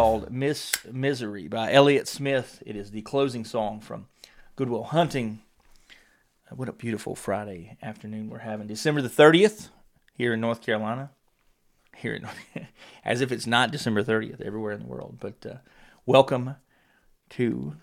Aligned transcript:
called 0.00 0.30
Miss 0.30 0.72
Misery 0.90 1.46
by 1.46 1.70
Elliott 1.70 2.08
Smith. 2.08 2.62
It 2.64 2.74
is 2.74 2.90
the 2.90 3.02
closing 3.02 3.44
song 3.44 3.80
from 3.80 4.06
Good 4.56 4.70
Will 4.70 4.84
Hunting. 4.84 5.42
Uh, 6.50 6.56
What 6.56 6.70
a 6.70 6.72
beautiful 6.72 7.14
Friday 7.14 7.76
afternoon 7.82 8.30
we're 8.30 8.38
having. 8.38 8.66
December 8.66 9.02
the 9.02 9.10
30th 9.10 9.68
here 10.14 10.32
in 10.32 10.40
North 10.40 10.62
Carolina. 10.62 11.10
Here 11.94 12.14
in, 12.14 12.26
as 13.04 13.20
if 13.20 13.30
it's 13.30 13.46
not 13.46 13.72
December 13.72 14.02
30th 14.02 14.40
everywhere 14.40 14.72
in 14.72 14.80
the 14.80 14.86
world. 14.86 15.18
But 15.20 15.44
uh, 15.44 15.56
welcome 16.06 16.56
to 17.36 17.74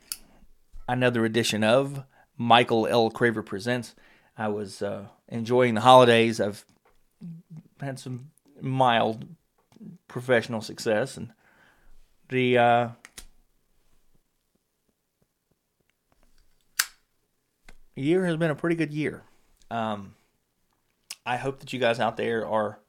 another 0.90 1.24
edition 1.24 1.64
of 1.64 2.04
Michael 2.36 2.88
L. 2.88 3.12
Craver 3.12 3.46
Presents. 3.46 3.94
I 4.36 4.48
was 4.48 4.82
uh, 4.82 5.10
enjoying 5.28 5.76
the 5.76 5.82
holidays. 5.82 6.42
I've 6.42 6.66
had 7.80 8.00
some 8.00 8.32
mild 8.60 9.28
professional 10.08 10.62
success, 10.62 11.16
and 11.16 11.32
the 12.30 12.58
uh, 12.58 12.90
year 17.96 18.26
has 18.26 18.38
been 18.38 18.52
a 18.52 18.56
pretty 18.56 18.76
good 18.76 18.94
year. 18.94 19.24
Um, 19.70 20.16
I 21.26 21.38
hope 21.38 21.60
that 21.60 21.74
you 21.74 21.80
guys 21.80 22.00
out 22.00 22.18
there 22.18 22.48
are 22.48 22.80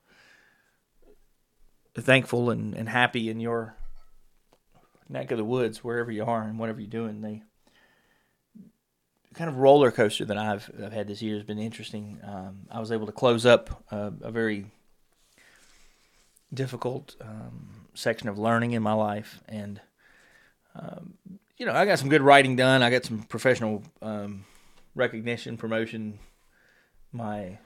thankful 1.94 2.50
and, 2.50 2.74
and 2.74 2.88
happy 2.88 3.28
in 3.28 3.40
your 3.40 3.74
neck 5.08 5.30
of 5.30 5.38
the 5.38 5.44
woods, 5.44 5.82
wherever 5.82 6.12
you 6.12 6.24
are 6.24 6.42
and 6.42 6.58
whatever 6.58 6.80
you're 6.80 6.88
doing. 6.88 7.20
The 7.22 7.40
kind 9.34 9.50
of 9.50 9.56
roller 9.56 9.90
coaster 9.90 10.24
that 10.24 10.38
I've, 10.38 10.70
I've 10.84 10.92
had 10.92 11.08
this 11.08 11.22
year 11.22 11.36
has 11.36 11.44
been 11.44 11.58
interesting. 11.58 12.20
Um, 12.22 12.66
I 12.70 12.80
was 12.80 12.92
able 12.92 13.06
to 13.06 13.12
close 13.12 13.46
up 13.46 13.84
a, 13.90 14.12
a 14.20 14.30
very 14.30 14.66
difficult 16.52 17.16
um, 17.20 17.77
section 17.98 18.28
of 18.28 18.38
learning 18.38 18.72
in 18.72 18.82
my 18.82 18.92
life, 18.92 19.40
and 19.48 19.80
um, 20.74 21.14
you 21.56 21.66
know, 21.66 21.72
I 21.72 21.84
got 21.84 21.98
some 21.98 22.08
good 22.08 22.22
writing 22.22 22.54
done. 22.54 22.82
I 22.82 22.90
got 22.90 23.04
some 23.04 23.22
professional 23.24 23.82
um, 24.00 24.44
recognition, 24.94 25.56
promotion. 25.56 26.18
My 27.10 27.58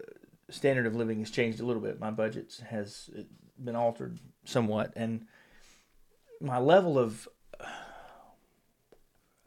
uh, 0.00 0.04
standard 0.50 0.86
of 0.86 0.96
living 0.96 1.18
has 1.18 1.30
changed 1.30 1.60
a 1.60 1.66
little 1.66 1.82
bit. 1.82 2.00
My 2.00 2.10
budget 2.10 2.62
has 2.68 3.10
uh, 3.16 3.22
been 3.62 3.76
altered 3.76 4.18
somewhat, 4.44 4.92
and 4.96 5.26
my 6.40 6.58
level 6.58 6.98
of 6.98 7.28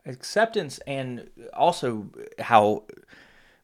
acceptance 0.05 0.79
and 0.87 1.29
also 1.53 2.09
how 2.39 2.83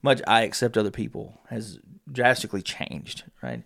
much 0.01 0.21
I 0.27 0.41
accept 0.41 0.77
other 0.77 0.91
people 0.91 1.39
has 1.49 1.79
drastically 2.11 2.61
changed, 2.61 3.23
right? 3.41 3.63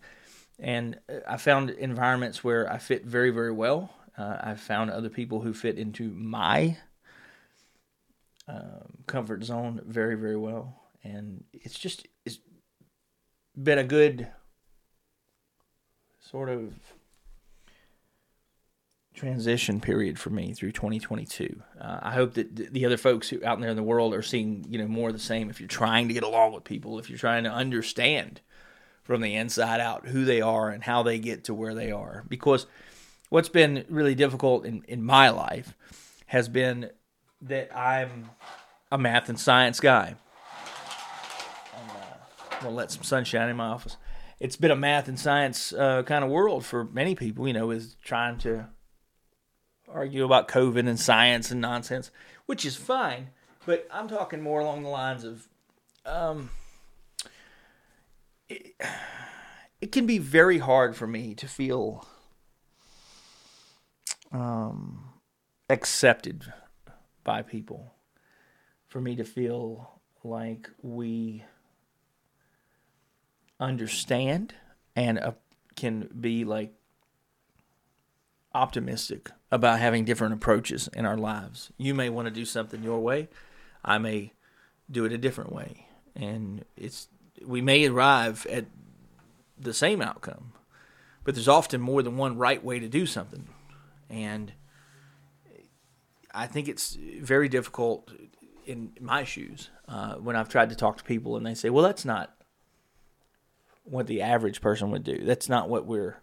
And 0.59 0.99
I 1.27 1.37
found 1.37 1.69
environments 1.69 2.43
where 2.43 2.71
I 2.71 2.77
fit 2.77 3.05
very, 3.05 3.29
very 3.31 3.51
well. 3.51 3.93
Uh, 4.17 4.37
I 4.41 4.55
found 4.55 4.91
other 4.91 5.09
people 5.09 5.41
who 5.41 5.53
fit 5.53 5.77
into 5.77 6.09
my 6.09 6.77
um, 8.47 9.03
comfort 9.07 9.43
zone 9.43 9.81
very, 9.85 10.15
very 10.15 10.35
well. 10.35 10.75
And 11.03 11.45
it's 11.53 11.79
just, 11.79 12.07
it's 12.25 12.39
been 13.55 13.77
a 13.77 13.83
good 13.83 14.27
sort 16.19 16.49
of 16.49 16.73
transition 19.13 19.81
period 19.81 20.17
for 20.17 20.29
me 20.29 20.53
through 20.53 20.71
2022. 20.71 21.61
Uh, 21.79 21.99
I 22.01 22.11
hope 22.13 22.33
that 22.35 22.73
the 22.73 22.85
other 22.85 22.97
folks 22.97 23.29
who 23.29 23.43
out 23.43 23.59
there 23.59 23.69
in 23.69 23.75
the 23.75 23.83
world 23.83 24.13
are 24.13 24.21
seeing, 24.21 24.65
you 24.69 24.77
know, 24.77 24.87
more 24.87 25.09
of 25.09 25.13
the 25.13 25.19
same. 25.19 25.49
If 25.49 25.59
you're 25.59 25.67
trying 25.67 26.07
to 26.07 26.13
get 26.13 26.23
along 26.23 26.53
with 26.53 26.63
people, 26.63 26.99
if 26.99 27.09
you're 27.09 27.19
trying 27.19 27.43
to 27.43 27.51
understand 27.51 28.41
from 29.09 29.21
the 29.21 29.33
inside 29.33 29.81
out 29.81 30.05
who 30.05 30.23
they 30.23 30.39
are 30.39 30.69
and 30.69 30.83
how 30.83 31.01
they 31.01 31.17
get 31.17 31.45
to 31.45 31.51
where 31.51 31.73
they 31.73 31.91
are, 31.91 32.23
because 32.27 32.67
what's 33.29 33.49
been 33.49 33.83
really 33.89 34.13
difficult 34.13 34.67
in, 34.67 34.83
in 34.87 35.03
my 35.03 35.29
life 35.29 35.73
has 36.27 36.47
been 36.47 36.91
that 37.41 37.75
I'm 37.75 38.29
a 38.91 38.99
math 38.99 39.27
and 39.27 39.39
science 39.39 39.79
guy. 39.79 40.13
I'm, 41.73 41.89
uh, 41.89 42.59
gonna 42.61 42.75
let 42.75 42.91
some 42.91 43.01
sunshine 43.01 43.49
in 43.49 43.57
my 43.57 43.69
office. 43.69 43.97
It's 44.39 44.57
been 44.57 44.69
a 44.69 44.75
math 44.75 45.07
and 45.07 45.19
science 45.19 45.73
uh, 45.73 46.03
kind 46.03 46.23
of 46.23 46.29
world 46.29 46.63
for 46.63 46.83
many 46.83 47.15
people, 47.15 47.47
you 47.47 47.53
know, 47.55 47.71
is 47.71 47.95
trying 48.03 48.37
to 48.41 48.67
argue 49.91 50.23
about 50.23 50.47
COVID 50.47 50.87
and 50.87 50.99
science 50.99 51.49
and 51.49 51.59
nonsense, 51.59 52.11
which 52.45 52.63
is 52.63 52.75
fine. 52.75 53.29
But 53.65 53.87
I'm 53.91 54.07
talking 54.07 54.39
more 54.39 54.59
along 54.59 54.83
the 54.83 54.89
lines 54.89 55.23
of, 55.23 55.47
um, 56.05 56.51
it, 58.49 58.73
it 59.81 59.91
can 59.91 60.05
be 60.05 60.17
very 60.17 60.57
hard 60.57 60.95
for 60.95 61.07
me 61.07 61.33
to 61.35 61.47
feel 61.47 62.05
um, 64.31 65.13
accepted 65.69 66.53
by 67.23 67.41
people. 67.41 67.93
For 68.87 68.99
me 68.99 69.15
to 69.15 69.23
feel 69.23 70.01
like 70.23 70.69
we 70.81 71.43
understand 73.59 74.55
and 74.95 75.19
uh, 75.19 75.31
can 75.75 76.09
be 76.19 76.43
like 76.43 76.73
optimistic 78.53 79.29
about 79.51 79.79
having 79.79 80.05
different 80.05 80.33
approaches 80.33 80.89
in 80.93 81.05
our 81.05 81.17
lives. 81.17 81.71
You 81.77 81.93
may 81.93 82.09
want 82.09 82.25
to 82.25 82.33
do 82.33 82.45
something 82.45 82.83
your 82.83 82.99
way, 82.99 83.29
I 83.85 83.97
may 83.97 84.33
do 84.89 85.05
it 85.05 85.13
a 85.13 85.17
different 85.17 85.53
way, 85.53 85.87
and 86.15 86.65
it's 86.75 87.07
we 87.45 87.61
may 87.61 87.85
arrive 87.87 88.45
at 88.49 88.65
the 89.59 89.73
same 89.73 90.01
outcome, 90.01 90.53
but 91.23 91.35
there's 91.35 91.47
often 91.47 91.81
more 91.81 92.01
than 92.01 92.17
one 92.17 92.37
right 92.37 92.63
way 92.63 92.79
to 92.79 92.87
do 92.87 93.05
something, 93.05 93.47
and 94.09 94.53
I 96.33 96.47
think 96.47 96.67
it's 96.67 96.95
very 97.21 97.49
difficult 97.49 98.11
in 98.65 98.91
my 98.99 99.23
shoes 99.23 99.69
uh, 99.87 100.15
when 100.15 100.35
I've 100.35 100.49
tried 100.49 100.69
to 100.69 100.75
talk 100.75 100.97
to 100.97 101.03
people 101.03 101.35
and 101.35 101.45
they 101.45 101.55
say, 101.55 101.69
"Well, 101.69 101.83
that's 101.83 102.05
not 102.05 102.35
what 103.83 104.07
the 104.07 104.21
average 104.21 104.61
person 104.61 104.91
would 104.91 105.03
do. 105.03 105.23
That's 105.23 105.49
not 105.49 105.69
what 105.69 105.85
we're." 105.85 106.17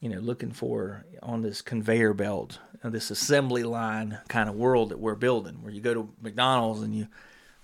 you 0.00 0.08
know, 0.08 0.20
looking 0.20 0.52
for 0.52 1.04
on 1.22 1.42
this 1.42 1.60
conveyor 1.60 2.14
belt, 2.14 2.60
this 2.84 3.10
assembly 3.10 3.64
line 3.64 4.18
kind 4.28 4.48
of 4.48 4.54
world 4.54 4.90
that 4.90 5.00
we're 5.00 5.16
building, 5.16 5.62
where 5.62 5.72
you 5.72 5.80
go 5.80 5.94
to 5.94 6.08
McDonald's 6.22 6.82
and 6.82 6.94
you 6.94 7.08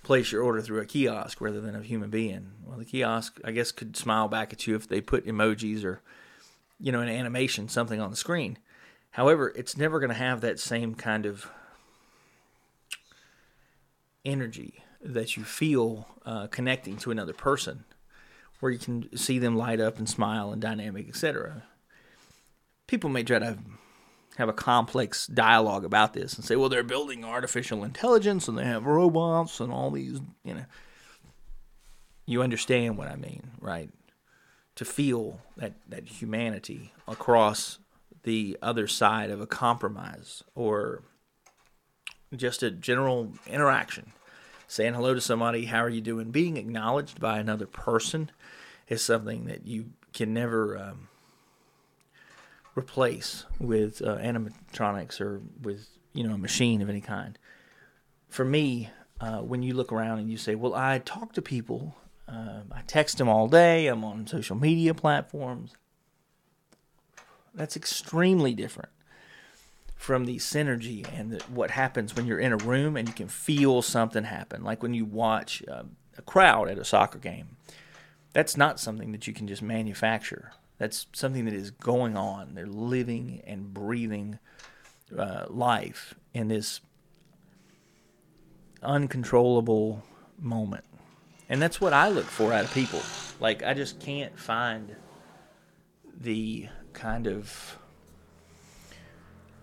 place 0.05 0.31
your 0.31 0.41
order 0.41 0.61
through 0.61 0.79
a 0.79 0.85
kiosk 0.85 1.41
rather 1.41 1.59
than 1.59 1.75
a 1.75 1.81
human 1.81 2.09
being. 2.09 2.51
Well, 2.65 2.77
the 2.77 2.85
kiosk, 2.85 3.39
I 3.43 3.51
guess, 3.51 3.71
could 3.71 3.97
smile 3.97 4.27
back 4.27 4.53
at 4.53 4.65
you 4.65 4.75
if 4.75 4.87
they 4.87 5.01
put 5.01 5.25
emojis 5.25 5.83
or, 5.83 6.01
you 6.79 6.91
know, 6.91 7.01
an 7.01 7.09
animation, 7.09 7.67
something 7.67 7.99
on 7.99 8.11
the 8.11 8.15
screen. 8.15 8.57
However, 9.11 9.51
it's 9.55 9.75
never 9.75 9.99
going 9.99 10.09
to 10.09 10.15
have 10.15 10.41
that 10.41 10.59
same 10.59 10.95
kind 10.95 11.25
of 11.25 11.49
energy 14.23 14.83
that 15.01 15.35
you 15.35 15.43
feel 15.43 16.07
uh, 16.25 16.47
connecting 16.47 16.97
to 16.97 17.11
another 17.11 17.33
person, 17.33 17.85
where 18.59 18.71
you 18.71 18.79
can 18.79 19.15
see 19.17 19.39
them 19.39 19.57
light 19.57 19.79
up 19.79 19.97
and 19.97 20.07
smile 20.07 20.51
and 20.51 20.61
dynamic, 20.61 21.07
etc 21.07 21.63
people 22.87 23.09
may 23.09 23.23
try 23.23 23.39
to 23.39 23.57
have 24.37 24.49
a 24.49 24.53
complex 24.53 25.27
dialogue 25.27 25.85
about 25.85 26.13
this 26.13 26.35
and 26.35 26.43
say, 26.43 26.55
well, 26.55 26.69
they're 26.69 26.83
building 26.83 27.23
artificial 27.23 27.83
intelligence 27.83 28.47
and 28.47 28.57
they 28.57 28.65
have 28.65 28.85
robots 28.85 29.59
and 29.59 29.71
all 29.71 29.91
these, 29.91 30.19
you 30.43 30.53
know. 30.53 30.65
You 32.25 32.41
understand 32.41 32.97
what 32.97 33.07
I 33.07 33.15
mean, 33.15 33.51
right? 33.61 33.89
To 34.75 34.85
feel 34.85 35.39
that, 35.57 35.73
that 35.87 36.07
humanity 36.07 36.91
across 37.07 37.79
the 38.23 38.57
other 38.61 38.87
side 38.87 39.29
of 39.29 39.39
a 39.39 39.47
compromise 39.47 40.43
or 40.55 41.03
just 42.35 42.63
a 42.63 42.71
general 42.71 43.31
interaction. 43.47 44.11
Saying 44.67 44.95
hello 44.95 45.13
to 45.13 45.21
somebody, 45.21 45.65
how 45.65 45.79
are 45.79 45.89
you 45.89 46.01
doing? 46.01 46.31
Being 46.31 46.57
acknowledged 46.57 47.19
by 47.19 47.37
another 47.37 47.67
person 47.67 48.31
is 48.89 49.03
something 49.03 49.45
that 49.45 49.67
you 49.67 49.91
can 50.11 50.33
never. 50.33 50.77
Um, 50.77 51.07
replace 52.75 53.45
with 53.59 54.01
uh, 54.01 54.17
animatronics 54.17 55.21
or 55.21 55.41
with 55.61 55.87
you 56.13 56.27
know 56.27 56.35
a 56.35 56.37
machine 56.37 56.81
of 56.81 56.89
any 56.89 57.01
kind. 57.01 57.37
For 58.29 58.45
me, 58.45 58.89
uh, 59.21 59.39
when 59.39 59.63
you 59.63 59.73
look 59.73 59.91
around 59.91 60.19
and 60.19 60.29
you 60.29 60.37
say, 60.37 60.55
"Well, 60.55 60.75
I 60.75 60.99
talk 60.99 61.33
to 61.33 61.41
people, 61.41 61.95
uh, 62.27 62.61
I 62.71 62.81
text 62.87 63.17
them 63.17 63.29
all 63.29 63.47
day, 63.47 63.87
I'm 63.87 64.03
on 64.03 64.27
social 64.27 64.55
media 64.55 64.93
platforms," 64.93 65.75
that's 67.53 67.75
extremely 67.75 68.53
different 68.53 68.89
from 69.95 70.25
the 70.25 70.37
synergy 70.37 71.03
and 71.17 71.31
the, 71.31 71.43
what 71.45 71.71
happens 71.71 72.15
when 72.15 72.27
you're 72.27 72.39
in 72.39 72.51
a 72.51 72.57
room 72.57 72.95
and 72.95 73.07
you 73.07 73.13
can 73.13 73.27
feel 73.27 73.81
something 73.81 74.25
happen, 74.25 74.63
like 74.63 74.83
when 74.83 74.93
you 74.93 75.05
watch 75.05 75.63
uh, 75.67 75.83
a 76.17 76.21
crowd 76.21 76.69
at 76.69 76.77
a 76.77 76.85
soccer 76.85 77.17
game. 77.17 77.57
That's 78.33 78.57
not 78.57 78.79
something 78.79 79.13
that 79.13 79.27
you 79.27 79.33
can 79.33 79.47
just 79.47 79.61
manufacture. 79.61 80.51
That's 80.77 81.07
something 81.13 81.45
that 81.45 81.53
is 81.53 81.71
going 81.71 82.17
on. 82.17 82.55
They're 82.55 82.65
living 82.65 83.41
and 83.45 83.73
breathing 83.73 84.39
uh, 85.17 85.45
life 85.47 86.15
in 86.33 86.47
this 86.47 86.81
uncontrollable 88.83 90.03
moment. 90.39 90.83
And 91.47 91.61
that's 91.61 91.79
what 91.79 91.93
I 91.93 92.09
look 92.09 92.25
for 92.25 92.51
out 92.51 92.65
of 92.65 92.73
people. 92.73 93.01
Like, 93.39 93.63
I 93.63 93.73
just 93.73 93.99
can't 93.99 94.37
find 94.37 94.95
the 96.19 96.67
kind 96.93 97.27
of 97.27 97.77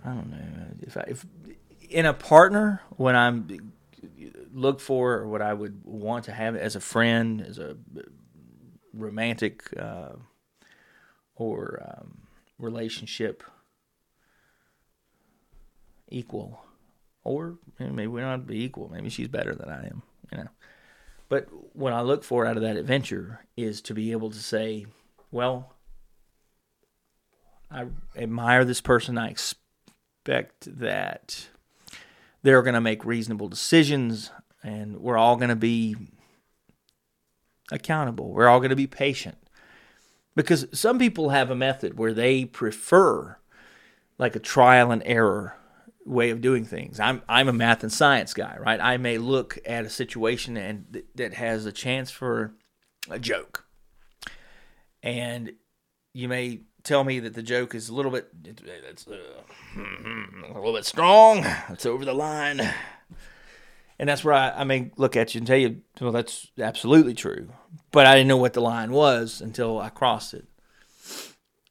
I 0.05 0.08
don't 0.08 0.31
know 0.31 0.38
if 0.81 0.97
I, 0.97 1.05
if 1.08 1.25
in 1.88 2.06
a 2.06 2.15
partner 2.15 2.82
when 2.97 3.15
I'm 3.15 3.73
look 4.53 4.81
for 4.81 5.15
or 5.15 5.29
what 5.29 5.43
I 5.43 5.55
would 5.55 5.85
want 5.85 6.25
to 6.25 6.32
have 6.32 6.56
as 6.56 6.76
a 6.76 6.81
friend, 6.81 7.41
as 7.41 7.58
a 7.58 7.76
romantic 8.93 9.62
uh, 9.79 10.11
or 11.34 11.82
um, 11.87 12.23
relationship 12.58 13.43
equal, 16.08 16.64
or 17.25 17.58
maybe 17.79 18.06
we're 18.06 18.23
not 18.23 18.46
be 18.46 18.62
equal. 18.62 18.90
Maybe 18.93 19.08
she's 19.08 19.29
better 19.29 19.55
than 19.55 19.69
I 19.69 19.87
am, 19.87 20.02
you 20.31 20.38
know. 20.38 20.49
But 21.29 21.49
what 21.75 21.94
I 21.94 22.02
look 22.02 22.25
for 22.25 22.44
out 22.44 22.56
of 22.56 22.62
that 22.62 22.76
adventure 22.76 23.46
is 23.56 23.81
to 23.82 23.94
be 23.94 24.12
able 24.12 24.31
to 24.31 24.38
say, 24.38 24.87
well, 25.31 25.73
I 27.70 27.87
admire 28.14 28.67
this 28.67 28.82
person. 28.82 29.17
I 29.17 29.31
expect 29.31 30.79
that 30.79 31.49
they're 32.43 32.62
going 32.62 32.75
to 32.75 32.81
make 32.81 33.05
reasonable 33.05 33.49
decisions 33.49 34.31
and 34.62 34.99
we're 34.99 35.17
all 35.17 35.37
going 35.37 35.49
to 35.49 35.56
be 35.56 35.96
accountable. 37.70 38.31
We're 38.31 38.49
all 38.49 38.61
going 38.61 38.70
to 38.70 38.76
be 38.76 38.87
patient. 38.87 39.38
Because 40.34 40.67
some 40.73 40.99
people 40.99 41.31
have 41.31 41.50
a 41.50 41.55
method 41.55 41.99
where 41.99 42.14
they 42.14 42.44
prefer 42.44 43.37
like 44.19 44.37
a 44.37 44.40
trial 44.40 44.90
and 44.90 45.02
error 45.05 45.56
way 46.05 46.31
of 46.31 46.40
doing 46.40 46.64
things. 46.64 46.99
I'm 46.99 47.23
I'm 47.29 47.49
a 47.49 47.52
math 47.52 47.82
and 47.82 47.93
science 47.93 48.34
guy, 48.34 48.56
right? 48.58 48.81
I 48.81 48.96
may 48.96 49.19
look 49.19 49.58
at 49.67 49.84
a 49.84 49.90
situation 49.90 50.56
and 50.56 50.87
th- 50.93 51.05
that 51.14 51.34
has 51.34 51.67
a 51.67 51.73
chance 51.73 52.11
for 52.11 52.55
a 53.11 53.19
joke. 53.19 53.67
And 55.02 55.52
you 56.12 56.29
may 56.29 56.61
tell 56.82 57.05
me 57.05 57.20
that 57.20 57.34
the 57.34 57.43
joke 57.43 57.75
is 57.75 57.88
a 57.88 57.94
little 57.94 58.11
bit 58.11 58.29
it's 58.44 59.06
uh, 59.06 59.17
a 59.76 60.52
little 60.55 60.73
bit 60.73 60.84
strong, 60.84 61.44
it's 61.69 61.87
over 61.87 62.05
the 62.05 62.14
line. 62.14 62.61
And 63.99 64.09
that's 64.09 64.25
where 64.25 64.35
I, 64.35 64.50
I 64.50 64.65
may 64.65 64.91
look 64.97 65.17
at 65.17 65.35
you 65.35 65.39
and 65.39 65.47
tell 65.47 65.56
you, 65.56 65.83
well, 66.00 66.12
that's 66.12 66.50
absolutely 66.59 67.15
true. 67.15 67.49
But 67.91 68.06
I 68.06 68.15
didn't 68.15 68.29
know 68.29 68.37
what 68.37 68.55
the 68.55 68.61
line 68.61 68.93
was 68.93 69.41
until 69.41 69.81
I 69.81 69.91
crossed 69.91 70.35
it 70.35 70.47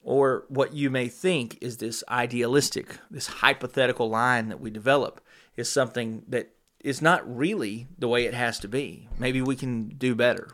or 0.04 0.46
what 0.50 0.74
you 0.74 0.90
may 0.90 1.08
think 1.08 1.58
is 1.62 1.78
this 1.78 2.04
idealistic, 2.10 2.98
this 3.10 3.28
hypothetical 3.28 4.10
line 4.10 4.50
that 4.50 4.60
we 4.60 4.70
develop 4.70 5.22
is 5.56 5.70
something 5.70 6.24
that 6.28 6.50
is 6.80 7.02
not 7.02 7.38
really 7.38 7.88
the 7.98 8.08
way 8.08 8.26
it 8.26 8.34
has 8.34 8.60
to 8.60 8.68
be. 8.68 9.08
Maybe 9.20 9.42
we 9.42 9.56
can 9.56 9.90
do 9.90 10.16
better. 10.16 10.50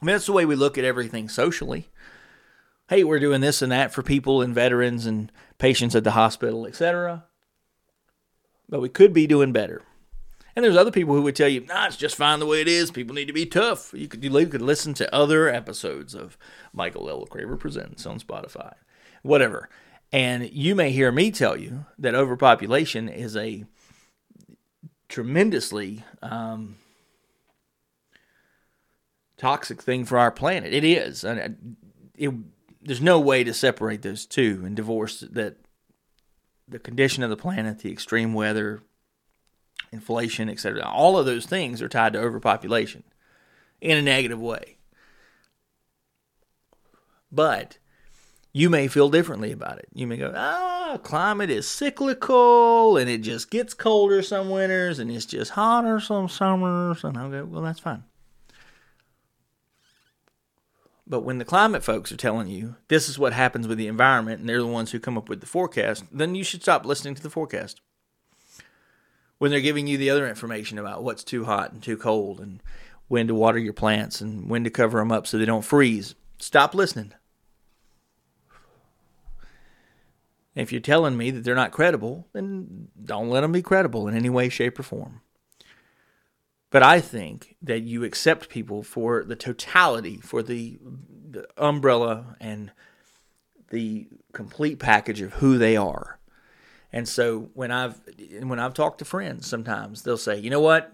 I 0.00 0.04
mean, 0.04 0.14
that's 0.14 0.26
the 0.26 0.32
way 0.32 0.44
we 0.44 0.56
look 0.56 0.76
at 0.76 0.84
everything 0.84 1.28
socially. 1.28 1.88
Hey, 2.88 3.04
we're 3.04 3.20
doing 3.20 3.40
this 3.40 3.62
and 3.62 3.70
that 3.70 3.92
for 3.92 4.02
people 4.02 4.42
and 4.42 4.54
veterans 4.54 5.06
and 5.06 5.30
patients 5.58 5.94
at 5.94 6.04
the 6.04 6.12
hospital, 6.12 6.66
etc. 6.66 7.26
But 8.68 8.80
we 8.80 8.88
could 8.88 9.12
be 9.12 9.26
doing 9.26 9.52
better. 9.52 9.82
And 10.58 10.64
there's 10.64 10.76
other 10.76 10.90
people 10.90 11.14
who 11.14 11.22
would 11.22 11.36
tell 11.36 11.48
you, 11.48 11.60
nah, 11.60 11.86
it's 11.86 11.96
just 11.96 12.16
fine 12.16 12.40
the 12.40 12.46
way 12.46 12.60
it 12.60 12.66
is. 12.66 12.90
People 12.90 13.14
need 13.14 13.28
to 13.28 13.32
be 13.32 13.46
tough. 13.46 13.94
You 13.94 14.08
could, 14.08 14.24
you 14.24 14.46
could 14.48 14.60
listen 14.60 14.92
to 14.94 15.14
other 15.14 15.48
episodes 15.48 16.16
of 16.16 16.36
Michael 16.72 17.08
L. 17.08 17.24
Craver 17.26 17.56
Presents 17.56 18.04
on 18.04 18.18
Spotify, 18.18 18.72
whatever. 19.22 19.68
And 20.10 20.50
you 20.50 20.74
may 20.74 20.90
hear 20.90 21.12
me 21.12 21.30
tell 21.30 21.56
you 21.56 21.86
that 21.96 22.16
overpopulation 22.16 23.08
is 23.08 23.36
a 23.36 23.66
tremendously 25.08 26.02
um, 26.22 26.74
toxic 29.36 29.80
thing 29.80 30.04
for 30.04 30.18
our 30.18 30.32
planet. 30.32 30.74
It 30.74 30.82
is. 30.82 31.22
And 31.22 31.78
it, 32.16 32.34
there's 32.82 33.00
no 33.00 33.20
way 33.20 33.44
to 33.44 33.54
separate 33.54 34.02
those 34.02 34.26
two 34.26 34.64
and 34.66 34.74
divorce 34.74 35.20
that 35.20 35.58
the 36.66 36.80
condition 36.80 37.22
of 37.22 37.30
the 37.30 37.36
planet, 37.36 37.78
the 37.78 37.92
extreme 37.92 38.34
weather, 38.34 38.82
inflation, 39.92 40.48
etc. 40.48 40.82
All 40.84 41.18
of 41.18 41.26
those 41.26 41.46
things 41.46 41.80
are 41.82 41.88
tied 41.88 42.12
to 42.12 42.20
overpopulation 42.20 43.04
in 43.80 43.96
a 43.96 44.02
negative 44.02 44.40
way. 44.40 44.76
But 47.30 47.78
you 48.52 48.70
may 48.70 48.88
feel 48.88 49.10
differently 49.10 49.52
about 49.52 49.78
it. 49.78 49.88
You 49.92 50.06
may 50.06 50.16
go, 50.16 50.32
ah, 50.34 50.98
climate 51.02 51.50
is 51.50 51.68
cyclical 51.68 52.96
and 52.96 53.08
it 53.08 53.18
just 53.18 53.50
gets 53.50 53.74
colder 53.74 54.22
some 54.22 54.50
winters 54.50 54.98
and 54.98 55.10
it's 55.10 55.26
just 55.26 55.52
hotter 55.52 56.00
some 56.00 56.28
summers. 56.28 57.04
And 57.04 57.16
I'll 57.16 57.30
go, 57.30 57.44
well, 57.44 57.62
that's 57.62 57.80
fine. 57.80 58.04
But 61.06 61.20
when 61.20 61.38
the 61.38 61.44
climate 61.44 61.82
folks 61.82 62.12
are 62.12 62.16
telling 62.16 62.48
you 62.48 62.76
this 62.88 63.08
is 63.08 63.18
what 63.18 63.32
happens 63.32 63.66
with 63.66 63.78
the 63.78 63.86
environment 63.86 64.40
and 64.40 64.48
they're 64.48 64.58
the 64.58 64.66
ones 64.66 64.92
who 64.92 65.00
come 65.00 65.16
up 65.16 65.28
with 65.28 65.40
the 65.40 65.46
forecast, 65.46 66.04
then 66.12 66.34
you 66.34 66.44
should 66.44 66.62
stop 66.62 66.84
listening 66.84 67.14
to 67.14 67.22
the 67.22 67.30
forecast 67.30 67.80
when 69.38 69.50
they're 69.50 69.60
giving 69.60 69.86
you 69.86 69.96
the 69.96 70.10
other 70.10 70.28
information 70.28 70.78
about 70.78 71.02
what's 71.02 71.24
too 71.24 71.44
hot 71.44 71.72
and 71.72 71.82
too 71.82 71.96
cold 71.96 72.40
and 72.40 72.62
when 73.06 73.26
to 73.26 73.34
water 73.34 73.58
your 73.58 73.72
plants 73.72 74.20
and 74.20 74.48
when 74.50 74.64
to 74.64 74.70
cover 74.70 74.98
them 74.98 75.12
up 75.12 75.26
so 75.26 75.38
they 75.38 75.44
don't 75.44 75.64
freeze. 75.64 76.14
Stop 76.38 76.74
listening. 76.74 77.12
If 80.54 80.72
you're 80.72 80.80
telling 80.80 81.16
me 81.16 81.30
that 81.30 81.44
they're 81.44 81.54
not 81.54 81.70
credible, 81.70 82.26
then 82.32 82.88
don't 83.02 83.30
let 83.30 83.42
them 83.42 83.52
be 83.52 83.62
credible 83.62 84.08
in 84.08 84.16
any 84.16 84.28
way, 84.28 84.48
shape, 84.48 84.78
or 84.78 84.82
form. 84.82 85.20
But 86.70 86.82
I 86.82 87.00
think 87.00 87.56
that 87.62 87.82
you 87.82 88.04
accept 88.04 88.48
people 88.48 88.82
for 88.82 89.24
the 89.24 89.36
totality, 89.36 90.16
for 90.16 90.42
the, 90.42 90.78
the 91.30 91.46
umbrella 91.56 92.36
and 92.40 92.72
the 93.70 94.08
complete 94.32 94.78
package 94.78 95.20
of 95.20 95.34
who 95.34 95.58
they 95.58 95.76
are 95.76 96.17
and 96.92 97.08
so 97.08 97.50
when 97.54 97.70
I've 97.70 98.00
when 98.40 98.58
I've 98.58 98.74
talked 98.74 98.98
to 99.00 99.04
friends, 99.04 99.46
sometimes 99.46 100.02
they'll 100.02 100.16
say, 100.16 100.38
"You 100.38 100.50
know 100.50 100.60
what? 100.60 100.92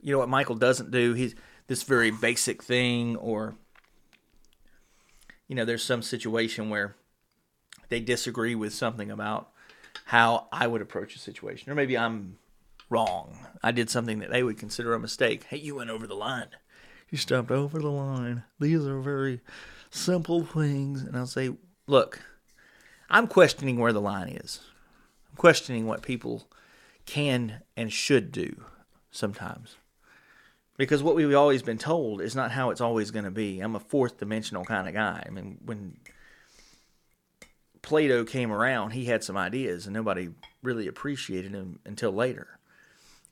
You 0.00 0.12
know 0.12 0.18
what 0.18 0.28
Michael 0.28 0.56
doesn't 0.56 0.90
do? 0.90 1.14
He's 1.14 1.34
this 1.66 1.82
very 1.82 2.10
basic 2.10 2.62
thing, 2.62 3.16
or 3.16 3.56
you 5.48 5.54
know, 5.54 5.64
there's 5.64 5.82
some 5.82 6.02
situation 6.02 6.68
where 6.68 6.96
they 7.88 8.00
disagree 8.00 8.54
with 8.54 8.74
something 8.74 9.10
about 9.10 9.50
how 10.04 10.48
I 10.52 10.66
would 10.66 10.82
approach 10.82 11.16
a 11.16 11.18
situation, 11.18 11.72
or 11.72 11.74
maybe 11.74 11.96
I'm 11.96 12.38
wrong. 12.90 13.46
I 13.62 13.72
did 13.72 13.88
something 13.88 14.18
that 14.18 14.30
they 14.30 14.42
would 14.42 14.58
consider 14.58 14.92
a 14.94 15.00
mistake. 15.00 15.44
Hey, 15.44 15.58
you 15.58 15.76
went 15.76 15.90
over 15.90 16.06
the 16.06 16.14
line. 16.14 16.48
You 17.10 17.16
stepped 17.16 17.50
over 17.50 17.78
the 17.78 17.90
line. 17.90 18.44
These 18.60 18.86
are 18.86 19.00
very 19.00 19.40
simple 19.90 20.44
things, 20.44 21.02
and 21.02 21.16
I'll 21.16 21.26
say, 21.26 21.56
look." 21.86 22.20
I'm 23.10 23.26
questioning 23.26 23.78
where 23.78 23.92
the 23.92 24.00
line 24.00 24.28
is. 24.28 24.60
I'm 25.30 25.36
questioning 25.36 25.86
what 25.86 26.02
people 26.02 26.48
can 27.06 27.62
and 27.76 27.92
should 27.92 28.32
do 28.32 28.64
sometimes. 29.10 29.76
Because 30.76 31.02
what 31.02 31.16
we've 31.16 31.34
always 31.34 31.62
been 31.62 31.78
told 31.78 32.20
is 32.20 32.36
not 32.36 32.52
how 32.52 32.70
it's 32.70 32.80
always 32.80 33.10
going 33.10 33.24
to 33.24 33.30
be. 33.30 33.60
I'm 33.60 33.74
a 33.74 33.80
fourth 33.80 34.18
dimensional 34.18 34.64
kind 34.64 34.86
of 34.86 34.94
guy. 34.94 35.24
I 35.26 35.30
mean, 35.30 35.58
when 35.64 35.96
Plato 37.82 38.24
came 38.24 38.52
around, 38.52 38.90
he 38.90 39.06
had 39.06 39.24
some 39.24 39.36
ideas 39.36 39.86
and 39.86 39.94
nobody 39.94 40.28
really 40.62 40.86
appreciated 40.86 41.52
him 41.52 41.80
until 41.84 42.12
later. 42.12 42.58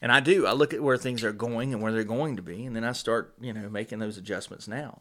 And 0.00 0.10
I 0.10 0.20
do. 0.20 0.46
I 0.46 0.52
look 0.52 0.74
at 0.74 0.82
where 0.82 0.96
things 0.96 1.22
are 1.24 1.32
going 1.32 1.72
and 1.72 1.82
where 1.82 1.92
they're 1.92 2.04
going 2.04 2.36
to 2.36 2.42
be, 2.42 2.66
and 2.66 2.76
then 2.76 2.84
I 2.84 2.92
start, 2.92 3.34
you 3.40 3.52
know, 3.52 3.68
making 3.68 3.98
those 3.98 4.18
adjustments 4.18 4.68
now. 4.68 5.00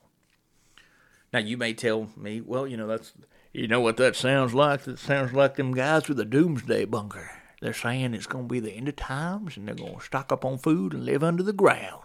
Now 1.33 1.39
you 1.39 1.57
may 1.57 1.73
tell 1.73 2.09
me, 2.15 2.39
well, 2.39 2.65
you 2.65 2.77
know, 2.77 2.87
that's 2.87 3.11
you 3.55 3.69
know 3.69 3.79
what 3.79 3.95
that 3.97 4.17
sounds 4.17 4.53
like? 4.53 4.83
That 4.83 4.99
sounds 4.99 5.31
like 5.31 5.55
them 5.55 5.73
guys 5.73 6.09
with 6.09 6.17
the 6.17 6.25
doomsday 6.25 6.83
bunker. 6.83 7.31
They're 7.61 7.73
saying 7.73 8.13
it's 8.13 8.27
going 8.27 8.49
to 8.49 8.51
be 8.51 8.59
the 8.59 8.73
end 8.73 8.89
of 8.89 8.97
times 8.97 9.55
and 9.55 9.65
they're 9.65 9.75
going 9.75 9.95
to 9.95 10.01
stock 10.01 10.33
up 10.33 10.43
on 10.43 10.57
food 10.57 10.93
and 10.93 11.05
live 11.05 11.23
under 11.23 11.41
the 11.41 11.53
ground. 11.53 12.03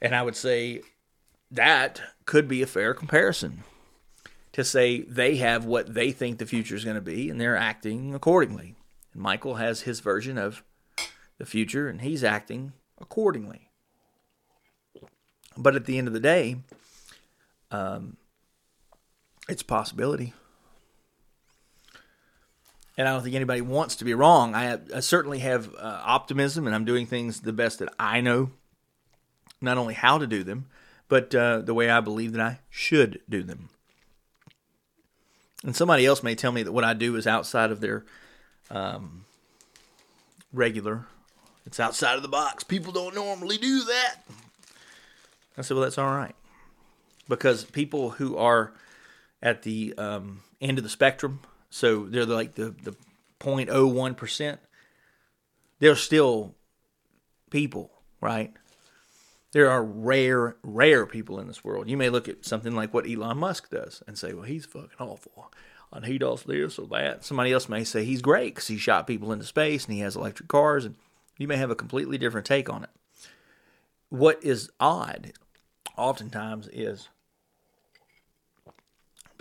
And 0.00 0.14
I 0.14 0.22
would 0.22 0.36
say 0.36 0.82
that 1.50 2.00
could 2.24 2.46
be 2.46 2.62
a 2.62 2.68
fair 2.68 2.94
comparison 2.94 3.64
to 4.52 4.62
say 4.62 5.00
they 5.02 5.36
have 5.36 5.64
what 5.64 5.92
they 5.92 6.12
think 6.12 6.38
the 6.38 6.46
future 6.46 6.76
is 6.76 6.84
going 6.84 6.94
to 6.94 7.02
be 7.02 7.28
and 7.28 7.40
they're 7.40 7.56
acting 7.56 8.14
accordingly. 8.14 8.76
And 9.12 9.22
Michael 9.22 9.56
has 9.56 9.80
his 9.80 9.98
version 9.98 10.38
of 10.38 10.62
the 11.38 11.46
future 11.46 11.88
and 11.88 12.00
he's 12.00 12.22
acting 12.22 12.74
accordingly. 13.00 13.70
But 15.56 15.74
at 15.74 15.86
the 15.86 15.98
end 15.98 16.06
of 16.06 16.14
the 16.14 16.20
day, 16.20 16.58
um, 17.72 18.18
it's 19.48 19.62
a 19.62 19.66
possibility 19.66 20.32
and 22.96 23.08
I 23.08 23.12
don't 23.12 23.22
think 23.22 23.34
anybody 23.34 23.60
wants 23.60 23.96
to 23.96 24.04
be 24.04 24.14
wrong. 24.14 24.54
I, 24.54 24.78
I 24.94 25.00
certainly 25.00 25.40
have 25.40 25.74
uh, 25.74 26.02
optimism, 26.04 26.66
and 26.66 26.74
I'm 26.74 26.84
doing 26.84 27.06
things 27.06 27.40
the 27.40 27.52
best 27.52 27.80
that 27.80 27.92
I 27.98 28.20
know, 28.20 28.50
not 29.60 29.78
only 29.78 29.94
how 29.94 30.18
to 30.18 30.26
do 30.26 30.44
them, 30.44 30.66
but 31.08 31.34
uh, 31.34 31.58
the 31.60 31.74
way 31.74 31.90
I 31.90 32.00
believe 32.00 32.32
that 32.32 32.40
I 32.40 32.60
should 32.70 33.20
do 33.28 33.42
them. 33.42 33.68
And 35.64 35.74
somebody 35.74 36.04
else 36.04 36.22
may 36.22 36.34
tell 36.34 36.52
me 36.52 36.62
that 36.62 36.72
what 36.72 36.84
I 36.84 36.94
do 36.94 37.16
is 37.16 37.26
outside 37.26 37.70
of 37.70 37.80
their 37.80 38.04
um, 38.70 39.24
regular. 40.52 41.06
It's 41.66 41.80
outside 41.80 42.16
of 42.16 42.22
the 42.22 42.28
box. 42.28 42.64
People 42.64 42.92
don't 42.92 43.14
normally 43.14 43.56
do 43.56 43.84
that. 43.84 44.16
I 45.56 45.62
said, 45.62 45.74
well, 45.74 45.84
that's 45.84 45.98
all 45.98 46.14
right. 46.14 46.34
Because 47.28 47.64
people 47.64 48.10
who 48.10 48.36
are 48.36 48.72
at 49.42 49.62
the 49.62 49.94
um, 49.96 50.42
end 50.60 50.78
of 50.78 50.84
the 50.84 50.90
spectrum, 50.90 51.40
So 51.74 52.04
they're 52.04 52.24
like 52.24 52.54
the 52.54 52.72
the 52.84 52.94
0.01 53.40 54.16
percent. 54.16 54.60
They're 55.80 55.96
still 55.96 56.54
people, 57.50 57.90
right? 58.20 58.52
There 59.50 59.68
are 59.68 59.82
rare, 59.82 60.56
rare 60.62 61.04
people 61.04 61.40
in 61.40 61.48
this 61.48 61.64
world. 61.64 61.88
You 61.88 61.96
may 61.96 62.10
look 62.10 62.28
at 62.28 62.44
something 62.44 62.76
like 62.76 62.94
what 62.94 63.10
Elon 63.10 63.38
Musk 63.38 63.70
does 63.70 64.04
and 64.06 64.16
say, 64.16 64.34
well, 64.34 64.44
he's 64.44 64.66
fucking 64.66 64.90
awful. 65.00 65.50
And 65.92 66.06
he 66.06 66.16
does 66.16 66.44
this 66.44 66.78
or 66.78 66.86
that. 66.88 67.24
Somebody 67.24 67.52
else 67.52 67.68
may 67.68 67.82
say 67.82 68.04
he's 68.04 68.22
great 68.22 68.54
because 68.54 68.68
he 68.68 68.78
shot 68.78 69.08
people 69.08 69.32
into 69.32 69.44
space 69.44 69.84
and 69.84 69.94
he 69.94 70.00
has 70.00 70.14
electric 70.14 70.48
cars. 70.48 70.84
And 70.84 70.94
you 71.38 71.48
may 71.48 71.56
have 71.56 71.70
a 71.70 71.76
completely 71.76 72.18
different 72.18 72.46
take 72.46 72.70
on 72.70 72.84
it. 72.84 72.90
What 74.10 74.42
is 74.44 74.70
odd, 74.78 75.32
oftentimes, 75.96 76.68
is 76.68 77.08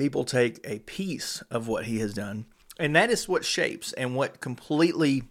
people 0.04 0.26
take 0.26 0.60
a 0.66 0.80
piece 0.80 1.42
of 1.50 1.70
what 1.70 1.86
he 1.86 2.00
has 2.00 2.14
done, 2.14 2.46
and 2.78 2.94
that 2.94 3.10
is 3.10 3.30
what 3.30 3.46
shapes 3.46 3.94
and 3.94 4.18
what 4.18 4.42
completely 4.42 5.24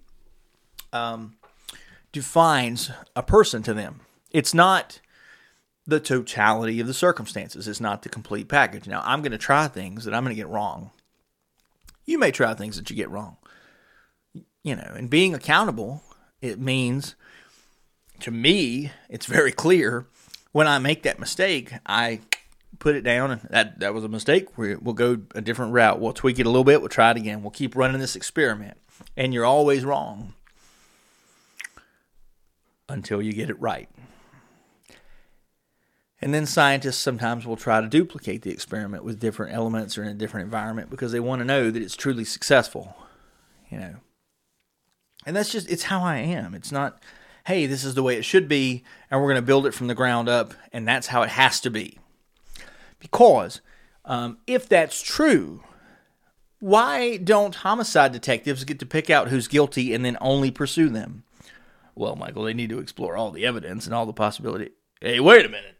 um, 0.94 1.34
defines 2.10 2.90
a 3.14 3.22
person 3.22 3.62
to 3.62 3.74
them. 3.74 4.00
It's 4.30 4.54
not 4.54 4.98
the 5.86 6.00
totality 6.00 6.80
of 6.80 6.86
the 6.86 6.94
circumstances. 6.94 7.68
It's 7.68 7.82
not 7.82 8.00
the 8.00 8.08
complete 8.08 8.48
package. 8.48 8.86
Now, 8.86 9.02
I'm 9.04 9.20
going 9.20 9.32
to 9.32 9.36
try 9.38 9.68
things 9.68 10.06
that 10.06 10.14
I'm 10.14 10.24
going 10.24 10.34
to 10.34 10.40
get 10.40 10.48
wrong. 10.48 10.90
You 12.06 12.18
may 12.18 12.30
try 12.30 12.54
things 12.54 12.76
that 12.76 12.88
you 12.88 12.96
get 12.96 13.10
wrong. 13.10 13.36
You 14.64 14.76
know, 14.76 14.90
and 14.96 15.10
being 15.10 15.34
accountable, 15.34 16.02
it 16.40 16.58
means 16.58 17.14
to 18.20 18.30
me, 18.30 18.90
it's 19.10 19.26
very 19.26 19.52
clear 19.52 20.06
when 20.52 20.66
I 20.66 20.78
make 20.78 21.02
that 21.02 21.18
mistake, 21.18 21.74
I 21.84 22.20
put 22.82 22.96
it 22.96 23.02
down 23.02 23.30
and 23.30 23.40
that 23.50 23.78
that 23.78 23.94
was 23.94 24.02
a 24.02 24.08
mistake. 24.08 24.58
we 24.58 24.74
will 24.74 24.92
go 24.92 25.18
a 25.36 25.40
different 25.40 25.72
route. 25.72 26.00
We'll 26.00 26.12
tweak 26.12 26.40
it 26.40 26.46
a 26.46 26.50
little 26.50 26.64
bit. 26.64 26.80
We'll 26.80 26.88
try 26.88 27.12
it 27.12 27.16
again. 27.16 27.40
We'll 27.40 27.52
keep 27.52 27.76
running 27.76 28.00
this 28.00 28.16
experiment. 28.16 28.76
And 29.16 29.32
you're 29.32 29.44
always 29.44 29.84
wrong 29.84 30.34
until 32.88 33.22
you 33.22 33.32
get 33.32 33.50
it 33.50 33.60
right. 33.60 33.88
And 36.20 36.34
then 36.34 36.44
scientists 36.44 36.98
sometimes 36.98 37.46
will 37.46 37.56
try 37.56 37.80
to 37.80 37.86
duplicate 37.86 38.42
the 38.42 38.50
experiment 38.50 39.04
with 39.04 39.20
different 39.20 39.54
elements 39.54 39.96
or 39.96 40.02
in 40.02 40.08
a 40.08 40.14
different 40.14 40.46
environment 40.46 40.90
because 40.90 41.12
they 41.12 41.20
want 41.20 41.38
to 41.38 41.44
know 41.44 41.70
that 41.70 41.82
it's 41.82 41.96
truly 41.96 42.24
successful. 42.24 42.96
You 43.70 43.78
know. 43.78 43.94
And 45.24 45.36
that's 45.36 45.52
just 45.52 45.70
it's 45.70 45.84
how 45.84 46.02
I 46.02 46.16
am. 46.16 46.52
It's 46.54 46.72
not, 46.72 47.00
hey, 47.46 47.66
this 47.66 47.84
is 47.84 47.94
the 47.94 48.02
way 48.02 48.16
it 48.16 48.24
should 48.24 48.48
be, 48.48 48.82
and 49.08 49.20
we're 49.20 49.28
going 49.28 49.36
to 49.36 49.46
build 49.46 49.66
it 49.66 49.74
from 49.74 49.86
the 49.86 49.94
ground 49.94 50.28
up, 50.28 50.52
and 50.72 50.86
that's 50.86 51.06
how 51.06 51.22
it 51.22 51.30
has 51.30 51.60
to 51.60 51.70
be. 51.70 51.98
Because 53.02 53.60
um, 54.04 54.38
if 54.46 54.68
that's 54.68 55.02
true, 55.02 55.64
why 56.60 57.16
don't 57.16 57.56
homicide 57.56 58.12
detectives 58.12 58.62
get 58.62 58.78
to 58.78 58.86
pick 58.86 59.10
out 59.10 59.28
who's 59.28 59.48
guilty 59.48 59.92
and 59.92 60.04
then 60.04 60.16
only 60.20 60.52
pursue 60.52 60.88
them? 60.88 61.24
Well, 61.96 62.14
Michael, 62.14 62.44
they 62.44 62.54
need 62.54 62.70
to 62.70 62.78
explore 62.78 63.16
all 63.16 63.32
the 63.32 63.44
evidence 63.44 63.86
and 63.86 63.94
all 63.94 64.06
the 64.06 64.12
possibility. 64.12 64.70
Hey, 65.00 65.18
wait 65.18 65.44
a 65.44 65.48
minute. 65.48 65.76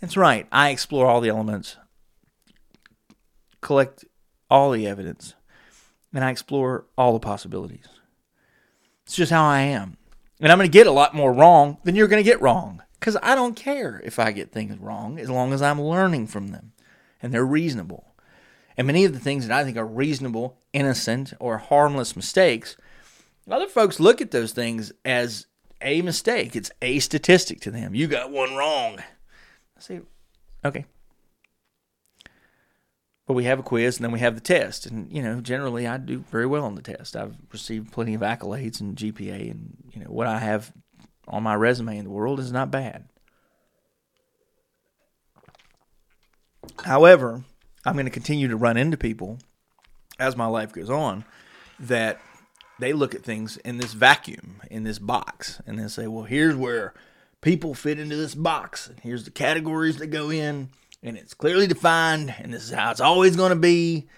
That's 0.00 0.16
right. 0.16 0.46
I 0.52 0.70
explore 0.70 1.06
all 1.06 1.20
the 1.20 1.28
elements, 1.28 1.76
collect 3.60 4.04
all 4.48 4.70
the 4.70 4.86
evidence, 4.86 5.34
and 6.14 6.24
I 6.24 6.30
explore 6.30 6.86
all 6.96 7.12
the 7.12 7.18
possibilities. 7.18 7.88
It's 9.04 9.16
just 9.16 9.32
how 9.32 9.44
I 9.44 9.62
am. 9.62 9.96
And 10.40 10.52
I'm 10.52 10.56
going 10.56 10.70
to 10.70 10.72
get 10.72 10.86
a 10.86 10.92
lot 10.92 11.14
more 11.14 11.32
wrong 11.32 11.78
than 11.82 11.96
you're 11.96 12.08
going 12.08 12.22
to 12.22 12.30
get 12.30 12.40
wrong 12.40 12.82
because 13.00 13.16
I 13.22 13.34
don't 13.34 13.56
care 13.56 14.00
if 14.04 14.18
I 14.18 14.30
get 14.30 14.52
things 14.52 14.78
wrong 14.78 15.18
as 15.18 15.30
long 15.30 15.54
as 15.54 15.62
I'm 15.62 15.80
learning 15.80 16.26
from 16.26 16.48
them 16.48 16.72
and 17.22 17.32
they're 17.32 17.46
reasonable. 17.46 18.14
And 18.76 18.86
many 18.86 19.04
of 19.04 19.14
the 19.14 19.18
things 19.18 19.46
that 19.46 19.58
I 19.58 19.64
think 19.64 19.76
are 19.76 19.86
reasonable, 19.86 20.58
innocent, 20.72 21.32
or 21.40 21.58
harmless 21.58 22.14
mistakes, 22.14 22.76
other 23.50 23.66
folks 23.66 23.98
look 23.98 24.20
at 24.20 24.30
those 24.30 24.52
things 24.52 24.92
as 25.04 25.46
a 25.80 26.02
mistake. 26.02 26.54
It's 26.54 26.70
a 26.82 26.98
statistic 26.98 27.60
to 27.62 27.70
them. 27.70 27.94
You 27.94 28.06
got 28.06 28.30
one 28.30 28.54
wrong. 28.54 28.98
I 28.98 29.80
say, 29.80 30.00
okay. 30.64 30.84
But 33.26 33.34
we 33.34 33.44
have 33.44 33.58
a 33.58 33.62
quiz 33.62 33.96
and 33.96 34.04
then 34.04 34.12
we 34.12 34.20
have 34.20 34.34
the 34.34 34.40
test. 34.40 34.86
And, 34.86 35.10
you 35.10 35.22
know, 35.22 35.40
generally 35.40 35.86
I 35.86 35.96
do 35.96 36.18
very 36.30 36.46
well 36.46 36.64
on 36.64 36.74
the 36.74 36.82
test. 36.82 37.16
I've 37.16 37.36
received 37.50 37.92
plenty 37.92 38.14
of 38.14 38.20
accolades 38.20 38.80
and 38.80 38.96
GPA, 38.96 39.50
and, 39.50 39.76
you 39.92 40.00
know, 40.02 40.10
what 40.10 40.26
I 40.26 40.38
have 40.38 40.72
on 41.30 41.42
my 41.42 41.54
resume 41.54 41.96
in 41.96 42.04
the 42.04 42.10
world 42.10 42.38
is 42.40 42.52
not 42.52 42.70
bad. 42.70 43.08
However, 46.84 47.44
I'm 47.84 47.94
going 47.94 48.06
to 48.06 48.10
continue 48.10 48.48
to 48.48 48.56
run 48.56 48.76
into 48.76 48.96
people 48.96 49.38
as 50.18 50.36
my 50.36 50.46
life 50.46 50.72
goes 50.72 50.90
on 50.90 51.24
that 51.78 52.20
they 52.78 52.92
look 52.92 53.14
at 53.14 53.22
things 53.22 53.56
in 53.58 53.78
this 53.78 53.92
vacuum, 53.92 54.60
in 54.70 54.84
this 54.84 54.98
box, 54.98 55.60
and 55.66 55.78
they 55.78 55.88
say, 55.88 56.06
well, 56.06 56.24
here's 56.24 56.56
where 56.56 56.94
people 57.40 57.74
fit 57.74 57.98
into 57.98 58.16
this 58.16 58.34
box, 58.34 58.88
and 58.88 58.98
here's 59.00 59.24
the 59.24 59.30
categories 59.30 59.98
that 59.98 60.08
go 60.08 60.30
in, 60.30 60.70
and 61.02 61.16
it's 61.16 61.34
clearly 61.34 61.66
defined, 61.66 62.34
and 62.38 62.52
this 62.52 62.64
is 62.64 62.70
how 62.70 62.90
it's 62.90 63.00
always 63.00 63.36
going 63.36 63.50
to 63.50 63.56
be. 63.56 64.08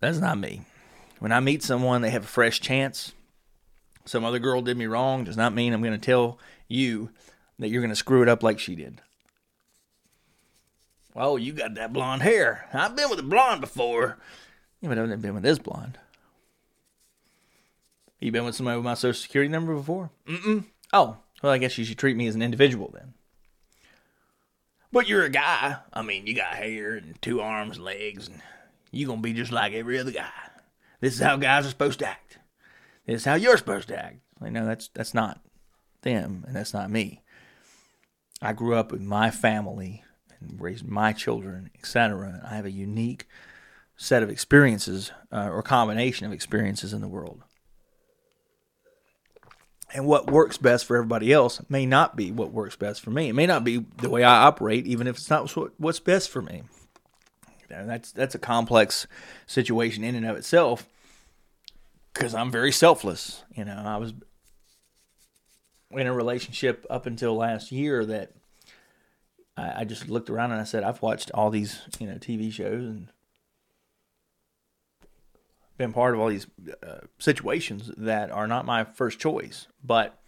That's 0.00 0.18
not 0.18 0.38
me. 0.38 0.62
When 1.18 1.32
I 1.32 1.40
meet 1.40 1.62
someone, 1.62 2.02
they 2.02 2.10
have 2.10 2.24
a 2.24 2.28
fresh 2.28 2.60
chance. 2.60 3.12
Some 4.04 4.24
other 4.24 4.38
girl 4.38 4.62
did 4.62 4.76
me 4.76 4.86
wrong 4.86 5.24
does 5.24 5.36
not 5.36 5.54
mean 5.54 5.72
I'm 5.72 5.82
going 5.82 5.98
to 5.98 6.04
tell 6.04 6.38
you 6.68 7.10
that 7.58 7.68
you're 7.68 7.82
going 7.82 7.90
to 7.90 7.96
screw 7.96 8.22
it 8.22 8.28
up 8.28 8.42
like 8.42 8.58
she 8.58 8.74
did. 8.74 9.00
Oh, 11.14 11.36
you 11.36 11.52
got 11.52 11.74
that 11.74 11.92
blonde 11.92 12.22
hair. 12.22 12.68
I've 12.72 12.96
been 12.96 13.10
with 13.10 13.18
a 13.18 13.24
blonde 13.24 13.60
before. 13.60 14.18
Yeah, 14.80 14.88
but 14.88 14.98
I've 14.98 15.08
never 15.08 15.20
been 15.20 15.34
with 15.34 15.42
this 15.42 15.58
blonde. 15.58 15.98
You 18.18 18.32
been 18.32 18.44
with 18.44 18.54
somebody 18.54 18.76
with 18.76 18.84
my 18.84 18.94
social 18.94 19.20
security 19.20 19.50
number 19.50 19.74
before? 19.74 20.10
Mm-mm. 20.26 20.64
Oh, 20.92 21.16
well, 21.42 21.52
I 21.52 21.58
guess 21.58 21.76
you 21.76 21.84
should 21.84 21.98
treat 21.98 22.16
me 22.16 22.26
as 22.28 22.34
an 22.34 22.42
individual 22.42 22.90
then. 22.94 23.14
But 24.92 25.08
you're 25.08 25.24
a 25.24 25.30
guy. 25.30 25.76
I 25.92 26.02
mean, 26.02 26.26
you 26.26 26.34
got 26.34 26.54
hair 26.54 26.94
and 26.94 27.20
two 27.20 27.40
arms 27.40 27.78
legs, 27.78 28.28
and 28.28 28.40
you're 28.90 29.08
gonna 29.08 29.20
be 29.20 29.32
just 29.32 29.50
like 29.50 29.72
every 29.72 29.98
other 29.98 30.10
guy. 30.12 30.30
This 31.00 31.14
is 31.14 31.20
how 31.20 31.36
guys 31.36 31.66
are 31.66 31.70
supposed 31.70 31.98
to 31.98 32.08
act. 32.08 32.38
This 33.06 33.22
is 33.22 33.24
how 33.24 33.34
you're 33.34 33.56
supposed 33.56 33.88
to 33.88 33.98
act. 33.98 34.20
Like, 34.40 34.52
no, 34.52 34.66
that's 34.66 34.88
that's 34.88 35.14
not 35.14 35.40
them, 36.02 36.44
and 36.46 36.56
that's 36.56 36.74
not 36.74 36.90
me. 36.90 37.22
I 38.40 38.52
grew 38.52 38.74
up 38.74 38.90
with 38.90 39.00
my 39.00 39.30
family 39.30 40.02
and 40.40 40.60
raised 40.60 40.86
my 40.86 41.12
children, 41.12 41.70
etc. 41.78 42.40
I 42.48 42.56
have 42.56 42.66
a 42.66 42.70
unique 42.70 43.26
set 43.96 44.22
of 44.22 44.30
experiences 44.30 45.12
uh, 45.30 45.48
or 45.48 45.62
combination 45.62 46.26
of 46.26 46.32
experiences 46.32 46.92
in 46.92 47.00
the 47.00 47.08
world 47.08 47.42
and 49.94 50.06
what 50.06 50.30
works 50.30 50.56
best 50.56 50.86
for 50.86 50.96
everybody 50.96 51.32
else 51.32 51.60
may 51.68 51.86
not 51.86 52.16
be 52.16 52.32
what 52.32 52.52
works 52.52 52.76
best 52.76 53.00
for 53.00 53.10
me. 53.10 53.28
It 53.28 53.34
may 53.34 53.46
not 53.46 53.64
be 53.64 53.84
the 53.98 54.10
way 54.10 54.24
I 54.24 54.44
operate, 54.44 54.86
even 54.86 55.06
if 55.06 55.16
it's 55.16 55.30
not 55.30 55.50
what's 55.78 56.00
best 56.00 56.30
for 56.30 56.42
me. 56.42 56.62
That's 57.68 58.12
that's 58.12 58.34
a 58.34 58.38
complex 58.38 59.06
situation 59.46 60.04
in 60.04 60.14
and 60.14 60.26
of 60.26 60.36
itself 60.36 60.86
because 62.12 62.34
I'm 62.34 62.50
very 62.50 62.72
selfless. 62.72 63.44
You 63.54 63.64
know, 63.64 63.82
I 63.84 63.96
was 63.96 64.12
in 65.90 66.06
a 66.06 66.12
relationship 66.12 66.86
up 66.88 67.06
until 67.06 67.36
last 67.36 67.72
year 67.72 68.04
that 68.06 68.32
I, 69.56 69.80
I 69.80 69.84
just 69.84 70.08
looked 70.08 70.30
around 70.30 70.52
and 70.52 70.60
I 70.60 70.64
said, 70.64 70.84
I've 70.84 71.02
watched 71.02 71.30
all 71.32 71.50
these 71.50 71.80
you 71.98 72.06
know 72.06 72.14
TV 72.14 72.52
shows 72.52 72.84
and 72.84 73.08
been 75.78 75.92
part 75.92 76.14
of 76.14 76.20
all 76.20 76.28
these 76.28 76.46
uh, 76.86 76.98
situations 77.18 77.90
that 77.96 78.30
are 78.30 78.46
not 78.46 78.64
my 78.66 78.84
first 78.84 79.18
choice, 79.18 79.66
but 79.82 80.18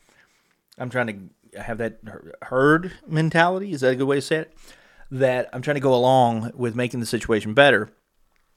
I'm 0.78 0.90
trying 0.90 1.30
to 1.52 1.60
have 1.60 1.78
that 1.78 2.00
herd 2.42 2.92
mentality. 3.06 3.72
Is 3.72 3.82
that 3.82 3.92
a 3.92 3.96
good 3.96 4.06
way 4.06 4.16
to 4.16 4.22
say 4.22 4.36
it? 4.36 4.56
That 5.10 5.48
I'm 5.52 5.62
trying 5.62 5.76
to 5.76 5.80
go 5.80 5.94
along 5.94 6.50
with 6.54 6.74
making 6.74 7.00
the 7.00 7.06
situation 7.06 7.54
better. 7.54 7.90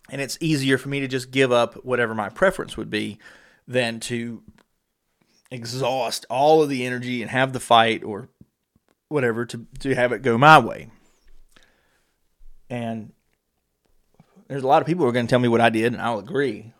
And 0.09 0.21
it's 0.21 0.37
easier 0.39 0.77
for 0.77 0.89
me 0.89 0.99
to 1.01 1.07
just 1.07 1.31
give 1.31 1.51
up 1.51 1.73
whatever 1.85 2.15
my 2.15 2.29
preference 2.29 2.77
would 2.77 2.89
be 2.89 3.19
than 3.67 3.99
to 4.01 4.41
exhaust 5.51 6.25
all 6.29 6.61
of 6.61 6.69
the 6.69 6.85
energy 6.85 7.21
and 7.21 7.31
have 7.31 7.53
the 7.53 7.59
fight 7.59 8.03
or 8.03 8.29
whatever 9.09 9.45
to, 9.45 9.65
to 9.79 9.95
have 9.95 10.11
it 10.11 10.21
go 10.21 10.37
my 10.37 10.59
way. 10.59 10.89
And 12.69 13.13
there's 14.47 14.63
a 14.63 14.67
lot 14.67 14.81
of 14.81 14.87
people 14.87 15.03
who 15.03 15.09
are 15.09 15.13
going 15.13 15.27
to 15.27 15.29
tell 15.29 15.39
me 15.39 15.47
what 15.47 15.61
I 15.61 15.69
did, 15.69 15.93
and 15.93 16.01
I'll 16.01 16.19
agree 16.19 16.73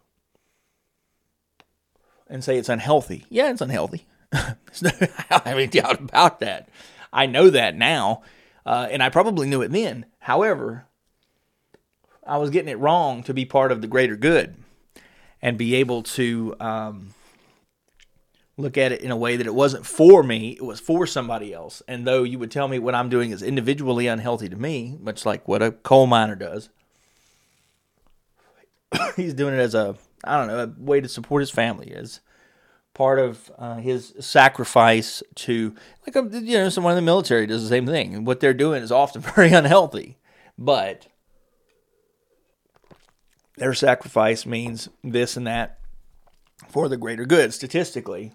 and 2.29 2.43
say 2.43 2.57
it's 2.57 2.69
unhealthy. 2.69 3.25
Yeah, 3.29 3.51
it's 3.51 3.62
unhealthy. 3.62 4.05
I 4.34 4.55
don't 4.81 4.91
have 5.29 5.48
any 5.48 5.67
doubt 5.67 6.00
about 6.00 6.39
that. 6.41 6.69
I 7.12 7.25
know 7.25 7.50
that 7.50 7.75
now, 7.75 8.24
uh, 8.65 8.88
and 8.91 9.01
I 9.01 9.10
probably 9.10 9.48
knew 9.48 9.62
it 9.62 9.72
then. 9.72 10.05
However, 10.19 10.87
I 12.27 12.38
was 12.38 12.50
getting 12.50 12.69
it 12.69 12.79
wrong 12.79 13.24
to 13.24 13.34
be 13.34 13.46
part 13.46 13.72
of 13.72 13.81
the 13.81 13.88
greater 13.88 14.15
good 14.15 14.55
and 15.41 15.57
be 15.57 15.75
able 15.75 16.03
to 16.03 16.55
um, 16.60 17.13
look 18.57 18.77
at 18.77 18.91
it 18.91 19.01
in 19.01 19.12
a 19.12 19.17
way 19.17 19.38
that 19.38 19.48
it 19.48 19.53
wasn't 19.55 19.86
for 19.86 20.24
me, 20.24 20.51
it 20.51 20.63
was 20.63 20.79
for 20.79 21.05
somebody 21.07 21.53
else. 21.53 21.81
And 21.88 22.05
though 22.05 22.24
you 22.24 22.39
would 22.39 22.51
tell 22.51 22.67
me 22.67 22.79
what 22.79 22.96
I'm 22.96 23.10
doing 23.10 23.31
is 23.31 23.41
individually 23.41 24.07
unhealthy 24.07 24.50
to 24.50 24.55
me, 24.55 24.98
much 25.00 25.25
like 25.25 25.48
what 25.48 25.62
a 25.62 25.72
coal 25.72 26.07
miner 26.07 26.36
does, 26.36 26.69
he's 29.15 29.34
doing 29.34 29.53
it 29.53 29.60
as 29.60 29.75
a 29.75 29.96
I 30.24 30.38
don't 30.38 30.48
know 30.48 30.63
a 30.63 30.84
way 30.84 31.00
to 31.01 31.07
support 31.07 31.41
his 31.41 31.51
family 31.51 31.93
as 31.93 32.19
part 32.93 33.19
of 33.19 33.51
uh, 33.57 33.75
his 33.75 34.13
sacrifice 34.19 35.22
to 35.36 35.75
like 36.05 36.15
a, 36.15 36.19
um, 36.19 36.31
you 36.34 36.57
know 36.57 36.69
someone 36.69 36.93
in 36.93 36.96
the 36.96 37.01
military 37.03 37.46
does 37.46 37.62
the 37.62 37.69
same 37.69 37.86
thing 37.86 38.15
and 38.15 38.25
what 38.25 38.39
they're 38.39 38.53
doing 38.53 38.81
is 38.81 38.91
often 38.91 39.22
very 39.36 39.51
unhealthy 39.51 40.17
but 40.57 41.07
their 43.58 43.74
sacrifice 43.74 44.46
means 44.46 44.90
this 45.04 45.36
and 45.36 45.48
that 45.48 45.80
for 46.70 46.88
the 46.88 46.98
greater 46.98 47.26
good. 47.26 47.54
Statistically 47.54 48.34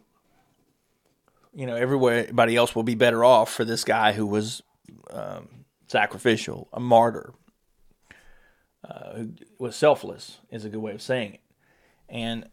you 1.54 1.66
know 1.66 1.76
everybody 1.76 2.56
else 2.56 2.74
will 2.74 2.82
be 2.82 2.94
better 2.94 3.24
off 3.24 3.52
for 3.52 3.64
this 3.64 3.84
guy 3.84 4.12
who 4.12 4.26
was 4.26 4.62
um, 5.10 5.64
sacrificial 5.86 6.68
a 6.72 6.80
martyr 6.80 7.34
uh, 8.88 9.14
who 9.14 9.32
was 9.58 9.76
selfless 9.76 10.38
is 10.50 10.64
a 10.64 10.68
good 10.68 10.80
way 10.80 10.92
of 10.92 11.02
saying 11.02 11.34
it. 11.34 11.40
And 12.08 12.48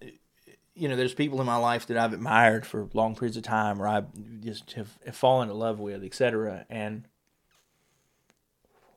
you 0.76 0.88
know 0.88 0.96
there's 0.96 1.14
people 1.14 1.42
in 1.42 1.46
my 1.46 1.58
life 1.58 1.88
that 1.88 1.98
i've 1.98 2.14
admired 2.14 2.66
for 2.66 2.88
long 2.94 3.14
periods 3.14 3.36
of 3.36 3.44
time 3.44 3.82
or 3.82 3.88
i 3.88 4.02
just 4.40 4.74
have, 4.74 4.98
have 5.06 5.16
fallen 5.16 5.50
in 5.50 5.56
love 5.58 5.80
with 5.80 6.04
etc 6.04 6.66
and 6.70 7.06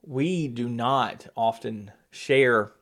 we 0.02 0.46
do 0.46 0.68
not 0.68 1.26
often 1.36 1.90
share 2.10 2.72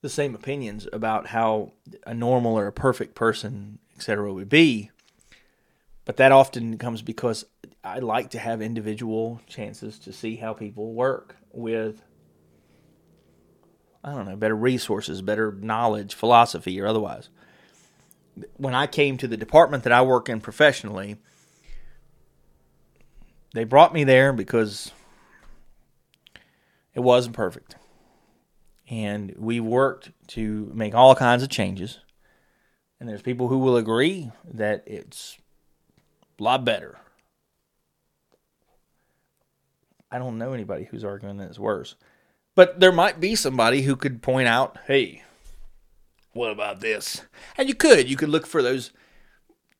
the 0.00 0.08
same 0.08 0.34
opinions 0.34 0.86
about 0.92 1.28
how 1.28 1.72
a 2.06 2.14
normal 2.14 2.58
or 2.58 2.66
a 2.66 2.72
perfect 2.72 3.14
person, 3.14 3.78
etc., 3.96 4.32
would 4.32 4.48
be. 4.48 4.90
But 6.04 6.16
that 6.16 6.32
often 6.32 6.78
comes 6.78 7.02
because 7.02 7.44
I 7.82 7.98
like 7.98 8.30
to 8.30 8.38
have 8.38 8.62
individual 8.62 9.40
chances 9.46 9.98
to 10.00 10.12
see 10.12 10.36
how 10.36 10.54
people 10.54 10.92
work 10.92 11.36
with, 11.52 12.02
I 14.02 14.12
don't 14.12 14.26
know, 14.26 14.36
better 14.36 14.56
resources, 14.56 15.20
better 15.20 15.52
knowledge, 15.52 16.14
philosophy, 16.14 16.80
or 16.80 16.86
otherwise. 16.86 17.28
When 18.56 18.74
I 18.74 18.86
came 18.86 19.16
to 19.18 19.28
the 19.28 19.36
department 19.36 19.82
that 19.82 19.92
I 19.92 20.02
work 20.02 20.28
in 20.28 20.40
professionally, 20.40 21.16
they 23.52 23.64
brought 23.64 23.92
me 23.92 24.04
there 24.04 24.32
because 24.32 24.92
it 26.94 27.00
wasn't 27.00 27.34
perfect 27.34 27.74
and 28.90 29.34
we 29.36 29.60
worked 29.60 30.10
to 30.28 30.70
make 30.74 30.94
all 30.94 31.14
kinds 31.14 31.42
of 31.42 31.48
changes. 31.48 31.98
And 33.00 33.08
there's 33.08 33.22
people 33.22 33.48
who 33.48 33.58
will 33.58 33.76
agree 33.76 34.30
that 34.52 34.82
it's 34.86 35.38
a 36.38 36.42
lot 36.42 36.64
better. 36.64 36.98
I 40.10 40.18
don't 40.18 40.38
know 40.38 40.52
anybody 40.52 40.84
who's 40.84 41.04
arguing 41.04 41.36
that 41.36 41.50
it's 41.50 41.58
worse. 41.58 41.94
But 42.54 42.80
there 42.80 42.92
might 42.92 43.20
be 43.20 43.34
somebody 43.34 43.82
who 43.82 43.94
could 43.94 44.22
point 44.22 44.48
out, 44.48 44.78
hey, 44.86 45.22
what 46.32 46.50
about 46.50 46.80
this? 46.80 47.22
And 47.56 47.68
you 47.68 47.74
could. 47.74 48.08
You 48.08 48.16
could 48.16 48.30
look 48.30 48.46
for 48.46 48.62
those 48.62 48.90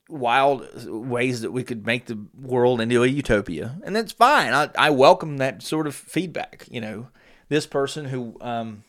wild 0.08 0.86
ways 0.86 1.40
that 1.40 1.50
we 1.50 1.64
could 1.64 1.86
make 1.86 2.06
the 2.06 2.26
world 2.40 2.80
into 2.80 3.02
a 3.02 3.06
utopia. 3.06 3.78
And 3.84 3.96
that's 3.96 4.12
fine. 4.12 4.52
I, 4.52 4.70
I 4.78 4.90
welcome 4.90 5.38
that 5.38 5.62
sort 5.62 5.86
of 5.86 5.94
feedback. 5.94 6.66
You 6.70 6.80
know, 6.80 7.08
this 7.48 7.66
person 7.66 8.06
who 8.06 8.36
um, 8.40 8.84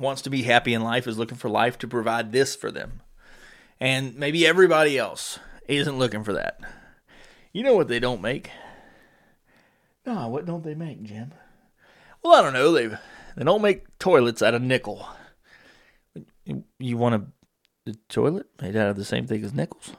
wants 0.00 0.22
to 0.22 0.30
be 0.30 0.42
happy 0.42 0.74
in 0.74 0.82
life 0.82 1.06
is 1.06 1.18
looking 1.18 1.36
for 1.36 1.50
life 1.50 1.78
to 1.78 1.86
provide 1.86 2.32
this 2.32 2.56
for 2.56 2.70
them. 2.72 3.02
And 3.78 4.16
maybe 4.16 4.46
everybody 4.46 4.98
else 4.98 5.38
isn't 5.68 5.98
looking 5.98 6.24
for 6.24 6.32
that. 6.32 6.58
You 7.52 7.62
know 7.62 7.74
what 7.74 7.88
they 7.88 8.00
don't 8.00 8.22
make? 8.22 8.50
No, 10.06 10.28
what 10.28 10.46
don't 10.46 10.64
they 10.64 10.74
make, 10.74 11.02
Jim? 11.02 11.32
Well, 12.22 12.34
I 12.34 12.42
don't 12.42 12.52
know. 12.52 12.72
They 12.72 12.88
they 13.36 13.44
don't 13.44 13.62
make 13.62 13.98
toilets 13.98 14.42
out 14.42 14.54
of 14.54 14.62
nickel. 14.62 15.06
You, 16.78 16.96
want 16.96 17.14
a, 17.14 17.90
a 17.90 17.94
toilet 18.08 18.46
made 18.60 18.76
out 18.76 18.88
of 18.88 18.96
the 18.96 19.04
same 19.04 19.26
thing 19.26 19.44
as 19.44 19.54
nickels? 19.54 19.92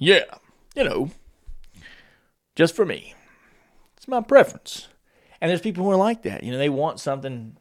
Yeah, 0.00 0.24
you 0.74 0.82
know, 0.82 1.10
just 2.56 2.74
for 2.74 2.84
me. 2.84 3.14
It's 3.96 4.08
my 4.08 4.20
preference. 4.20 4.88
And 5.40 5.50
there's 5.50 5.60
people 5.60 5.84
who 5.84 5.90
are 5.90 5.96
like 5.96 6.22
that. 6.22 6.42
You 6.42 6.50
know, 6.50 6.58
they 6.58 6.68
want 6.68 6.98
something 6.98 7.56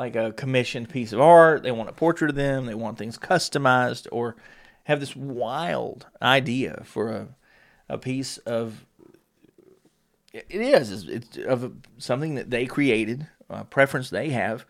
like 0.00 0.16
a 0.16 0.32
commissioned 0.32 0.88
piece 0.88 1.12
of 1.12 1.20
art. 1.20 1.62
They 1.62 1.70
want 1.70 1.90
a 1.90 1.92
portrait 1.92 2.30
of 2.30 2.34
them. 2.34 2.64
They 2.64 2.74
want 2.74 2.96
things 2.96 3.18
customized 3.18 4.06
or 4.10 4.34
have 4.84 4.98
this 4.98 5.14
wild 5.14 6.06
idea 6.22 6.80
for 6.86 7.10
a, 7.10 7.28
a 7.86 7.98
piece 7.98 8.38
of 8.38 8.86
it 10.32 10.46
is 10.48 11.06
it's 11.06 11.36
of 11.36 11.74
something 11.98 12.36
that 12.36 12.48
they 12.48 12.64
created, 12.64 13.26
a 13.50 13.64
preference 13.66 14.08
they 14.08 14.30
have, 14.30 14.64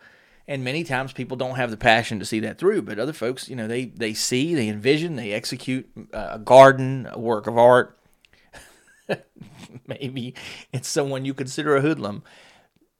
and 0.49 0.65
many 0.65 0.83
times 0.83 1.13
people 1.13 1.37
don't 1.37 1.55
have 1.55 1.71
the 1.71 1.77
passion 1.77 2.19
to 2.19 2.25
see 2.25 2.41
that 2.41 2.57
through. 2.57 2.81
But 2.81 2.99
other 2.99 3.13
folks, 3.13 3.47
you 3.47 3.55
know, 3.55 3.67
they 3.67 3.85
they 3.85 4.13
see, 4.13 4.53
they 4.53 4.67
envision, 4.67 5.15
they 5.15 5.31
execute 5.31 5.89
uh, 6.13 6.31
a 6.31 6.39
garden, 6.39 7.07
a 7.09 7.17
work 7.17 7.47
of 7.47 7.57
art. 7.57 7.97
Maybe 9.87 10.33
it's 10.73 10.89
someone 10.89 11.23
you 11.23 11.33
consider 11.33 11.77
a 11.77 11.81
hoodlum, 11.81 12.23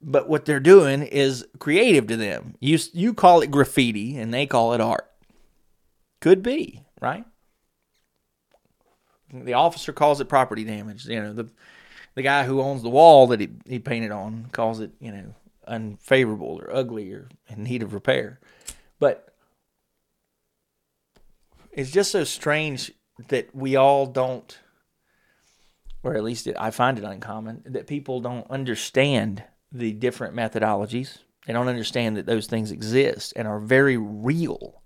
but 0.01 0.27
what 0.27 0.45
they're 0.45 0.59
doing 0.59 1.03
is 1.03 1.45
creative 1.59 2.07
to 2.07 2.17
them. 2.17 2.55
You 2.59 2.79
you 2.93 3.13
call 3.13 3.41
it 3.41 3.51
graffiti 3.51 4.17
and 4.17 4.33
they 4.33 4.45
call 4.45 4.73
it 4.73 4.81
art. 4.81 5.09
Could 6.19 6.43
be, 6.43 6.83
right? 6.99 7.25
The 9.33 9.53
officer 9.53 9.93
calls 9.93 10.19
it 10.19 10.29
property 10.29 10.63
damage. 10.63 11.05
You 11.05 11.21
know, 11.21 11.33
the 11.33 11.49
the 12.15 12.21
guy 12.21 12.43
who 12.43 12.61
owns 12.61 12.81
the 12.81 12.89
wall 12.89 13.27
that 13.27 13.39
he, 13.39 13.49
he 13.65 13.79
painted 13.79 14.11
on 14.11 14.47
calls 14.51 14.79
it, 14.79 14.91
you 14.99 15.11
know, 15.11 15.33
unfavorable 15.67 16.59
or 16.61 16.73
ugly 16.75 17.11
or 17.13 17.29
in 17.47 17.63
need 17.63 17.83
of 17.83 17.93
repair. 17.93 18.39
But 18.99 19.33
it's 21.71 21.91
just 21.91 22.11
so 22.11 22.23
strange 22.23 22.91
that 23.29 23.55
we 23.55 23.75
all 23.75 24.05
don't, 24.05 24.59
or 26.03 26.15
at 26.15 26.23
least 26.23 26.49
I 26.59 26.71
find 26.71 26.97
it 26.97 27.05
uncommon, 27.05 27.63
that 27.65 27.87
people 27.87 28.19
don't 28.19 28.49
understand 28.49 29.43
the 29.71 29.93
different 29.93 30.35
methodologies. 30.35 31.19
They 31.45 31.53
don't 31.53 31.67
understand 31.67 32.17
that 32.17 32.25
those 32.25 32.47
things 32.47 32.71
exist 32.71 33.33
and 33.35 33.47
are 33.47 33.59
very 33.59 33.97
real 33.97 34.81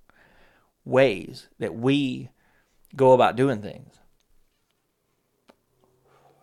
ways 0.86 1.48
that 1.60 1.76
we 1.76 2.30
go 2.96 3.12
about 3.12 3.36
doing 3.36 3.62
things. 3.62 4.00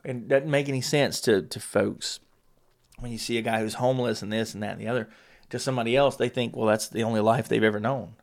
And 0.04 0.22
it 0.22 0.28
doesn't 0.28 0.50
make 0.50 0.68
any 0.68 0.80
sense 0.80 1.20
to, 1.22 1.42
to 1.42 1.60
folks 1.60 2.20
when 2.98 3.12
you 3.12 3.18
see 3.18 3.38
a 3.38 3.42
guy 3.42 3.60
who's 3.60 3.74
homeless 3.74 4.22
and 4.22 4.32
this 4.32 4.52
and 4.52 4.62
that 4.62 4.72
and 4.72 4.80
the 4.80 4.88
other. 4.88 5.08
To 5.50 5.58
somebody 5.58 5.96
else, 5.96 6.16
they 6.16 6.28
think, 6.28 6.56
well, 6.56 6.66
that's 6.66 6.88
the 6.88 7.04
only 7.04 7.20
life 7.20 7.46
they've 7.46 7.62
ever 7.62 7.78
known. 7.78 8.14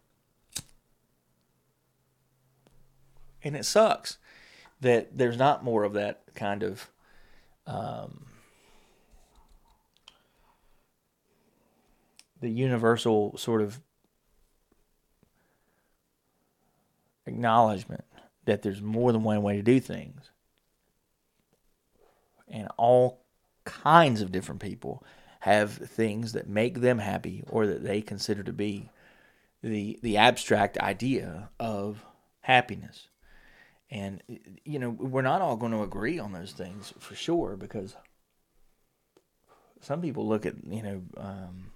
And 3.44 3.56
it 3.56 3.66
sucks 3.66 4.18
that 4.82 5.18
there's 5.18 5.38
not 5.38 5.64
more 5.64 5.84
of 5.84 5.94
that 5.94 6.24
kind 6.36 6.64
of 6.64 6.90
um, 7.68 8.26
the 12.42 12.50
universal 12.50 13.38
sort 13.38 13.62
of 13.62 13.80
acknowledgement 17.26 18.06
that 18.46 18.62
there's 18.62 18.82
more 18.82 19.12
than 19.12 19.24
one 19.24 19.42
way 19.44 19.56
to 19.56 19.62
do 19.62 19.80
things. 19.80 20.32
And 22.48 22.68
all 22.78 23.22
kinds 23.64 24.22
of 24.22 24.32
different 24.32 24.62
people 24.62 25.04
have 25.42 25.72
things 25.72 26.34
that 26.34 26.50
make 26.50 26.82
them 26.82 27.00
happy 27.00 27.44
or 27.48 27.68
that 27.68 27.84
they 27.84 28.02
consider 28.02 28.44
to 28.44 28.52
be 28.52 28.90
the 29.62 30.00
the 30.02 30.18
abstract 30.18 30.78
idea 30.80 31.50
of 31.60 32.04
happiness. 32.42 33.10
And 33.92 34.22
you 34.66 34.80
know, 34.80 34.90
we're 34.90 35.22
not 35.22 35.42
all 35.42 35.56
going 35.56 35.72
to 35.72 35.84
agree 35.84 36.20
on 36.20 36.32
those 36.32 36.52
things 36.52 36.94
for 37.00 37.16
sure 37.16 37.56
because 37.56 37.96
some 39.82 40.02
people 40.02 40.28
look 40.28 40.46
at, 40.46 40.56
you 40.66 40.82
know, 40.82 41.02
um, 41.18 41.72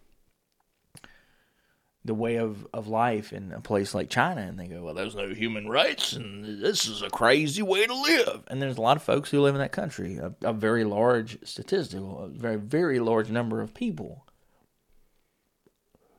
the 2.06 2.13
way 2.13 2.36
of, 2.36 2.68
of 2.74 2.88
life 2.88 3.32
in 3.32 3.54
a 3.54 3.62
place 3.62 3.94
like 3.94 4.10
China 4.10 4.42
and 4.42 4.60
they 4.60 4.68
go, 4.68 4.84
well, 4.84 4.94
there's 4.94 5.16
no 5.16 5.30
human 5.30 5.70
rights 5.70 6.13
and 6.13 6.62
this 6.62 6.86
is 6.86 7.02
a 7.02 7.10
crazy 7.10 7.62
way 7.62 7.86
to 7.86 7.94
live. 7.94 8.44
And 8.48 8.62
there's 8.62 8.78
a 8.78 8.82
lot 8.82 8.98
of 8.98 9.04
folks 9.04 9.30
who 9.30 9.39
live 9.39 9.56
in 9.56 9.62
that 9.62 9.72
country, 9.72 10.18
a, 10.18 10.34
a 10.42 10.52
very 10.52 10.84
large 10.84 11.38
statistical, 11.48 12.20
a 12.20 12.28
very, 12.28 12.58
very 12.58 13.00
large 13.00 13.30
number 13.32 13.62
of 13.62 13.74
people 13.74 14.26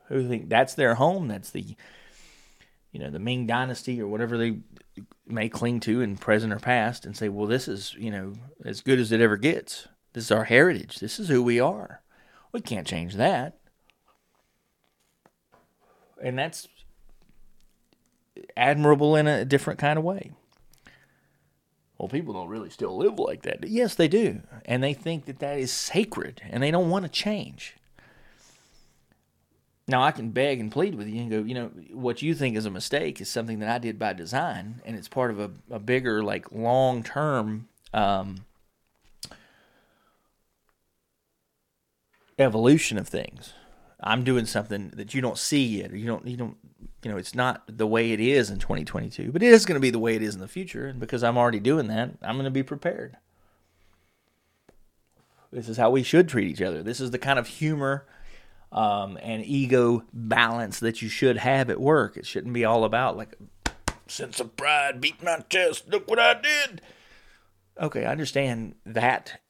who 0.09 0.27
think 0.27 0.49
that's 0.49 0.75
their 0.75 0.94
home. 0.94 1.29
That's 1.29 1.51
the, 1.51 1.77
you 2.90 3.01
know, 3.01 3.11
the 3.11 3.18
Ming 3.18 3.47
dynasty 3.47 4.01
or 4.01 4.07
whatever 4.07 4.38
they 4.38 4.61
may 5.27 5.51
cling 5.51 5.81
to 5.81 6.01
in 6.01 6.16
present 6.16 6.53
or 6.53 6.59
past 6.59 7.05
and 7.05 7.14
say, 7.14 7.29
well, 7.29 7.47
this 7.47 7.68
is, 7.68 7.94
you 7.99 8.11
know, 8.11 8.33
as 8.64 8.81
good 8.81 8.99
as 8.99 9.12
it 9.12 9.20
ever 9.20 9.37
gets. 9.37 9.88
This 10.14 10.25
is 10.25 10.33
our 10.33 10.44
heritage. 10.44 11.01
This 11.01 11.18
is 11.18 11.29
who 11.29 11.42
we 11.42 11.61
are. 11.61 12.01
We 12.53 12.62
can't 12.62 12.87
change 12.87 13.16
that 13.16 13.59
and 16.22 16.38
that's 16.38 16.68
admirable 18.57 19.16
in 19.16 19.27
a 19.27 19.44
different 19.44 19.79
kind 19.79 19.98
of 19.98 20.05
way. 20.05 20.33
Well, 21.98 22.09
people 22.09 22.35
don't 22.35 22.48
really 22.48 22.70
still 22.70 22.96
live 22.96 23.18
like 23.18 23.42
that. 23.42 23.66
Yes, 23.68 23.94
they 23.94 24.09
do. 24.09 24.42
And 24.64 24.83
they 24.83 24.94
think 24.94 25.27
that 25.27 25.38
that 25.38 25.59
is 25.59 25.72
sacred 25.72 26.42
and 26.50 26.62
they 26.62 26.70
don't 26.70 26.90
want 26.90 27.05
to 27.05 27.11
change. 27.11 27.77
Now 29.87 30.03
I 30.03 30.12
can 30.12 30.31
beg 30.31 30.61
and 30.61 30.72
plead 30.72 30.94
with 30.94 31.09
you 31.09 31.20
and 31.20 31.31
go, 31.31 31.38
you 31.40 31.55
know, 31.55 31.70
what 31.92 32.22
you 32.22 32.35
think 32.35 32.57
is 32.57 32.66
a 32.66 32.70
mistake 32.70 33.20
is 33.20 33.29
something 33.29 33.59
that 33.59 33.68
I 33.68 33.79
did 33.79 33.98
by 33.98 34.14
design, 34.14 34.81
and 34.85 34.96
it's 34.96 35.09
part 35.09 35.31
of 35.31 35.38
a, 35.38 35.50
a 35.70 35.79
bigger, 35.79 36.22
like 36.22 36.50
long 36.50 37.03
term 37.03 37.68
um, 37.92 38.46
evolution 42.38 42.96
of 42.96 43.07
things. 43.07 43.53
I'm 44.04 44.22
doing 44.22 44.44
something 44.44 44.90
that 44.96 45.14
you 45.14 45.22
don't 45.22 45.38
see 45.38 45.64
yet, 45.64 45.90
or 45.90 45.96
you 45.96 46.06
don't, 46.06 46.26
you 46.26 46.36
don't, 46.36 46.56
you 47.02 47.10
know, 47.10 47.16
it's 47.16 47.34
not 47.34 47.62
the 47.66 47.86
way 47.86 48.12
it 48.12 48.20
is 48.20 48.50
in 48.50 48.58
2022, 48.58 49.32
but 49.32 49.42
it 49.42 49.48
is 49.48 49.64
going 49.64 49.76
to 49.76 49.80
be 49.80 49.90
the 49.90 49.98
way 49.98 50.14
it 50.14 50.22
is 50.22 50.34
in 50.34 50.42
the 50.42 50.48
future. 50.48 50.86
And 50.86 51.00
because 51.00 51.24
I'm 51.24 51.38
already 51.38 51.58
doing 51.58 51.86
that, 51.88 52.10
I'm 52.22 52.36
going 52.36 52.44
to 52.44 52.50
be 52.50 52.62
prepared. 52.62 53.16
This 55.50 55.70
is 55.70 55.78
how 55.78 55.88
we 55.88 56.02
should 56.02 56.28
treat 56.28 56.48
each 56.48 56.60
other. 56.60 56.82
This 56.82 57.00
is 57.00 57.12
the 57.12 57.18
kind 57.18 57.38
of 57.38 57.46
humor 57.46 58.06
um, 58.70 59.18
and 59.22 59.44
ego 59.46 60.04
balance 60.12 60.80
that 60.80 61.00
you 61.00 61.08
should 61.08 61.38
have 61.38 61.70
at 61.70 61.80
work. 61.80 62.18
It 62.18 62.26
shouldn't 62.26 62.52
be 62.52 62.64
all 62.64 62.84
about 62.84 63.16
like 63.16 63.36
sense 64.06 64.38
of 64.38 64.54
pride, 64.56 65.00
beat 65.00 65.22
my 65.22 65.38
chest, 65.48 65.88
look 65.88 66.10
what 66.10 66.18
I 66.18 66.34
did. 66.34 66.82
Okay, 67.80 68.04
I 68.04 68.12
understand 68.12 68.74
that 68.84 69.40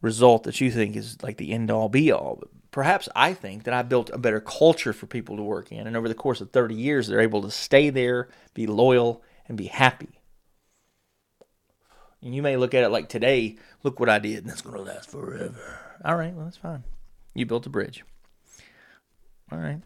result 0.00 0.44
that 0.44 0.60
you 0.60 0.70
think 0.70 0.96
is 0.96 1.22
like 1.22 1.36
the 1.36 1.52
end 1.52 1.70
all 1.70 1.88
be 1.88 2.10
all. 2.10 2.42
Perhaps 2.70 3.08
I 3.16 3.34
think 3.34 3.64
that 3.64 3.74
I 3.74 3.82
built 3.82 4.10
a 4.12 4.18
better 4.18 4.40
culture 4.40 4.92
for 4.92 5.06
people 5.06 5.36
to 5.36 5.42
work 5.42 5.72
in. 5.72 5.86
And 5.86 5.96
over 5.96 6.08
the 6.08 6.14
course 6.14 6.40
of 6.40 6.50
30 6.50 6.74
years, 6.74 7.08
they're 7.08 7.20
able 7.20 7.42
to 7.42 7.50
stay 7.50 7.90
there, 7.90 8.28
be 8.54 8.66
loyal, 8.66 9.22
and 9.48 9.58
be 9.58 9.66
happy. 9.66 10.20
And 12.22 12.34
you 12.34 12.42
may 12.42 12.56
look 12.56 12.74
at 12.74 12.84
it 12.84 12.90
like 12.90 13.08
today, 13.08 13.56
look 13.82 13.98
what 13.98 14.08
I 14.08 14.18
did, 14.18 14.38
and 14.38 14.48
that's 14.48 14.60
going 14.60 14.76
to 14.76 14.82
last 14.82 15.10
forever. 15.10 15.80
All 16.04 16.16
right, 16.16 16.34
well, 16.34 16.44
that's 16.44 16.56
fine. 16.56 16.84
You 17.34 17.46
built 17.46 17.66
a 17.66 17.70
bridge. 17.70 18.04
All 19.50 19.58
right. 19.58 19.80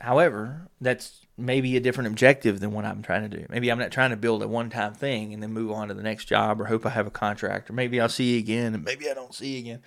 However, 0.00 0.68
that's 0.80 1.26
maybe 1.36 1.76
a 1.76 1.80
different 1.80 2.08
objective 2.08 2.60
than 2.60 2.72
what 2.72 2.84
I'm 2.84 3.02
trying 3.02 3.28
to 3.28 3.36
do. 3.36 3.46
Maybe 3.48 3.70
I'm 3.70 3.78
not 3.78 3.90
trying 3.90 4.10
to 4.10 4.16
build 4.16 4.42
a 4.42 4.48
one 4.48 4.70
time 4.70 4.94
thing 4.94 5.32
and 5.32 5.42
then 5.42 5.52
move 5.52 5.70
on 5.70 5.88
to 5.88 5.94
the 5.94 6.02
next 6.02 6.26
job 6.26 6.60
or 6.60 6.66
hope 6.66 6.86
I 6.86 6.90
have 6.90 7.06
a 7.06 7.10
contract 7.10 7.70
or 7.70 7.72
maybe 7.72 8.00
I'll 8.00 8.08
see 8.08 8.34
you 8.34 8.38
again 8.38 8.74
and 8.74 8.84
maybe 8.84 9.10
I 9.10 9.14
don't 9.14 9.34
see 9.34 9.54
you 9.54 9.58
again. 9.60 9.82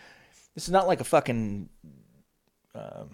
This 0.56 0.65
is 0.65 0.71
not 0.71 0.88
like 0.88 1.00
a 1.00 1.06
fucking. 1.06 1.69
Um, 2.74 3.10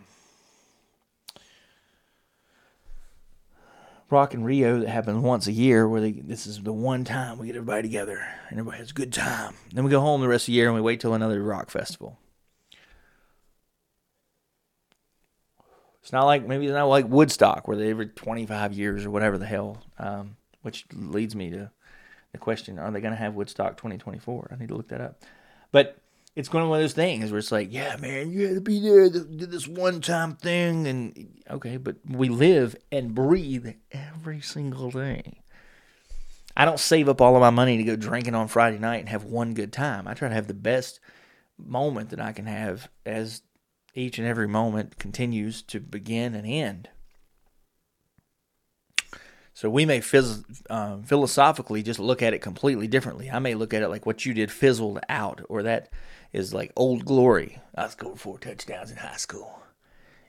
Rock 4.09 4.33
in 4.33 4.43
Rio 4.43 4.79
that 4.79 4.87
happens 4.87 5.21
once 5.21 5.47
a 5.47 5.51
year 5.51 5.85
where 5.87 5.99
they, 5.99 6.11
this 6.11 6.47
is 6.47 6.63
the 6.63 6.71
one 6.71 7.03
time 7.03 7.37
we 7.37 7.47
get 7.47 7.57
everybody 7.57 7.81
together 7.81 8.25
and 8.49 8.57
everybody 8.57 8.77
has 8.77 8.91
a 8.91 8.93
good 8.93 9.11
time. 9.11 9.55
Then 9.73 9.83
we 9.83 9.91
go 9.91 9.99
home 9.99 10.21
the 10.21 10.29
rest 10.29 10.43
of 10.43 10.47
the 10.47 10.53
year 10.53 10.67
and 10.67 10.75
we 10.75 10.81
wait 10.81 11.01
till 11.01 11.13
another 11.13 11.43
rock 11.43 11.69
festival. 11.69 12.17
It's 16.07 16.13
not 16.13 16.23
like 16.23 16.47
maybe 16.47 16.67
it's 16.67 16.73
not 16.73 16.85
like 16.85 17.05
Woodstock 17.09 17.67
where 17.67 17.75
they 17.75 17.89
every 17.89 18.07
25 18.07 18.71
years 18.71 19.03
or 19.03 19.11
whatever 19.11 19.37
the 19.37 19.45
hell. 19.45 19.83
Um, 19.99 20.37
which 20.61 20.85
leads 20.93 21.35
me 21.35 21.49
to 21.49 21.69
the 22.31 22.37
question: 22.37 22.79
Are 22.79 22.89
they 22.91 23.01
going 23.01 23.11
to 23.11 23.19
have 23.19 23.33
Woodstock 23.33 23.75
2024? 23.75 24.51
I 24.53 24.55
need 24.55 24.69
to 24.69 24.75
look 24.75 24.87
that 24.87 25.01
up. 25.01 25.21
But 25.73 25.97
it's 26.33 26.47
going 26.47 26.63
to 26.63 26.69
one 26.69 26.79
of 26.79 26.83
those 26.83 26.93
things 26.93 27.29
where 27.29 27.39
it's 27.39 27.51
like, 27.51 27.73
yeah, 27.73 27.97
man, 27.97 28.31
you 28.31 28.45
had 28.47 28.55
to 28.55 28.61
be 28.61 28.79
there 28.79 29.09
to 29.09 29.19
do 29.25 29.45
this 29.47 29.67
one 29.67 29.99
time 29.99 30.37
thing, 30.37 30.87
and 30.87 31.41
okay, 31.49 31.75
but 31.75 31.97
we 32.07 32.29
live 32.29 32.77
and 32.89 33.13
breathe 33.13 33.67
every 33.91 34.39
single 34.39 34.91
day. 34.91 35.41
I 36.55 36.63
don't 36.63 36.79
save 36.79 37.09
up 37.09 37.19
all 37.19 37.35
of 37.35 37.41
my 37.41 37.49
money 37.49 37.75
to 37.75 37.83
go 37.83 37.97
drinking 37.97 38.33
on 38.33 38.47
Friday 38.47 38.79
night 38.79 39.01
and 39.01 39.09
have 39.09 39.25
one 39.25 39.53
good 39.53 39.73
time. 39.73 40.07
I 40.07 40.13
try 40.13 40.29
to 40.29 40.35
have 40.35 40.47
the 40.47 40.53
best 40.53 41.01
moment 41.57 42.11
that 42.11 42.21
I 42.21 42.31
can 42.31 42.45
have 42.45 42.87
as 43.05 43.41
each 43.97 44.19
and 44.19 44.27
every 44.27 44.47
moment 44.47 44.99
continues 44.99 45.61
to 45.63 45.79
begin 45.79 46.35
and 46.35 46.45
end. 46.47 46.89
So 49.53 49.71
we 49.71 49.85
may 49.85 50.03
uh, 50.69 50.97
philosophically 50.97 51.81
just 51.81 51.99
look 51.99 52.21
at 52.21 52.35
it 52.35 52.43
completely 52.43 52.87
differently. 52.87 53.31
I 53.31 53.39
may 53.39 53.55
look 53.55 53.73
at 53.73 53.81
it 53.81 53.87
like 53.87 54.05
what 54.05 54.23
you 54.23 54.35
did 54.35 54.51
fizzled 54.51 54.99
out, 55.09 55.41
or 55.49 55.63
that 55.63 55.91
is 56.31 56.53
like 56.53 56.71
old 56.75 57.05
glory. 57.05 57.57
I 57.73 57.87
scored 57.87 58.19
four 58.19 58.37
touchdowns 58.37 58.91
in 58.91 58.97
high 58.97 59.17
school. 59.17 59.59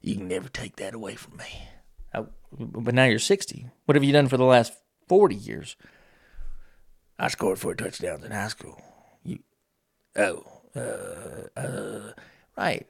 You 0.01 0.17
can 0.17 0.29
never 0.29 0.49
take 0.49 0.77
that 0.77 0.95
away 0.95 1.15
from 1.15 1.37
me. 1.37 1.69
I, 2.15 2.25
but 2.59 2.95
now 2.95 3.05
you're 3.05 3.19
60. 3.19 3.67
What 3.85 3.97
have 3.97 4.05
you 4.05 4.15
done 4.15 4.29
for 4.29 4.39
the 4.39 4.45
last 4.45 4.73
40 5.09 5.35
years? 5.35 5.77
I 7.19 7.29
scored 7.29 7.59
four 7.59 7.75
touchdowns 7.75 8.25
in 8.25 8.31
high 8.31 8.49
school. 8.49 8.81
You, 9.25 9.41
oh, 10.17 10.45
uh, 10.75 11.61
uh, 11.61 12.13
right 12.57 12.87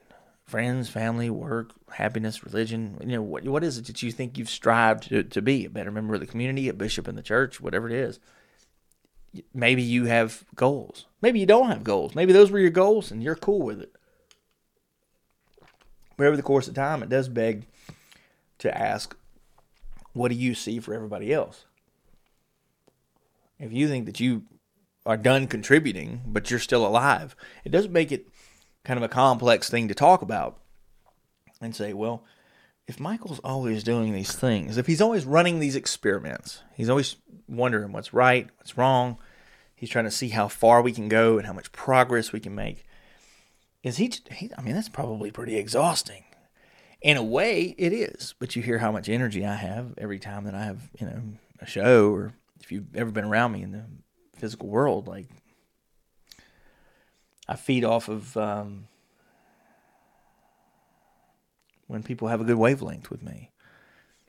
friends, 0.49 0.89
family, 0.89 1.29
work, 1.29 1.73
happiness, 1.91 2.43
religion. 2.43 2.97
You 3.01 3.17
know, 3.17 3.23
what 3.23 3.45
what 3.45 3.63
is 3.63 3.77
it 3.77 3.87
that 3.87 4.03
you 4.03 4.11
think 4.11 4.39
you've 4.39 4.49
strived 4.49 5.11
to, 5.11 5.23
to 5.23 5.43
be? 5.43 5.67
A 5.67 5.71
better 5.71 5.93
member 5.93 6.15
of 6.15 6.21
the 6.21 6.27
community, 6.27 6.69
a 6.69 6.73
bishop 6.73 7.07
in 7.07 7.17
the 7.17 7.23
church, 7.23 7.61
whatever 7.61 7.87
it 7.87 7.95
is. 7.95 8.19
Maybe 9.53 9.83
you 9.83 10.07
have 10.07 10.45
goals. 10.57 11.05
Maybe 11.21 11.39
you 11.39 11.47
don't 11.47 11.69
have 11.69 11.85
goals. 11.85 12.15
Maybe 12.15 12.33
those 12.33 12.51
were 12.51 12.59
your 12.59 12.71
goals 12.71 13.11
and 13.11 13.23
you're 13.23 13.35
cool 13.35 13.61
with 13.61 13.81
it. 13.81 13.95
But 16.17 16.27
over 16.27 16.37
the 16.37 16.43
course 16.43 16.67
of 16.67 16.75
time, 16.75 17.03
it 17.03 17.11
does 17.11 17.29
beg 17.29 17.67
to 18.59 18.77
ask, 18.77 19.15
what 20.15 20.31
do 20.31 20.35
you 20.35 20.55
see 20.55 20.81
for 20.81 20.95
everybody 20.95 21.33
else? 21.33 21.67
If 23.61 23.71
you 23.71 23.87
think 23.87 24.07
that 24.07 24.19
you 24.19 24.45
are 25.05 25.19
done 25.19 25.47
contributing, 25.47 26.23
but 26.27 26.51
you're 26.51 26.59
still 26.59 26.87
alive, 26.87 27.37
it 27.65 27.71
doesn't 27.71 27.93
make 27.93 28.11
it 28.11 28.27
kind 28.89 28.97
of 28.97 29.05
a 29.05 29.09
complex 29.09 29.69
thing 29.69 29.87
to 29.87 29.95
talk 29.95 30.23
about 30.23 30.57
and 31.61 31.77
say, 31.77 31.93
well, 31.93 32.25
if 32.87 32.99
Michael's 32.99 33.39
always 33.41 33.85
doing 33.85 34.15
these 34.15 34.33
things, 34.33 34.79
if 34.79 34.87
he's 34.87 35.03
always 35.03 35.27
running 35.27 35.61
these 35.61 35.77
experiments, 35.77 36.63
he's 36.75 36.89
always 36.89 37.17
wondering 37.47 37.93
what's 37.93 38.15
right, 38.15 38.49
what's 38.57 38.79
wrong, 38.79 39.19
he's 39.77 39.91
trying 39.91 40.07
to 40.07 40.11
see 40.11 40.31
how 40.31 40.49
far 40.49 40.81
we 40.81 40.93
can 40.93 41.07
go 41.11 41.37
and 41.37 41.47
how 41.47 41.53
much 41.53 41.71
progress 41.71 42.33
we 42.33 42.41
can 42.41 42.55
make. 42.55 42.87
Is 43.83 43.99
he, 43.99 44.11
he 44.33 44.51
I 44.57 44.63
mean, 44.63 44.75
that's 44.75 44.89
probably 44.89 45.31
pretty 45.31 45.59
exhausting. 45.59 46.25
In 47.03 47.19
a 47.19 47.23
way, 47.23 47.75
it 47.77 47.93
is, 47.93 48.35
but 48.39 48.57
you 48.57 48.63
hear 48.63 48.79
how 48.79 48.91
much 48.91 49.11
energy 49.11 49.45
I 49.45 49.57
have 49.57 49.93
every 49.99 50.19
time 50.19 50.45
that 50.45 50.55
I 50.55 50.65
have, 50.65 50.89
you 50.99 51.07
know, 51.07 51.23
a 51.61 51.67
show 51.67 52.11
or 52.11 52.33
if 52.63 52.73
you've 52.73 52.97
ever 52.97 53.11
been 53.11 53.27
around 53.27 53.53
me 53.53 53.63
in 53.63 53.73
the 53.73 53.85
physical 54.35 54.71
world, 54.71 55.07
like 55.07 55.29
I 57.49 57.57
feed 57.57 57.85
off 57.85 58.09
of 58.09 58.37
um, 58.37 58.89
when 61.87 62.03
people 62.03 62.29
have 62.29 62.41
a 62.41 62.45
good 62.45 62.59
wavelength 62.59 63.11
with 63.11 63.23
me. 63.23 63.51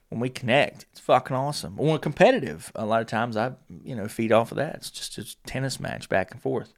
When 0.08 0.20
we 0.20 0.30
connect, 0.30 0.86
it's 0.92 1.00
fucking 1.02 1.36
awesome. 1.36 1.76
When 1.76 1.92
we're 1.92 2.00
competitive, 2.00 2.72
a 2.74 2.86
lot 2.86 3.02
of 3.02 3.08
times 3.08 3.38
I, 3.38 3.52
you 3.84 3.96
know, 3.96 4.08
feed 4.08 4.32
off 4.32 4.52
of 4.52 4.58
that. 4.58 4.76
It's 4.76 4.90
just 4.90 5.18
a 5.20 5.36
tennis 5.44 5.80
match 5.80 6.10
back 6.10 6.32
and 6.32 6.42
forth. 6.42 6.74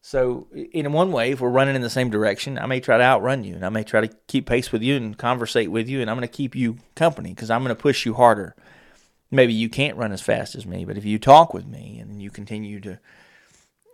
So, 0.00 0.48
in 0.52 0.90
one 0.92 1.12
way, 1.12 1.30
if 1.30 1.40
we're 1.40 1.48
running 1.48 1.76
in 1.76 1.82
the 1.82 1.90
same 1.90 2.10
direction, 2.10 2.58
I 2.58 2.66
may 2.66 2.80
try 2.80 2.98
to 2.98 3.04
outrun 3.04 3.44
you, 3.44 3.54
and 3.54 3.64
I 3.64 3.68
may 3.68 3.84
try 3.84 4.00
to 4.00 4.10
keep 4.26 4.46
pace 4.46 4.72
with 4.72 4.82
you 4.82 4.96
and 4.96 5.16
conversate 5.16 5.70
with 5.70 5.88
you, 5.88 6.00
and 6.00 6.10
I'm 6.10 6.16
going 6.16 6.26
to 6.26 6.34
keep 6.34 6.56
you 6.56 6.78
company 6.96 7.30
because 7.30 7.50
I'm 7.50 7.62
going 7.62 7.76
to 7.76 7.80
push 7.80 8.04
you 8.04 8.14
harder. 8.14 8.56
Maybe 9.30 9.52
you 9.52 9.68
can't 9.68 9.96
run 9.96 10.10
as 10.10 10.20
fast 10.20 10.56
as 10.56 10.66
me, 10.66 10.84
but 10.84 10.96
if 10.96 11.04
you 11.04 11.20
talk 11.20 11.54
with 11.54 11.66
me 11.66 11.98
and 12.00 12.20
you 12.20 12.30
continue 12.30 12.80
to 12.80 12.98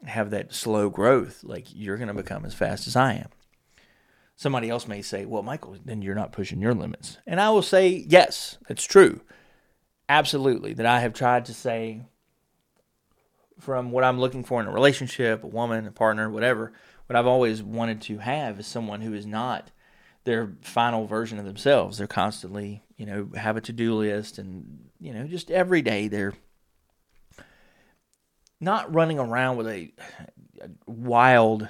have 0.04 0.30
that 0.30 0.54
slow 0.54 0.90
growth, 0.90 1.42
like 1.42 1.66
you're 1.74 1.96
going 1.96 2.08
to 2.08 2.14
become 2.14 2.44
as 2.44 2.54
fast 2.54 2.86
as 2.86 2.96
I 2.96 3.14
am. 3.14 3.28
Somebody 4.36 4.70
else 4.70 4.86
may 4.86 5.02
say, 5.02 5.24
well, 5.24 5.42
Michael, 5.42 5.76
then 5.84 6.00
you're 6.00 6.14
not 6.14 6.32
pushing 6.32 6.60
your 6.60 6.74
limits. 6.74 7.18
And 7.26 7.40
I 7.40 7.50
will 7.50 7.62
say, 7.62 8.04
yes, 8.08 8.58
it's 8.68 8.84
true. 8.84 9.20
Absolutely. 10.08 10.74
That 10.74 10.86
I 10.86 11.00
have 11.00 11.12
tried 11.12 11.46
to 11.46 11.54
say 11.54 12.02
from 13.58 13.90
what 13.90 14.04
I'm 14.04 14.20
looking 14.20 14.44
for 14.44 14.60
in 14.60 14.68
a 14.68 14.72
relationship, 14.72 15.42
a 15.42 15.48
woman, 15.48 15.86
a 15.86 15.90
partner, 15.90 16.30
whatever, 16.30 16.72
what 17.06 17.16
I've 17.16 17.26
always 17.26 17.62
wanted 17.62 18.00
to 18.02 18.18
have 18.18 18.60
is 18.60 18.66
someone 18.66 19.00
who 19.00 19.14
is 19.14 19.26
not 19.26 19.70
their 20.24 20.52
final 20.60 21.06
version 21.06 21.38
of 21.38 21.44
themselves. 21.44 21.98
They're 21.98 22.06
constantly, 22.06 22.84
you 22.96 23.06
know, 23.06 23.30
have 23.34 23.56
a 23.56 23.60
to 23.62 23.72
do 23.72 23.94
list 23.94 24.38
and, 24.38 24.90
you 25.00 25.12
know, 25.12 25.26
just 25.26 25.50
every 25.50 25.82
day 25.82 26.06
they're 26.06 26.34
not 28.60 28.92
running 28.92 29.18
around 29.18 29.56
with 29.56 29.68
a, 29.68 29.92
a 30.60 30.68
wild, 30.86 31.68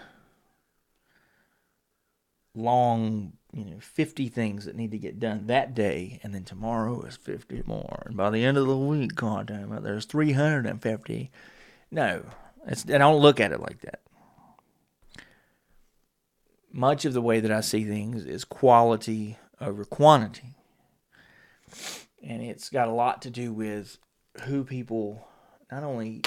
long, 2.55 3.35
you 3.53 3.65
know, 3.65 3.81
50 3.81 4.29
things 4.29 4.65
that 4.65 4.77
need 4.77 4.91
to 4.93 4.99
get 4.99 5.21
done 5.21 5.47
that 5.47 5.75
day, 5.75 6.21
and 6.23 6.35
then 6.35 6.45
tomorrow 6.45 7.03
is 7.03 7.17
50 7.17 7.63
more. 7.67 8.05
And 8.07 8.17
by 8.17 8.31
the 8.31 8.45
end 8.45 8.57
of 8.57 8.67
the 8.67 8.77
week, 8.77 9.15
God 9.15 9.47
damn 9.47 9.73
it, 9.73 9.83
there's 9.83 10.07
350. 10.07 11.31
No, 11.91 12.25
it's, 12.67 12.85
I 12.89 12.99
don't 12.99 13.21
look 13.21 13.41
at 13.41 13.53
it 13.53 13.61
like 13.61 13.81
that. 13.83 14.01
Much 16.71 17.05
of 17.05 17.15
the 17.15 17.23
way 17.23 17.41
that 17.41 17.51
I 17.51 17.61
see 17.61 17.85
things 17.85 18.25
is 18.25 18.45
quality 18.45 19.39
over 19.61 19.85
quantity. 19.85 20.55
And 22.23 22.43
it's 22.43 22.69
got 22.69 22.89
a 22.89 22.93
lot 22.93 23.23
to 23.23 23.31
do 23.31 23.53
with 23.53 23.99
who 24.43 24.65
people 24.65 25.27
not 25.71 25.83
only 25.83 26.23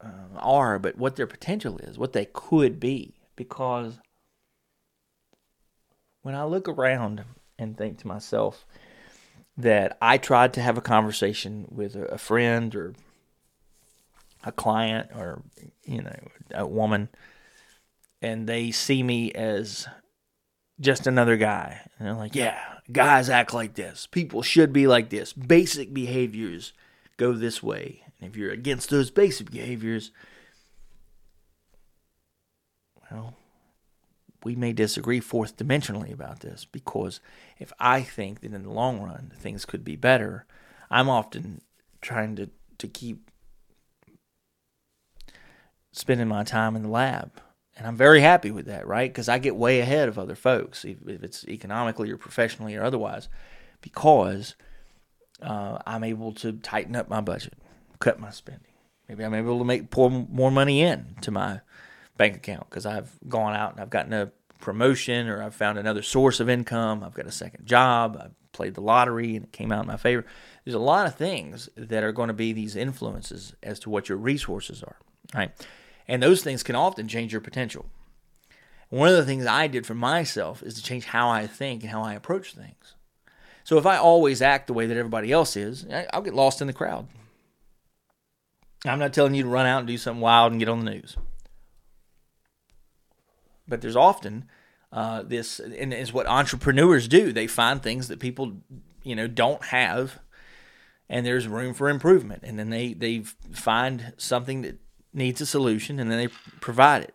um, 0.00 0.30
are, 0.36 0.78
but 0.78 0.96
what 0.96 1.16
their 1.16 1.26
potential 1.26 1.78
is, 1.78 1.98
what 1.98 2.12
they 2.12 2.26
could 2.26 2.80
be. 2.80 3.14
Because 3.36 3.98
when 6.22 6.34
I 6.34 6.44
look 6.44 6.68
around 6.68 7.24
and 7.58 7.76
think 7.76 7.98
to 7.98 8.06
myself 8.06 8.64
that 9.56 9.96
I 10.00 10.18
tried 10.18 10.52
to 10.54 10.62
have 10.62 10.78
a 10.78 10.82
conversation 10.82 11.66
with 11.70 11.94
a 11.96 12.18
friend 12.18 12.74
or 12.74 12.94
a 14.42 14.52
client 14.52 15.10
or 15.14 15.42
you 15.84 16.00
know 16.00 16.16
a 16.54 16.66
woman 16.66 17.10
and 18.22 18.48
they 18.48 18.70
see 18.70 19.02
me 19.02 19.30
as 19.32 19.86
just 20.80 21.06
another 21.06 21.36
guy 21.36 21.80
and 21.98 22.08
they're 22.08 22.14
like 22.14 22.34
yeah 22.34 22.58
guys 22.90 23.28
act 23.28 23.54
like 23.54 23.74
this. 23.74 24.06
People 24.06 24.42
should 24.42 24.72
be 24.72 24.86
like 24.86 25.10
this. 25.10 25.32
Basic 25.32 25.92
behaviors 25.92 26.72
go 27.16 27.32
this 27.32 27.62
way 27.62 28.02
and 28.20 28.30
if 28.30 28.36
you're 28.36 28.52
against 28.52 28.90
those 28.90 29.10
basic 29.10 29.50
behaviors 29.50 30.10
well 33.10 33.34
we 34.44 34.56
may 34.56 34.72
disagree 34.72 35.20
fourth 35.20 35.56
dimensionally 35.56 36.12
about 36.12 36.40
this 36.40 36.64
because 36.64 37.20
if 37.58 37.72
I 37.78 38.02
think 38.02 38.40
that 38.40 38.52
in 38.52 38.62
the 38.62 38.70
long 38.70 39.00
run 39.00 39.32
things 39.36 39.64
could 39.64 39.84
be 39.84 39.96
better, 39.96 40.46
I'm 40.90 41.08
often 41.08 41.60
trying 42.00 42.36
to, 42.36 42.50
to 42.78 42.88
keep 42.88 43.30
spending 45.92 46.28
my 46.28 46.44
time 46.44 46.76
in 46.76 46.82
the 46.82 46.88
lab. 46.88 47.32
And 47.76 47.86
I'm 47.86 47.96
very 47.96 48.20
happy 48.20 48.50
with 48.50 48.66
that, 48.66 48.86
right? 48.86 49.10
Because 49.10 49.28
I 49.28 49.38
get 49.38 49.56
way 49.56 49.80
ahead 49.80 50.08
of 50.08 50.18
other 50.18 50.34
folks, 50.34 50.84
if 50.84 51.22
it's 51.22 51.46
economically 51.48 52.10
or 52.10 52.16
professionally 52.16 52.76
or 52.76 52.82
otherwise, 52.82 53.28
because 53.80 54.54
uh, 55.42 55.78
I'm 55.86 56.04
able 56.04 56.32
to 56.34 56.52
tighten 56.52 56.94
up 56.94 57.08
my 57.08 57.20
budget, 57.20 57.54
cut 58.00 58.18
my 58.18 58.30
spending. 58.30 58.72
Maybe 59.08 59.24
I'm 59.24 59.34
able 59.34 59.58
to 59.58 59.64
make 59.64 59.90
pour 59.90 60.10
more 60.10 60.50
money 60.50 60.82
in 60.82 61.16
to 61.22 61.30
my 61.30 61.60
bank 62.16 62.36
account 62.36 62.68
because 62.68 62.86
I've 62.86 63.10
gone 63.28 63.54
out 63.54 63.72
and 63.72 63.80
I've 63.80 63.90
gotten 63.90 64.12
a 64.12 64.32
promotion 64.60 65.28
or 65.28 65.42
I've 65.42 65.54
found 65.54 65.78
another 65.78 66.02
source 66.02 66.40
of 66.40 66.48
income. 66.48 67.02
I've 67.02 67.14
got 67.14 67.26
a 67.26 67.32
second 67.32 67.66
job. 67.66 68.16
I 68.20 68.28
played 68.52 68.74
the 68.74 68.82
lottery 68.82 69.36
and 69.36 69.46
it 69.46 69.52
came 69.52 69.72
out 69.72 69.82
in 69.82 69.88
my 69.88 69.96
favor. 69.96 70.24
There's 70.64 70.74
a 70.74 70.78
lot 70.78 71.06
of 71.06 71.14
things 71.14 71.68
that 71.76 72.04
are 72.04 72.12
going 72.12 72.28
to 72.28 72.34
be 72.34 72.52
these 72.52 72.76
influences 72.76 73.54
as 73.62 73.78
to 73.80 73.90
what 73.90 74.08
your 74.08 74.18
resources 74.18 74.82
are, 74.82 74.96
right? 75.34 75.50
And 76.06 76.22
those 76.22 76.42
things 76.42 76.62
can 76.62 76.76
often 76.76 77.08
change 77.08 77.32
your 77.32 77.40
potential. 77.40 77.86
One 78.90 79.08
of 79.08 79.16
the 79.16 79.24
things 79.24 79.46
I 79.46 79.66
did 79.66 79.86
for 79.86 79.94
myself 79.94 80.62
is 80.62 80.74
to 80.74 80.82
change 80.82 81.06
how 81.06 81.30
I 81.30 81.46
think 81.46 81.82
and 81.82 81.90
how 81.90 82.02
I 82.02 82.14
approach 82.14 82.54
things. 82.54 82.94
So 83.62 83.78
if 83.78 83.86
I 83.86 83.96
always 83.96 84.42
act 84.42 84.66
the 84.66 84.72
way 84.72 84.86
that 84.86 84.96
everybody 84.96 85.30
else 85.32 85.56
is, 85.56 85.86
I'll 86.12 86.22
get 86.22 86.34
lost 86.34 86.60
in 86.60 86.66
the 86.66 86.72
crowd. 86.72 87.06
I'm 88.84 88.98
not 88.98 89.12
telling 89.12 89.34
you 89.34 89.42
to 89.42 89.48
run 89.48 89.66
out 89.66 89.80
and 89.80 89.88
do 89.88 89.98
something 89.98 90.20
wild 90.20 90.52
and 90.52 90.60
get 90.60 90.68
on 90.68 90.84
the 90.84 90.90
news. 90.90 91.16
But 93.68 93.80
there's 93.80 93.96
often 93.96 94.46
uh, 94.92 95.22
this, 95.22 95.60
and 95.60 95.92
is 95.92 96.12
what 96.12 96.26
entrepreneurs 96.26 97.06
do. 97.06 97.32
They 97.32 97.46
find 97.46 97.82
things 97.82 98.08
that 98.08 98.18
people, 98.18 98.54
you 99.02 99.14
know, 99.14 99.26
don't 99.28 99.64
have, 99.66 100.18
and 101.08 101.24
there's 101.24 101.46
room 101.46 101.74
for 101.74 101.88
improvement. 101.88 102.42
And 102.44 102.58
then 102.58 102.70
they 102.70 102.94
they 102.94 103.20
find 103.52 104.14
something 104.16 104.62
that 104.62 104.78
needs 105.12 105.40
a 105.40 105.46
solution, 105.46 106.00
and 106.00 106.10
then 106.10 106.18
they 106.18 106.28
provide 106.60 107.02
it 107.02 107.14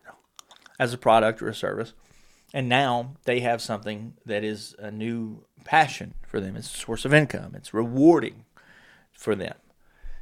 as 0.78 0.94
a 0.94 0.98
product 0.98 1.42
or 1.42 1.48
a 1.48 1.54
service. 1.54 1.92
And 2.54 2.68
now 2.68 3.16
they 3.24 3.40
have 3.40 3.60
something 3.60 4.14
that 4.24 4.44
is 4.44 4.74
a 4.78 4.90
new 4.90 5.44
passion 5.64 6.14
for 6.26 6.40
them. 6.40 6.56
It's 6.56 6.72
a 6.72 6.78
source 6.78 7.04
of 7.04 7.12
income. 7.12 7.54
It's 7.54 7.74
rewarding 7.74 8.44
for 9.12 9.34
them. 9.34 9.56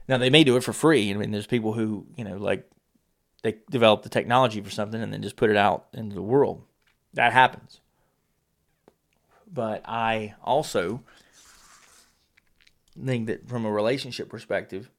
Now 0.08 0.18
they 0.18 0.30
may 0.30 0.44
do 0.44 0.56
it 0.56 0.64
for 0.64 0.72
free. 0.72 1.10
I 1.10 1.14
mean, 1.14 1.30
there's 1.30 1.46
people 1.46 1.72
who 1.72 2.06
you 2.16 2.24
know 2.24 2.36
like 2.36 2.68
they 3.42 3.56
develop 3.70 4.02
the 4.02 4.08
technology 4.08 4.60
for 4.60 4.70
something 4.70 5.00
and 5.00 5.12
then 5.12 5.22
just 5.22 5.36
put 5.36 5.50
it 5.50 5.56
out 5.56 5.86
into 5.92 6.14
the 6.14 6.22
world. 6.22 6.62
That 7.12 7.32
happens. 7.32 7.80
But 9.52 9.82
I 9.84 10.34
also 10.42 11.02
think 13.02 13.26
that 13.26 13.48
from 13.48 13.64
a 13.64 13.70
relationship 13.70 14.28
perspective, 14.28 14.90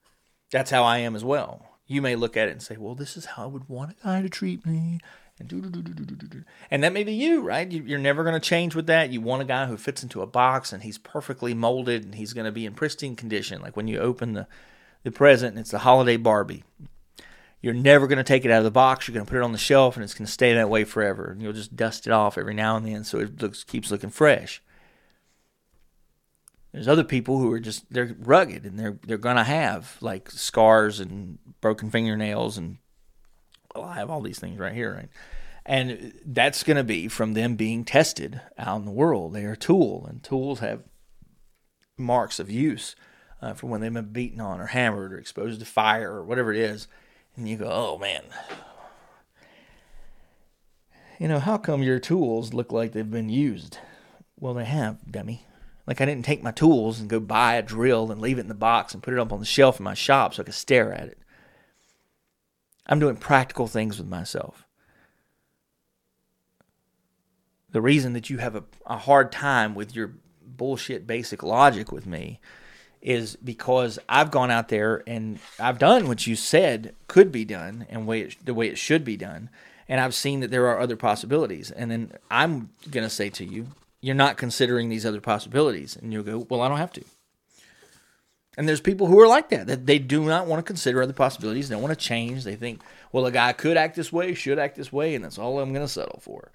that's 0.50 0.70
how 0.70 0.84
I 0.84 0.98
am 0.98 1.16
as 1.16 1.24
well. 1.24 1.66
You 1.86 2.00
may 2.00 2.16
look 2.16 2.36
at 2.36 2.48
it 2.48 2.52
and 2.52 2.62
say, 2.62 2.76
well, 2.76 2.94
this 2.94 3.16
is 3.16 3.26
how 3.26 3.44
I 3.44 3.46
would 3.46 3.68
want 3.68 3.92
a 3.92 4.04
guy 4.04 4.22
to 4.22 4.28
treat 4.28 4.64
me. 4.64 5.00
And, 5.38 6.44
and 6.70 6.82
that 6.82 6.92
may 6.94 7.04
be 7.04 7.12
you, 7.12 7.42
right? 7.42 7.70
You're 7.70 7.98
never 7.98 8.24
going 8.24 8.40
to 8.40 8.48
change 8.48 8.74
with 8.74 8.86
that. 8.86 9.10
You 9.10 9.20
want 9.20 9.42
a 9.42 9.44
guy 9.44 9.66
who 9.66 9.76
fits 9.76 10.02
into 10.02 10.22
a 10.22 10.26
box 10.26 10.72
and 10.72 10.82
he's 10.82 10.98
perfectly 10.98 11.52
molded 11.52 12.04
and 12.04 12.14
he's 12.14 12.32
going 12.32 12.46
to 12.46 12.52
be 12.52 12.64
in 12.64 12.72
pristine 12.74 13.16
condition. 13.16 13.60
Like 13.60 13.76
when 13.76 13.86
you 13.86 13.98
open 13.98 14.32
the, 14.32 14.46
the 15.06 15.12
present 15.12 15.58
it's 15.58 15.70
the 15.70 15.78
holiday 15.78 16.16
Barbie 16.16 16.64
you're 17.66 17.74
never 17.74 18.06
going 18.06 18.18
to 18.18 18.22
take 18.22 18.44
it 18.44 18.50
out 18.52 18.58
of 18.58 18.64
the 18.64 18.70
box. 18.70 19.08
You're 19.08 19.14
going 19.14 19.26
to 19.26 19.30
put 19.30 19.38
it 19.38 19.42
on 19.42 19.50
the 19.50 19.58
shelf, 19.58 19.96
and 19.96 20.04
it's 20.04 20.14
going 20.14 20.26
to 20.26 20.30
stay 20.30 20.54
that 20.54 20.70
way 20.70 20.84
forever. 20.84 21.32
And 21.32 21.42
you'll 21.42 21.52
just 21.52 21.74
dust 21.74 22.06
it 22.06 22.12
off 22.12 22.38
every 22.38 22.54
now 22.54 22.76
and 22.76 22.86
then, 22.86 23.02
so 23.02 23.18
it 23.18 23.42
looks 23.42 23.64
keeps 23.64 23.90
looking 23.90 24.10
fresh. 24.10 24.62
There's 26.70 26.86
other 26.86 27.02
people 27.02 27.38
who 27.38 27.50
are 27.52 27.58
just 27.58 27.92
they're 27.92 28.14
rugged, 28.20 28.64
and 28.64 28.78
they're 28.78 29.00
they're 29.04 29.18
going 29.18 29.34
to 29.34 29.42
have 29.42 29.96
like 30.00 30.30
scars 30.30 31.00
and 31.00 31.38
broken 31.60 31.90
fingernails, 31.90 32.56
and 32.56 32.76
well, 33.74 33.86
I 33.86 33.96
have 33.96 34.10
all 34.10 34.20
these 34.20 34.38
things 34.38 34.60
right 34.60 34.74
here, 34.74 34.94
right? 34.94 35.08
And 35.64 36.12
that's 36.24 36.62
going 36.62 36.76
to 36.76 36.84
be 36.84 37.08
from 37.08 37.34
them 37.34 37.56
being 37.56 37.84
tested 37.84 38.40
out 38.56 38.78
in 38.78 38.84
the 38.84 38.92
world. 38.92 39.32
They 39.32 39.44
are 39.44 39.52
a 39.52 39.56
tool, 39.56 40.06
and 40.08 40.22
tools 40.22 40.60
have 40.60 40.82
marks 41.98 42.38
of 42.38 42.48
use 42.48 42.94
uh, 43.40 43.54
for 43.54 43.66
when 43.66 43.80
they've 43.80 43.92
been 43.92 44.12
beaten 44.12 44.40
on 44.40 44.60
or 44.60 44.66
hammered 44.66 45.12
or 45.12 45.18
exposed 45.18 45.60
to 45.60 45.66
fire 45.66 46.12
or 46.12 46.24
whatever 46.24 46.52
it 46.52 46.58
is 46.58 46.88
and 47.36 47.48
you 47.48 47.56
go, 47.56 47.68
oh 47.70 47.98
man, 47.98 48.24
you 51.20 51.28
know, 51.28 51.38
how 51.38 51.58
come 51.58 51.82
your 51.82 51.98
tools 51.98 52.54
look 52.54 52.72
like 52.72 52.92
they've 52.92 53.10
been 53.10 53.28
used? 53.28 53.78
Well, 54.38 54.54
they 54.54 54.64
have, 54.64 54.98
dummy. 55.10 55.46
Like 55.86 56.00
I 56.00 56.04
didn't 56.04 56.24
take 56.24 56.42
my 56.42 56.50
tools 56.50 56.98
and 56.98 57.08
go 57.08 57.20
buy 57.20 57.54
a 57.54 57.62
drill 57.62 58.10
and 58.10 58.20
leave 58.20 58.38
it 58.38 58.42
in 58.42 58.48
the 58.48 58.54
box 58.54 58.92
and 58.92 59.02
put 59.02 59.14
it 59.14 59.20
up 59.20 59.32
on 59.32 59.40
the 59.40 59.46
shelf 59.46 59.78
in 59.78 59.84
my 59.84 59.94
shop 59.94 60.34
so 60.34 60.42
I 60.42 60.44
could 60.44 60.54
stare 60.54 60.92
at 60.92 61.08
it. 61.08 61.18
I'm 62.86 62.98
doing 62.98 63.16
practical 63.16 63.66
things 63.66 63.98
with 63.98 64.08
myself. 64.08 64.64
The 67.70 67.80
reason 67.80 68.14
that 68.14 68.30
you 68.30 68.38
have 68.38 68.56
a, 68.56 68.64
a 68.86 68.96
hard 68.96 69.30
time 69.30 69.74
with 69.74 69.94
your 69.94 70.14
bullshit 70.42 71.06
basic 71.06 71.42
logic 71.42 71.92
with 71.92 72.06
me 72.06 72.40
is 73.06 73.36
because 73.36 74.00
I've 74.08 74.32
gone 74.32 74.50
out 74.50 74.68
there 74.68 75.04
and 75.06 75.38
I've 75.60 75.78
done 75.78 76.08
what 76.08 76.26
you 76.26 76.34
said 76.34 76.92
could 77.06 77.30
be 77.30 77.44
done 77.44 77.86
and 77.88 78.04
way 78.04 78.22
it, 78.22 78.36
the 78.44 78.52
way 78.52 78.66
it 78.66 78.76
should 78.76 79.04
be 79.04 79.16
done, 79.16 79.48
and 79.88 80.00
I've 80.00 80.14
seen 80.14 80.40
that 80.40 80.50
there 80.50 80.66
are 80.66 80.80
other 80.80 80.96
possibilities. 80.96 81.70
And 81.70 81.88
then 81.88 82.12
I'm 82.32 82.70
gonna 82.90 83.08
say 83.08 83.30
to 83.30 83.44
you, 83.44 83.68
you're 84.00 84.16
not 84.16 84.36
considering 84.36 84.88
these 84.88 85.06
other 85.06 85.20
possibilities, 85.20 85.96
and 85.96 86.12
you'll 86.12 86.24
go, 86.24 86.46
well, 86.50 86.60
I 86.60 86.68
don't 86.68 86.78
have 86.78 86.92
to. 86.94 87.04
And 88.58 88.68
there's 88.68 88.80
people 88.80 89.06
who 89.06 89.20
are 89.20 89.28
like 89.28 89.50
that, 89.50 89.68
that 89.68 89.86
they 89.86 90.00
do 90.00 90.24
not 90.24 90.46
want 90.46 90.58
to 90.58 90.68
consider 90.68 91.00
other 91.00 91.12
possibilities. 91.12 91.68
They 91.68 91.76
want 91.76 91.96
to 91.96 92.04
change. 92.04 92.42
They 92.42 92.56
think, 92.56 92.80
well, 93.12 93.26
a 93.26 93.30
guy 93.30 93.52
could 93.52 93.76
act 93.76 93.96
this 93.96 94.10
way, 94.10 94.32
should 94.32 94.58
act 94.58 94.76
this 94.76 94.90
way, 94.90 95.14
and 95.14 95.22
that's 95.22 95.38
all 95.38 95.60
I'm 95.60 95.74
going 95.74 95.84
to 95.84 95.92
settle 95.92 96.20
for 96.22 96.50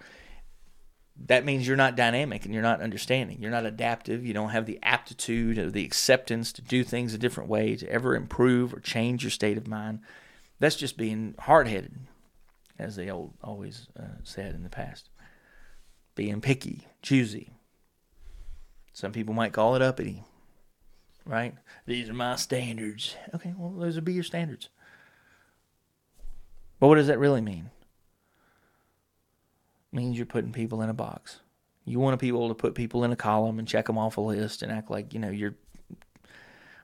that 1.28 1.46
means 1.46 1.68
you're 1.68 1.78
not 1.78 1.96
dynamic 1.96 2.46
and 2.46 2.54
you're 2.54 2.64
not 2.64 2.82
understanding. 2.82 3.42
You're 3.42 3.52
not 3.52 3.66
adaptive. 3.66 4.26
You 4.26 4.34
don't 4.34 4.50
have 4.50 4.66
the 4.66 4.80
aptitude 4.84 5.58
or 5.58 5.70
the 5.70 5.86
acceptance 5.86 6.52
to 6.54 6.62
do 6.62 6.84
things 6.84 7.14
a 7.14 7.18
different 7.18 7.50
way, 7.50 7.76
to 7.76 7.90
ever 7.90 8.16
improve 8.16 8.74
or 8.74 8.80
change 8.80 9.24
your 9.24 9.32
state 9.32 9.58
of 9.58 9.68
mind. 9.68 10.00
That's 10.60 10.76
just 10.76 10.98
being 10.98 11.36
hard 11.40 11.68
headed, 11.68 11.94
as 12.78 12.96
they 12.96 13.10
old 13.10 13.34
always 13.44 13.88
uh, 14.00 14.20
said 14.24 14.56
in 14.56 14.64
the 14.64 14.70
past. 14.70 15.10
Being 16.16 16.42
picky, 16.42 16.88
choosy. 17.02 17.52
Some 18.94 19.12
people 19.12 19.34
might 19.34 19.54
call 19.54 19.76
it 19.76 19.82
uppity, 19.82 20.24
right? 21.26 21.56
These 21.86 22.10
are 22.10 22.14
my 22.14 22.36
standards. 22.36 23.16
Okay, 23.34 23.54
well, 23.58 23.72
those 23.72 23.96
would 23.96 24.06
be 24.06 24.14
your 24.14 24.24
standards. 24.24 24.70
But 26.80 26.88
what 26.88 26.96
does 26.96 27.08
that 27.08 27.20
really 27.20 27.42
mean? 27.42 27.70
Means 29.92 30.18
you're 30.18 30.26
putting 30.26 30.52
people 30.52 30.82
in 30.82 30.90
a 30.90 30.94
box. 30.94 31.40
You 31.86 32.00
want 32.00 32.14
to 32.14 32.24
be 32.24 32.28
able 32.28 32.48
to 32.50 32.56
put 32.56 32.76
people 32.76 33.04
in 33.04 33.12
a 33.12 33.16
column 33.16 33.60
and 33.60 33.68
check 33.68 33.88
them 33.88 33.98
off 33.98 34.18
a 34.18 34.22
list 34.22 34.62
and 34.62 34.72
act 34.72 34.92
like, 34.92 35.14
you 35.14 35.20
know, 35.20 35.30
you're 35.30 35.56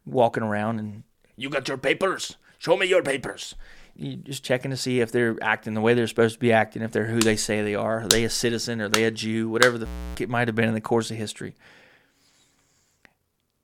walking 0.05 0.43
around 0.43 0.79
and 0.79 1.03
you 1.35 1.49
got 1.49 1.67
your 1.67 1.77
papers. 1.77 2.37
Show 2.57 2.75
me 2.75 2.87
your 2.87 3.03
papers. 3.03 3.55
You're 3.95 4.17
just 4.17 4.43
checking 4.43 4.71
to 4.71 4.77
see 4.77 4.99
if 4.99 5.11
they're 5.11 5.37
acting 5.41 5.73
the 5.73 5.81
way 5.81 5.93
they're 5.93 6.07
supposed 6.07 6.35
to 6.35 6.39
be 6.39 6.51
acting, 6.51 6.81
if 6.81 6.91
they're 6.91 7.05
who 7.05 7.19
they 7.19 7.35
say 7.35 7.61
they 7.61 7.75
are. 7.75 8.01
Are 8.01 8.07
they 8.07 8.23
a 8.23 8.29
citizen? 8.29 8.81
Are 8.81 8.89
they 8.89 9.03
a 9.03 9.11
Jew? 9.11 9.49
Whatever 9.49 9.77
the 9.77 9.87
f- 9.87 10.21
it 10.21 10.29
might 10.29 10.47
have 10.47 10.55
been 10.55 10.67
in 10.67 10.73
the 10.73 10.81
course 10.81 11.11
of 11.11 11.17
history. 11.17 11.55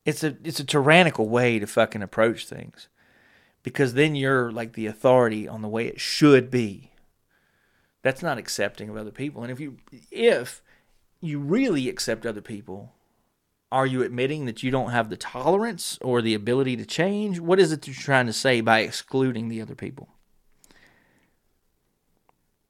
It's 0.06 0.24
a 0.24 0.36
it's 0.44 0.60
a 0.60 0.66
tyrannical 0.66 1.30
way 1.30 1.60
to 1.60 1.68
fucking 1.68 2.02
approach 2.02 2.46
things. 2.46 2.90
Because 3.64 3.94
then 3.94 4.16
you're 4.16 4.52
like 4.52 4.74
the 4.74 4.88
authority 4.88 5.48
on 5.48 5.62
the 5.62 5.70
way 5.70 5.88
it 5.88 6.00
should 6.00 6.52
be. 6.52 6.92
That's 8.04 8.22
not 8.22 8.38
accepting 8.38 8.90
of 8.90 8.98
other 8.98 9.12
people. 9.12 9.42
And 9.42 9.52
if 9.52 9.60
you 9.60 9.78
if 10.12 10.62
you 11.22 11.40
really 11.40 11.90
accept 11.90 12.26
other 12.26 12.42
people, 12.42 12.94
are 13.72 13.88
you 13.88 14.04
admitting 14.04 14.46
that 14.46 14.62
you 14.62 14.70
don't 14.70 14.92
have 14.92 15.10
the 15.10 15.18
tolerance 15.18 15.98
or 16.02 16.22
the 16.22 16.36
ability 16.36 16.76
to 16.76 16.86
change? 16.86 17.40
What 17.40 17.60
is 17.60 17.72
it 17.72 17.88
you're 17.88 17.96
trying 17.96 18.28
to 18.28 18.34
say 18.34 18.62
by 18.62 18.82
excluding 18.82 19.48
the 19.48 19.62
other 19.62 19.74
people? 19.74 20.10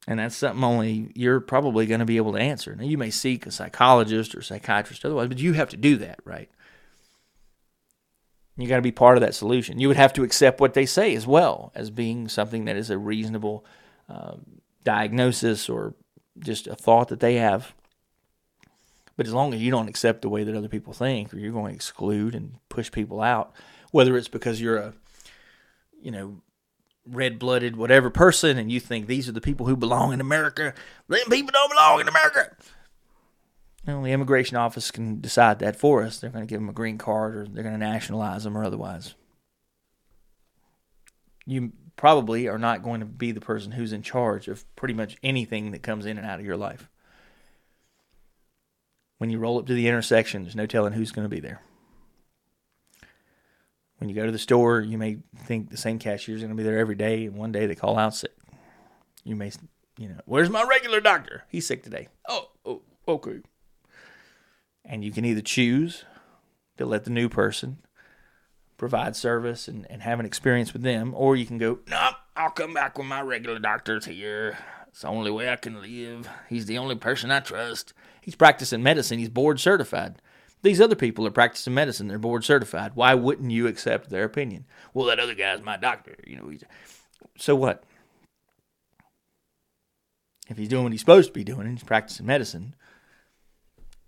And 0.07 0.19
that's 0.19 0.35
something 0.35 0.63
only 0.63 1.11
you're 1.15 1.39
probably 1.39 1.85
going 1.85 1.99
to 1.99 2.05
be 2.05 2.17
able 2.17 2.33
to 2.33 2.39
answer. 2.39 2.75
Now, 2.75 2.83
you 2.83 2.97
may 2.97 3.09
seek 3.09 3.45
a 3.45 3.51
psychologist 3.51 4.35
or 4.35 4.41
psychiatrist 4.41 5.03
otherwise, 5.03 5.29
but 5.29 5.39
you 5.39 5.53
have 5.53 5.69
to 5.69 5.77
do 5.77 5.97
that, 5.97 6.19
right? 6.25 6.49
You 8.57 8.67
got 8.67 8.75
to 8.75 8.81
be 8.81 8.91
part 8.91 9.17
of 9.17 9.21
that 9.21 9.33
solution. 9.33 9.79
You 9.79 9.87
would 9.87 9.97
have 9.97 10.13
to 10.13 10.23
accept 10.23 10.61
what 10.61 10.73
they 10.73 10.85
say 10.85 11.15
as 11.15 11.25
well 11.25 11.71
as 11.73 11.89
being 11.89 12.27
something 12.27 12.65
that 12.65 12.75
is 12.75 12.89
a 12.89 12.97
reasonable 12.97 13.65
uh, 14.07 14.35
diagnosis 14.83 15.69
or 15.69 15.95
just 16.39 16.67
a 16.67 16.75
thought 16.75 17.09
that 17.09 17.19
they 17.19 17.35
have. 17.35 17.73
But 19.15 19.27
as 19.27 19.33
long 19.33 19.53
as 19.53 19.61
you 19.61 19.69
don't 19.69 19.89
accept 19.89 20.21
the 20.21 20.29
way 20.29 20.43
that 20.43 20.55
other 20.55 20.67
people 20.67 20.93
think, 20.93 21.33
or 21.33 21.37
you're 21.37 21.51
going 21.51 21.71
to 21.71 21.75
exclude 21.75 22.33
and 22.33 22.55
push 22.69 22.91
people 22.91 23.21
out, 23.21 23.53
whether 23.91 24.17
it's 24.17 24.27
because 24.27 24.59
you're 24.59 24.77
a, 24.77 24.93
you 26.01 26.11
know, 26.11 26.41
red 27.05 27.37
blooded 27.37 27.75
whatever 27.75 28.09
person 28.09 28.57
and 28.57 28.71
you 28.71 28.79
think 28.79 29.07
these 29.07 29.27
are 29.27 29.33
the 29.33 29.41
people 29.41 29.65
who 29.65 29.75
belong 29.75 30.13
in 30.13 30.21
America, 30.21 30.73
then 31.07 31.25
people 31.29 31.51
don't 31.51 31.69
belong 31.69 31.99
in 31.99 32.07
America. 32.07 32.55
Well, 33.85 34.01
the 34.01 34.11
immigration 34.11 34.55
office 34.55 34.91
can 34.91 35.19
decide 35.19 35.59
that 35.59 35.75
for 35.75 36.03
us. 36.03 36.19
They're 36.19 36.29
going 36.29 36.47
to 36.47 36.49
give 36.49 36.61
them 36.61 36.69
a 36.69 36.73
green 36.73 36.97
card 36.97 37.35
or 37.35 37.45
they're 37.45 37.63
going 37.63 37.75
to 37.75 37.79
nationalize 37.79 38.45
them 38.45 38.57
or 38.57 38.63
otherwise. 38.63 39.15
You 41.45 41.73
probably 41.95 42.47
are 42.47 42.57
not 42.57 42.83
going 42.83 42.99
to 42.99 43.05
be 43.05 43.31
the 43.31 43.41
person 43.41 43.71
who's 43.71 43.93
in 43.93 44.01
charge 44.01 44.47
of 44.47 44.63
pretty 44.75 44.93
much 44.93 45.17
anything 45.23 45.71
that 45.71 45.83
comes 45.83 46.05
in 46.05 46.17
and 46.17 46.25
out 46.27 46.39
of 46.39 46.45
your 46.45 46.57
life. 46.57 46.89
When 49.17 49.29
you 49.29 49.39
roll 49.39 49.59
up 49.59 49.67
to 49.67 49.73
the 49.73 49.87
intersection, 49.87 50.43
there's 50.43 50.55
no 50.55 50.65
telling 50.65 50.93
who's 50.93 51.11
going 51.11 51.25
to 51.25 51.33
be 51.33 51.39
there. 51.39 51.61
When 53.99 54.09
you 54.09 54.15
go 54.15 54.25
to 54.25 54.31
the 54.31 54.39
store, 54.39 54.81
you 54.81 54.97
may 54.97 55.19
think 55.45 55.69
the 55.69 55.77
same 55.77 55.97
cashier 55.97 56.35
is 56.35 56.41
going 56.41 56.51
to 56.51 56.57
be 56.57 56.63
there 56.63 56.79
every 56.79 56.95
day, 56.95 57.25
and 57.25 57.35
one 57.35 57.53
day 57.53 57.67
they 57.67 57.75
call 57.75 57.97
out 57.97 58.13
sick. 58.13 58.33
You 59.23 59.37
may, 59.37 59.51
you 59.97 60.09
know, 60.09 60.19
where's 60.25 60.49
my 60.49 60.63
regular 60.63 60.99
doctor? 60.99 61.45
He's 61.47 61.65
sick 61.65 61.83
today. 61.83 62.09
Oh, 62.27 62.49
oh 62.65 62.81
okay. 63.07 63.39
And 64.83 65.05
you 65.05 65.11
can 65.11 65.23
either 65.23 65.39
choose 65.39 66.03
to 66.77 66.85
let 66.85 67.05
the 67.05 67.11
new 67.11 67.29
person 67.29 67.77
provide 68.83 69.15
service 69.15 69.69
and, 69.69 69.89
and 69.89 70.01
have 70.01 70.19
an 70.19 70.25
experience 70.25 70.73
with 70.73 70.81
them, 70.81 71.13
or 71.15 71.37
you 71.37 71.45
can 71.45 71.57
go, 71.57 71.79
nope, 71.87 72.15
I'll 72.35 72.49
come 72.49 72.73
back 72.73 72.97
when 72.97 73.07
my 73.07 73.21
regular 73.21 73.57
doctor's 73.57 74.03
here. 74.03 74.57
It's 74.89 75.03
the 75.03 75.07
only 75.07 75.31
way 75.31 75.49
I 75.49 75.55
can 75.55 75.81
live. 75.81 76.27
He's 76.49 76.65
the 76.65 76.77
only 76.77 76.95
person 76.95 77.31
I 77.31 77.39
trust. 77.39 77.93
He's 78.19 78.35
practicing 78.35 78.83
medicine. 78.83 79.19
He's 79.19 79.29
board 79.29 79.61
certified. 79.61 80.21
These 80.63 80.81
other 80.81 80.97
people 80.97 81.25
are 81.25 81.31
practicing 81.31 81.73
medicine. 81.73 82.09
They're 82.09 82.19
board 82.19 82.43
certified. 82.43 82.91
Why 82.93 83.13
wouldn't 83.13 83.51
you 83.51 83.67
accept 83.67 84.09
their 84.09 84.25
opinion? 84.25 84.65
Well, 84.93 85.05
that 85.05 85.17
other 85.17 85.33
guy's 85.33 85.61
my 85.61 85.77
doctor. 85.77 86.15
You 86.27 86.35
know, 86.35 86.49
he's, 86.49 86.65
so 87.37 87.55
what? 87.55 87.85
If 90.49 90.57
he's 90.57 90.67
doing 90.67 90.83
what 90.83 90.91
he's 90.91 90.99
supposed 90.99 91.29
to 91.29 91.33
be 91.33 91.45
doing, 91.45 91.71
he's 91.71 91.83
practicing 91.85 92.25
medicine, 92.25 92.75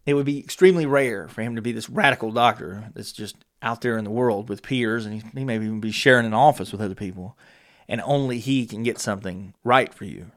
it 0.05 0.15
would 0.15 0.25
be 0.25 0.39
extremely 0.39 0.85
rare 0.85 1.29
for 1.29 1.43
him 1.43 1.55
to 1.55 1.61
be 1.61 1.71
this 1.71 1.89
radical 1.89 2.33
doctor 2.33 2.91
that's 2.93 3.13
just 3.13 3.38
out 3.65 3.82
there 3.82 3.97
in 3.97 4.06
the 4.06 4.12
world 4.12 4.47
with 4.47 4.62
peers, 4.62 5.06
and 5.06 5.15
he, 5.15 5.23
he 5.38 5.43
may 5.43 5.56
even 5.56 5.82
be 5.82 5.91
sharing 5.91 6.25
an 6.25 6.34
office 6.34 6.71
with 6.71 6.80
other 6.80 6.95
people, 6.95 7.36
and 7.89 7.99
only 8.06 8.39
he 8.39 8.65
can 8.65 8.84
get 8.84 8.99
something 8.99 9.54
right 9.63 9.93
for 9.93 10.06
you. 10.06 10.32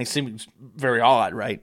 It 0.00 0.08
seems 0.08 0.48
very 0.58 1.00
odd, 1.00 1.34
right? 1.34 1.62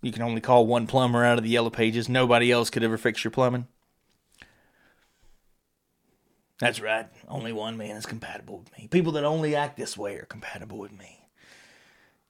You 0.00 0.12
can 0.12 0.22
only 0.22 0.40
call 0.40 0.66
one 0.66 0.86
plumber 0.86 1.24
out 1.24 1.38
of 1.38 1.44
the 1.44 1.50
yellow 1.50 1.70
pages. 1.70 2.08
Nobody 2.08 2.50
else 2.50 2.70
could 2.70 2.82
ever 2.82 2.96
fix 2.96 3.22
your 3.22 3.30
plumbing. 3.30 3.66
That's 6.58 6.80
right. 6.80 7.06
Only 7.26 7.52
one 7.52 7.76
man 7.76 7.96
is 7.96 8.06
compatible 8.06 8.58
with 8.58 8.78
me. 8.78 8.86
People 8.88 9.12
that 9.12 9.24
only 9.24 9.56
act 9.56 9.76
this 9.76 9.96
way 9.96 10.16
are 10.16 10.26
compatible 10.26 10.78
with 10.78 10.92
me. 10.92 11.21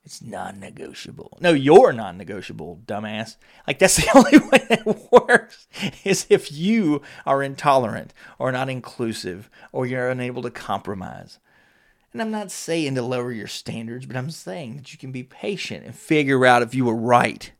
It's 0.04 0.20
non 0.20 0.58
negotiable. 0.58 1.38
No, 1.40 1.52
you're 1.52 1.92
non 1.92 2.18
negotiable, 2.18 2.80
dumbass. 2.86 3.36
Like, 3.66 3.78
that's 3.78 3.96
the 4.02 4.10
only 4.14 4.38
way 4.38 4.66
it 4.70 5.12
works 5.12 5.68
is 6.04 6.26
if 6.28 6.50
you 6.50 7.02
are 7.24 7.42
intolerant 7.42 8.12
or 8.38 8.50
not 8.50 8.68
inclusive 8.68 9.48
or 9.70 9.86
you're 9.86 10.10
unable 10.10 10.42
to 10.42 10.50
compromise. 10.50 11.38
And 12.12 12.20
I'm 12.20 12.30
not 12.30 12.50
saying 12.50 12.94
to 12.96 13.02
lower 13.02 13.32
your 13.32 13.46
standards, 13.46 14.04
but 14.04 14.16
I'm 14.16 14.30
saying 14.30 14.76
that 14.76 14.92
you 14.92 14.98
can 14.98 15.12
be 15.12 15.22
patient 15.22 15.86
and 15.86 15.94
figure 15.94 16.44
out 16.44 16.62
if 16.62 16.74
you 16.74 16.84
were 16.84 16.96
right. 16.96 17.52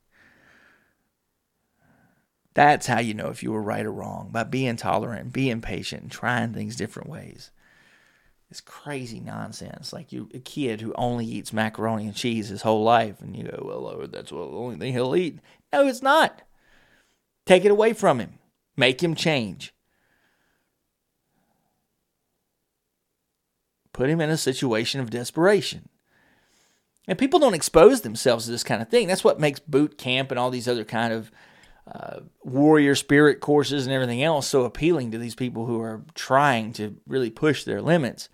That's 2.54 2.86
how 2.86 3.00
you 3.00 3.14
know 3.14 3.28
if 3.28 3.42
you 3.42 3.50
were 3.52 3.62
right 3.62 3.86
or 3.86 3.92
wrong 3.92 4.28
by 4.30 4.44
being 4.44 4.76
tolerant, 4.76 5.32
being 5.32 5.62
patient, 5.62 6.02
and 6.02 6.10
trying 6.10 6.52
things 6.52 6.76
different 6.76 7.08
ways. 7.08 7.50
It's 8.52 8.60
crazy 8.60 9.18
nonsense. 9.18 9.94
Like 9.94 10.12
you, 10.12 10.28
a 10.34 10.38
kid 10.38 10.82
who 10.82 10.92
only 10.98 11.24
eats 11.24 11.54
macaroni 11.54 12.04
and 12.04 12.14
cheese 12.14 12.50
his 12.50 12.60
whole 12.60 12.84
life, 12.84 13.22
and 13.22 13.34
you 13.34 13.44
go, 13.44 13.62
"Well, 13.64 13.80
Lord, 13.80 14.12
that's 14.12 14.28
the 14.28 14.36
only 14.36 14.76
thing 14.76 14.92
he'll 14.92 15.16
eat." 15.16 15.38
No, 15.72 15.86
it's 15.86 16.02
not. 16.02 16.42
Take 17.46 17.64
it 17.64 17.70
away 17.70 17.94
from 17.94 18.20
him. 18.20 18.34
Make 18.76 19.02
him 19.02 19.14
change. 19.14 19.72
Put 23.94 24.10
him 24.10 24.20
in 24.20 24.28
a 24.28 24.36
situation 24.36 25.00
of 25.00 25.08
desperation. 25.08 25.88
And 27.08 27.18
people 27.18 27.40
don't 27.40 27.54
expose 27.54 28.02
themselves 28.02 28.44
to 28.44 28.50
this 28.50 28.64
kind 28.64 28.82
of 28.82 28.90
thing. 28.90 29.08
That's 29.08 29.24
what 29.24 29.40
makes 29.40 29.60
boot 29.60 29.96
camp 29.96 30.30
and 30.30 30.38
all 30.38 30.50
these 30.50 30.68
other 30.68 30.84
kind 30.84 31.14
of 31.14 31.32
uh, 31.90 32.20
warrior 32.44 32.96
spirit 32.96 33.40
courses 33.40 33.86
and 33.86 33.94
everything 33.94 34.22
else 34.22 34.46
so 34.46 34.64
appealing 34.64 35.10
to 35.10 35.18
these 35.18 35.34
people 35.34 35.64
who 35.64 35.80
are 35.80 36.02
trying 36.14 36.74
to 36.74 36.98
really 37.06 37.30
push 37.30 37.64
their 37.64 37.80
limits 37.80 38.28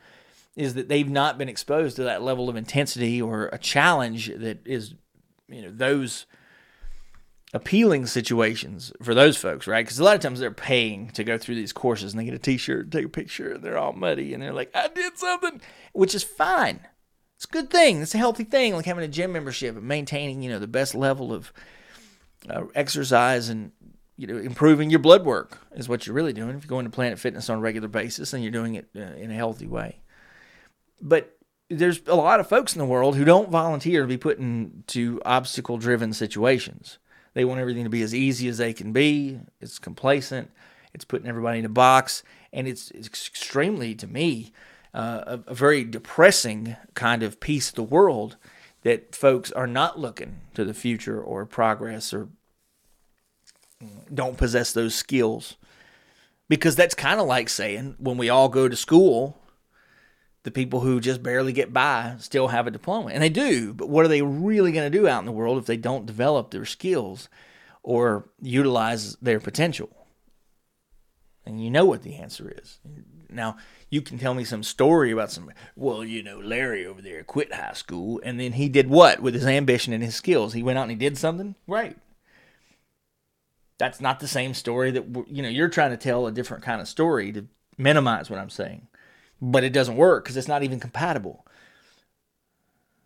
is 0.58 0.74
that 0.74 0.88
they've 0.88 1.08
not 1.08 1.38
been 1.38 1.48
exposed 1.48 1.94
to 1.96 2.02
that 2.02 2.20
level 2.20 2.48
of 2.48 2.56
intensity 2.56 3.22
or 3.22 3.46
a 3.52 3.58
challenge 3.58 4.26
that 4.26 4.58
is, 4.66 4.92
you 5.46 5.62
know, 5.62 5.70
those 5.70 6.26
appealing 7.54 8.06
situations 8.06 8.92
for 9.00 9.14
those 9.14 9.36
folks, 9.36 9.68
right? 9.68 9.86
Because 9.86 10.00
a 10.00 10.04
lot 10.04 10.16
of 10.16 10.20
times 10.20 10.40
they're 10.40 10.50
paying 10.50 11.10
to 11.10 11.22
go 11.22 11.38
through 11.38 11.54
these 11.54 11.72
courses 11.72 12.12
and 12.12 12.18
they 12.18 12.24
get 12.24 12.34
a 12.34 12.40
T-shirt, 12.40 12.90
take 12.90 13.04
a 13.04 13.08
picture, 13.08 13.52
and 13.52 13.62
they're 13.62 13.78
all 13.78 13.92
muddy, 13.92 14.34
and 14.34 14.42
they're 14.42 14.52
like, 14.52 14.72
"I 14.74 14.88
did 14.88 15.16
something," 15.16 15.60
which 15.92 16.12
is 16.12 16.24
fine. 16.24 16.80
It's 17.36 17.44
a 17.44 17.48
good 17.48 17.70
thing. 17.70 18.02
It's 18.02 18.16
a 18.16 18.18
healthy 18.18 18.42
thing, 18.42 18.74
like 18.74 18.84
having 18.84 19.04
a 19.04 19.08
gym 19.08 19.32
membership 19.32 19.76
and 19.76 19.86
maintaining, 19.86 20.42
you 20.42 20.50
know, 20.50 20.58
the 20.58 20.66
best 20.66 20.92
level 20.92 21.32
of 21.32 21.52
uh, 22.50 22.64
exercise 22.74 23.48
and 23.48 23.70
you 24.16 24.26
know 24.26 24.38
improving 24.38 24.90
your 24.90 24.98
blood 24.98 25.24
work 25.24 25.58
is 25.76 25.88
what 25.88 26.04
you're 26.04 26.16
really 26.16 26.32
doing. 26.32 26.56
If 26.56 26.64
you're 26.64 26.68
going 26.68 26.84
to 26.84 26.90
Planet 26.90 27.20
Fitness 27.20 27.48
on 27.48 27.58
a 27.58 27.60
regular 27.60 27.86
basis 27.86 28.32
and 28.32 28.42
you're 28.42 28.50
doing 28.50 28.74
it 28.74 28.88
uh, 28.96 29.02
in 29.02 29.30
a 29.30 29.34
healthy 29.34 29.68
way. 29.68 30.00
But 31.00 31.36
there's 31.70 32.00
a 32.06 32.14
lot 32.14 32.40
of 32.40 32.48
folks 32.48 32.74
in 32.74 32.78
the 32.78 32.86
world 32.86 33.16
who 33.16 33.24
don't 33.24 33.50
volunteer 33.50 34.02
to 34.02 34.08
be 34.08 34.16
put 34.16 34.38
into 34.38 35.20
obstacle 35.24 35.76
driven 35.76 36.12
situations. 36.12 36.98
They 37.34 37.44
want 37.44 37.60
everything 37.60 37.84
to 37.84 37.90
be 37.90 38.02
as 38.02 38.14
easy 38.14 38.48
as 38.48 38.58
they 38.58 38.72
can 38.72 38.92
be. 38.92 39.40
It's 39.60 39.78
complacent. 39.78 40.50
It's 40.94 41.04
putting 41.04 41.28
everybody 41.28 41.58
in 41.58 41.64
a 41.64 41.70
box. 41.70 42.22
And 42.52 42.66
it's, 42.66 42.90
it's 42.92 43.06
extremely, 43.06 43.94
to 43.96 44.06
me, 44.06 44.52
uh, 44.94 45.38
a, 45.46 45.50
a 45.50 45.54
very 45.54 45.84
depressing 45.84 46.76
kind 46.94 47.22
of 47.22 47.38
piece 47.38 47.68
of 47.68 47.74
the 47.74 47.82
world 47.82 48.36
that 48.82 49.14
folks 49.14 49.52
are 49.52 49.66
not 49.66 49.98
looking 49.98 50.40
to 50.54 50.64
the 50.64 50.74
future 50.74 51.20
or 51.20 51.44
progress 51.44 52.12
or 52.14 52.28
don't 54.12 54.38
possess 54.38 54.72
those 54.72 54.94
skills. 54.94 55.56
Because 56.48 56.74
that's 56.74 56.94
kind 56.94 57.20
of 57.20 57.26
like 57.26 57.50
saying 57.50 57.96
when 57.98 58.16
we 58.16 58.30
all 58.30 58.48
go 58.48 58.68
to 58.68 58.76
school 58.76 59.38
the 60.48 60.52
people 60.52 60.80
who 60.80 60.98
just 60.98 61.22
barely 61.22 61.52
get 61.52 61.74
by 61.74 62.16
still 62.20 62.48
have 62.48 62.66
a 62.66 62.70
diploma. 62.70 63.10
And 63.10 63.22
they 63.22 63.28
do, 63.28 63.74
but 63.74 63.90
what 63.90 64.06
are 64.06 64.08
they 64.08 64.22
really 64.22 64.72
going 64.72 64.90
to 64.90 64.98
do 64.98 65.06
out 65.06 65.18
in 65.18 65.26
the 65.26 65.32
world 65.32 65.58
if 65.58 65.66
they 65.66 65.76
don't 65.76 66.06
develop 66.06 66.50
their 66.50 66.64
skills 66.64 67.28
or 67.82 68.30
utilize 68.40 69.14
their 69.16 69.40
potential? 69.40 69.90
And 71.44 71.62
you 71.62 71.70
know 71.70 71.84
what 71.84 72.02
the 72.02 72.16
answer 72.16 72.50
is. 72.62 72.78
Now, 73.28 73.58
you 73.90 74.00
can 74.00 74.18
tell 74.18 74.32
me 74.32 74.44
some 74.44 74.62
story 74.62 75.10
about 75.10 75.30
some, 75.30 75.50
well, 75.76 76.02
you 76.02 76.22
know, 76.22 76.38
Larry 76.38 76.86
over 76.86 77.02
there 77.02 77.22
quit 77.24 77.52
high 77.52 77.74
school 77.74 78.18
and 78.24 78.40
then 78.40 78.52
he 78.52 78.70
did 78.70 78.88
what 78.88 79.20
with 79.20 79.34
his 79.34 79.46
ambition 79.46 79.92
and 79.92 80.02
his 80.02 80.16
skills? 80.16 80.54
He 80.54 80.62
went 80.62 80.78
out 80.78 80.82
and 80.82 80.92
he 80.92 80.96
did 80.96 81.18
something? 81.18 81.56
Right. 81.66 81.98
That's 83.76 84.00
not 84.00 84.20
the 84.20 84.28
same 84.28 84.54
story 84.54 84.92
that, 84.92 85.04
you 85.28 85.42
know, 85.42 85.50
you're 85.50 85.68
trying 85.68 85.90
to 85.90 85.98
tell 85.98 86.26
a 86.26 86.32
different 86.32 86.64
kind 86.64 86.80
of 86.80 86.88
story 86.88 87.32
to 87.32 87.46
minimize 87.76 88.30
what 88.30 88.38
I'm 88.38 88.48
saying 88.48 88.88
but 89.40 89.64
it 89.64 89.72
doesn't 89.72 89.96
work 89.96 90.24
because 90.24 90.36
it's 90.36 90.48
not 90.48 90.62
even 90.62 90.80
compatible. 90.80 91.46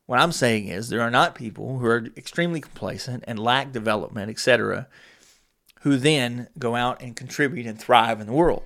What 0.07 0.21
I'm 0.21 0.33
saying 0.33 0.69
is 0.69 0.89
there 0.89 1.01
are 1.01 1.11
not 1.11 1.35
people 1.35 1.79
who 1.79 1.87
are 1.87 2.07
extremely 2.17 2.61
complacent 2.61 3.25
and 3.27 3.39
lack 3.39 3.73
development, 3.73 4.31
etc., 4.31 4.89
who 5.83 5.97
then 5.97 6.49
go 6.59 6.77
out 6.77 7.01
and 7.03 7.17
contribute 7.17 7.67
and 7.67 7.79
thrive 7.79 8.21
in 8.21 8.27
the 8.27 8.33
world. 8.33 8.65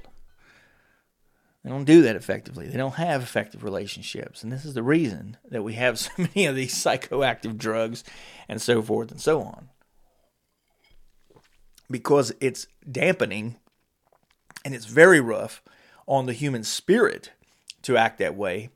They 1.63 1.71
don't 1.71 1.85
do 1.85 2.03
that 2.03 2.15
effectively. 2.15 2.69
They 2.69 2.77
don't 2.77 2.95
have 2.95 3.23
effective 3.23 3.65
relationships. 3.65 4.45
And 4.45 4.53
this 4.53 4.65
is 4.65 4.75
the 4.75 4.85
reason 4.85 5.37
that 5.51 5.65
we 5.65 5.75
have 5.75 5.99
so 5.99 6.11
many 6.17 6.47
of 6.47 6.55
these 6.55 6.75
psychoactive 6.75 7.59
drugs 7.59 8.05
and 8.49 8.63
so 8.63 8.83
forth 8.83 9.11
and 9.11 9.21
so 9.21 9.43
on. 9.43 9.69
Because 11.91 12.33
it's 12.41 12.67
dampening 12.91 13.57
and 14.65 14.75
it's 14.75 14.87
very 14.87 15.21
rough 15.21 15.63
on 16.07 16.27
the 16.27 16.33
human 16.33 16.65
spirit 16.65 17.33
to 17.87 17.97
act 17.97 18.19
that 18.19 18.35
way. 18.35 18.71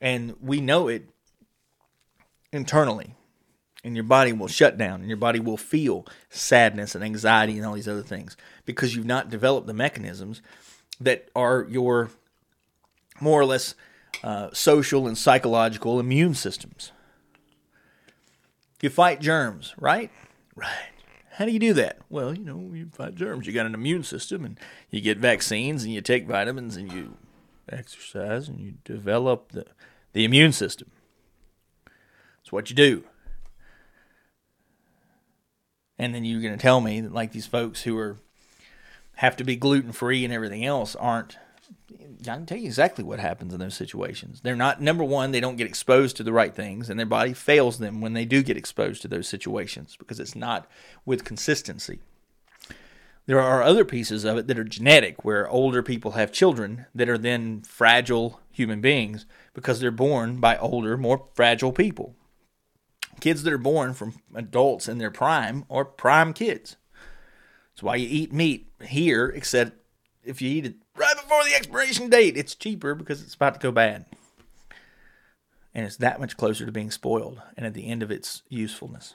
And 0.00 0.34
we 0.40 0.60
know 0.60 0.88
it 0.88 1.08
internally 2.52 3.14
and 3.84 3.96
your 3.96 4.04
body 4.04 4.32
will 4.32 4.48
shut 4.48 4.78
down 4.78 5.00
and 5.00 5.08
your 5.08 5.16
body 5.16 5.40
will 5.40 5.56
feel 5.56 6.06
sadness 6.30 6.94
and 6.94 7.02
anxiety 7.02 7.56
and 7.56 7.66
all 7.66 7.74
these 7.74 7.88
other 7.88 8.02
things 8.02 8.36
because 8.64 8.94
you've 8.94 9.06
not 9.06 9.30
developed 9.30 9.66
the 9.66 9.74
mechanisms 9.74 10.40
that 11.00 11.28
are 11.34 11.66
your 11.68 12.10
more 13.20 13.40
or 13.40 13.44
less 13.44 13.74
uh, 14.22 14.50
social 14.52 15.06
and 15.06 15.16
psychological 15.16 15.98
immune 15.98 16.34
systems. 16.34 16.92
You 18.80 18.90
fight 18.90 19.20
germs, 19.20 19.74
right? 19.78 20.10
Right. 20.54 20.88
How 21.30 21.46
do 21.46 21.52
you 21.52 21.58
do 21.58 21.72
that? 21.74 21.98
Well, 22.10 22.36
you 22.36 22.44
know, 22.44 22.70
you 22.74 22.90
fight 22.92 23.14
germs. 23.14 23.46
You 23.46 23.52
got 23.52 23.66
an 23.66 23.74
immune 23.74 24.02
system 24.02 24.44
and 24.44 24.60
you 24.90 25.00
get 25.00 25.18
vaccines 25.18 25.82
and 25.82 25.92
you 25.92 26.00
take 26.02 26.26
vitamins 26.26 26.76
and 26.76 26.92
you 26.92 27.16
exercise 27.68 28.48
and 28.48 28.60
you 28.60 28.74
develop 28.84 29.52
the, 29.52 29.66
the 30.12 30.24
immune 30.24 30.52
system. 30.52 30.90
It's 32.40 32.52
what 32.52 32.70
you 32.70 32.76
do. 32.76 33.04
And 35.98 36.14
then 36.14 36.24
you're 36.24 36.40
going 36.40 36.56
to 36.56 36.60
tell 36.60 36.80
me 36.80 37.00
that, 37.00 37.12
like 37.12 37.32
these 37.32 37.46
folks 37.46 37.82
who 37.82 37.96
are 37.98 38.18
have 39.16 39.36
to 39.36 39.44
be 39.44 39.56
gluten 39.56 39.92
free 39.92 40.24
and 40.24 40.32
everything 40.32 40.64
else 40.64 40.96
aren't. 40.96 41.36
I 42.22 42.24
can 42.24 42.46
tell 42.46 42.58
you 42.58 42.64
exactly 42.64 43.04
what 43.04 43.20
happens 43.20 43.52
in 43.52 43.60
those 43.60 43.74
situations. 43.74 44.40
They're 44.40 44.56
not 44.56 44.80
number 44.80 45.04
one. 45.04 45.30
They 45.30 45.40
don't 45.40 45.56
get 45.56 45.66
exposed 45.66 46.16
to 46.16 46.22
the 46.22 46.32
right 46.32 46.54
things, 46.54 46.88
and 46.88 46.98
their 46.98 47.06
body 47.06 47.32
fails 47.34 47.78
them 47.78 48.00
when 48.00 48.14
they 48.14 48.24
do 48.24 48.42
get 48.42 48.56
exposed 48.56 49.02
to 49.02 49.08
those 49.08 49.28
situations 49.28 49.96
because 49.96 50.18
it's 50.18 50.34
not 50.34 50.68
with 51.04 51.24
consistency. 51.24 52.00
There 53.26 53.40
are 53.40 53.62
other 53.62 53.84
pieces 53.84 54.24
of 54.24 54.36
it 54.36 54.48
that 54.48 54.58
are 54.58 54.64
genetic, 54.64 55.24
where 55.24 55.48
older 55.48 55.82
people 55.82 56.12
have 56.12 56.32
children 56.32 56.86
that 56.94 57.08
are 57.08 57.18
then 57.18 57.62
fragile 57.62 58.40
human 58.50 58.80
beings 58.80 59.26
because 59.54 59.78
they're 59.78 59.92
born 59.92 60.38
by 60.40 60.56
older, 60.56 60.96
more 60.96 61.28
fragile 61.34 61.72
people. 61.72 62.16
Kids 63.20 63.44
that 63.44 63.52
are 63.52 63.58
born 63.58 63.94
from 63.94 64.14
adults 64.34 64.88
in 64.88 64.98
their 64.98 65.10
prime 65.10 65.64
are 65.70 65.84
prime 65.84 66.32
kids. 66.32 66.76
That's 67.72 67.82
why 67.84 67.96
you 67.96 68.08
eat 68.10 68.32
meat 68.32 68.68
here, 68.82 69.26
except 69.28 69.76
if 70.24 70.42
you 70.42 70.50
eat 70.50 70.66
it 70.66 70.74
right 70.96 71.14
before 71.14 71.44
the 71.44 71.54
expiration 71.54 72.10
date, 72.10 72.36
it's 72.36 72.54
cheaper 72.56 72.94
because 72.94 73.22
it's 73.22 73.34
about 73.34 73.54
to 73.54 73.60
go 73.60 73.70
bad. 73.70 74.06
And 75.74 75.86
it's 75.86 75.96
that 75.98 76.20
much 76.20 76.36
closer 76.36 76.66
to 76.66 76.72
being 76.72 76.90
spoiled 76.90 77.40
and 77.56 77.64
at 77.64 77.74
the 77.74 77.86
end 77.86 78.02
of 78.02 78.10
its 78.10 78.42
usefulness. 78.48 79.14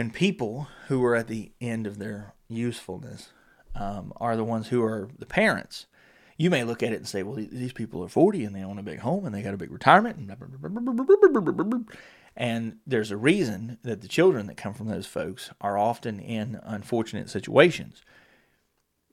When 0.00 0.10
people 0.10 0.66
who 0.88 1.04
are 1.04 1.14
at 1.14 1.26
the 1.26 1.52
end 1.60 1.86
of 1.86 1.98
their 1.98 2.32
usefulness 2.48 3.34
um, 3.74 4.14
are 4.16 4.34
the 4.34 4.44
ones 4.44 4.68
who 4.68 4.82
are 4.82 5.10
the 5.18 5.26
parents, 5.26 5.84
you 6.38 6.48
may 6.48 6.64
look 6.64 6.82
at 6.82 6.94
it 6.94 6.96
and 6.96 7.06
say, 7.06 7.22
well, 7.22 7.34
these 7.36 7.74
people 7.74 8.02
are 8.02 8.08
40 8.08 8.46
and 8.46 8.56
they 8.56 8.64
own 8.64 8.78
a 8.78 8.82
big 8.82 9.00
home 9.00 9.26
and 9.26 9.34
they 9.34 9.42
got 9.42 9.52
a 9.52 9.58
big 9.58 9.70
retirement. 9.70 10.16
And, 10.16 11.86
and 12.34 12.78
there's 12.86 13.10
a 13.10 13.18
reason 13.18 13.76
that 13.82 14.00
the 14.00 14.08
children 14.08 14.46
that 14.46 14.56
come 14.56 14.72
from 14.72 14.88
those 14.88 15.04
folks 15.04 15.50
are 15.60 15.76
often 15.76 16.18
in 16.18 16.58
unfortunate 16.62 17.28
situations 17.28 18.00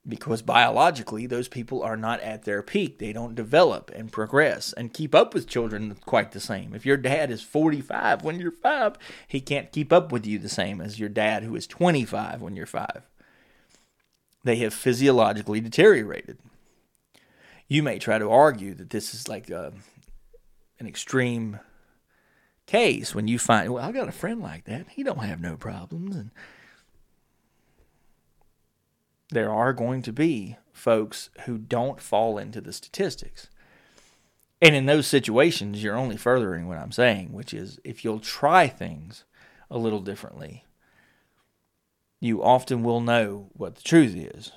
because 0.08 0.42
biologically 0.42 1.26
those 1.26 1.48
people 1.48 1.84
are 1.84 1.98
not 1.98 2.22
at 2.22 2.44
their 2.44 2.62
peak. 2.62 3.00
They 3.00 3.14
don't 3.14 3.36
develop 3.36 3.92
and 3.94 4.12
progress 4.12 4.74
and 4.74 4.94
keep 4.94 5.14
up 5.14 5.34
with 5.34 5.48
children 5.48 5.98
quite 6.06 6.32
the 6.32 6.40
same. 6.40 6.74
If 6.74 6.86
your 6.86 6.98
dad 6.98 7.30
is 7.30 7.42
45 7.42 8.24
when 8.24 8.40
you're 8.40 8.52
5 8.52 8.98
he 9.28 9.42
can't 9.42 9.72
keep 9.72 9.92
up 9.92 10.12
with 10.12 10.26
you 10.26 10.40
the 10.40 10.50
same 10.50 10.82
as 10.82 11.00
your 11.00 11.10
dad 11.10 11.44
who 11.44 11.56
is 11.56 11.68
25 11.68 12.42
when 12.42 12.56
you're 12.56 12.66
5 12.66 13.04
they 14.44 14.58
have 14.58 14.74
physiologically 14.74 15.60
deteriorated. 15.60 16.40
You 17.68 17.84
may 17.84 18.00
try 18.00 18.18
to 18.18 18.32
argue 18.32 18.74
that 18.76 18.90
this 18.90 19.14
is 19.14 19.28
like 19.28 19.50
a, 19.50 19.74
an 20.80 20.88
extreme 20.88 21.60
case 22.66 23.14
when 23.14 23.28
you 23.28 23.40
find, 23.40 23.74
well, 23.74 23.84
I 23.84 23.92
got 23.92 24.08
a 24.08 24.14
friend 24.14 24.42
like 24.42 24.66
that. 24.66 24.88
He 24.90 25.04
don't 25.04 25.24
have 25.24 25.42
no 25.42 25.58
problems, 25.58 26.16
and 26.16 26.32
there 29.30 29.52
are 29.52 29.74
going 29.74 30.02
to 30.04 30.14
be 30.14 30.58
folks 30.72 31.30
who 31.46 31.58
don't 31.58 32.00
fall 32.00 32.38
into 32.38 32.62
the 32.62 32.74
statistics. 32.74 33.50
And 34.62 34.76
in 34.76 34.86
those 34.86 35.08
situations, 35.08 35.84
you're 35.84 35.98
only 35.98 36.18
furthering 36.18 36.68
what 36.68 36.78
I'm 36.78 36.92
saying, 36.92 37.34
which 37.34 37.54
is 37.54 37.80
if 37.84 38.04
you'll 38.04 38.20
try 38.20 38.68
things 38.68 39.24
a 39.70 39.78
little 39.78 40.00
differently, 40.00 40.66
you 42.20 42.44
often 42.44 42.84
will 42.84 43.02
know 43.02 43.50
what 43.54 43.76
the 43.76 43.84
truth 43.84 44.16
is. 44.16 44.52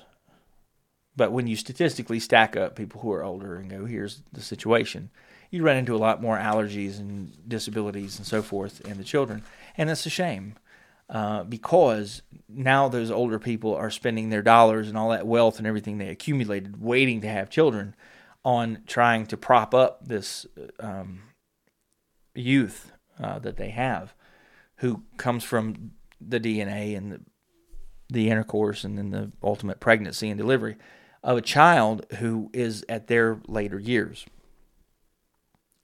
But 1.15 1.31
when 1.31 1.45
you 1.45 1.55
statistically 1.55 2.19
stack 2.19 2.55
up 2.55 2.75
people 2.75 3.01
who 3.01 3.11
are 3.11 3.23
older 3.23 3.57
and 3.57 3.69
go, 3.69 3.85
here's 3.85 4.23
the 4.31 4.41
situation, 4.41 5.09
you 5.51 5.63
run 5.63 5.77
into 5.77 5.95
a 5.95 5.97
lot 5.97 6.21
more 6.21 6.37
allergies 6.37 6.97
and 6.97 7.37
disabilities 7.47 8.17
and 8.17 8.25
so 8.25 8.41
forth 8.41 8.81
in 8.87 8.97
the 8.97 9.03
children. 9.03 9.43
And 9.77 9.89
it's 9.89 10.05
a 10.05 10.09
shame 10.09 10.55
uh, 11.11 11.43
because 11.43 12.21
now 12.47 12.87
those 12.87 13.11
older 13.11 13.37
people 13.37 13.75
are 13.75 13.89
spending 13.89 14.29
their 14.29 14.41
dollars 14.41 14.87
and 14.87 14.97
all 14.97 15.09
that 15.09 15.27
wealth 15.27 15.57
and 15.57 15.67
everything 15.67 15.97
they 15.97 16.07
accumulated 16.07 16.81
waiting 16.81 17.21
to 17.21 17.27
have 17.27 17.49
children 17.49 17.93
on 18.43 18.79
trying 18.87 19.25
to 19.25 19.37
prop 19.37 19.75
up 19.75 20.07
this 20.07 20.47
um, 20.79 21.21
youth 22.33 22.91
uh, 23.21 23.37
that 23.39 23.57
they 23.57 23.69
have 23.69 24.13
who 24.77 25.03
comes 25.17 25.43
from 25.43 25.91
the 26.19 26.39
DNA 26.39 26.97
and 26.97 27.11
the, 27.11 27.21
the 28.09 28.29
intercourse 28.29 28.83
and 28.83 28.97
then 28.97 29.11
the 29.11 29.31
ultimate 29.43 29.79
pregnancy 29.79 30.29
and 30.29 30.39
delivery 30.39 30.75
of 31.23 31.37
a 31.37 31.41
child 31.41 32.05
who 32.19 32.49
is 32.53 32.83
at 32.89 33.07
their 33.07 33.39
later 33.47 33.79
years. 33.79 34.25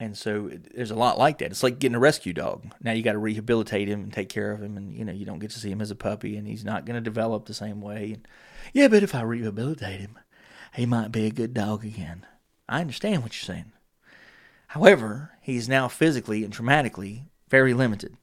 And 0.00 0.16
so 0.16 0.50
there's 0.74 0.92
a 0.92 0.96
lot 0.96 1.18
like 1.18 1.38
that. 1.38 1.50
It's 1.50 1.64
like 1.64 1.80
getting 1.80 1.96
a 1.96 2.00
rescue 2.00 2.32
dog. 2.32 2.72
Now 2.80 2.92
you 2.92 3.02
got 3.02 3.12
to 3.12 3.18
rehabilitate 3.18 3.88
him 3.88 4.02
and 4.02 4.12
take 4.12 4.28
care 4.28 4.52
of 4.52 4.62
him, 4.62 4.76
and 4.76 4.94
you 4.94 5.04
know 5.04 5.12
you 5.12 5.26
don't 5.26 5.40
get 5.40 5.50
to 5.50 5.58
see 5.58 5.70
him 5.70 5.80
as 5.80 5.90
a 5.90 5.96
puppy, 5.96 6.36
and 6.36 6.46
he's 6.46 6.64
not 6.64 6.84
going 6.84 6.94
to 6.94 7.00
develop 7.00 7.46
the 7.46 7.54
same 7.54 7.80
way. 7.80 8.12
And 8.12 8.28
yeah, 8.72 8.88
but 8.88 9.02
if 9.02 9.14
I 9.14 9.22
rehabilitate 9.22 10.00
him, 10.00 10.18
he 10.74 10.86
might 10.86 11.10
be 11.10 11.26
a 11.26 11.32
good 11.32 11.52
dog 11.52 11.84
again. 11.84 12.24
I 12.68 12.80
understand 12.80 13.22
what 13.22 13.34
you're 13.34 13.54
saying. 13.54 13.72
However, 14.68 15.32
he 15.40 15.56
is 15.56 15.68
now 15.68 15.88
physically 15.88 16.44
and 16.44 16.54
traumatically 16.54 17.22
very 17.48 17.74
limited. 17.74 18.16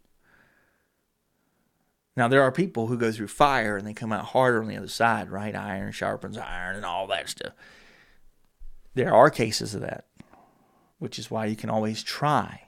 Now 2.16 2.28
there 2.28 2.44
are 2.44 2.52
people 2.52 2.88
who 2.88 2.98
go 2.98 3.12
through 3.12 3.28
fire 3.28 3.76
and 3.76 3.86
they 3.86 3.94
come 3.94 4.14
out 4.14 4.26
harder 4.26 4.62
on 4.62 4.70
the 4.70 4.78
other 4.78 4.88
side, 4.88 5.30
right? 5.30 5.56
Iron 5.56 5.92
sharpens 5.92 6.38
iron 6.38 6.78
and 6.78 6.86
all 6.86 7.08
that 7.08 7.28
stuff. 7.30 7.54
There 8.94 9.14
are 9.14 9.30
cases 9.30 9.76
of 9.76 9.82
that, 9.82 10.06
which 11.06 11.20
is 11.20 11.30
why 11.30 11.46
you 11.46 11.56
can 11.56 11.70
always 11.70 12.02
try. 12.02 12.64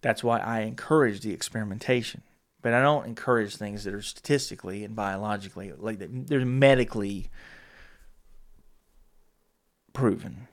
That's 0.00 0.24
why 0.24 0.38
I 0.38 0.60
encourage 0.60 1.20
the 1.20 1.30
experimentation. 1.30 2.22
But 2.62 2.72
I 2.72 2.80
don't 2.80 3.04
encourage 3.04 3.54
things 3.54 3.84
that 3.84 3.92
are 3.92 4.00
statistically 4.00 4.82
and 4.82 4.96
biologically 4.96 5.74
like 5.76 5.98
they're 5.98 6.46
medically 6.46 7.28
proven. 9.92 10.48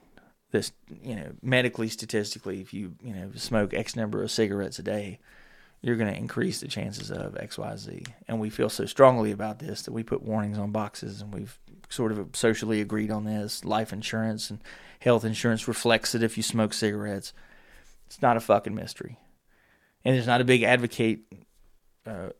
This, 0.50 0.72
you 1.02 1.16
know, 1.16 1.32
medically, 1.40 1.88
statistically, 1.88 2.60
if 2.60 2.74
you, 2.74 2.96
you 3.02 3.14
know, 3.14 3.30
smoke 3.34 3.72
X 3.72 3.96
number 3.96 4.22
of 4.22 4.30
cigarettes 4.30 4.78
a 4.78 4.82
day, 4.82 5.20
you're 5.80 5.96
going 5.96 6.12
to 6.12 6.18
increase 6.18 6.60
the 6.60 6.68
chances 6.68 7.10
of 7.10 7.34
XYZ. 7.34 8.06
And 8.26 8.40
we 8.40 8.50
feel 8.50 8.68
so 8.68 8.84
strongly 8.86 9.30
about 9.30 9.58
this 9.58 9.82
that 9.82 9.92
we 9.92 10.02
put 10.02 10.22
warnings 10.22 10.58
on 10.58 10.72
boxes 10.72 11.20
and 11.20 11.32
we've 11.32 11.58
sort 11.88 12.12
of 12.12 12.34
socially 12.34 12.80
agreed 12.80 13.10
on 13.10 13.24
this. 13.24 13.64
Life 13.64 13.92
insurance 13.92 14.50
and 14.50 14.60
health 15.00 15.24
insurance 15.24 15.68
reflects 15.68 16.14
it 16.14 16.22
if 16.22 16.36
you 16.36 16.42
smoke 16.42 16.72
cigarettes. 16.72 17.32
It's 18.06 18.20
not 18.20 18.36
a 18.36 18.40
fucking 18.40 18.74
mystery. 18.74 19.18
And 20.04 20.14
there's 20.14 20.26
not 20.26 20.40
a 20.40 20.44
big 20.44 20.62
advocate 20.62 21.20
uh, 22.06 22.30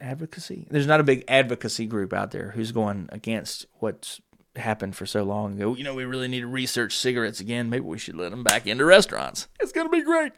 advocacy. 0.00 0.66
There's 0.70 0.86
not 0.86 1.00
a 1.00 1.04
big 1.04 1.24
advocacy 1.28 1.86
group 1.86 2.12
out 2.12 2.30
there 2.30 2.52
who's 2.52 2.72
going 2.72 3.08
against 3.12 3.66
what's 3.80 4.20
happened 4.56 4.96
for 4.96 5.04
so 5.04 5.24
long 5.24 5.54
ago. 5.54 5.74
You 5.74 5.84
know, 5.84 5.94
we 5.94 6.04
really 6.04 6.28
need 6.28 6.40
to 6.40 6.46
research 6.46 6.96
cigarettes 6.96 7.40
again. 7.40 7.68
Maybe 7.68 7.84
we 7.84 7.98
should 7.98 8.16
let 8.16 8.30
them 8.30 8.44
back 8.44 8.66
into 8.66 8.84
restaurants. 8.84 9.48
It's 9.60 9.72
going 9.72 9.86
to 9.86 9.90
be 9.90 10.02
great 10.02 10.32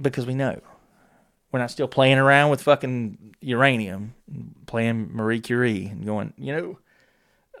because 0.00 0.26
we 0.26 0.34
know 0.34 0.60
we're 1.52 1.60
not 1.60 1.70
still 1.70 1.88
playing 1.88 2.18
around 2.18 2.50
with 2.50 2.62
fucking 2.62 3.34
uranium, 3.40 4.14
playing 4.66 5.10
Marie 5.12 5.40
Curie, 5.40 5.86
and 5.86 6.06
going, 6.06 6.32
you 6.36 6.54
know, 6.54 6.78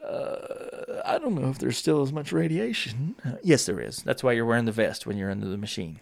uh, 0.06 1.02
I 1.04 1.18
don't 1.18 1.34
know 1.34 1.50
if 1.50 1.58
there's 1.58 1.76
still 1.76 2.02
as 2.02 2.12
much 2.12 2.32
radiation. 2.32 3.16
Uh, 3.24 3.32
yes, 3.42 3.66
there 3.66 3.80
is. 3.80 3.98
That's 3.98 4.22
why 4.22 4.32
you're 4.32 4.46
wearing 4.46 4.64
the 4.64 4.72
vest 4.72 5.06
when 5.06 5.16
you're 5.16 5.30
under 5.30 5.48
the 5.48 5.58
machine. 5.58 6.00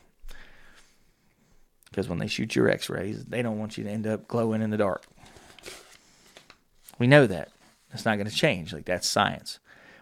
Because 1.91 2.09
when 2.09 2.18
they 2.18 2.26
shoot 2.26 2.55
your 2.55 2.68
x 2.68 2.91
rays, 2.91 3.24
they 3.24 3.43
don't 3.43 3.59
want 3.59 3.78
you 3.78 3.84
to 3.84 3.91
end 3.91 4.07
up 4.07 4.28
glowing 4.28 4.62
in 4.62 4.70
the 4.70 4.76
dark. 4.76 5.05
We 6.99 7.07
know 7.07 7.26
that. 7.26 7.51
It's 7.93 8.05
not 8.05 8.16
going 8.16 8.28
to 8.28 8.34
change. 8.34 8.74
Like, 8.74 8.84
that's 8.84 9.09
science. 9.09 9.59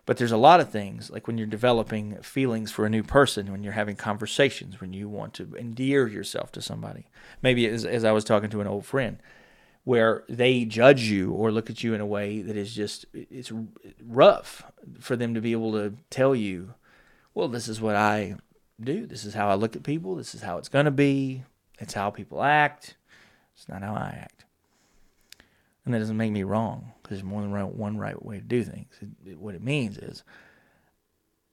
But 0.07 0.19
there's 0.19 0.33
a 0.33 0.37
lot 0.37 0.61
of 0.61 0.71
things, 0.71 1.11
like 1.11 1.27
when 1.27 1.37
you're 1.37 1.49
developing 1.49 2.17
feelings 2.23 2.71
for 2.71 2.87
a 2.87 2.91
new 2.91 3.03
person, 3.03 3.51
when 3.51 3.65
you're 3.65 3.73
having 3.73 3.97
conversations, 3.97 4.81
when 4.81 4.93
you 4.93 5.09
want 5.09 5.35
to 5.35 5.53
endear 5.57 6.07
yourself 6.07 6.53
to 6.53 6.63
somebody. 6.63 7.07
Maybe 7.43 7.67
as, 7.67 7.85
as 7.85 8.05
I 8.05 8.13
was 8.13 8.25
talking 8.25 8.49
to 8.51 8.61
an 8.61 8.69
old 8.69 8.87
friend, 8.87 9.19
where 9.83 10.25
they 10.29 10.65
judge 10.65 11.03
you 11.03 11.33
or 11.33 11.51
look 11.51 11.71
at 11.71 11.83
you 11.83 11.93
in 11.93 12.01
a 12.01 12.07
way 12.07 12.41
that 12.41 12.57
is 12.57 12.75
just 12.75 13.05
it's 13.13 13.53
rough 14.01 14.65
for 15.01 15.17
them 15.17 15.35
to 15.35 15.41
be 15.41 15.53
able 15.53 15.73
to 15.73 15.95
tell 16.09 16.35
you 16.35 16.75
well, 17.37 17.49
this 17.49 17.69
is 17.69 17.83
what 17.83 17.95
I 17.97 18.37
do. 18.81 19.05
This 19.07 19.27
is 19.27 19.35
how 19.35 19.51
I 19.51 19.55
look 19.55 19.77
at 19.77 19.83
people. 19.83 20.17
This 20.17 20.35
is 20.35 20.41
how 20.41 20.57
it's 20.57 20.71
going 20.71 20.87
to 20.87 20.91
be. 20.91 21.43
It's 21.79 21.93
how 21.93 22.09
people 22.11 22.43
act. 22.43 22.97
It's 23.55 23.69
not 23.69 23.83
how 23.83 23.93
I 23.93 24.19
act. 24.23 24.36
And 25.87 25.95
that 25.95 26.01
doesn't 26.01 26.17
make 26.17 26.33
me 26.33 26.43
wrong 26.43 26.93
because 27.01 27.19
there's 27.19 27.25
more 27.25 27.41
than 27.41 27.53
one 27.79 27.97
right 27.97 28.23
way 28.23 28.39
to 28.39 28.45
do 28.45 28.65
things. 28.65 28.93
It, 29.01 29.31
it, 29.31 29.39
what 29.39 29.55
it 29.55 29.63
means 29.63 29.97
is 29.97 30.25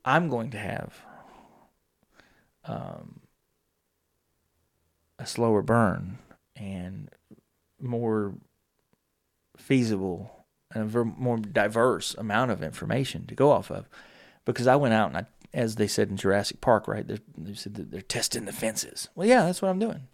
I'm 0.03 0.27
going 0.27 0.49
to 0.51 0.57
have 0.57 0.93
um, 2.65 3.19
a 5.19 5.27
slower 5.27 5.61
burn 5.61 6.17
and 6.55 7.09
more 7.79 8.34
feasible 9.55 10.45
and 10.73 10.93
a 10.93 11.05
more 11.05 11.38
diverse 11.38 12.15
amount 12.15 12.49
of 12.49 12.63
information 12.63 13.27
to 13.27 13.36
go 13.36 13.51
off 13.51 13.69
of 13.69 13.88
because 14.45 14.65
I 14.65 14.75
went 14.75 14.95
out 14.95 15.09
and 15.09 15.17
I, 15.17 15.25
as 15.53 15.75
they 15.75 15.88
said 15.88 16.09
in 16.09 16.17
Jurassic 16.17 16.59
Park, 16.59 16.88
right? 16.88 17.07
They 17.07 17.19
said 17.53 17.75
they're 17.75 18.01
testing 18.01 18.45
the 18.45 18.51
fences. 18.51 19.09
Well, 19.13 19.27
yeah, 19.27 19.45
that's 19.45 19.61
what 19.61 19.69
I'm 19.69 19.77
doing. 19.77 20.07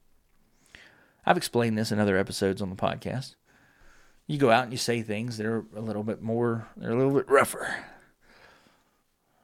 I've 1.26 1.38
explained 1.38 1.78
this 1.78 1.92
in 1.92 2.00
other 2.00 2.18
episodes 2.18 2.62
on 2.62 2.70
the 2.70 2.76
podcast. 2.76 3.36
You 4.30 4.38
go 4.38 4.52
out 4.52 4.66
and 4.66 4.72
you 4.72 4.78
say 4.78 5.02
things 5.02 5.38
that 5.38 5.48
are 5.48 5.66
a 5.76 5.82
little 5.82 6.04
bit 6.04 6.22
more, 6.22 6.68
they're 6.78 6.92
a 6.92 6.96
little 6.96 7.12
bit 7.12 7.28
rougher. 7.28 7.76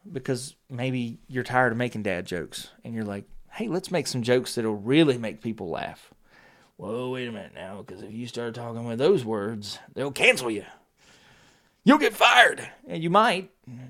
Because 0.10 0.56
maybe 0.70 1.18
you're 1.28 1.44
tired 1.44 1.72
of 1.72 1.78
making 1.80 2.04
dad 2.04 2.28
jokes 2.28 2.70
and 2.84 2.94
you're 2.94 3.04
like, 3.04 3.26
hey, 3.52 3.68
let's 3.68 3.90
make 3.90 4.06
some 4.06 4.22
jokes 4.22 4.54
that'll 4.54 4.76
really 4.76 5.18
make 5.18 5.42
people 5.42 5.72
laugh. 5.72 6.14
Whoa, 6.78 7.10
wait 7.10 7.28
a 7.28 7.32
minute 7.32 7.54
now, 7.56 7.82
because 7.82 8.04
if 8.04 8.14
you 8.14 8.28
start 8.28 8.54
talking 8.54 8.86
with 8.86 9.00
those 9.00 9.26
words, 9.26 9.80
they'll 9.96 10.12
cancel 10.12 10.52
you. 10.52 10.66
You'll 11.84 11.98
get 11.98 12.14
fired. 12.14 12.70
And 12.88 13.02
you 13.02 13.10
might, 13.10 13.50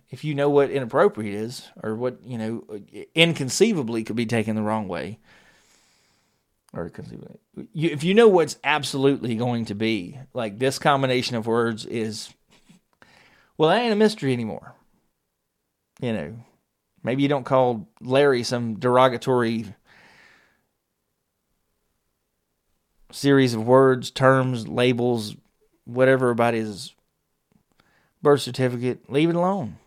if 0.10 0.24
you 0.24 0.34
know 0.34 0.50
what 0.50 0.72
inappropriate 0.72 1.36
is, 1.36 1.68
or 1.84 1.96
what, 1.96 2.20
you 2.24 2.38
know, 2.38 2.64
inconceivably 3.14 4.06
could 4.06 4.16
be 4.16 4.26
taken 4.26 4.56
the 4.56 4.62
wrong 4.62 4.88
way. 4.88 5.20
Or. 6.76 6.92
You, 7.74 7.90
if 7.90 8.04
you 8.04 8.14
know 8.14 8.28
what's 8.28 8.58
absolutely 8.64 9.36
going 9.36 9.66
to 9.66 9.76
be, 9.76 10.20
like 10.34 10.60
this 10.60 10.78
combination 10.78 11.36
of 11.36 11.48
words 11.48 11.86
is, 11.86 12.34
well, 13.58 13.70
that 13.70 13.82
ain't 13.82 13.94
a 13.94 13.96
mystery 13.96 14.34
anymore. 14.34 14.76
You 16.02 16.14
know, 16.14 16.36
maybe 17.04 17.24
you 17.24 17.30
don't 17.30 17.46
call 17.46 17.88
Larry 18.02 18.44
some 18.44 18.78
derogatory 18.78 19.74
series 23.12 23.54
of 23.54 23.66
words, 23.66 24.12
terms, 24.12 24.68
labels, 24.68 25.36
whatever 25.86 26.30
about 26.30 26.54
his 26.54 26.94
birth 28.22 28.42
certificate, 28.42 29.10
leave 29.10 29.30
it 29.30 29.36
alone. 29.36 29.78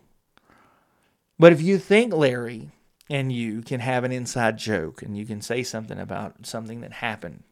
But 1.37 1.53
if 1.53 1.61
you 1.61 1.77
think 1.77 2.13
Larry 2.13 2.71
and 3.09 3.31
you 3.31 3.61
can 3.61 3.79
have 3.79 4.03
an 4.03 4.11
inside 4.11 4.57
joke 4.57 5.01
and 5.01 5.17
you 5.17 5.25
can 5.25 5.41
say 5.41 5.63
something 5.63 5.99
about 5.99 6.45
something 6.45 6.81
that 6.81 6.93
happened 6.93 7.43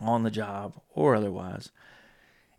on 0.00 0.22
the 0.22 0.30
job 0.30 0.80
or 0.90 1.14
otherwise, 1.14 1.70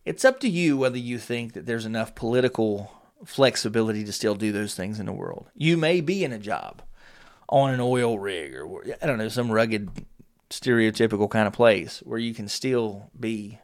it's 0.05 0.25
up 0.25 0.39
to 0.41 0.49
you 0.49 0.77
whether 0.77 0.97
you 0.97 1.17
think 1.17 1.53
that 1.53 1.65
there's 1.65 1.85
enough 1.85 2.15
political 2.15 2.91
flexibility 3.25 4.03
to 4.03 4.11
still 4.11 4.35
do 4.35 4.51
those 4.51 4.75
things 4.75 4.99
in 4.99 5.05
the 5.05 5.13
world. 5.13 5.49
You 5.55 5.77
may 5.77 6.01
be 6.01 6.23
in 6.23 6.33
a 6.33 6.39
job 6.39 6.81
on 7.47 7.73
an 7.73 7.79
oil 7.79 8.19
rig 8.19 8.55
or 8.55 8.83
I 9.01 9.05
don't 9.05 9.17
know 9.17 9.29
some 9.29 9.51
rugged 9.51 9.89
stereotypical 10.49 11.29
kind 11.29 11.47
of 11.47 11.53
place 11.53 11.99
where 11.99 12.19
you 12.19 12.33
can 12.33 12.47
still 12.47 13.11
be 13.17 13.59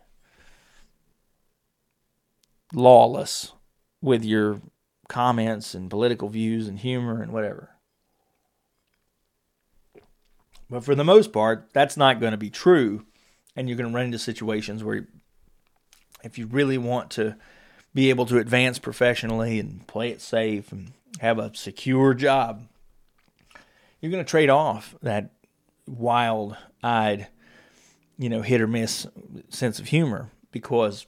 lawless 2.74 3.54
with 4.02 4.24
your 4.24 4.62
comments 5.08 5.74
and 5.74 5.90
political 5.90 6.30
views 6.30 6.68
and 6.68 6.80
humor 6.80 7.22
and 7.22 7.32
whatever. 7.32 7.75
But 10.70 10.84
for 10.84 10.96
the 10.96 11.04
most 11.04 11.32
part, 11.32 11.70
that's 11.74 11.98
not 11.98 12.20
going 12.20 12.32
to 12.32 12.38
be 12.38 12.50
true. 12.50 13.06
And 13.56 13.70
you're 13.70 13.78
going 13.78 13.90
to 13.90 13.96
run 13.96 14.06
into 14.06 14.20
situations 14.20 14.84
where, 14.84 15.08
if 16.24 16.38
you 16.38 16.48
really 16.48 16.78
want 16.78 17.12
to 17.12 17.36
be 17.94 18.10
able 18.10 18.26
to 18.26 18.40
advance 18.40 18.80
professionally 18.80 19.60
and 19.60 19.88
play 19.88 20.10
it 20.10 20.22
safe 20.22 20.72
and 20.72 20.92
have 21.20 21.40
a 21.40 21.56
secure 21.56 22.14
job, 22.14 22.68
you're 24.02 24.12
going 24.12 24.24
to 24.24 24.30
trade 24.30 24.50
off 24.50 24.96
that 25.02 25.32
wild 25.88 26.58
eyed, 26.84 27.28
you 28.18 28.28
know, 28.28 28.42
hit 28.42 28.62
or 28.62 28.68
miss 28.68 29.08
sense 29.50 29.80
of 29.80 29.88
humor 29.88 30.30
because 30.52 31.06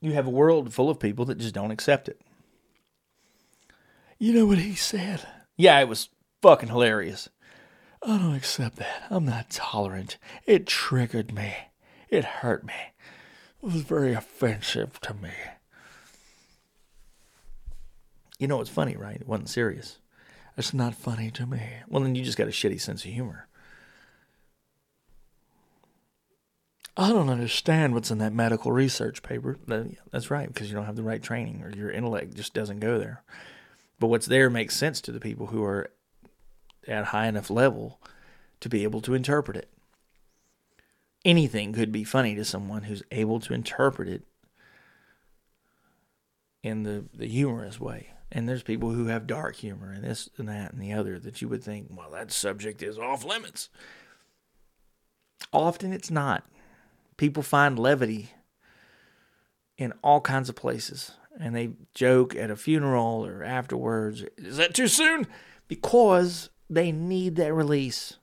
you 0.00 0.12
have 0.12 0.26
a 0.26 0.30
world 0.30 0.72
full 0.72 0.88
of 0.88 0.98
people 0.98 1.24
that 1.26 1.38
just 1.38 1.54
don't 1.54 1.70
accept 1.70 2.08
it. 2.08 2.20
You 4.18 4.32
know 4.32 4.46
what 4.46 4.58
he 4.58 4.74
said? 4.74 5.26
Yeah, 5.56 5.78
it 5.80 5.88
was 5.88 6.08
fucking 6.42 6.68
hilarious. 6.68 7.28
I 8.02 8.18
don't 8.18 8.34
accept 8.34 8.76
that. 8.76 9.04
I'm 9.08 9.24
not 9.24 9.50
tolerant. 9.50 10.18
It 10.46 10.66
triggered 10.66 11.32
me. 11.32 11.54
It 12.08 12.24
hurt 12.24 12.64
me. 12.64 12.74
It 13.62 13.66
was 13.66 13.82
very 13.82 14.12
offensive 14.12 15.00
to 15.00 15.14
me. 15.14 15.30
You 18.38 18.48
know, 18.48 18.60
it's 18.60 18.68
funny, 18.68 18.96
right? 18.96 19.16
It 19.16 19.28
wasn't 19.28 19.48
serious. 19.48 19.98
It's 20.56 20.74
not 20.74 20.94
funny 20.94 21.30
to 21.30 21.46
me. 21.46 21.62
Well, 21.88 22.02
then 22.02 22.14
you 22.14 22.24
just 22.24 22.36
got 22.36 22.48
a 22.48 22.50
shitty 22.50 22.80
sense 22.80 23.04
of 23.04 23.10
humor. 23.12 23.48
I 26.96 27.08
don't 27.08 27.30
understand 27.30 27.94
what's 27.94 28.10
in 28.10 28.18
that 28.18 28.32
medical 28.32 28.70
research 28.70 29.22
paper. 29.22 29.58
That's 30.12 30.30
right, 30.30 30.46
because 30.46 30.68
you 30.68 30.76
don't 30.76 30.86
have 30.86 30.96
the 30.96 31.02
right 31.02 31.22
training 31.22 31.62
or 31.62 31.70
your 31.70 31.90
intellect 31.90 32.34
just 32.34 32.54
doesn't 32.54 32.80
go 32.80 32.98
there. 32.98 33.24
But 33.98 34.08
what's 34.08 34.26
there 34.26 34.50
makes 34.50 34.76
sense 34.76 35.00
to 35.02 35.12
the 35.12 35.20
people 35.20 35.46
who 35.46 35.64
are 35.64 35.90
at 36.86 37.06
high 37.06 37.26
enough 37.26 37.50
level 37.50 38.00
to 38.60 38.68
be 38.68 38.82
able 38.82 39.00
to 39.02 39.14
interpret 39.14 39.56
it. 39.56 39.68
Anything 41.24 41.72
could 41.72 41.92
be 41.92 42.04
funny 42.04 42.34
to 42.34 42.44
someone 42.44 42.84
who's 42.84 43.02
able 43.10 43.40
to 43.40 43.54
interpret 43.54 44.08
it 44.08 44.22
in 46.62 46.82
the, 46.82 47.04
the 47.14 47.26
humorous 47.26 47.80
way. 47.80 48.08
And 48.30 48.48
there's 48.48 48.62
people 48.62 48.90
who 48.90 49.06
have 49.06 49.26
dark 49.26 49.56
humor 49.56 49.92
and 49.92 50.02
this 50.02 50.28
and 50.38 50.48
that 50.48 50.72
and 50.72 50.82
the 50.82 50.92
other 50.92 51.18
that 51.20 51.40
you 51.40 51.48
would 51.48 51.62
think, 51.62 51.88
well, 51.90 52.10
that 52.10 52.32
subject 52.32 52.82
is 52.82 52.98
off 52.98 53.24
limits. 53.24 53.68
Often 55.52 55.92
it's 55.92 56.10
not. 56.10 56.44
People 57.16 57.42
find 57.42 57.78
levity 57.78 58.32
in 59.78 59.92
all 60.02 60.20
kinds 60.20 60.48
of 60.48 60.56
places 60.56 61.12
and 61.40 61.54
they 61.54 61.70
joke 61.94 62.34
at 62.36 62.50
a 62.50 62.56
funeral 62.56 63.24
or 63.24 63.42
afterwards. 63.42 64.24
Is 64.36 64.56
that 64.56 64.74
too 64.74 64.88
soon? 64.88 65.26
Because 65.68 66.50
they 66.70 66.92
need 66.92 67.36
that 67.36 67.52
release. 67.52 68.18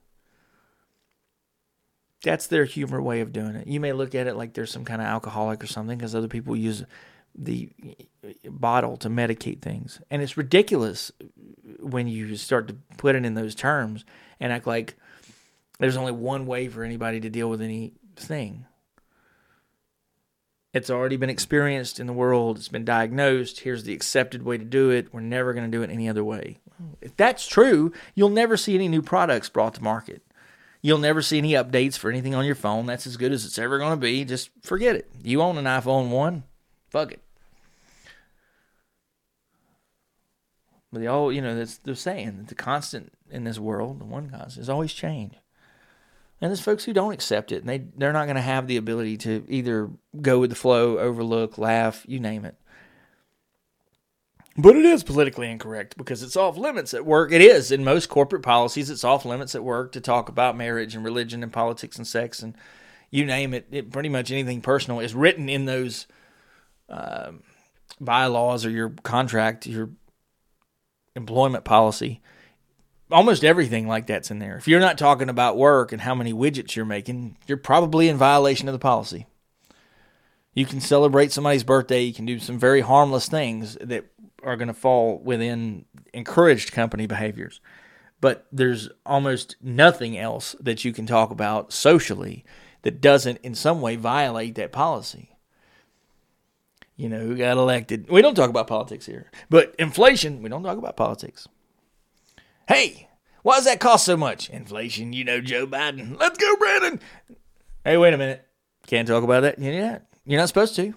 That's 2.23 2.47
their 2.47 2.65
humor 2.65 3.01
way 3.01 3.21
of 3.21 3.33
doing 3.33 3.55
it. 3.55 3.67
You 3.67 3.79
may 3.79 3.93
look 3.93 4.13
at 4.13 4.27
it 4.27 4.35
like 4.35 4.53
there's 4.53 4.71
some 4.71 4.85
kind 4.85 5.01
of 5.01 5.07
alcoholic 5.07 5.63
or 5.63 5.67
something 5.67 5.97
because 5.97 6.13
other 6.13 6.27
people 6.27 6.55
use 6.55 6.83
the 7.33 7.71
uh, 8.23 8.49
bottle 8.49 8.97
to 8.97 9.09
medicate 9.09 9.61
things. 9.61 9.99
And 10.11 10.21
it's 10.21 10.37
ridiculous 10.37 11.11
when 11.79 12.07
you 12.07 12.35
start 12.35 12.67
to 12.67 12.75
put 12.97 13.15
it 13.15 13.25
in 13.25 13.33
those 13.33 13.55
terms 13.55 14.05
and 14.39 14.53
act 14.53 14.67
like 14.67 14.95
there's 15.79 15.97
only 15.97 16.11
one 16.11 16.45
way 16.45 16.67
for 16.67 16.83
anybody 16.83 17.19
to 17.21 17.29
deal 17.29 17.49
with 17.49 17.61
anything. 17.61 18.65
It's 20.73 20.89
already 20.89 21.17
been 21.17 21.29
experienced 21.29 21.99
in 21.99 22.07
the 22.07 22.13
world, 22.13 22.57
it's 22.57 22.69
been 22.69 22.85
diagnosed. 22.85 23.61
Here's 23.61 23.83
the 23.83 23.93
accepted 23.93 24.43
way 24.43 24.57
to 24.57 24.63
do 24.63 24.89
it. 24.89 25.13
We're 25.13 25.19
never 25.19 25.53
going 25.53 25.69
to 25.69 25.77
do 25.77 25.83
it 25.83 25.89
any 25.89 26.07
other 26.07 26.23
way. 26.23 26.59
If 27.01 27.15
that's 27.17 27.45
true, 27.45 27.91
you'll 28.15 28.29
never 28.29 28.55
see 28.57 28.75
any 28.75 28.87
new 28.87 29.01
products 29.01 29.49
brought 29.49 29.73
to 29.75 29.83
market. 29.83 30.21
You'll 30.81 30.97
never 30.97 31.21
see 31.21 31.37
any 31.37 31.51
updates 31.51 31.97
for 31.97 32.09
anything 32.09 32.33
on 32.33 32.45
your 32.45 32.55
phone. 32.55 32.85
That's 32.85 33.05
as 33.05 33.17
good 33.17 33.31
as 33.31 33.45
it's 33.45 33.59
ever 33.59 33.77
going 33.77 33.91
to 33.91 33.97
be. 33.97 34.25
Just 34.25 34.49
forget 34.63 34.95
it. 34.95 35.09
You 35.21 35.41
own 35.41 35.57
an 35.57 35.65
iPhone 35.65 36.09
1, 36.09 36.43
Fuck 36.91 37.13
it. 37.13 37.21
But 40.91 40.99
they 40.99 41.07
all, 41.07 41.31
you 41.31 41.41
know, 41.41 41.55
that's 41.55 41.77
they're 41.77 41.95
saying 41.95 42.35
that 42.37 42.47
the 42.49 42.55
constant 42.55 43.13
in 43.29 43.45
this 43.45 43.57
world, 43.57 44.01
the 44.01 44.05
one 44.05 44.29
constant, 44.29 44.61
is 44.61 44.69
always 44.69 44.91
change. 44.91 45.35
And 46.41 46.49
there's 46.49 46.61
folks 46.61 46.83
who 46.83 46.93
don't 46.93 47.13
accept 47.13 47.51
it, 47.51 47.61
and 47.61 47.69
they 47.69 47.83
they're 47.95 48.13
not 48.13 48.25
going 48.25 48.35
to 48.35 48.41
have 48.41 48.67
the 48.67 48.77
ability 48.77 49.17
to 49.17 49.45
either 49.47 49.91
go 50.21 50.39
with 50.39 50.49
the 50.49 50.55
flow, 50.55 50.97
overlook, 50.97 51.59
laugh, 51.59 52.03
you 52.07 52.19
name 52.19 52.45
it. 52.45 52.55
But 54.57 54.75
it 54.75 54.83
is 54.83 55.03
politically 55.03 55.49
incorrect 55.49 55.97
because 55.97 56.23
it's 56.23 56.35
off 56.35 56.57
limits 56.57 56.93
at 56.93 57.05
work. 57.05 57.31
It 57.31 57.41
is 57.41 57.71
in 57.71 57.83
most 57.83 58.09
corporate 58.09 58.43
policies. 58.43 58.89
It's 58.89 59.03
off 59.03 59.23
limits 59.23 59.55
at 59.55 59.63
work 59.63 59.93
to 59.93 60.01
talk 60.01 60.27
about 60.27 60.57
marriage 60.57 60.93
and 60.93 61.05
religion 61.05 61.41
and 61.41 61.53
politics 61.53 61.97
and 61.97 62.05
sex 62.05 62.41
and 62.41 62.55
you 63.11 63.25
name 63.25 63.53
it. 63.53 63.67
it 63.71 63.91
pretty 63.91 64.09
much 64.09 64.31
anything 64.31 64.61
personal 64.61 64.99
is 64.99 65.13
written 65.13 65.47
in 65.47 65.65
those 65.65 66.07
uh, 66.89 67.31
bylaws 67.99 68.65
or 68.65 68.69
your 68.69 68.89
contract, 68.89 69.67
your 69.67 69.89
employment 71.15 71.65
policy. 71.65 72.21
Almost 73.11 73.43
everything 73.43 73.87
like 73.87 74.07
that's 74.07 74.31
in 74.31 74.39
there. 74.39 74.57
If 74.57 74.67
you're 74.67 74.79
not 74.79 74.97
talking 74.97 75.29
about 75.29 75.57
work 75.57 75.91
and 75.91 76.01
how 76.01 76.15
many 76.15 76.33
widgets 76.33 76.75
you're 76.75 76.85
making, 76.85 77.37
you're 77.45 77.57
probably 77.57 78.07
in 78.07 78.17
violation 78.17 78.67
of 78.67 78.73
the 78.73 78.79
policy. 78.79 79.27
You 80.53 80.65
can 80.65 80.81
celebrate 80.81 81.31
somebody's 81.31 81.63
birthday. 81.63 82.03
You 82.03 82.13
can 82.13 82.25
do 82.25 82.39
some 82.39 82.59
very 82.59 82.81
harmless 82.81 83.27
things 83.27 83.77
that 83.81 84.05
are 84.43 84.55
going 84.55 84.67
to 84.67 84.73
fall 84.73 85.19
within 85.19 85.85
encouraged 86.13 86.71
company 86.71 87.07
behaviors. 87.07 87.61
But 88.19 88.45
there's 88.51 88.89
almost 89.05 89.55
nothing 89.61 90.17
else 90.17 90.55
that 90.59 90.85
you 90.85 90.93
can 90.93 91.05
talk 91.05 91.31
about 91.31 91.73
socially 91.73 92.45
that 92.83 93.01
doesn't 93.01 93.39
in 93.43 93.55
some 93.55 93.81
way 93.81 93.95
violate 93.95 94.55
that 94.55 94.71
policy. 94.71 95.35
You 96.95 97.09
know, 97.09 97.19
who 97.19 97.35
got 97.35 97.57
elected? 97.57 98.09
We 98.09 98.21
don't 98.21 98.35
talk 98.35 98.49
about 98.49 98.67
politics 98.67 99.05
here. 99.05 99.31
But 99.49 99.75
inflation, 99.79 100.43
we 100.43 100.49
don't 100.49 100.63
talk 100.63 100.77
about 100.77 100.97
politics. 100.97 101.47
Hey, 102.67 103.09
why 103.43 103.55
does 103.55 103.65
that 103.65 103.79
cost 103.79 104.05
so 104.05 104.15
much? 104.15 104.49
Inflation, 104.49 105.13
you 105.13 105.23
know, 105.23 105.41
Joe 105.41 105.67
Biden. 105.67 106.19
Let's 106.19 106.37
go, 106.37 106.55
Brandon. 106.57 106.99
Hey, 107.83 107.97
wait 107.97 108.13
a 108.13 108.17
minute. 108.17 108.47
Can't 108.87 109.07
talk 109.07 109.23
about 109.23 109.41
that. 109.41 109.59
Yeah, 109.59 109.99
you're 110.25 110.39
not 110.39 110.47
supposed 110.47 110.75
to. 110.75 110.93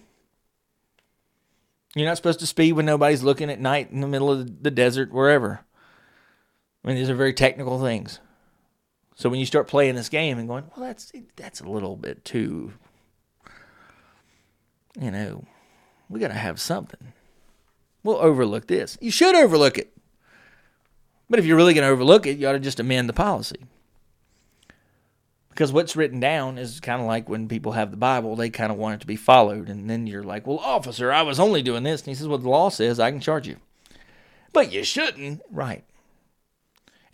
You're 1.95 2.09
not 2.09 2.17
supposed 2.17 2.41
to 2.41 2.47
speed 2.47 2.73
when 2.73 2.87
nobody's 2.87 3.23
looking 3.23 3.51
at 3.51 3.61
night 3.61 3.91
in 3.91 4.01
the 4.01 4.09
middle 4.09 4.31
of 4.31 4.63
the 4.63 4.71
desert, 4.71 5.13
wherever. 5.13 5.61
I 6.85 6.89
mean, 6.89 6.97
these 6.97 7.09
are 7.09 7.15
very 7.15 7.33
technical 7.33 7.81
things. 7.81 8.21
So 9.15 9.29
when 9.29 9.39
you 9.39 9.47
start 9.47 9.69
playing 9.69 9.95
this 9.95 10.09
game 10.09 10.39
and 10.39 10.49
going, 10.49 10.65
well, 10.77 10.87
that's 10.87 11.13
that's 11.37 11.61
a 11.61 11.69
little 11.69 11.97
bit 11.97 12.25
too, 12.25 12.73
you 15.01 15.11
know, 15.13 15.45
we 16.09 16.19
got 16.19 16.29
to 16.29 16.35
have 16.35 16.61
something. 16.61 17.13
We'll 18.03 18.17
overlook 18.17 18.67
this. 18.67 18.99
You 19.01 19.11
should 19.11 19.37
overlook 19.37 19.79
it. 19.79 19.94
But 21.29 21.39
if 21.39 21.47
you're 21.47 21.57
really 21.57 21.75
going 21.75 21.87
to 21.87 21.93
overlook 21.93 22.27
it, 22.27 22.39
you 22.39 22.49
ought 22.49 22.53
to 22.53 22.61
just 22.61 22.81
amend 22.81 23.09
the 23.09 23.15
policy. 23.15 23.67
Because 25.51 25.73
what's 25.73 25.95
written 25.95 26.19
down 26.19 26.59
is 26.59 26.81
kind 26.81 27.01
of 27.01 27.07
like 27.07 27.29
when 27.29 27.47
people 27.47 27.73
have 27.73 27.93
the 27.93 27.97
Bible, 27.97 28.35
they 28.35 28.51
kind 28.51 28.73
of 28.73 28.79
want 28.79 28.97
it 28.97 29.01
to 29.03 29.07
be 29.07 29.17
followed. 29.17 29.69
And 29.69 29.89
then 29.89 30.07
you're 30.07 30.25
like, 30.25 30.47
well, 30.47 30.59
officer, 30.59 31.13
I 31.13 31.23
was 31.23 31.39
only 31.39 31.63
doing 31.63 31.85
this. 31.85 32.01
And 32.01 32.09
he 32.09 32.15
says, 32.15 32.27
well, 32.27 32.39
the 32.39 32.49
law 32.49 32.71
says 32.71 32.99
I 32.99 33.11
can 33.11 33.21
charge 33.21 33.47
you. 33.47 33.57
But 34.53 34.73
you 34.73 34.83
shouldn't. 34.83 35.43
Right. 35.51 35.85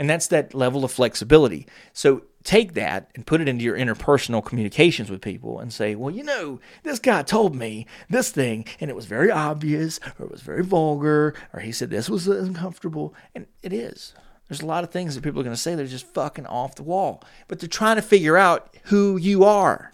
And 0.01 0.09
that's 0.09 0.29
that 0.29 0.55
level 0.55 0.83
of 0.83 0.91
flexibility. 0.91 1.67
So 1.93 2.23
take 2.43 2.73
that 2.73 3.11
and 3.15 3.27
put 3.27 3.43
it 3.43 3.49
into 3.49 3.63
your 3.63 3.77
interpersonal 3.77 4.43
communications 4.43 5.11
with 5.11 5.21
people 5.21 5.61
and 5.61 5.71
say, 5.71 5.95
well, 5.95 6.11
you 6.11 6.25
know, 6.25 6.59
this 6.85 6.99
guy 6.99 7.23
told 7.23 7.55
me 7.55 7.87
this 8.09 8.31
thing 8.31 8.65
and 8.81 8.89
it 8.89 8.97
was 8.97 9.05
very 9.05 9.31
obvious 9.31 10.01
or 10.19 10.25
it 10.25 10.31
was 10.31 10.41
very 10.41 10.65
vulgar 10.65 11.35
or 11.53 11.61
he 11.61 11.71
said 11.71 11.91
this 11.91 12.09
was 12.09 12.27
uncomfortable. 12.27 13.15
And 13.35 13.47
it 13.63 13.75
is. 13.75 14.15
There's 14.49 14.63
a 14.63 14.67
lot 14.67 14.85
of 14.85 14.91
things 14.91 15.15
that 15.15 15.23
people 15.23 15.39
are 15.41 15.45
going 15.45 15.55
to 15.55 15.61
say 15.61 15.75
that 15.75 15.83
are 15.83 15.87
just 15.87 16.15
fucking 16.15 16.47
off 16.47 16.77
the 16.77 16.83
wall, 16.83 17.23
but 17.47 17.61
they're 17.61 17.69
trying 17.69 17.97
to 17.97 18.03
figure 18.03 18.39
out 18.39 18.75
who 18.85 19.19
you 19.19 19.45
are. 19.45 19.93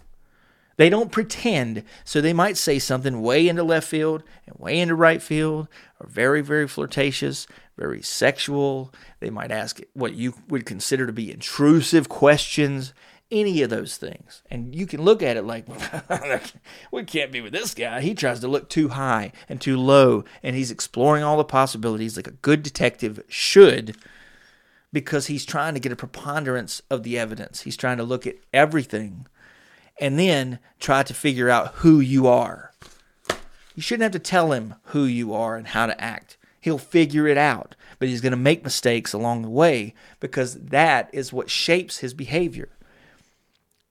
They 0.77 0.89
don't 0.89 1.11
pretend, 1.11 1.83
so 2.05 2.21
they 2.21 2.33
might 2.33 2.55
say 2.55 2.79
something 2.79 3.21
way 3.21 3.47
into 3.47 3.63
left 3.63 3.87
field 3.87 4.23
and 4.45 4.55
way 4.57 4.79
into 4.79 4.95
right 4.95 5.21
field, 5.21 5.67
or 5.99 6.07
very, 6.07 6.41
very 6.41 6.67
flirtatious, 6.67 7.47
very 7.77 8.01
sexual. 8.01 8.93
They 9.19 9.29
might 9.29 9.51
ask 9.51 9.79
what 9.93 10.13
you 10.13 10.33
would 10.49 10.65
consider 10.65 11.05
to 11.05 11.13
be 11.13 11.31
intrusive 11.31 12.09
questions, 12.09 12.93
any 13.31 13.61
of 13.61 13.69
those 13.69 13.97
things. 13.97 14.41
And 14.49 14.75
you 14.75 14.87
can 14.87 15.01
look 15.01 15.21
at 15.21 15.37
it 15.37 15.43
like, 15.43 15.65
we 16.91 17.03
can't 17.03 17.31
be 17.31 17.41
with 17.41 17.53
this 17.53 17.73
guy. 17.73 18.01
He 18.01 18.13
tries 18.15 18.39
to 18.41 18.47
look 18.47 18.69
too 18.69 18.89
high 18.89 19.31
and 19.47 19.61
too 19.61 19.77
low, 19.77 20.23
and 20.41 20.55
he's 20.55 20.71
exploring 20.71 21.23
all 21.23 21.37
the 21.37 21.43
possibilities 21.43 22.17
like 22.17 22.27
a 22.27 22.31
good 22.31 22.63
detective 22.63 23.23
should 23.27 23.95
because 24.91 25.27
he's 25.27 25.45
trying 25.45 25.73
to 25.73 25.79
get 25.79 25.91
a 25.91 25.97
preponderance 25.97 26.81
of 26.89 27.03
the 27.03 27.19
evidence. 27.19 27.61
He's 27.61 27.77
trying 27.77 27.97
to 27.97 28.03
look 28.03 28.25
at 28.25 28.35
everything 28.53 29.27
and 29.99 30.17
then 30.17 30.59
try 30.79 31.03
to 31.03 31.13
figure 31.13 31.49
out 31.49 31.75
who 31.75 31.99
you 31.99 32.27
are. 32.27 32.71
You 33.75 33.81
shouldn't 33.81 34.03
have 34.03 34.11
to 34.13 34.19
tell 34.19 34.53
him 34.53 34.75
who 34.85 35.03
you 35.03 35.33
are 35.33 35.55
and 35.55 35.67
how 35.67 35.85
to 35.85 36.01
act. 36.01 36.36
He'll 36.67 36.77
figure 36.77 37.27
it 37.27 37.37
out, 37.37 37.77
but 37.97 38.09
he's 38.09 38.19
going 38.19 38.31
to 38.31 38.37
make 38.37 38.65
mistakes 38.65 39.13
along 39.13 39.41
the 39.41 39.49
way 39.49 39.93
because 40.19 40.55
that 40.55 41.09
is 41.13 41.31
what 41.31 41.49
shapes 41.49 41.99
his 41.99 42.13
behavior. 42.13 42.67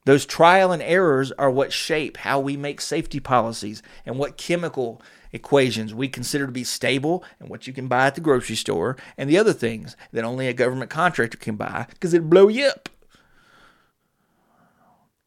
Those 0.04 0.26
trial 0.26 0.72
and 0.72 0.82
errors 0.82 1.32
are 1.32 1.50
what 1.50 1.72
shape 1.72 2.18
how 2.18 2.38
we 2.38 2.54
make 2.54 2.82
safety 2.82 3.18
policies 3.18 3.82
and 4.04 4.18
what 4.18 4.36
chemical 4.36 5.00
equations 5.32 5.94
we 5.94 6.06
consider 6.06 6.44
to 6.44 6.52
be 6.52 6.64
stable 6.64 7.24
and 7.40 7.48
what 7.48 7.66
you 7.66 7.72
can 7.72 7.88
buy 7.88 8.08
at 8.08 8.14
the 8.14 8.20
grocery 8.20 8.56
store 8.56 8.98
and 9.16 9.30
the 9.30 9.38
other 9.38 9.54
things 9.54 9.96
that 10.12 10.22
only 10.22 10.46
a 10.46 10.52
government 10.52 10.90
contractor 10.90 11.38
can 11.38 11.56
buy 11.56 11.86
because 11.88 12.12
it'll 12.12 12.28
blow 12.28 12.48
you 12.48 12.66
up. 12.66 12.90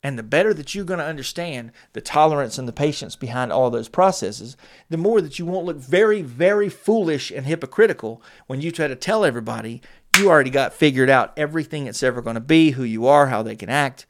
And 0.02 0.18
the 0.18 0.24
better 0.24 0.54
that 0.54 0.74
you're 0.74 0.86
going 0.86 1.00
to 1.00 1.06
understand 1.06 1.74
the 1.92 2.00
tolerance 2.00 2.58
and 2.58 2.68
the 2.68 2.74
patience 2.74 3.18
behind 3.18 3.52
all 3.52 3.70
those 3.70 3.90
processes, 3.90 4.56
the 4.90 4.98
more 4.98 5.20
that 5.20 5.40
you 5.40 5.46
won't 5.46 5.66
look 5.66 5.78
very, 5.78 6.22
very 6.22 6.70
foolish 6.70 7.32
and 7.32 7.46
hypocritical 7.46 8.22
when 8.48 8.62
you 8.62 8.72
try 8.72 8.88
to 8.88 8.96
tell 8.96 9.26
everybody 9.26 9.82
you 10.18 10.30
already 10.30 10.50
got 10.50 10.74
figured 10.74 11.10
out 11.10 11.34
everything 11.38 11.86
it's 11.86 12.04
ever 12.04 12.22
going 12.22 12.36
to 12.36 12.42
be, 12.42 12.72
who 12.72 12.84
you 12.84 13.08
are, 13.08 13.28
how 13.28 13.44
they 13.44 13.56
can 13.56 13.70
act, 13.70 14.06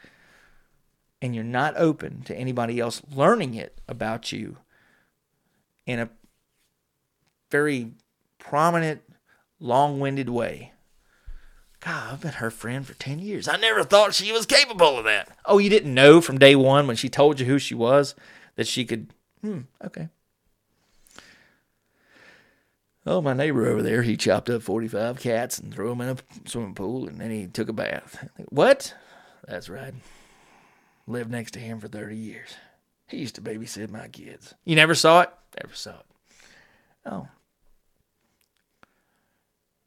and 1.21 1.35
you're 1.35 1.43
not 1.43 1.75
open 1.75 2.21
to 2.23 2.35
anybody 2.35 2.79
else 2.79 3.01
learning 3.13 3.53
it 3.53 3.79
about 3.87 4.31
you 4.31 4.57
in 5.85 5.99
a 5.99 6.09
very 7.51 7.91
prominent, 8.37 9.01
long 9.59 9.99
winded 9.99 10.29
way. 10.29 10.73
God, 11.81 12.13
I've 12.13 12.21
been 12.21 12.33
her 12.33 12.51
friend 12.51 12.85
for 12.85 12.93
10 12.93 13.19
years. 13.19 13.47
I 13.47 13.55
never 13.57 13.83
thought 13.83 14.13
she 14.13 14.31
was 14.31 14.45
capable 14.45 14.97
of 14.97 15.05
that. 15.05 15.29
Oh, 15.45 15.59
you 15.59 15.69
didn't 15.69 15.93
know 15.93 16.19
from 16.19 16.37
day 16.37 16.55
one 16.55 16.87
when 16.87 16.97
she 16.97 17.07
told 17.07 17.39
you 17.39 17.45
who 17.45 17.57
she 17.57 17.73
was 17.73 18.15
that 18.55 18.67
she 18.67 18.83
could. 18.83 19.13
Hmm, 19.41 19.61
okay. 19.83 20.09
Oh, 23.05 23.21
my 23.21 23.33
neighbor 23.33 23.65
over 23.65 23.81
there, 23.81 24.03
he 24.03 24.17
chopped 24.17 24.49
up 24.49 24.61
45 24.61 25.19
cats 25.19 25.57
and 25.57 25.73
threw 25.73 25.89
them 25.89 26.01
in 26.01 26.09
a 26.09 26.17
swimming 26.49 26.75
pool 26.75 27.07
and 27.07 27.19
then 27.19 27.31
he 27.31 27.47
took 27.47 27.69
a 27.69 27.73
bath. 27.73 28.27
What? 28.49 28.93
That's 29.47 29.69
right. 29.69 29.93
Lived 31.07 31.31
next 31.31 31.51
to 31.51 31.59
him 31.59 31.79
for 31.79 31.87
30 31.87 32.15
years. 32.15 32.49
He 33.07 33.17
used 33.17 33.35
to 33.35 33.41
babysit 33.41 33.89
my 33.89 34.09
kids. 34.09 34.53
You 34.65 34.75
never 34.75 34.93
saw 34.93 35.21
it? 35.21 35.29
Never 35.59 35.73
saw 35.73 35.91
it. 35.91 36.05
Oh. 37.05 37.27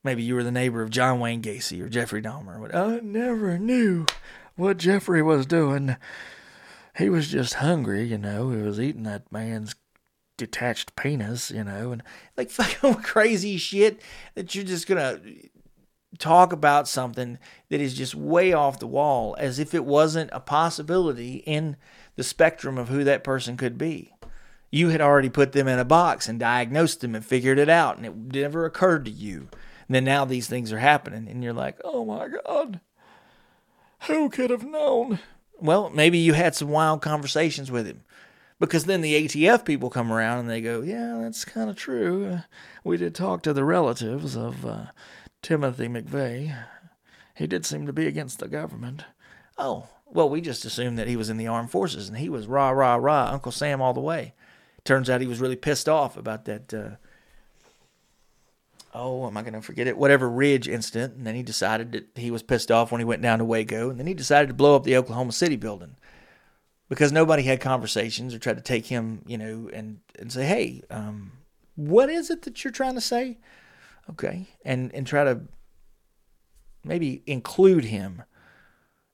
Maybe 0.04 0.22
you 0.22 0.34
were 0.34 0.42
the 0.42 0.50
neighbor 0.50 0.82
of 0.82 0.90
John 0.90 1.20
Wayne 1.20 1.42
Gacy 1.42 1.80
or 1.80 1.88
Jeffrey 1.88 2.20
Dahmer. 2.20 2.74
I 2.74 3.00
never 3.00 3.58
knew 3.58 4.06
what 4.56 4.78
Jeffrey 4.78 5.22
was 5.22 5.46
doing. 5.46 5.96
He 6.98 7.08
was 7.08 7.28
just 7.28 7.54
hungry, 7.54 8.04
you 8.04 8.18
know. 8.18 8.50
He 8.50 8.60
was 8.60 8.80
eating 8.80 9.04
that 9.04 9.30
man's 9.30 9.76
detached 10.36 10.96
penis, 10.96 11.50
you 11.50 11.64
know, 11.64 11.92
and 11.92 12.02
like 12.36 12.50
fucking 12.52 12.94
crazy 13.02 13.56
shit 13.56 14.00
that 14.34 14.54
you're 14.54 14.64
just 14.64 14.88
gonna 14.88 15.20
talk 16.18 16.52
about 16.52 16.88
something 16.88 17.38
that 17.70 17.80
is 17.80 17.94
just 17.94 18.14
way 18.14 18.52
off 18.52 18.78
the 18.78 18.86
wall 18.86 19.34
as 19.38 19.58
if 19.58 19.72
it 19.72 19.84
wasn't 19.84 20.30
a 20.32 20.40
possibility 20.40 21.36
in 21.46 21.76
the 22.16 22.24
spectrum 22.24 22.76
of 22.76 22.88
who 22.88 23.04
that 23.04 23.24
person 23.24 23.56
could 23.56 23.78
be. 23.78 24.12
You 24.70 24.88
had 24.88 25.00
already 25.00 25.30
put 25.30 25.52
them 25.52 25.68
in 25.68 25.78
a 25.78 25.84
box 25.84 26.28
and 26.28 26.40
diagnosed 26.40 27.00
them 27.00 27.14
and 27.14 27.24
figured 27.24 27.58
it 27.58 27.68
out, 27.68 27.96
and 27.96 28.06
it 28.06 28.16
never 28.16 28.64
occurred 28.64 29.04
to 29.04 29.10
you. 29.10 29.48
And 29.92 29.94
then 29.96 30.04
now 30.04 30.24
these 30.24 30.46
things 30.46 30.72
are 30.72 30.78
happening, 30.78 31.28
and 31.28 31.44
you're 31.44 31.52
like, 31.52 31.78
oh 31.84 32.06
my 32.06 32.26
God, 32.26 32.80
who 34.06 34.30
could 34.30 34.48
have 34.48 34.64
known? 34.64 35.18
Well, 35.60 35.90
maybe 35.90 36.16
you 36.16 36.32
had 36.32 36.54
some 36.54 36.70
wild 36.70 37.02
conversations 37.02 37.70
with 37.70 37.86
him. 37.86 38.00
Because 38.58 38.86
then 38.86 39.02
the 39.02 39.12
ATF 39.28 39.66
people 39.66 39.90
come 39.90 40.10
around 40.10 40.38
and 40.38 40.48
they 40.48 40.62
go, 40.62 40.80
yeah, 40.80 41.18
that's 41.20 41.44
kind 41.44 41.68
of 41.68 41.76
true. 41.76 42.38
We 42.82 42.96
did 42.96 43.14
talk 43.14 43.42
to 43.42 43.52
the 43.52 43.66
relatives 43.66 44.34
of 44.34 44.64
uh, 44.64 44.86
Timothy 45.42 45.88
McVeigh. 45.88 46.56
He 47.34 47.46
did 47.46 47.66
seem 47.66 47.84
to 47.84 47.92
be 47.92 48.06
against 48.06 48.38
the 48.38 48.48
government. 48.48 49.04
Oh, 49.58 49.88
well, 50.06 50.30
we 50.30 50.40
just 50.40 50.64
assumed 50.64 50.98
that 50.98 51.08
he 51.08 51.16
was 51.16 51.28
in 51.28 51.36
the 51.36 51.48
armed 51.48 51.70
forces 51.70 52.08
and 52.08 52.16
he 52.16 52.30
was 52.30 52.46
rah, 52.46 52.70
rah, 52.70 52.94
rah, 52.94 53.28
Uncle 53.30 53.52
Sam 53.52 53.82
all 53.82 53.92
the 53.92 54.00
way. 54.00 54.32
Turns 54.84 55.10
out 55.10 55.20
he 55.20 55.26
was 55.26 55.40
really 55.40 55.54
pissed 55.54 55.86
off 55.86 56.16
about 56.16 56.46
that. 56.46 56.72
Uh, 56.72 56.90
oh, 58.94 59.26
am 59.26 59.36
I 59.36 59.42
going 59.42 59.54
to 59.54 59.62
forget 59.62 59.86
it? 59.86 59.96
Whatever 59.96 60.28
Ridge 60.28 60.68
incident. 60.68 61.14
And 61.14 61.26
then 61.26 61.34
he 61.34 61.42
decided 61.42 61.92
that 61.92 62.08
he 62.14 62.30
was 62.30 62.42
pissed 62.42 62.70
off 62.70 62.92
when 62.92 63.00
he 63.00 63.04
went 63.04 63.22
down 63.22 63.38
to 63.38 63.44
Waco. 63.44 63.90
And 63.90 63.98
then 63.98 64.06
he 64.06 64.14
decided 64.14 64.48
to 64.48 64.54
blow 64.54 64.76
up 64.76 64.84
the 64.84 64.96
Oklahoma 64.96 65.32
City 65.32 65.56
building 65.56 65.96
because 66.88 67.12
nobody 67.12 67.42
had 67.42 67.60
conversations 67.60 68.34
or 68.34 68.38
tried 68.38 68.56
to 68.56 68.62
take 68.62 68.86
him, 68.86 69.22
you 69.26 69.38
know, 69.38 69.70
and, 69.72 70.00
and 70.18 70.30
say, 70.30 70.44
hey, 70.44 70.82
um, 70.90 71.32
what 71.74 72.10
is 72.10 72.30
it 72.30 72.42
that 72.42 72.62
you're 72.62 72.72
trying 72.72 72.94
to 72.94 73.00
say? 73.00 73.38
Okay. 74.10 74.48
And, 74.64 74.94
and 74.94 75.06
try 75.06 75.24
to 75.24 75.42
maybe 76.84 77.22
include 77.26 77.84
him 77.84 78.22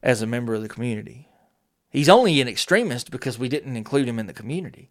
as 0.03 0.23
a 0.23 0.27
member 0.27 0.55
of 0.55 0.63
the 0.63 0.69
community. 0.69 1.29
He's 1.91 2.09
only 2.09 2.41
an 2.41 2.49
extremist 2.49 3.11
because 3.11 3.39
we 3.39 3.49
didn't 3.49 3.77
include 3.77 4.09
him 4.09 4.19
in 4.19 4.27
the 4.27 4.33
community. 4.33 4.91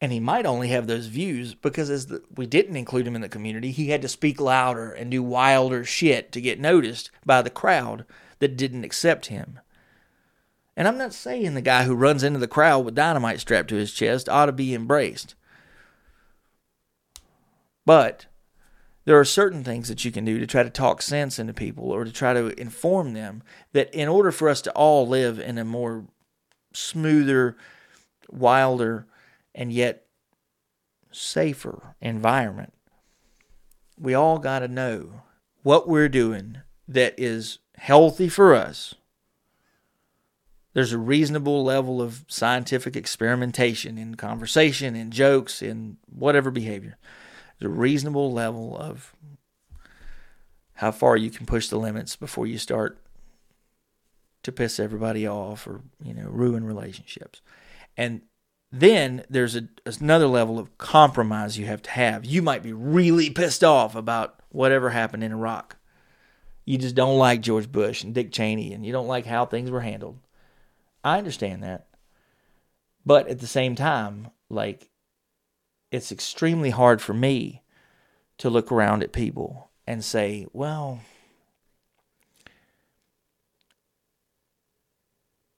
And 0.00 0.12
he 0.12 0.20
might 0.20 0.46
only 0.46 0.68
have 0.68 0.86
those 0.86 1.06
views 1.06 1.54
because 1.54 1.90
as 1.90 2.06
the, 2.06 2.22
we 2.34 2.46
didn't 2.46 2.76
include 2.76 3.06
him 3.06 3.14
in 3.14 3.20
the 3.20 3.28
community, 3.28 3.70
he 3.70 3.90
had 3.90 4.00
to 4.02 4.08
speak 4.08 4.40
louder 4.40 4.90
and 4.92 5.10
do 5.10 5.22
wilder 5.22 5.84
shit 5.84 6.32
to 6.32 6.40
get 6.40 6.58
noticed 6.58 7.10
by 7.26 7.42
the 7.42 7.50
crowd 7.50 8.06
that 8.38 8.56
didn't 8.56 8.84
accept 8.84 9.26
him. 9.26 9.60
And 10.74 10.88
I'm 10.88 10.96
not 10.96 11.12
saying 11.12 11.52
the 11.52 11.60
guy 11.60 11.84
who 11.84 11.94
runs 11.94 12.22
into 12.22 12.38
the 12.38 12.48
crowd 12.48 12.86
with 12.86 12.94
dynamite 12.94 13.40
strapped 13.40 13.68
to 13.68 13.76
his 13.76 13.92
chest 13.92 14.28
ought 14.28 14.46
to 14.46 14.52
be 14.52 14.74
embraced. 14.74 15.34
But 17.84 18.26
there 19.04 19.18
are 19.18 19.24
certain 19.24 19.64
things 19.64 19.88
that 19.88 20.04
you 20.04 20.12
can 20.12 20.24
do 20.24 20.38
to 20.38 20.46
try 20.46 20.62
to 20.62 20.70
talk 20.70 21.02
sense 21.02 21.38
into 21.38 21.52
people 21.52 21.90
or 21.90 22.04
to 22.04 22.12
try 22.12 22.32
to 22.32 22.58
inform 22.58 23.12
them 23.12 23.42
that 23.72 23.92
in 23.94 24.08
order 24.08 24.32
for 24.32 24.48
us 24.48 24.62
to 24.62 24.72
all 24.72 25.06
live 25.06 25.38
in 25.38 25.58
a 25.58 25.64
more 25.64 26.06
smoother, 26.72 27.56
wilder, 28.30 29.06
and 29.60 29.70
yet 29.70 30.06
safer 31.12 31.94
environment, 32.00 32.72
we 33.98 34.14
all 34.14 34.38
got 34.38 34.60
to 34.60 34.68
know 34.68 35.20
what 35.62 35.86
we're 35.86 36.08
doing 36.08 36.62
that 36.88 37.14
is 37.18 37.58
healthy 37.76 38.30
for 38.30 38.54
us. 38.54 38.94
There's 40.72 40.94
a 40.94 40.98
reasonable 40.98 41.62
level 41.62 42.00
of 42.00 42.24
scientific 42.26 42.96
experimentation 42.96 43.98
in 43.98 44.14
conversation, 44.14 44.96
in 44.96 45.10
jokes, 45.10 45.60
in 45.60 45.98
whatever 46.08 46.50
behavior. 46.50 46.96
There's 47.58 47.70
a 47.70 47.74
reasonable 47.74 48.32
level 48.32 48.78
of 48.78 49.14
how 50.74 50.90
far 50.90 51.18
you 51.18 51.30
can 51.30 51.44
push 51.44 51.68
the 51.68 51.78
limits 51.78 52.16
before 52.16 52.46
you 52.46 52.56
start 52.56 52.98
to 54.42 54.52
piss 54.52 54.80
everybody 54.80 55.28
off 55.28 55.66
or 55.66 55.82
you 56.02 56.14
know 56.14 56.28
ruin 56.30 56.64
relationships 56.64 57.42
and 57.94 58.22
then 58.72 59.24
there's 59.28 59.56
a, 59.56 59.68
another 59.84 60.26
level 60.26 60.58
of 60.58 60.78
compromise 60.78 61.58
you 61.58 61.66
have 61.66 61.82
to 61.82 61.90
have. 61.90 62.24
You 62.24 62.42
might 62.42 62.62
be 62.62 62.72
really 62.72 63.30
pissed 63.30 63.64
off 63.64 63.94
about 63.94 64.40
whatever 64.50 64.90
happened 64.90 65.24
in 65.24 65.32
iraq. 65.32 65.76
You 66.64 66.78
just 66.78 66.94
don't 66.94 67.18
like 67.18 67.40
george 67.40 67.70
bush 67.70 68.04
and 68.04 68.14
dick 68.14 68.30
cheney 68.30 68.72
and 68.72 68.86
you 68.86 68.92
don't 68.92 69.08
like 69.08 69.26
how 69.26 69.44
things 69.44 69.70
were 69.70 69.80
handled. 69.80 70.18
I 71.02 71.18
understand 71.18 71.62
that. 71.62 71.86
But 73.04 73.28
at 73.28 73.40
the 73.40 73.46
same 73.46 73.74
time 73.74 74.28
like 74.48 74.90
it's 75.90 76.12
extremely 76.12 76.70
hard 76.70 77.02
for 77.02 77.14
me 77.14 77.62
to 78.38 78.50
look 78.50 78.70
around 78.70 79.02
at 79.02 79.12
people 79.12 79.70
and 79.86 80.04
say, 80.04 80.46
well, 80.52 81.00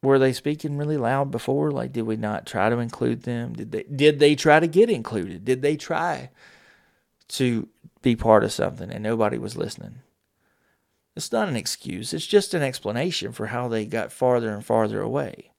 were 0.02 0.18
they 0.18 0.32
speaking 0.32 0.76
really 0.76 0.96
loud 0.96 1.30
before? 1.30 1.70
Like, 1.70 1.92
did 1.92 2.02
we 2.02 2.16
not 2.16 2.46
try 2.46 2.68
to 2.68 2.78
include 2.78 3.22
them? 3.22 3.54
Did 3.54 3.72
they 3.72 3.84
did 3.84 4.18
they 4.18 4.34
try 4.34 4.60
to 4.60 4.66
get 4.66 4.90
included? 4.90 5.44
Did 5.44 5.62
they 5.62 5.76
try 5.76 6.30
to 7.28 7.68
be 8.02 8.16
part 8.16 8.44
of 8.44 8.52
something 8.52 8.90
and 8.90 9.02
nobody 9.02 9.38
was 9.38 9.56
listening? 9.56 10.00
It's 11.14 11.30
not 11.30 11.48
an 11.48 11.56
excuse. 11.56 12.12
It's 12.12 12.26
just 12.26 12.54
an 12.54 12.62
explanation 12.62 13.32
for 13.32 13.46
how 13.46 13.68
they 13.68 13.84
got 13.84 14.12
farther 14.12 14.52
and 14.52 14.64
farther 14.64 15.00
away. 15.00 15.52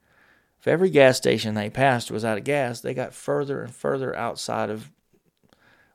If 0.60 0.68
every 0.68 0.90
gas 0.90 1.18
station 1.18 1.56
they 1.56 1.70
passed 1.70 2.10
was 2.10 2.26
out 2.26 2.38
of 2.38 2.44
gas, 2.44 2.80
they 2.80 2.94
got 2.94 3.14
further 3.14 3.62
and 3.62 3.74
further 3.74 4.16
outside 4.16 4.70
of 4.70 4.92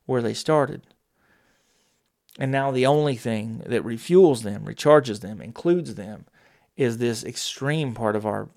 where 0.06 0.22
they 0.22 0.34
started. 0.34 0.82
And 2.38 2.52
now 2.52 2.70
the 2.70 2.86
only 2.86 3.16
thing 3.16 3.62
that 3.66 3.82
refuels 3.82 4.42
them, 4.42 4.64
recharges 4.64 5.20
them, 5.20 5.40
includes 5.42 5.96
them 5.96 6.26
is 6.78 6.96
this 6.96 7.22
extreme 7.22 7.92
part 7.92 8.16
of 8.16 8.24
our, 8.24 8.48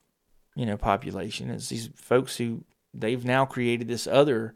you 0.55 0.65
know, 0.65 0.78
population. 0.78 1.49
Is 1.49 1.67
these 1.67 1.89
folks 1.95 2.38
who 2.38 2.63
they've 2.93 3.26
now 3.26 3.43
created 3.45 3.89
this 3.89 4.07
other 4.07 4.53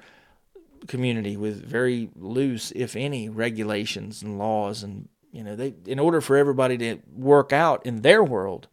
community 0.88 1.36
with 1.36 1.62
very 1.66 2.10
loose, 2.16 2.72
if 2.74 2.96
any, 2.96 3.28
regulations 3.28 4.22
and 4.22 4.38
laws 4.38 4.84
and 4.84 5.10
you 5.34 5.44
know, 5.44 5.58
they 5.58 5.74
in 5.86 6.00
order 6.00 6.22
for 6.22 6.38
everybody 6.38 6.78
to 6.78 7.00
work 7.14 7.52
out 7.52 7.86
in 7.86 8.04
their 8.04 8.24
world, 8.24 8.70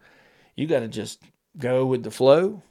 you 0.54 0.68
got 0.68 0.80
to 0.80 0.88
just 0.88 1.20
go 1.58 1.84
with 1.84 2.04
the 2.04 2.10
flow 2.12 2.62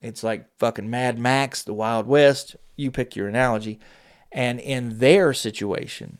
it's 0.00 0.22
like 0.22 0.46
fucking 0.58 0.88
Mad 0.88 1.18
Max, 1.18 1.62
the 1.62 1.74
Wild 1.74 2.06
West. 2.06 2.56
You 2.76 2.90
pick 2.90 3.14
your 3.14 3.28
analogy. 3.28 3.78
And 4.32 4.60
in 4.60 4.98
their 4.98 5.32
situation, 5.32 6.18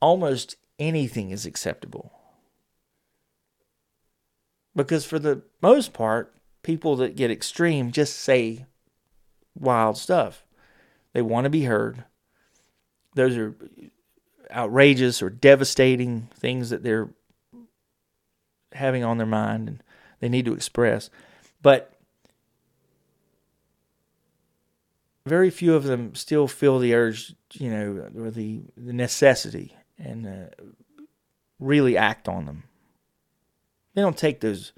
almost 0.00 0.56
anything 0.78 1.30
is 1.30 1.46
acceptable. 1.46 2.12
Because 4.76 5.06
for 5.06 5.18
the 5.18 5.42
most 5.62 5.92
part, 5.94 6.34
people 6.62 6.96
that 6.96 7.16
get 7.16 7.30
extreme 7.30 7.90
just 7.90 8.16
say 8.16 8.66
wild 9.58 9.96
stuff. 9.96 10.44
They 11.14 11.22
want 11.22 11.44
to 11.44 11.50
be 11.50 11.64
heard. 11.64 12.04
Those 13.14 13.38
are 13.38 13.56
outrageous 14.54 15.22
or 15.22 15.30
devastating 15.30 16.28
things 16.34 16.70
that 16.70 16.82
they're 16.82 17.08
having 18.72 19.02
on 19.02 19.16
their 19.16 19.26
mind 19.26 19.68
and 19.68 19.82
they 20.20 20.28
need 20.28 20.44
to 20.44 20.52
express. 20.52 21.08
But 21.62 21.98
very 25.24 25.50
few 25.50 25.74
of 25.74 25.84
them 25.84 26.14
still 26.14 26.46
feel 26.46 26.78
the 26.78 26.94
urge, 26.94 27.34
you 27.54 27.70
know, 27.70 28.10
or 28.16 28.30
the, 28.30 28.60
the 28.76 28.92
necessity 28.92 29.74
and 29.98 30.26
uh, 30.26 30.64
really 31.58 31.96
act 31.96 32.28
on 32.28 32.44
them. 32.44 32.64
They 33.96 34.02
don't 34.02 34.16
take 34.16 34.40
those, 34.40 34.74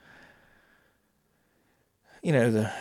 you 2.22 2.30
know, 2.30 2.52
the 2.52 2.72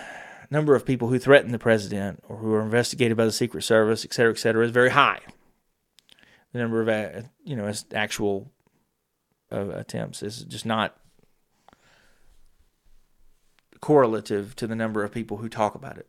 number 0.52 0.76
of 0.76 0.86
people 0.86 1.08
who 1.08 1.18
threaten 1.18 1.52
the 1.52 1.58
president 1.58 2.24
or 2.30 2.38
who 2.38 2.54
are 2.54 2.62
investigated 2.62 3.18
by 3.18 3.26
the 3.26 3.32
Secret 3.32 3.64
Service, 3.64 4.06
et 4.06 4.14
cetera, 4.14 4.32
et 4.32 4.38
cetera, 4.38 4.64
is 4.64 4.70
very 4.70 4.92
high. 4.92 5.20
The 6.54 6.60
number 6.60 6.80
of, 6.80 6.88
uh, 6.90 7.24
you 7.44 7.56
know, 7.56 7.72
actual 7.92 8.52
uh, 9.52 9.70
attempts 9.70 10.22
is 10.22 10.44
just 10.44 10.64
not 10.64 10.96
correlative 13.82 14.56
to 14.58 14.68
the 14.68 14.76
number 14.76 15.04
of 15.04 15.12
people 15.12 15.38
who 15.38 15.50
talk 15.50 15.74
about 15.74 15.98
it. 15.98 16.08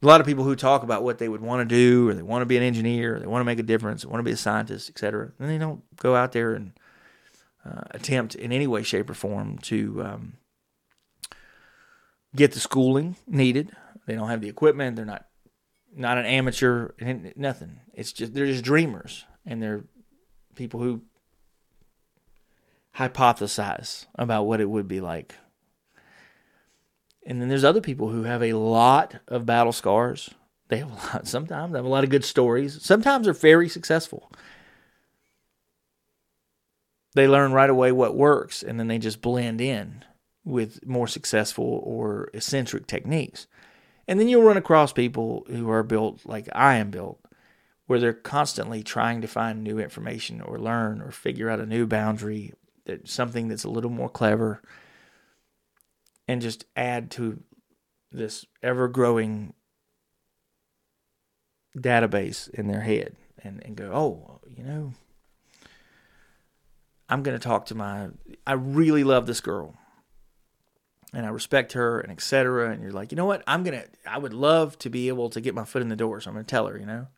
A 0.00 0.06
lot 0.06 0.20
of 0.20 0.28
people 0.28 0.44
who 0.44 0.54
talk 0.54 0.84
about 0.84 1.02
what 1.02 1.18
they 1.18 1.28
would 1.28 1.40
want 1.40 1.68
to 1.68 1.74
do, 1.74 2.08
or 2.08 2.14
they 2.14 2.22
want 2.22 2.42
to 2.42 2.46
be 2.46 2.56
an 2.56 2.62
engineer, 2.62 3.16
or 3.16 3.18
they 3.18 3.26
want 3.26 3.40
to 3.40 3.44
make 3.44 3.58
a 3.58 3.64
difference, 3.64 4.02
they 4.02 4.08
want 4.08 4.20
to 4.20 4.24
be 4.24 4.30
a 4.30 4.36
scientist, 4.36 4.88
et 4.90 4.96
cetera, 4.96 5.32
And 5.40 5.50
they 5.50 5.58
don't 5.58 5.82
go 5.96 6.14
out 6.14 6.30
there 6.30 6.54
and 6.54 6.72
uh, 7.64 7.82
attempt 7.90 8.34
in 8.34 8.52
any 8.52 8.66
way, 8.66 8.82
shape, 8.82 9.10
or 9.10 9.14
form 9.14 9.58
to 9.58 10.02
um, 10.04 10.32
get 12.34 12.52
the 12.52 12.60
schooling 12.60 13.16
needed. 13.26 13.70
They 14.06 14.14
don't 14.14 14.28
have 14.28 14.40
the 14.40 14.48
equipment. 14.48 14.96
They're 14.96 15.04
not 15.04 15.26
not 15.94 16.18
an 16.18 16.26
amateur. 16.26 16.90
Nothing. 17.36 17.80
It's 17.94 18.12
just 18.12 18.34
they're 18.34 18.46
just 18.46 18.64
dreamers, 18.64 19.24
and 19.44 19.62
they're 19.62 19.84
people 20.54 20.80
who 20.80 21.02
hypothesize 22.96 24.06
about 24.16 24.44
what 24.44 24.60
it 24.60 24.68
would 24.68 24.88
be 24.88 25.00
like 25.00 25.34
and 27.26 27.40
then 27.40 27.48
there's 27.48 27.64
other 27.64 27.80
people 27.80 28.08
who 28.08 28.24
have 28.24 28.42
a 28.42 28.54
lot 28.54 29.16
of 29.28 29.46
battle 29.46 29.72
scars. 29.72 30.30
They 30.68 30.78
have 30.78 30.90
a 30.90 30.94
lot, 30.94 31.26
sometimes 31.28 31.72
they 31.72 31.78
have 31.78 31.84
a 31.84 31.88
lot 31.88 32.04
of 32.04 32.10
good 32.10 32.24
stories. 32.24 32.82
Sometimes 32.82 33.24
they're 33.24 33.34
very 33.34 33.68
successful. 33.68 34.30
They 37.14 37.26
learn 37.26 37.52
right 37.52 37.70
away 37.70 37.92
what 37.92 38.16
works 38.16 38.62
and 38.62 38.78
then 38.78 38.88
they 38.88 38.98
just 38.98 39.20
blend 39.20 39.60
in 39.60 40.04
with 40.44 40.86
more 40.86 41.08
successful 41.08 41.80
or 41.84 42.30
eccentric 42.32 42.86
techniques. 42.86 43.46
And 44.06 44.18
then 44.18 44.28
you'll 44.28 44.42
run 44.42 44.56
across 44.56 44.92
people 44.92 45.44
who 45.48 45.70
are 45.70 45.82
built 45.82 46.20
like 46.24 46.48
I 46.52 46.76
am 46.76 46.90
built, 46.90 47.20
where 47.86 47.98
they're 47.98 48.12
constantly 48.12 48.82
trying 48.82 49.20
to 49.20 49.28
find 49.28 49.62
new 49.62 49.78
information 49.78 50.40
or 50.40 50.58
learn 50.58 51.00
or 51.00 51.10
figure 51.10 51.50
out 51.50 51.60
a 51.60 51.66
new 51.66 51.86
boundary, 51.86 52.52
something 53.04 53.48
that's 53.48 53.64
a 53.64 53.70
little 53.70 53.90
more 53.90 54.08
clever 54.08 54.62
and 56.30 56.40
just 56.40 56.64
add 56.76 57.10
to 57.10 57.42
this 58.12 58.46
ever 58.62 58.86
growing 58.86 59.52
database 61.76 62.48
in 62.50 62.68
their 62.68 62.82
head 62.82 63.16
and, 63.42 63.60
and 63.64 63.74
go, 63.74 63.90
oh, 63.92 64.40
you 64.48 64.62
know, 64.62 64.92
I'm 67.10 67.22
going 67.22 67.38
to 67.38 67.42
talk 67.42 67.66
to 67.66 67.74
my, 67.74 68.08
I 68.46 68.52
really 68.52 69.04
love 69.04 69.26
this 69.26 69.40
girl 69.40 69.74
and 71.12 71.26
I 71.26 71.30
respect 71.30 71.72
her 71.72 72.00
and 72.00 72.12
etc. 72.12 72.70
And 72.70 72.82
you're 72.82 72.92
like, 72.92 73.12
you 73.12 73.16
know 73.16 73.26
what? 73.26 73.42
I'm 73.46 73.64
going 73.64 73.78
to, 73.78 73.88
I 74.06 74.18
would 74.18 74.32
love 74.32 74.78
to 74.78 74.90
be 74.90 75.08
able 75.08 75.28
to 75.30 75.40
get 75.40 75.54
my 75.54 75.64
foot 75.64 75.82
in 75.82 75.88
the 75.88 75.96
door. 75.96 76.20
So 76.20 76.30
I'm 76.30 76.34
going 76.34 76.46
to 76.46 76.50
tell 76.50 76.66
her, 76.68 76.78
you 76.78 76.86
know, 76.86 77.08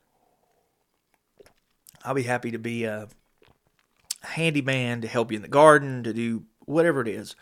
I'll 2.05 2.15
be 2.15 2.23
happy 2.23 2.51
to 2.51 2.59
be 2.59 2.85
a 2.85 3.09
handyman 4.23 5.03
to 5.03 5.09
help 5.09 5.31
you 5.31 5.37
in 5.37 5.43
the 5.43 5.49
garden, 5.49 6.03
to 6.05 6.13
do 6.13 6.45
whatever 6.65 7.01
it 7.01 7.09
is 7.09 7.37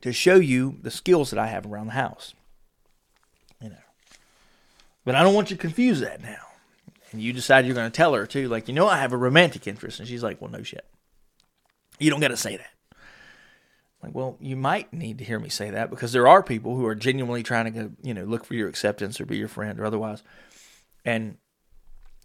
to 0.00 0.12
show 0.12 0.36
you 0.36 0.78
the 0.82 0.90
skills 0.90 1.30
that 1.30 1.38
I 1.38 1.48
have 1.48 1.66
around 1.66 1.86
the 1.86 1.92
house. 1.92 2.34
You 3.60 3.70
know. 3.70 3.76
But 5.04 5.14
I 5.14 5.22
don't 5.22 5.34
want 5.34 5.50
you 5.50 5.56
to 5.56 5.60
confuse 5.60 6.00
that 6.00 6.22
now. 6.22 6.36
And 7.10 7.22
you 7.22 7.32
decide 7.32 7.64
you're 7.66 7.74
going 7.74 7.90
to 7.90 7.96
tell 7.96 8.14
her 8.14 8.26
too, 8.26 8.48
like, 8.48 8.68
you 8.68 8.74
know, 8.74 8.86
I 8.86 8.98
have 8.98 9.12
a 9.12 9.16
romantic 9.16 9.66
interest. 9.66 9.98
And 9.98 10.08
she's 10.08 10.22
like, 10.22 10.40
well, 10.40 10.50
no 10.50 10.62
shit. 10.62 10.84
You 11.98 12.10
don't 12.10 12.20
got 12.20 12.28
to 12.28 12.36
say 12.36 12.56
that. 12.56 12.70
Like, 14.02 14.14
well, 14.14 14.36
you 14.40 14.56
might 14.56 14.92
need 14.92 15.18
to 15.18 15.24
hear 15.24 15.40
me 15.40 15.48
say 15.48 15.70
that 15.70 15.90
because 15.90 16.12
there 16.12 16.28
are 16.28 16.42
people 16.42 16.76
who 16.76 16.86
are 16.86 16.94
genuinely 16.94 17.42
trying 17.42 17.72
to, 17.74 17.90
you 18.02 18.14
know, 18.14 18.24
look 18.24 18.44
for 18.44 18.54
your 18.54 18.68
acceptance 18.68 19.20
or 19.20 19.26
be 19.26 19.36
your 19.36 19.48
friend 19.48 19.80
or 19.80 19.84
otherwise. 19.84 20.22
And 21.04 21.38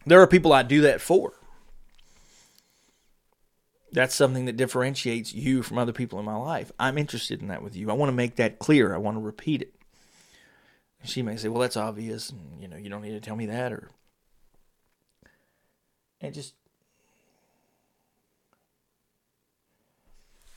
there 0.05 0.21
are 0.21 0.27
people 0.27 0.53
I 0.53 0.61
do 0.63 0.81
that 0.81 1.01
for. 1.01 1.33
That's 3.91 4.15
something 4.15 4.45
that 4.45 4.57
differentiates 4.57 5.33
you 5.33 5.63
from 5.63 5.77
other 5.77 5.93
people 5.93 6.19
in 6.19 6.25
my 6.25 6.35
life. 6.35 6.71
I'm 6.79 6.97
interested 6.97 7.41
in 7.41 7.47
that 7.47 7.63
with 7.63 7.75
you. 7.75 7.89
I 7.89 7.93
want 7.93 8.09
to 8.09 8.15
make 8.15 8.35
that 8.35 8.59
clear. 8.59 8.93
I 8.93 8.97
want 8.97 9.17
to 9.17 9.21
repeat 9.21 9.61
it. 9.61 9.73
She 11.03 11.21
may 11.21 11.35
say, 11.35 11.49
"Well, 11.49 11.61
that's 11.61 11.77
obvious, 11.77 12.29
and 12.29 12.61
you 12.61 12.67
know, 12.67 12.77
you 12.77 12.89
don't 12.89 13.01
need 13.01 13.11
to 13.11 13.19
tell 13.19 13.35
me 13.35 13.45
that," 13.47 13.71
or 13.71 13.91
it 16.21 16.31
just 16.31 16.55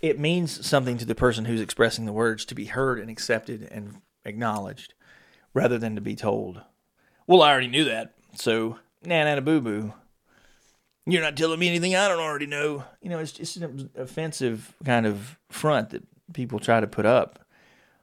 it 0.00 0.18
means 0.18 0.66
something 0.66 0.98
to 0.98 1.04
the 1.04 1.14
person 1.14 1.44
who's 1.44 1.60
expressing 1.60 2.04
the 2.04 2.12
words 2.12 2.44
to 2.46 2.54
be 2.54 2.66
heard 2.66 2.98
and 2.98 3.10
accepted 3.10 3.62
and 3.70 4.00
acknowledged, 4.24 4.94
rather 5.54 5.78
than 5.78 5.94
to 5.94 6.00
be 6.00 6.14
told, 6.14 6.62
"Well, 7.26 7.42
I 7.42 7.50
already 7.50 7.68
knew 7.68 7.84
that, 7.84 8.14
so 8.34 8.78
na 9.04 9.24
na 9.24 9.40
boo 9.40 9.60
boo." 9.60 9.94
You're 11.06 11.22
not 11.22 11.36
telling 11.36 11.60
me 11.60 11.68
anything 11.68 11.94
I 11.94 12.08
don't 12.08 12.18
already 12.18 12.46
know. 12.46 12.84
You 13.00 13.10
know, 13.10 13.20
it's 13.20 13.30
just 13.32 13.56
an 13.58 13.90
offensive 13.96 14.74
kind 14.84 15.06
of 15.06 15.38
front 15.48 15.90
that 15.90 16.02
people 16.32 16.58
try 16.58 16.80
to 16.80 16.86
put 16.88 17.06
up, 17.06 17.46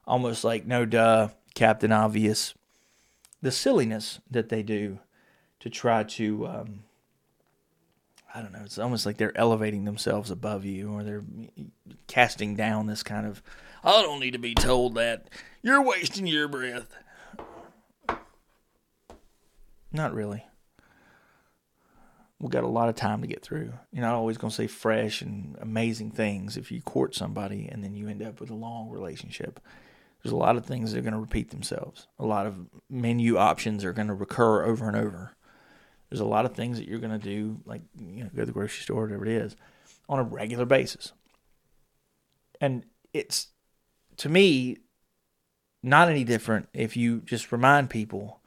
almost 0.07 0.45
like 0.45 0.65
no 0.65 0.85
duh 0.85 1.27
Captain 1.53 1.91
Obvious, 1.91 2.53
the 3.41 3.51
silliness 3.51 4.21
that 4.31 4.47
they 4.47 4.63
do 4.63 4.99
to 5.59 5.69
try 5.69 6.03
to, 6.03 6.47
um, 6.47 6.83
I 8.33 8.41
don't 8.41 8.51
know, 8.51 8.63
it's 8.63 8.79
almost 8.79 9.05
like 9.05 9.17
they're 9.17 9.37
elevating 9.37 9.85
themselves 9.85 10.31
above 10.31 10.65
you 10.65 10.91
or 10.91 11.03
they're 11.03 11.23
casting 12.07 12.55
down 12.55 12.87
this 12.87 13.03
kind 13.03 13.27
of, 13.27 13.43
I 13.83 14.01
don't 14.01 14.19
need 14.19 14.31
to 14.31 14.39
be 14.39 14.55
told 14.55 14.95
that. 14.95 15.29
You're 15.61 15.83
wasting 15.83 16.25
your 16.25 16.47
breath. 16.47 16.95
Not 19.91 20.13
really. 20.13 20.45
We've 22.39 22.49
got 22.49 22.63
a 22.63 22.67
lot 22.67 22.89
of 22.89 22.95
time 22.95 23.21
to 23.21 23.27
get 23.27 23.43
through. 23.43 23.73
You're 23.91 24.03
not 24.03 24.15
always 24.15 24.37
going 24.37 24.49
to 24.49 24.55
say 24.55 24.67
fresh 24.67 25.21
and 25.21 25.55
amazing 25.61 26.11
things 26.11 26.57
if 26.57 26.71
you 26.71 26.81
court 26.81 27.15
somebody 27.15 27.69
and 27.71 27.83
then 27.83 27.95
you 27.95 28.07
end 28.07 28.23
up 28.23 28.39
with 28.39 28.49
a 28.49 28.55
long 28.55 28.89
relationship 28.89 29.59
there's 30.23 30.33
a 30.33 30.37
lot 30.37 30.55
of 30.55 30.65
things 30.65 30.91
that 30.91 30.99
are 30.99 31.03
going 31.03 31.13
to 31.13 31.19
repeat 31.19 31.49
themselves. 31.49 32.07
A 32.17 32.25
lot 32.25 32.47
of 32.47 32.57
menu 32.89 33.37
options 33.37 33.83
are 33.83 33.91
going 33.91 34.07
to 34.07 34.13
recur 34.13 34.63
over 34.63 34.87
and 34.87 34.95
over. 34.95 35.35
There's 36.13 36.21
a 36.21 36.25
lot 36.25 36.45
of 36.45 36.53
things 36.53 36.77
that 36.77 36.87
you're 36.87 36.99
going 36.99 37.19
to 37.19 37.25
do, 37.25 37.59
like 37.65 37.81
you 37.99 38.23
know, 38.23 38.29
go 38.35 38.41
to 38.41 38.45
the 38.45 38.51
grocery 38.51 38.83
store, 38.83 39.01
whatever 39.01 39.25
it 39.25 39.31
is, 39.31 39.55
on 40.07 40.19
a 40.19 40.23
regular 40.23 40.63
basis. 40.63 41.11
And 42.61 42.85
it's 43.13 43.47
to 44.17 44.29
me 44.29 44.77
not 45.81 46.09
any 46.09 46.23
different 46.23 46.69
if 46.71 46.95
you 46.95 47.21
just 47.21 47.51
remind 47.51 47.89
people, 47.89 48.41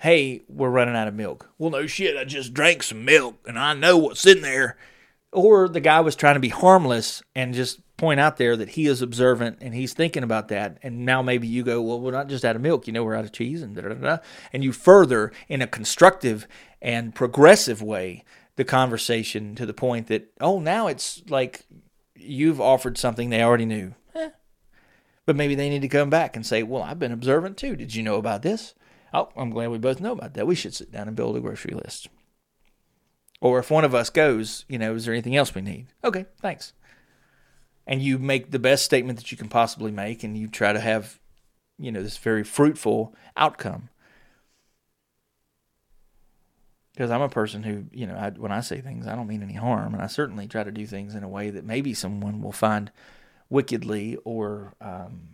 "Hey, 0.00 0.42
we're 0.48 0.68
running 0.68 0.96
out 0.96 1.08
of 1.08 1.14
milk." 1.14 1.48
Well, 1.56 1.70
no 1.70 1.86
shit, 1.86 2.14
I 2.14 2.24
just 2.24 2.52
drank 2.52 2.82
some 2.82 3.06
milk 3.06 3.36
and 3.48 3.58
I 3.58 3.72
know 3.72 3.96
what's 3.96 4.26
in 4.26 4.42
there. 4.42 4.76
Or 5.32 5.66
the 5.66 5.80
guy 5.80 6.00
was 6.00 6.14
trying 6.14 6.34
to 6.34 6.40
be 6.40 6.50
harmless 6.50 7.22
and 7.34 7.54
just 7.54 7.80
point 7.98 8.20
out 8.20 8.38
there 8.38 8.56
that 8.56 8.70
he 8.70 8.86
is 8.86 9.02
observant 9.02 9.58
and 9.60 9.74
he's 9.74 9.92
thinking 9.92 10.22
about 10.22 10.48
that. 10.48 10.78
And 10.82 11.04
now 11.04 11.20
maybe 11.20 11.46
you 11.46 11.62
go, 11.62 11.82
well, 11.82 12.00
we're 12.00 12.12
not 12.12 12.28
just 12.28 12.44
out 12.44 12.56
of 12.56 12.62
milk, 12.62 12.86
you 12.86 12.92
know, 12.92 13.04
we're 13.04 13.16
out 13.16 13.26
of 13.26 13.32
cheese 13.32 13.60
and 13.60 13.76
da 13.76 13.82
da 13.82 13.94
da. 13.94 14.18
And 14.52 14.64
you 14.64 14.72
further 14.72 15.32
in 15.48 15.60
a 15.60 15.66
constructive 15.66 16.46
and 16.80 17.14
progressive 17.14 17.82
way 17.82 18.24
the 18.56 18.64
conversation 18.64 19.54
to 19.56 19.66
the 19.66 19.74
point 19.74 20.06
that, 20.06 20.32
oh, 20.40 20.60
now 20.60 20.86
it's 20.86 21.22
like 21.28 21.66
you've 22.14 22.60
offered 22.60 22.96
something 22.96 23.28
they 23.28 23.42
already 23.42 23.66
knew. 23.66 23.94
Eh. 24.14 24.30
But 25.26 25.36
maybe 25.36 25.54
they 25.54 25.68
need 25.68 25.82
to 25.82 25.88
come 25.88 26.08
back 26.08 26.36
and 26.36 26.46
say, 26.46 26.62
well, 26.62 26.82
I've 26.82 27.00
been 27.00 27.12
observant 27.12 27.56
too. 27.56 27.76
Did 27.76 27.94
you 27.94 28.02
know 28.02 28.16
about 28.16 28.42
this? 28.42 28.74
Oh, 29.12 29.28
I'm 29.36 29.50
glad 29.50 29.70
we 29.70 29.78
both 29.78 30.00
know 30.00 30.12
about 30.12 30.34
that. 30.34 30.46
We 30.46 30.54
should 30.54 30.74
sit 30.74 30.92
down 30.92 31.08
and 31.08 31.16
build 31.16 31.36
a 31.36 31.40
grocery 31.40 31.74
list. 31.74 32.08
Or 33.40 33.58
if 33.58 33.70
one 33.70 33.84
of 33.84 33.94
us 33.94 34.10
goes, 34.10 34.64
you 34.68 34.78
know, 34.78 34.94
is 34.94 35.04
there 35.04 35.14
anything 35.14 35.36
else 35.36 35.54
we 35.54 35.62
need? 35.62 35.88
Okay, 36.04 36.26
thanks 36.40 36.72
and 37.88 38.02
you 38.02 38.18
make 38.18 38.52
the 38.52 38.58
best 38.60 38.84
statement 38.84 39.18
that 39.18 39.32
you 39.32 39.38
can 39.38 39.48
possibly 39.48 39.90
make 39.90 40.22
and 40.22 40.36
you 40.36 40.46
try 40.46 40.72
to 40.72 40.78
have 40.80 41.18
you 41.78 41.90
know 41.90 42.02
this 42.02 42.18
very 42.18 42.44
fruitful 42.44 43.14
outcome 43.36 43.88
because 46.98 47.12
I'm 47.12 47.22
a 47.22 47.28
person 47.28 47.62
who, 47.62 47.84
you 47.92 48.08
know, 48.08 48.16
I, 48.16 48.30
when 48.30 48.50
I 48.50 48.58
say 48.60 48.80
things, 48.80 49.06
I 49.06 49.14
don't 49.14 49.28
mean 49.28 49.40
any 49.40 49.54
harm, 49.54 49.94
and 49.94 50.02
I 50.02 50.08
certainly 50.08 50.48
try 50.48 50.64
to 50.64 50.72
do 50.72 50.84
things 50.84 51.14
in 51.14 51.22
a 51.22 51.28
way 51.28 51.48
that 51.48 51.64
maybe 51.64 51.94
someone 51.94 52.42
will 52.42 52.50
find 52.50 52.90
wickedly 53.48 54.16
or 54.24 54.74
um, 54.80 55.28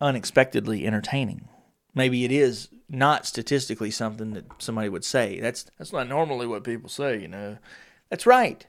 unexpectedly 0.00 0.86
entertaining. 0.86 1.46
Maybe 1.94 2.24
it 2.24 2.32
is 2.32 2.70
not 2.88 3.26
statistically 3.26 3.90
something 3.90 4.32
that 4.32 4.46
somebody 4.56 4.88
would 4.88 5.04
say. 5.04 5.38
That's 5.38 5.66
that's 5.76 5.92
not 5.92 6.08
normally 6.08 6.46
what 6.46 6.64
people 6.64 6.88
say, 6.88 7.20
you 7.20 7.28
know. 7.28 7.58
That's 8.12 8.26
right. 8.26 8.66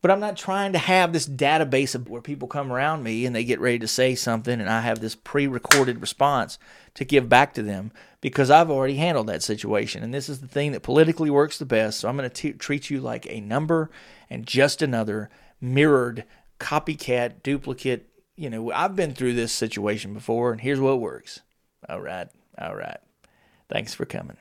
But 0.00 0.10
I'm 0.10 0.18
not 0.18 0.36
trying 0.36 0.72
to 0.72 0.80
have 0.80 1.12
this 1.12 1.28
database 1.28 1.94
of 1.94 2.08
where 2.08 2.20
people 2.20 2.48
come 2.48 2.72
around 2.72 3.04
me 3.04 3.24
and 3.24 3.36
they 3.36 3.44
get 3.44 3.60
ready 3.60 3.78
to 3.78 3.86
say 3.86 4.16
something 4.16 4.60
and 4.60 4.68
I 4.68 4.80
have 4.80 4.98
this 4.98 5.14
pre-recorded 5.14 6.00
response 6.00 6.58
to 6.94 7.04
give 7.04 7.28
back 7.28 7.54
to 7.54 7.62
them 7.62 7.92
because 8.20 8.50
I've 8.50 8.68
already 8.68 8.96
handled 8.96 9.28
that 9.28 9.44
situation. 9.44 10.02
And 10.02 10.12
this 10.12 10.28
is 10.28 10.40
the 10.40 10.48
thing 10.48 10.72
that 10.72 10.82
politically 10.82 11.30
works 11.30 11.56
the 11.56 11.64
best. 11.64 12.00
So 12.00 12.08
I'm 12.08 12.16
going 12.16 12.28
to 12.28 12.52
treat 12.54 12.90
you 12.90 13.00
like 13.00 13.28
a 13.30 13.40
number 13.40 13.92
and 14.28 14.44
just 14.44 14.82
another 14.82 15.30
mirrored 15.60 16.24
copycat 16.58 17.44
duplicate. 17.44 18.08
You 18.34 18.50
know, 18.50 18.72
I've 18.72 18.96
been 18.96 19.14
through 19.14 19.34
this 19.34 19.52
situation 19.52 20.14
before 20.14 20.50
and 20.50 20.60
here's 20.60 20.80
what 20.80 20.98
works. 20.98 21.42
All 21.88 22.00
right. 22.00 22.26
All 22.60 22.74
right. 22.74 22.98
Thanks 23.68 23.94
for 23.94 24.04
coming 24.04 24.36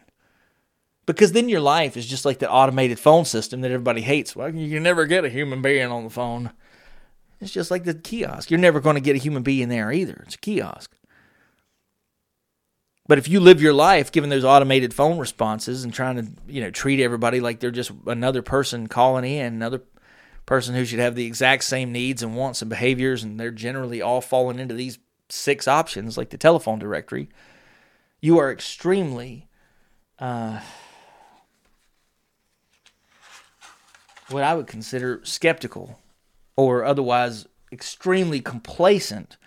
because 1.06 1.32
then 1.32 1.50
your 1.50 1.62
life 1.62 1.98
is 1.98 2.06
just 2.06 2.26
like 2.26 2.40
the 2.40 2.50
automated 2.50 3.00
phone 3.00 3.26
system 3.26 3.62
that 3.62 3.72
everybody 3.72 4.02
hates. 4.02 4.36
Well, 4.36 4.54
you 4.54 4.76
can 4.76 4.84
never 4.84 5.06
get 5.06 5.26
a 5.26 5.30
human 5.30 5.62
being 5.62 5.92
on 5.92 6.04
the 6.04 6.10
phone. 6.10 6.52
It's 7.40 7.52
just 7.52 7.72
like 7.72 7.84
the 7.84 7.96
kiosk. 7.96 8.52
You're 8.52 8.60
never 8.60 8.80
going 8.80 8.96
to 8.96 9.02
get 9.02 9.16
a 9.16 9.20
human 9.20 9.44
being 9.44 9.70
there 9.70 9.92
either. 9.92 10.22
It's 10.26 10.36
a 10.36 10.40
kiosk. 10.40 10.96
But 13.08 13.18
if 13.18 13.28
you 13.28 13.40
live 13.40 13.62
your 13.62 13.74
life 13.74 14.12
giving 14.12 14.30
those 14.30 14.46
automated 14.46 14.94
phone 14.94 15.18
responses 15.18 15.84
and 15.84 15.94
trying 15.94 16.16
to, 16.18 16.28
you 16.48 16.62
know, 16.62 16.70
treat 16.70 17.02
everybody 17.02 17.40
like 17.40 17.60
they're 17.60 17.72
just 17.72 17.92
another 18.06 18.42
person 18.42 18.88
calling 18.88 19.26
in, 19.26 19.54
another 19.54 19.82
person 20.46 20.76
who 20.76 20.86
should 20.86 21.00
have 21.00 21.16
the 21.16 21.26
exact 21.26 21.64
same 21.64 21.92
needs 21.92 22.22
and 22.22 22.36
wants 22.36 22.62
and 22.62 22.70
behaviors, 22.70 23.24
and 23.24 23.40
they're 23.40 23.52
generally 23.52 24.02
all 24.02 24.22
falling 24.22 24.60
into 24.60 24.76
these 24.76 25.00
six 25.30 25.68
options 25.68 26.18
like 26.18 26.30
the 26.30 26.38
telephone 26.38 26.80
directory, 26.80 27.28
you 28.22 28.38
are 28.38 28.52
extremely 28.52 29.48
uh, 30.20 30.60
what 34.32 34.44
I 34.44 34.54
would 34.54 34.68
consider 34.68 35.22
skeptical 35.24 36.00
or 36.56 36.84
otherwise 36.84 37.48
extremely 37.72 38.42
complacent 38.42 39.38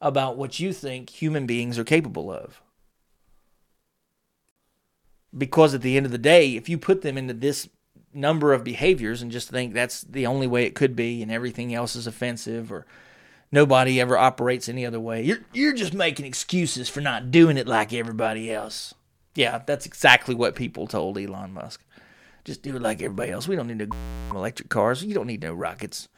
about 0.00 0.36
what 0.36 0.60
you 0.60 0.72
think 0.72 1.10
human 1.10 1.46
beings 1.46 1.78
are 1.78 1.84
capable 1.84 2.32
of. 2.32 2.60
Because 5.36 5.74
at 5.74 5.82
the 5.82 5.96
end 5.96 6.06
of 6.06 6.12
the 6.12 6.18
day, 6.18 6.56
if 6.56 6.68
you 6.68 6.78
put 6.78 7.02
them 7.02 7.16
into 7.16 7.34
this 7.34 7.68
number 8.12 8.52
of 8.52 8.64
behaviors 8.64 9.22
and 9.22 9.30
just 9.30 9.48
think 9.48 9.72
that's 9.72 10.02
the 10.02 10.26
only 10.26 10.46
way 10.46 10.64
it 10.64 10.74
could 10.74 10.96
be 10.96 11.22
and 11.22 11.30
everything 11.30 11.72
else 11.72 11.94
is 11.94 12.06
offensive 12.06 12.72
or 12.72 12.86
nobody 13.52 14.00
ever 14.00 14.18
operates 14.18 14.68
any 14.68 14.84
other 14.84 15.00
way, 15.00 15.22
you're, 15.22 15.40
you're 15.52 15.74
just 15.74 15.94
making 15.94 16.26
excuses 16.26 16.88
for 16.88 17.00
not 17.00 17.30
doing 17.30 17.56
it 17.56 17.68
like 17.68 17.92
everybody 17.92 18.52
else. 18.52 18.94
Yeah, 19.34 19.62
that's 19.64 19.86
exactly 19.86 20.34
what 20.34 20.56
people 20.56 20.86
told 20.86 21.16
Elon 21.16 21.52
Musk. 21.52 21.84
Just 22.44 22.62
do 22.62 22.76
it 22.76 22.82
like 22.82 23.02
everybody 23.02 23.30
else. 23.30 23.48
We 23.48 23.56
don't 23.56 23.66
need 23.66 23.78
no 23.78 23.96
electric 24.36 24.68
cars. 24.68 25.04
You 25.04 25.14
don't 25.14 25.26
need 25.26 25.42
no 25.42 25.54
rockets. 25.54 26.08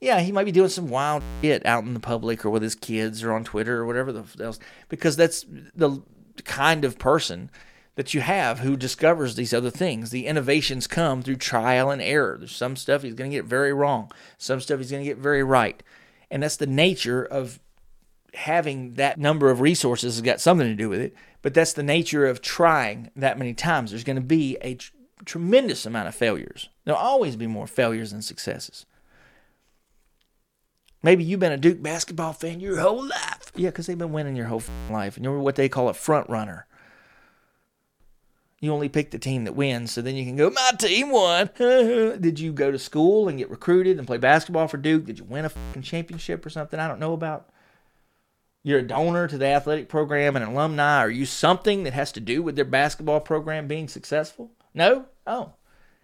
Yeah, 0.00 0.20
he 0.20 0.32
might 0.32 0.44
be 0.44 0.52
doing 0.52 0.68
some 0.68 0.88
wild 0.88 1.22
shit 1.40 1.64
out 1.64 1.84
in 1.84 1.94
the 1.94 2.00
public 2.00 2.44
or 2.44 2.50
with 2.50 2.62
his 2.62 2.74
kids 2.74 3.22
or 3.22 3.32
on 3.32 3.44
Twitter 3.44 3.78
or 3.78 3.86
whatever 3.86 4.12
the 4.12 4.44
else, 4.44 4.58
because 4.88 5.16
that's 5.16 5.44
the 5.74 6.02
kind 6.44 6.84
of 6.84 6.98
person 6.98 7.50
that 7.94 8.12
you 8.12 8.20
have 8.20 8.58
who 8.58 8.76
discovers 8.76 9.34
these 9.34 9.54
other 9.54 9.70
things. 9.70 10.10
The 10.10 10.26
innovations 10.26 10.86
come 10.86 11.22
through 11.22 11.36
trial 11.36 11.90
and 11.90 12.02
error. 12.02 12.36
There's 12.38 12.54
some 12.54 12.76
stuff 12.76 13.02
he's 13.02 13.14
going 13.14 13.30
to 13.30 13.36
get 13.36 13.44
very 13.44 13.72
wrong, 13.72 14.10
some 14.36 14.60
stuff 14.60 14.78
he's 14.78 14.90
going 14.90 15.04
to 15.04 15.08
get 15.08 15.18
very 15.18 15.42
right. 15.42 15.82
And 16.30 16.42
that's 16.42 16.56
the 16.56 16.66
nature 16.66 17.24
of 17.24 17.60
having 18.34 18.94
that 18.94 19.18
number 19.18 19.50
of 19.50 19.60
resources 19.60 20.16
has 20.16 20.22
got 20.22 20.40
something 20.40 20.66
to 20.66 20.74
do 20.74 20.88
with 20.88 21.00
it, 21.00 21.14
but 21.42 21.54
that's 21.54 21.72
the 21.72 21.82
nature 21.82 22.26
of 22.26 22.42
trying 22.42 23.10
that 23.14 23.38
many 23.38 23.54
times. 23.54 23.90
There's 23.90 24.04
going 24.04 24.16
to 24.16 24.22
be 24.22 24.56
a 24.60 24.76
tremendous 25.24 25.86
amount 25.86 26.08
of 26.08 26.14
failures. 26.14 26.68
There'll 26.84 27.00
always 27.00 27.36
be 27.36 27.46
more 27.46 27.66
failures 27.66 28.12
than 28.12 28.22
successes. 28.22 28.86
Maybe 31.02 31.22
you've 31.22 31.40
been 31.40 31.52
a 31.52 31.58
Duke 31.58 31.82
basketball 31.82 32.32
fan 32.32 32.60
your 32.60 32.80
whole 32.80 33.04
life. 33.06 33.52
Yeah, 33.54 33.68
because 33.68 33.86
they've 33.86 33.98
been 33.98 34.12
winning 34.12 34.36
your 34.36 34.46
whole 34.46 34.62
life. 34.90 35.16
And 35.16 35.24
you're 35.24 35.38
what 35.38 35.54
they 35.54 35.68
call 35.68 35.90
a 35.90 35.94
front 35.94 36.30
runner. 36.30 36.66
You 38.60 38.72
only 38.72 38.88
pick 38.88 39.10
the 39.10 39.18
team 39.18 39.44
that 39.44 39.54
wins, 39.54 39.92
so 39.92 40.00
then 40.00 40.16
you 40.16 40.24
can 40.24 40.36
go, 40.36 40.48
my 40.48 40.70
team 40.78 41.10
won. 41.10 41.50
Did 41.58 42.40
you 42.40 42.52
go 42.54 42.70
to 42.70 42.78
school 42.78 43.28
and 43.28 43.36
get 43.36 43.50
recruited 43.50 43.98
and 43.98 44.06
play 44.06 44.16
basketball 44.16 44.66
for 44.66 44.78
Duke? 44.78 45.04
Did 45.04 45.18
you 45.18 45.24
win 45.26 45.44
a 45.44 45.50
fucking 45.50 45.82
championship 45.82 46.46
or 46.46 46.48
something 46.48 46.80
I 46.80 46.88
don't 46.88 47.00
know 47.00 47.12
about? 47.12 47.50
You're 48.62 48.78
a 48.78 48.82
donor 48.82 49.28
to 49.28 49.36
the 49.36 49.46
athletic 49.46 49.90
program 49.90 50.36
an 50.36 50.42
alumni. 50.42 51.00
Are 51.00 51.10
you 51.10 51.26
something 51.26 51.82
that 51.82 51.92
has 51.92 52.12
to 52.12 52.20
do 52.20 52.42
with 52.42 52.56
their 52.56 52.64
basketball 52.64 53.20
program 53.20 53.68
being 53.68 53.88
successful? 53.88 54.52
No? 54.72 55.04
Oh. 55.26 55.52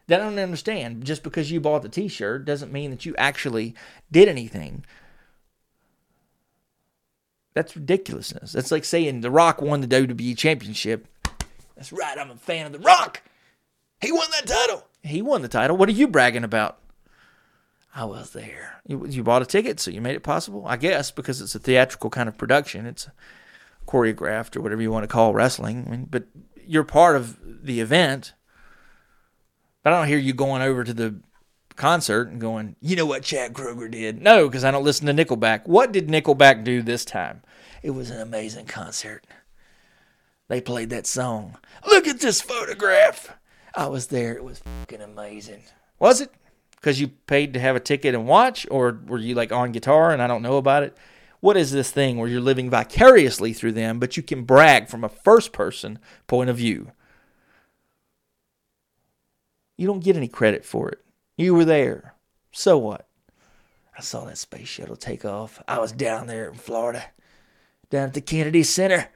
that 0.06 0.20
I 0.20 0.24
don't 0.24 0.38
understand. 0.38 1.04
Just 1.04 1.22
because 1.22 1.50
you 1.50 1.60
bought 1.60 1.82
the 1.82 1.88
t 1.88 2.08
shirt 2.08 2.44
doesn't 2.44 2.72
mean 2.72 2.90
that 2.90 3.06
you 3.06 3.14
actually 3.16 3.74
did 4.10 4.28
anything. 4.28 4.84
That's 7.54 7.76
ridiculousness. 7.76 8.52
That's 8.52 8.70
like 8.70 8.84
saying 8.84 9.20
The 9.20 9.30
Rock 9.30 9.60
won 9.60 9.80
the 9.80 9.88
WWE 9.88 10.36
Championship. 10.36 11.06
That's 11.74 11.92
right, 11.92 12.16
I'm 12.18 12.30
a 12.30 12.36
fan 12.36 12.66
of 12.66 12.72
The 12.72 12.78
Rock. 12.78 13.22
He 14.00 14.12
won 14.12 14.30
that 14.30 14.46
title. 14.46 14.86
He 15.02 15.20
won 15.20 15.42
the 15.42 15.48
title. 15.48 15.76
What 15.76 15.88
are 15.88 15.92
you 15.92 16.08
bragging 16.08 16.44
about? 16.44 16.78
I 17.94 18.04
was 18.04 18.30
there. 18.30 18.80
You, 18.86 19.04
you 19.06 19.22
bought 19.22 19.42
a 19.42 19.46
ticket, 19.46 19.80
so 19.80 19.90
you 19.90 20.00
made 20.00 20.14
it 20.14 20.22
possible, 20.22 20.64
I 20.66 20.76
guess, 20.76 21.10
because 21.10 21.40
it's 21.40 21.54
a 21.54 21.58
theatrical 21.58 22.08
kind 22.08 22.28
of 22.28 22.38
production. 22.38 22.86
It's 22.86 23.08
choreographed 23.86 24.56
or 24.56 24.60
whatever 24.60 24.80
you 24.80 24.92
want 24.92 25.02
to 25.02 25.08
call 25.08 25.34
wrestling. 25.34 25.84
I 25.86 25.90
mean, 25.90 26.08
but 26.08 26.24
you're 26.64 26.84
part 26.84 27.16
of 27.16 27.38
the 27.42 27.80
event. 27.80 28.34
But 29.82 29.92
I 29.92 29.98
don't 29.98 30.08
hear 30.08 30.18
you 30.18 30.32
going 30.32 30.62
over 30.62 30.84
to 30.84 30.94
the 30.94 31.20
concert 31.76 32.28
and 32.28 32.40
going, 32.40 32.76
you 32.80 32.96
know 32.96 33.06
what 33.06 33.22
Chad 33.22 33.54
Kroeger 33.54 33.90
did? 33.90 34.20
No, 34.20 34.46
because 34.46 34.64
I 34.64 34.70
don't 34.70 34.84
listen 34.84 35.06
to 35.06 35.14
Nickelback. 35.14 35.66
What 35.66 35.92
did 35.92 36.08
Nickelback 36.08 36.64
do 36.64 36.82
this 36.82 37.04
time? 37.04 37.42
It 37.82 37.90
was 37.90 38.10
an 38.10 38.20
amazing 38.20 38.66
concert. 38.66 39.26
They 40.48 40.60
played 40.60 40.90
that 40.90 41.06
song. 41.06 41.56
Look 41.86 42.06
at 42.06 42.20
this 42.20 42.40
photograph. 42.40 43.36
I 43.74 43.86
was 43.86 44.08
there. 44.08 44.34
It 44.34 44.44
was 44.44 44.60
fucking 44.80 45.00
amazing. 45.00 45.62
Was 45.98 46.20
it? 46.20 46.30
Because 46.72 47.00
you 47.00 47.08
paid 47.08 47.54
to 47.54 47.60
have 47.60 47.76
a 47.76 47.80
ticket 47.80 48.14
and 48.14 48.26
watch, 48.26 48.66
or 48.70 49.00
were 49.06 49.18
you 49.18 49.34
like 49.34 49.52
on 49.52 49.72
guitar 49.72 50.10
and 50.10 50.20
I 50.20 50.26
don't 50.26 50.42
know 50.42 50.56
about 50.56 50.82
it? 50.82 50.96
What 51.40 51.56
is 51.56 51.72
this 51.72 51.90
thing 51.90 52.18
where 52.18 52.28
you're 52.28 52.40
living 52.40 52.68
vicariously 52.68 53.52
through 53.52 53.72
them, 53.72 53.98
but 53.98 54.16
you 54.16 54.22
can 54.22 54.44
brag 54.44 54.88
from 54.88 55.04
a 55.04 55.08
first 55.08 55.52
person 55.52 55.98
point 56.26 56.50
of 56.50 56.56
view? 56.56 56.92
You 59.80 59.86
don't 59.86 60.04
get 60.04 60.14
any 60.14 60.28
credit 60.28 60.62
for 60.62 60.90
it. 60.90 60.98
You 61.38 61.54
were 61.54 61.64
there. 61.64 62.12
So 62.52 62.76
what? 62.76 63.08
I 63.96 64.02
saw 64.02 64.26
that 64.26 64.36
space 64.36 64.68
shuttle 64.68 64.94
take 64.94 65.24
off. 65.24 65.62
I 65.66 65.78
was 65.78 65.90
down 65.90 66.26
there 66.26 66.50
in 66.50 66.54
Florida, 66.56 67.02
down 67.88 68.08
at 68.08 68.12
the 68.12 68.20
Kennedy 68.20 68.62
Center. 68.62 69.08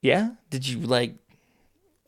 Yeah? 0.00 0.34
Did 0.48 0.68
you 0.68 0.78
like 0.78 1.16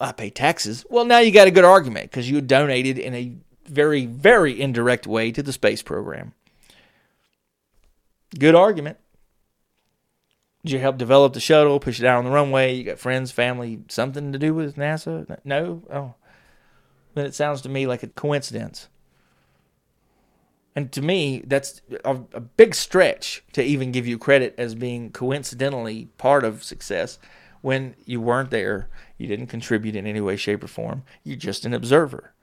I 0.01 0.13
pay 0.13 0.31
taxes. 0.31 0.87
Well, 0.89 1.05
now 1.05 1.19
you 1.19 1.33
got 1.33 1.49
a 1.49 1.51
good 1.51 1.65
argument 1.65 2.09
because 2.09 2.31
you 2.31 2.41
donated 2.41 2.99
in 2.99 3.15
a 3.15 3.33
very, 3.65 4.07
very 4.07 4.61
indirect 4.61 5.09
way 5.09 5.33
to 5.33 5.43
the 5.43 5.53
space 5.53 5.83
program. 5.83 6.35
Good 8.39 8.55
argument. 8.55 8.99
Did 10.65 10.71
you 10.71 10.79
help 10.79 10.99
develop 10.99 11.33
the 11.33 11.41
shuttle, 11.41 11.81
push 11.81 11.99
it 11.99 12.07
out 12.07 12.19
on 12.19 12.27
the 12.27 12.31
runway? 12.31 12.75
You 12.75 12.85
got 12.85 13.01
friends, 13.01 13.33
family, 13.33 13.81
something 13.89 14.33
to 14.33 14.39
do 14.39 14.55
with 14.55 14.77
NASA? 14.77 15.37
No? 15.45 15.83
Oh. 15.93 16.15
Then 17.17 17.25
it 17.25 17.35
sounds 17.35 17.63
to 17.63 17.71
me 17.71 17.87
like 17.87 18.03
a 18.03 18.09
coincidence. 18.09 18.89
And 20.77 20.93
to 20.93 21.01
me, 21.01 21.43
that's 21.47 21.81
a, 22.05 22.21
a 22.35 22.41
big 22.41 22.75
stretch 22.75 23.43
to 23.55 23.65
even 23.65 23.91
give 23.91 24.07
you 24.07 24.19
credit 24.19 24.55
as 24.59 24.75
being 24.75 25.11
coincidentally 25.11 26.11
part 26.19 26.45
of 26.45 26.63
success 26.63 27.19
when 27.63 27.97
you 28.05 28.21
weren't 28.21 28.51
there 28.51 28.91
you 29.17 29.27
didn't 29.27 29.47
contribute 29.47 29.97
in 29.97 30.07
any 30.07 30.21
way, 30.21 30.37
shape, 30.37 30.63
or 30.63 30.67
form. 30.67 31.05
You're 31.25 31.39
just 31.39 31.65
an 31.65 31.73
observer. 31.73 32.35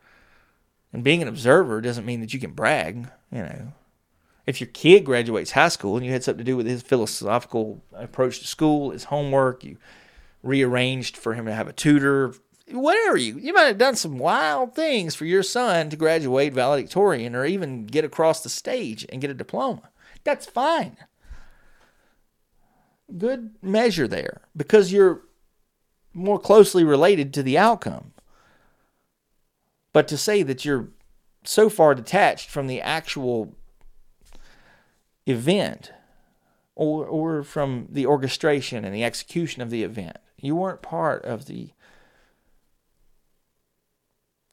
And 0.91 1.03
being 1.03 1.21
an 1.21 1.27
observer 1.27 1.79
doesn't 1.79 2.07
mean 2.07 2.21
that 2.21 2.33
you 2.33 2.39
can 2.39 2.53
brag, 2.53 3.07
you 3.31 3.43
know. 3.43 3.73
If 4.47 4.59
your 4.59 4.69
kid 4.69 5.05
graduates 5.05 5.51
high 5.51 5.69
school 5.69 5.97
and 5.97 6.05
you 6.05 6.11
had 6.11 6.23
something 6.23 6.43
to 6.43 6.51
do 6.51 6.57
with 6.57 6.65
his 6.65 6.81
philosophical 6.81 7.83
approach 7.93 8.39
to 8.39 8.47
school, 8.47 8.89
his 8.89 9.05
homework, 9.05 9.63
you 9.63 9.77
rearranged 10.41 11.15
for 11.15 11.35
him 11.35 11.45
to 11.45 11.53
have 11.53 11.67
a 11.67 11.73
tutor, 11.73 12.33
whatever 12.73 13.17
you 13.17 13.37
you 13.37 13.53
might 13.53 13.65
have 13.65 13.77
done 13.77 13.95
some 13.95 14.17
wild 14.17 14.73
things 14.73 15.15
for 15.15 15.25
your 15.25 15.43
son 15.43 15.89
to 15.89 15.95
graduate 15.95 16.53
valedictorian 16.53 17.35
or 17.35 17.45
even 17.45 17.85
get 17.85 18.03
across 18.03 18.41
the 18.41 18.49
stage 18.49 19.05
and 19.09 19.21
get 19.21 19.29
a 19.29 19.35
diploma. 19.35 19.89
That's 20.23 20.45
fine. 20.45 20.97
Good 23.15 23.55
measure 23.61 24.07
there 24.07 24.41
because 24.55 24.91
you're 24.91 25.21
more 26.13 26.39
closely 26.39 26.83
related 26.83 27.33
to 27.33 27.43
the 27.43 27.57
outcome. 27.57 28.13
But 29.91 30.07
to 30.07 30.17
say 30.17 30.41
that 30.43 30.65
you're 30.65 30.89
so 31.43 31.69
far 31.69 31.93
detached 31.93 32.49
from 32.49 32.67
the 32.67 32.81
actual 32.81 33.55
event 35.27 35.91
or, 36.75 37.05
or 37.05 37.43
from 37.43 37.87
the 37.89 38.05
orchestration 38.05 38.83
and 38.83 38.95
the 38.95 39.03
execution 39.03 39.61
of 39.61 39.69
the 39.69 39.83
event, 39.83 40.17
you 40.37 40.55
weren't 40.55 40.81
part 40.81 41.23
of 41.25 41.45
the 41.45 41.69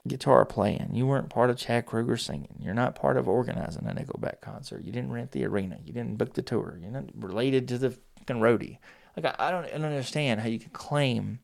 guitar 0.07 0.45
playing. 0.45 0.91
You 0.93 1.05
weren't 1.05 1.29
part 1.29 1.49
of 1.49 1.57
Chad 1.57 1.85
Kroeger 1.85 2.19
singing. 2.19 2.55
You're 2.59 2.73
not 2.73 2.95
part 2.95 3.17
of 3.17 3.27
organizing 3.27 3.85
a 3.85 3.93
Nickelback 3.93 4.41
concert. 4.41 4.83
You 4.83 4.91
didn't 4.91 5.11
rent 5.11 5.31
the 5.31 5.45
arena. 5.45 5.77
You 5.85 5.93
didn't 5.93 6.17
book 6.17 6.33
the 6.33 6.41
tour. 6.41 6.77
You're 6.81 6.91
not 6.91 7.05
related 7.15 7.67
to 7.69 7.77
the 7.77 7.91
fucking 8.17 8.41
roadie. 8.41 8.77
Like 9.15 9.25
I, 9.25 9.47
I 9.47 9.51
don't 9.51 9.65
understand 9.65 10.41
how 10.41 10.47
you 10.47 10.59
can 10.59 10.71
claim 10.71 11.39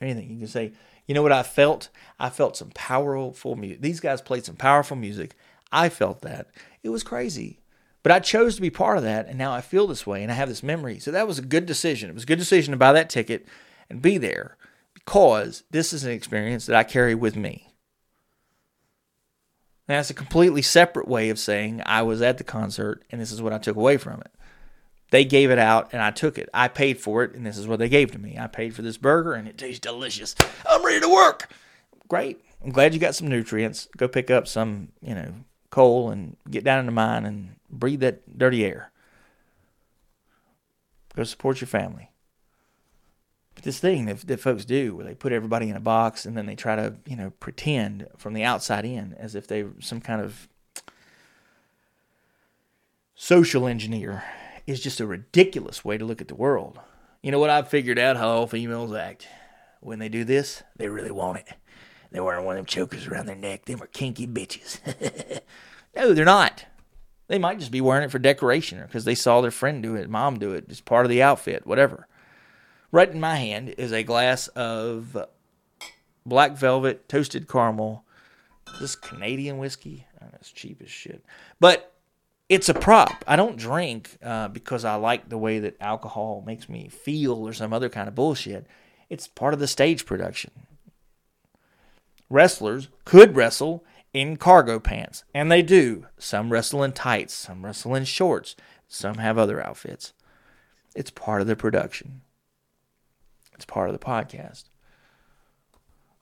anything. 0.00 0.30
You 0.30 0.38
can 0.38 0.46
say, 0.46 0.72
you 1.06 1.14
know 1.14 1.22
what 1.22 1.32
I 1.32 1.42
felt? 1.42 1.88
I 2.18 2.30
felt 2.30 2.56
some 2.56 2.70
powerful 2.74 3.56
music. 3.56 3.82
These 3.82 4.00
guys 4.00 4.22
played 4.22 4.44
some 4.44 4.56
powerful 4.56 4.96
music. 4.96 5.34
I 5.72 5.88
felt 5.88 6.22
that. 6.22 6.48
It 6.82 6.90
was 6.90 7.02
crazy. 7.02 7.60
But 8.02 8.12
I 8.12 8.20
chose 8.20 8.54
to 8.54 8.62
be 8.62 8.70
part 8.70 8.96
of 8.96 9.02
that, 9.04 9.26
and 9.26 9.36
now 9.36 9.52
I 9.52 9.60
feel 9.60 9.86
this 9.86 10.06
way, 10.06 10.22
and 10.22 10.30
I 10.30 10.34
have 10.36 10.48
this 10.48 10.62
memory. 10.62 10.98
So 10.98 11.10
that 11.10 11.26
was 11.26 11.38
a 11.38 11.42
good 11.42 11.66
decision. 11.66 12.08
It 12.08 12.14
was 12.14 12.22
a 12.22 12.26
good 12.26 12.38
decision 12.38 12.70
to 12.72 12.78
buy 12.78 12.92
that 12.92 13.10
ticket 13.10 13.46
and 13.90 14.00
be 14.00 14.18
there 14.18 14.56
because 15.04 15.62
this 15.70 15.92
is 15.92 16.04
an 16.04 16.10
experience 16.10 16.66
that 16.66 16.76
I 16.76 16.84
carry 16.84 17.14
with 17.14 17.36
me. 17.36 17.72
And 19.86 19.96
that's 19.96 20.10
a 20.10 20.14
completely 20.14 20.60
separate 20.60 21.08
way 21.08 21.30
of 21.30 21.38
saying 21.38 21.82
I 21.86 22.02
was 22.02 22.20
at 22.20 22.36
the 22.36 22.44
concert 22.44 23.04
and 23.10 23.20
this 23.20 23.32
is 23.32 23.40
what 23.40 23.52
I 23.52 23.58
took 23.58 23.76
away 23.76 23.96
from 23.96 24.20
it. 24.20 24.30
They 25.10 25.24
gave 25.24 25.50
it 25.50 25.58
out 25.58 25.90
and 25.92 26.02
I 26.02 26.10
took 26.10 26.36
it. 26.36 26.50
I 26.52 26.68
paid 26.68 27.00
for 27.00 27.24
it 27.24 27.34
and 27.34 27.46
this 27.46 27.56
is 27.56 27.66
what 27.66 27.78
they 27.78 27.88
gave 27.88 28.10
to 28.12 28.18
me. 28.18 28.36
I 28.38 28.48
paid 28.48 28.74
for 28.74 28.82
this 28.82 28.98
burger 28.98 29.32
and 29.32 29.48
it 29.48 29.56
tastes 29.56 29.80
delicious. 29.80 30.34
I'm 30.68 30.84
ready 30.84 31.00
to 31.00 31.08
work. 31.08 31.50
Great. 32.08 32.44
I'm 32.62 32.70
glad 32.70 32.92
you 32.92 33.00
got 33.00 33.14
some 33.14 33.28
nutrients. 33.28 33.88
Go 33.96 34.08
pick 34.08 34.30
up 34.30 34.46
some, 34.46 34.88
you 35.00 35.14
know, 35.14 35.32
coal 35.70 36.10
and 36.10 36.36
get 36.50 36.64
down 36.64 36.80
in 36.80 36.86
the 36.86 36.92
mine 36.92 37.24
and 37.24 37.56
breathe 37.70 38.00
that 38.00 38.36
dirty 38.36 38.66
air. 38.66 38.90
Go 41.16 41.24
support 41.24 41.60
your 41.62 41.68
family. 41.68 42.10
But 43.58 43.64
this 43.64 43.80
thing 43.80 44.04
that, 44.04 44.20
that 44.28 44.38
folks 44.38 44.64
do 44.64 44.94
where 44.94 45.04
they 45.04 45.16
put 45.16 45.32
everybody 45.32 45.68
in 45.68 45.74
a 45.74 45.80
box 45.80 46.24
and 46.24 46.36
then 46.36 46.46
they 46.46 46.54
try 46.54 46.76
to, 46.76 46.94
you 47.08 47.16
know, 47.16 47.30
pretend 47.40 48.06
from 48.16 48.32
the 48.32 48.44
outside 48.44 48.84
in 48.84 49.14
as 49.18 49.34
if 49.34 49.48
they're 49.48 49.72
some 49.80 50.00
kind 50.00 50.20
of 50.20 50.48
social 53.16 53.66
engineer 53.66 54.22
is 54.68 54.80
just 54.80 55.00
a 55.00 55.06
ridiculous 55.08 55.84
way 55.84 55.98
to 55.98 56.04
look 56.04 56.20
at 56.20 56.28
the 56.28 56.36
world. 56.36 56.78
You 57.20 57.32
know 57.32 57.40
what 57.40 57.50
I've 57.50 57.66
figured 57.66 57.98
out 57.98 58.16
how 58.16 58.28
all 58.28 58.46
females 58.46 58.94
act. 58.94 59.26
When 59.80 59.98
they 59.98 60.08
do 60.08 60.22
this, 60.22 60.62
they 60.76 60.88
really 60.88 61.10
want 61.10 61.38
it. 61.38 61.48
They're 62.12 62.22
wearing 62.22 62.44
one 62.44 62.54
of 62.54 62.58
them 62.58 62.66
chokers 62.66 63.08
around 63.08 63.26
their 63.26 63.34
neck. 63.34 63.64
Them 63.64 63.82
are 63.82 63.88
kinky 63.88 64.28
bitches. 64.28 64.78
no, 65.96 66.14
they're 66.14 66.24
not. 66.24 66.64
They 67.26 67.40
might 67.40 67.58
just 67.58 67.72
be 67.72 67.80
wearing 67.80 68.04
it 68.04 68.12
for 68.12 68.20
decoration 68.20 68.78
or 68.78 68.86
because 68.86 69.04
they 69.04 69.16
saw 69.16 69.40
their 69.40 69.50
friend 69.50 69.82
do 69.82 69.96
it, 69.96 70.08
mom 70.08 70.38
do 70.38 70.52
it. 70.52 70.66
It's 70.68 70.80
part 70.80 71.04
of 71.04 71.10
the 71.10 71.22
outfit, 71.22 71.66
whatever. 71.66 72.06
Right 72.90 73.10
in 73.10 73.20
my 73.20 73.36
hand 73.36 73.74
is 73.76 73.92
a 73.92 74.02
glass 74.02 74.48
of 74.48 75.16
black 76.24 76.56
velvet 76.56 77.08
toasted 77.08 77.48
caramel. 77.48 78.04
This 78.80 78.96
Canadian 78.96 79.58
whiskey. 79.58 80.06
Oh, 80.22 80.26
that's 80.30 80.50
cheap 80.52 80.80
as 80.82 80.90
shit. 80.90 81.24
But 81.58 81.94
it's 82.48 82.68
a 82.68 82.74
prop. 82.74 83.24
I 83.26 83.36
don't 83.36 83.56
drink 83.56 84.16
uh, 84.22 84.48
because 84.48 84.84
I 84.84 84.94
like 84.94 85.28
the 85.28 85.38
way 85.38 85.58
that 85.58 85.76
alcohol 85.80 86.42
makes 86.46 86.68
me 86.68 86.88
feel 86.88 87.46
or 87.46 87.52
some 87.52 87.72
other 87.72 87.88
kind 87.88 88.08
of 88.08 88.14
bullshit. 88.14 88.66
It's 89.10 89.26
part 89.26 89.54
of 89.54 89.60
the 89.60 89.66
stage 89.66 90.06
production. 90.06 90.50
Wrestlers 92.30 92.88
could 93.04 93.36
wrestle 93.36 93.84
in 94.12 94.36
cargo 94.36 94.78
pants, 94.78 95.24
and 95.34 95.50
they 95.50 95.62
do. 95.62 96.06
Some 96.18 96.50
wrestle 96.50 96.82
in 96.82 96.92
tights, 96.92 97.34
some 97.34 97.64
wrestle 97.64 97.94
in 97.94 98.04
shorts, 98.04 98.54
some 98.86 99.16
have 99.16 99.38
other 99.38 99.64
outfits. 99.64 100.12
It's 100.94 101.10
part 101.10 101.40
of 101.40 101.46
the 101.46 101.56
production, 101.56 102.22
it's 103.58 103.64
part 103.64 103.90
of 103.90 103.92
the 103.92 104.04
podcast. 104.04 104.66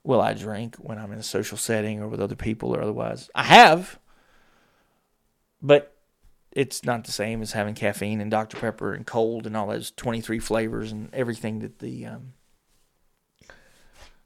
Will 0.02 0.22
I 0.22 0.32
drink 0.32 0.76
when 0.76 0.96
I'm 0.96 1.12
in 1.12 1.18
a 1.18 1.22
social 1.22 1.58
setting 1.58 2.00
or 2.00 2.08
with 2.08 2.18
other 2.18 2.34
people 2.34 2.74
or 2.74 2.80
otherwise? 2.80 3.28
I 3.34 3.42
have, 3.42 3.98
but 5.60 5.94
it's 6.50 6.82
not 6.82 7.04
the 7.04 7.12
same 7.12 7.42
as 7.42 7.52
having 7.52 7.74
caffeine 7.74 8.22
and 8.22 8.30
Dr. 8.30 8.56
Pepper 8.56 8.94
and 8.94 9.06
cold 9.06 9.46
and 9.46 9.54
all 9.54 9.66
those 9.66 9.90
23 9.90 10.38
flavors 10.38 10.92
and 10.92 11.12
everything 11.12 11.58
that 11.58 11.80
the. 11.80 12.06
Um, 12.06 12.32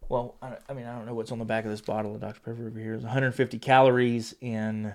well, 0.09 0.37
I, 0.41 0.59
I, 0.69 0.73
mean, 0.73 0.87
I 0.87 0.95
don't 0.95 1.07
know 1.07 1.15
what's 1.15 1.33
on 1.33 1.41
the 1.41 1.45
back 1.45 1.65
of 1.65 1.73
this 1.73 1.81
bottle 1.81 2.15
of 2.15 2.21
Dr. 2.21 2.39
Pepper 2.39 2.69
over 2.69 2.79
here. 2.79 2.95
It's 2.95 3.03
150 3.03 3.59
calories 3.59 4.37
in 4.41 4.95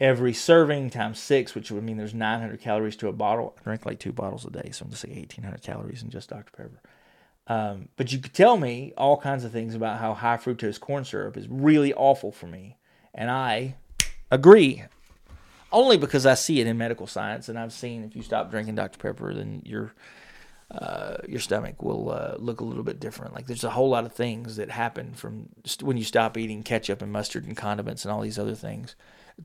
every 0.00 0.32
serving 0.32 0.90
times 0.90 1.18
six, 1.18 1.54
which 1.54 1.70
would 1.70 1.84
mean 1.84 1.98
there's 1.98 2.14
900 2.14 2.60
calories 2.60 2.96
to 2.96 3.08
a 3.08 3.12
bottle. 3.12 3.54
I 3.58 3.62
drink 3.62 3.84
like 3.84 4.00
two 4.00 4.12
bottles 4.12 4.46
a 4.46 4.50
day, 4.50 4.70
so 4.72 4.84
I'm 4.84 4.90
just 4.90 5.06
like 5.06 5.16
1,800 5.16 5.62
calories 5.62 6.02
in 6.02 6.10
just 6.10 6.30
Dr. 6.30 6.50
Pepper. 6.56 6.80
Um, 7.46 7.88
but 7.96 8.12
you 8.12 8.18
could 8.18 8.32
tell 8.32 8.56
me 8.56 8.92
all 8.96 9.16
kinds 9.16 9.44
of 9.44 9.52
things 9.52 9.74
about 9.74 9.98
how 9.98 10.14
high 10.14 10.36
fructose 10.36 10.80
corn 10.80 11.04
syrup 11.04 11.36
is 11.36 11.48
really 11.48 11.92
awful 11.92 12.32
for 12.32 12.46
me. 12.46 12.76
And 13.12 13.30
I 13.30 13.74
agree. 14.30 14.84
Only 15.72 15.98
because 15.98 16.26
I 16.26 16.34
see 16.34 16.60
it 16.60 16.66
in 16.66 16.78
medical 16.78 17.06
science, 17.06 17.48
and 17.48 17.58
I've 17.58 17.72
seen 17.72 18.04
if 18.04 18.16
you 18.16 18.22
stop 18.22 18.50
drinking 18.50 18.76
Dr. 18.76 18.98
Pepper, 18.98 19.34
then 19.34 19.62
your 19.64 19.92
uh, 20.70 21.16
your 21.28 21.40
stomach 21.40 21.82
will 21.82 22.10
uh, 22.10 22.36
look 22.38 22.60
a 22.60 22.64
little 22.64 22.84
bit 22.84 23.00
different. 23.00 23.34
Like 23.34 23.46
there's 23.46 23.64
a 23.64 23.70
whole 23.70 23.88
lot 23.88 24.04
of 24.04 24.12
things 24.12 24.54
that 24.56 24.70
happen 24.70 25.14
from 25.14 25.48
when 25.80 25.96
you 25.96 26.04
stop 26.04 26.36
eating 26.36 26.62
ketchup 26.62 27.02
and 27.02 27.12
mustard 27.12 27.44
and 27.44 27.56
condiments 27.56 28.04
and 28.04 28.12
all 28.12 28.20
these 28.20 28.38
other 28.38 28.54
things. 28.54 28.94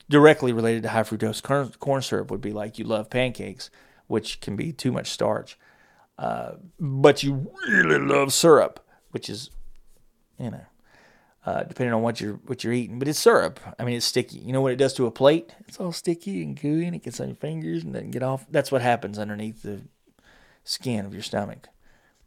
Directly 0.10 0.52
related 0.52 0.84
to 0.84 0.89
high 0.89 1.04
fructose 1.04 1.41
corn, 1.80 2.02
syrup 2.02 2.32
would 2.32 2.41
be 2.41 2.52
like 2.52 2.78
you 2.78 2.86
love 2.86 3.10
pancakes, 3.10 3.70
which 4.08 4.41
can 4.41 4.56
be 4.56 4.72
too 4.72 4.91
much 4.91 5.08
starch, 5.08 5.58
uh, 6.18 6.54
but 6.80 7.24
you 7.24 7.52
really 7.68 8.00
love 8.00 8.34
syrup, 8.34 8.86
which 9.12 9.30
is, 9.30 9.50
you 10.38 10.52
know, 10.52 10.66
uh, 11.46 11.64
depending 11.64 11.93
on 11.93 12.02
what 12.02 12.20
you're 12.20 12.39
what 12.46 12.64
you're 12.64 12.74
eating. 12.74 13.00
But 13.00 13.08
it's 13.08 13.20
syrup. 13.20 13.60
I 13.80 13.84
mean, 13.84 13.96
it's 13.96 14.06
sticky. 14.06 14.39
You 14.39 14.54
know 14.54 14.62
what 14.62 14.74
it 14.74 14.78
does 14.78 14.93
to 14.96 15.06
a 15.06 15.12
plate? 15.12 15.54
It's 15.68 15.80
all 15.80 15.91
sticky 15.91 16.41
and 16.43 16.60
gooey, 16.60 16.86
and 16.86 16.96
it 16.96 17.04
gets 17.04 17.20
on 17.20 17.28
your 17.28 17.36
fingers 17.36 17.84
and 17.84 17.93
doesn't 17.93 18.12
get 18.12 18.24
off. 18.24 18.46
That's 18.50 18.72
what 18.72 18.82
happens 18.82 19.20
underneath 19.20 19.62
the 19.62 19.82
skin 20.64 21.06
of 21.06 21.14
your 21.14 21.24
stomach. 21.24 21.70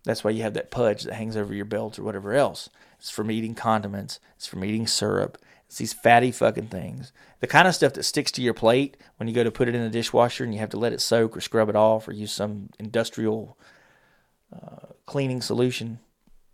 That's 0.05 0.25
why 0.25 0.31
you 0.31 0.43
have 0.43 0.55
that 0.55 0.71
pudge 0.71 1.03
that 1.03 1.15
hangs 1.15 1.37
over 1.37 1.53
your 1.53 1.65
belt 1.65 1.99
or 1.99 2.03
whatever 2.03 2.33
else. 2.33 2.71
It's 2.99 3.11
from 3.11 3.31
eating 3.31 3.55
condiments. 3.55 4.21
It's 4.37 4.47
from 4.47 4.65
eating 4.65 4.87
syrup. 4.87 5.39
It's 5.69 5.77
these 5.77 5.93
fatty 5.93 6.33
fucking 6.33 6.69
things. 6.69 7.13
The 7.41 7.47
kind 7.47 7.69
of 7.69 7.75
stuff 7.75 7.93
that 7.93 8.05
sticks 8.05 8.33
to 8.33 8.43
your 8.43 8.55
plate 8.55 8.97
when 9.19 9.29
you 9.29 9.35
go 9.35 9.45
to 9.45 9.51
put 9.51 9.69
it 9.69 9.75
in 9.75 9.83
the 9.83 9.91
dishwasher 9.91 10.43
and 10.43 10.55
you 10.55 10.61
have 10.61 10.71
to 10.71 10.79
let 10.79 10.95
it 10.95 11.01
soak 11.01 11.37
or 11.37 11.43
scrub 11.43 11.69
it 11.69 11.77
off 11.77 12.09
or 12.09 12.13
use 12.13 12.33
some 12.33 12.71
industrial 12.79 13.59
uh, 14.51 14.93
cleaning 15.05 15.43
solution. 15.43 15.99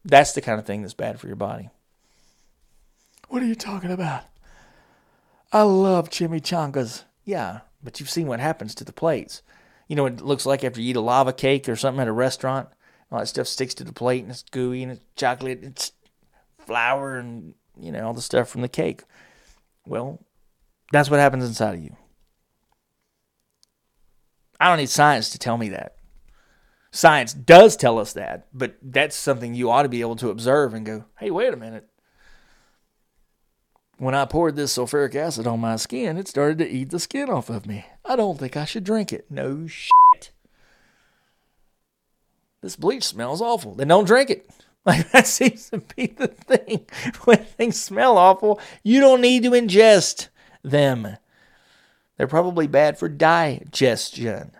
That's 0.04 0.32
the 0.32 0.40
kind 0.40 0.58
of 0.58 0.66
thing 0.66 0.82
that's 0.82 0.94
bad 0.94 1.20
for 1.20 1.28
your 1.28 1.36
body. 1.36 1.70
What 3.28 3.42
are 3.42 3.46
you 3.46 3.54
talking 3.54 3.92
about? 3.92 4.24
I 5.52 5.62
love 5.62 6.10
chimichangas. 6.10 7.04
Yeah, 7.24 7.60
but 7.82 8.00
you've 8.00 8.10
seen 8.10 8.26
what 8.26 8.40
happens 8.40 8.74
to 8.74 8.84
the 8.84 8.92
plates. 8.92 9.42
You 9.86 9.94
know 9.94 10.02
what 10.02 10.14
it 10.14 10.20
looks 10.22 10.44
like 10.44 10.64
after 10.64 10.80
you 10.80 10.90
eat 10.90 10.96
a 10.96 11.00
lava 11.00 11.32
cake 11.32 11.68
or 11.68 11.76
something 11.76 12.00
at 12.00 12.08
a 12.08 12.12
restaurant? 12.12 12.68
All 13.12 13.20
that 13.20 13.26
stuff 13.26 13.46
sticks 13.46 13.74
to 13.74 13.84
the 13.84 13.92
plate 13.92 14.22
and 14.22 14.32
it's 14.32 14.42
gooey 14.42 14.82
and 14.82 14.90
it's 14.90 15.04
chocolate, 15.14 15.58
and 15.58 15.68
it's 15.68 15.92
flour 16.58 17.16
and, 17.16 17.54
you 17.78 17.92
know, 17.92 18.06
all 18.06 18.14
the 18.14 18.22
stuff 18.22 18.48
from 18.48 18.62
the 18.62 18.68
cake. 18.68 19.02
Well, 19.86 20.24
that's 20.92 21.10
what 21.10 21.20
happens 21.20 21.44
inside 21.44 21.74
of 21.74 21.80
you. 21.80 21.96
I 24.60 24.68
don't 24.68 24.78
need 24.78 24.90
science 24.90 25.30
to 25.30 25.38
tell 25.38 25.58
me 25.58 25.70
that. 25.70 25.96
Science 26.90 27.34
does 27.34 27.76
tell 27.76 27.98
us 27.98 28.12
that, 28.12 28.46
but 28.52 28.76
that's 28.80 29.16
something 29.16 29.54
you 29.54 29.70
ought 29.70 29.82
to 29.82 29.88
be 29.88 30.00
able 30.00 30.16
to 30.16 30.30
observe 30.30 30.74
and 30.74 30.86
go, 30.86 31.04
hey, 31.18 31.30
wait 31.30 31.52
a 31.52 31.56
minute 31.56 31.88
when 33.98 34.14
I 34.14 34.24
poured 34.24 34.56
this 34.56 34.76
sulfuric 34.76 35.14
acid 35.14 35.46
on 35.46 35.60
my 35.60 35.76
skin, 35.76 36.16
it 36.16 36.28
started 36.28 36.58
to 36.58 36.68
eat 36.68 36.90
the 36.90 36.98
skin 36.98 37.30
off 37.30 37.48
of 37.48 37.66
me. 37.66 37.86
I 38.04 38.16
don't 38.16 38.38
think 38.38 38.56
I 38.56 38.64
should 38.64 38.84
drink 38.84 39.12
it. 39.12 39.30
No 39.30 39.66
shit. 39.66 40.30
This 42.60 42.76
bleach 42.76 43.04
smells 43.04 43.40
awful. 43.40 43.74
Then 43.74 43.88
don't 43.88 44.06
drink 44.06 44.30
it. 44.30 44.50
Like 44.86 45.10
that 45.12 45.26
seems 45.26 45.70
to 45.70 45.78
be 45.78 46.08
the 46.08 46.28
thing. 46.28 46.84
When 47.24 47.38
things 47.38 47.80
smell 47.80 48.18
awful, 48.18 48.60
you 48.82 49.00
don't 49.00 49.22
need 49.22 49.42
to 49.44 49.52
ingest 49.52 50.28
them. 50.62 51.16
They're 52.18 52.26
probably 52.26 52.66
bad 52.66 52.98
for 52.98 53.08
digestion. 53.08 54.52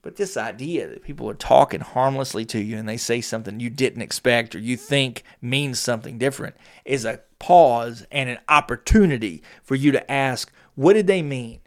But 0.00 0.16
this 0.16 0.38
idea 0.38 0.88
that 0.88 1.02
people 1.02 1.28
are 1.28 1.34
talking 1.34 1.80
harmlessly 1.80 2.46
to 2.46 2.58
you 2.58 2.78
and 2.78 2.88
they 2.88 2.96
say 2.96 3.20
something 3.20 3.60
you 3.60 3.68
didn't 3.68 4.00
expect 4.00 4.54
or 4.54 4.58
you 4.58 4.78
think 4.78 5.22
means 5.42 5.78
something 5.78 6.16
different 6.16 6.56
is 6.86 7.04
a 7.04 7.20
pause 7.38 8.06
and 8.10 8.30
an 8.30 8.38
opportunity 8.48 9.42
for 9.62 9.74
you 9.74 9.92
to 9.92 10.10
ask, 10.10 10.50
what 10.76 10.94
did 10.94 11.08
they 11.08 11.20
mean? 11.20 11.60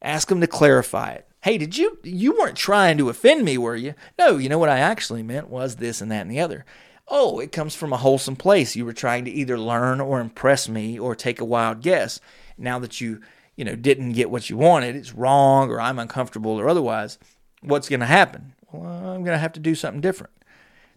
Ask 0.00 0.28
them 0.28 0.40
to 0.40 0.46
clarify 0.46 1.12
it. 1.12 1.28
Hey, 1.42 1.58
did 1.58 1.76
you 1.76 1.98
you 2.02 2.38
weren't 2.38 2.56
trying 2.56 2.98
to 2.98 3.08
offend 3.08 3.44
me, 3.44 3.58
were 3.58 3.76
you? 3.76 3.94
No, 4.18 4.38
you 4.38 4.48
know 4.48 4.58
what 4.58 4.68
I 4.68 4.78
actually 4.78 5.22
meant 5.22 5.48
was 5.48 5.76
this 5.76 6.00
and 6.00 6.10
that 6.10 6.22
and 6.22 6.30
the 6.30 6.40
other. 6.40 6.64
Oh, 7.08 7.40
it 7.40 7.52
comes 7.52 7.74
from 7.74 7.92
a 7.92 7.98
wholesome 7.98 8.36
place. 8.36 8.76
You 8.76 8.84
were 8.84 8.92
trying 8.92 9.24
to 9.24 9.30
either 9.30 9.58
learn 9.58 10.00
or 10.00 10.20
impress 10.20 10.68
me 10.68 10.98
or 10.98 11.14
take 11.14 11.40
a 11.40 11.44
wild 11.44 11.82
guess. 11.82 12.20
Now 12.56 12.78
that 12.78 13.00
you, 13.00 13.20
you 13.56 13.64
know, 13.64 13.74
didn't 13.74 14.12
get 14.12 14.30
what 14.30 14.48
you 14.48 14.56
wanted, 14.56 14.94
it's 14.94 15.14
wrong 15.14 15.68
or 15.70 15.80
I'm 15.80 15.98
uncomfortable 15.98 16.52
or 16.52 16.68
otherwise 16.68 17.18
what's 17.62 17.88
going 17.88 18.00
to 18.00 18.06
happen? 18.06 18.54
Well, 18.70 18.90
I'm 18.90 19.24
going 19.24 19.34
to 19.34 19.38
have 19.38 19.52
to 19.54 19.60
do 19.60 19.74
something 19.74 20.00
different. 20.00 20.32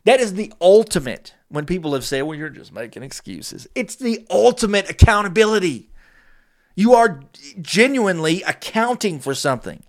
That 0.03 0.19
is 0.19 0.33
the 0.33 0.53
ultimate 0.61 1.33
when 1.49 1.65
people 1.65 1.93
have 1.93 2.05
said, 2.05 2.23
well, 2.23 2.37
you're 2.37 2.49
just 2.49 2.71
making 2.71 3.03
excuses. 3.03 3.67
It's 3.73 3.95
the 3.95 4.25
ultimate 4.29 4.89
accountability. 4.89 5.89
You 6.75 6.93
are 6.93 7.21
genuinely 7.61 8.43
accounting 8.43 9.19
for 9.19 9.33
something. 9.33 9.83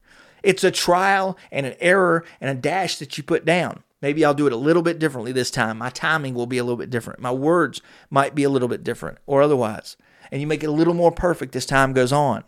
It's 0.46 0.62
a 0.62 0.70
trial 0.70 1.36
and 1.50 1.66
an 1.66 1.74
error 1.80 2.24
and 2.40 2.48
a 2.48 2.54
dash 2.54 2.98
that 2.98 3.18
you 3.18 3.24
put 3.24 3.44
down. 3.44 3.82
Maybe 4.00 4.24
I'll 4.24 4.32
do 4.32 4.46
it 4.46 4.52
a 4.52 4.56
little 4.56 4.82
bit 4.82 5.00
differently 5.00 5.32
this 5.32 5.50
time. 5.50 5.78
My 5.78 5.90
timing 5.90 6.34
will 6.34 6.46
be 6.46 6.58
a 6.58 6.62
little 6.62 6.76
bit 6.76 6.88
different. 6.88 7.18
My 7.18 7.32
words 7.32 7.82
might 8.10 8.32
be 8.32 8.44
a 8.44 8.48
little 8.48 8.68
bit 8.68 8.84
different 8.84 9.18
or 9.26 9.42
otherwise. 9.42 9.96
And 10.30 10.40
you 10.40 10.46
make 10.46 10.62
it 10.62 10.68
a 10.68 10.72
little 10.72 10.94
more 10.94 11.10
perfect 11.10 11.56
as 11.56 11.66
time 11.66 11.92
goes 11.92 12.12
on. 12.12 12.44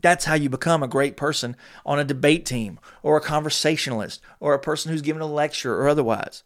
That's 0.00 0.24
how 0.24 0.32
you 0.32 0.48
become 0.48 0.82
a 0.82 0.88
great 0.88 1.18
person 1.18 1.54
on 1.84 1.98
a 1.98 2.04
debate 2.04 2.46
team 2.46 2.80
or 3.02 3.18
a 3.18 3.20
conversationalist 3.20 4.22
or 4.40 4.54
a 4.54 4.58
person 4.58 4.90
who's 4.90 5.02
giving 5.02 5.20
a 5.20 5.26
lecture 5.26 5.74
or 5.74 5.88
otherwise. 5.88 6.42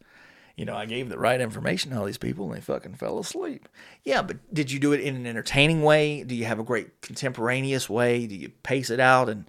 You 0.57 0.64
know, 0.64 0.75
I 0.75 0.87
gave 0.87 1.11
the 1.11 1.19
right 1.19 1.41
information 1.41 1.93
to 1.93 1.99
all 1.99 2.07
these 2.07 2.19
people 2.19 2.47
and 2.47 2.57
they 2.57 2.61
fucking 2.61 2.95
fell 2.95 3.21
asleep. 3.21 3.68
Yeah, 4.03 4.22
but 4.22 4.38
did 4.53 4.72
you 4.72 4.80
do 4.80 4.93
it 4.93 5.01
in 5.01 5.14
an 5.14 5.26
entertaining 5.29 5.83
way? 5.84 6.25
Do 6.25 6.34
you 6.34 6.47
have 6.47 6.59
a 6.59 6.64
great 6.64 7.03
contemporaneous 7.03 7.88
way? 7.88 8.26
Do 8.26 8.34
you 8.34 8.49
pace 8.64 8.91
it 8.91 8.99
out 8.99 9.29
and 9.29 9.45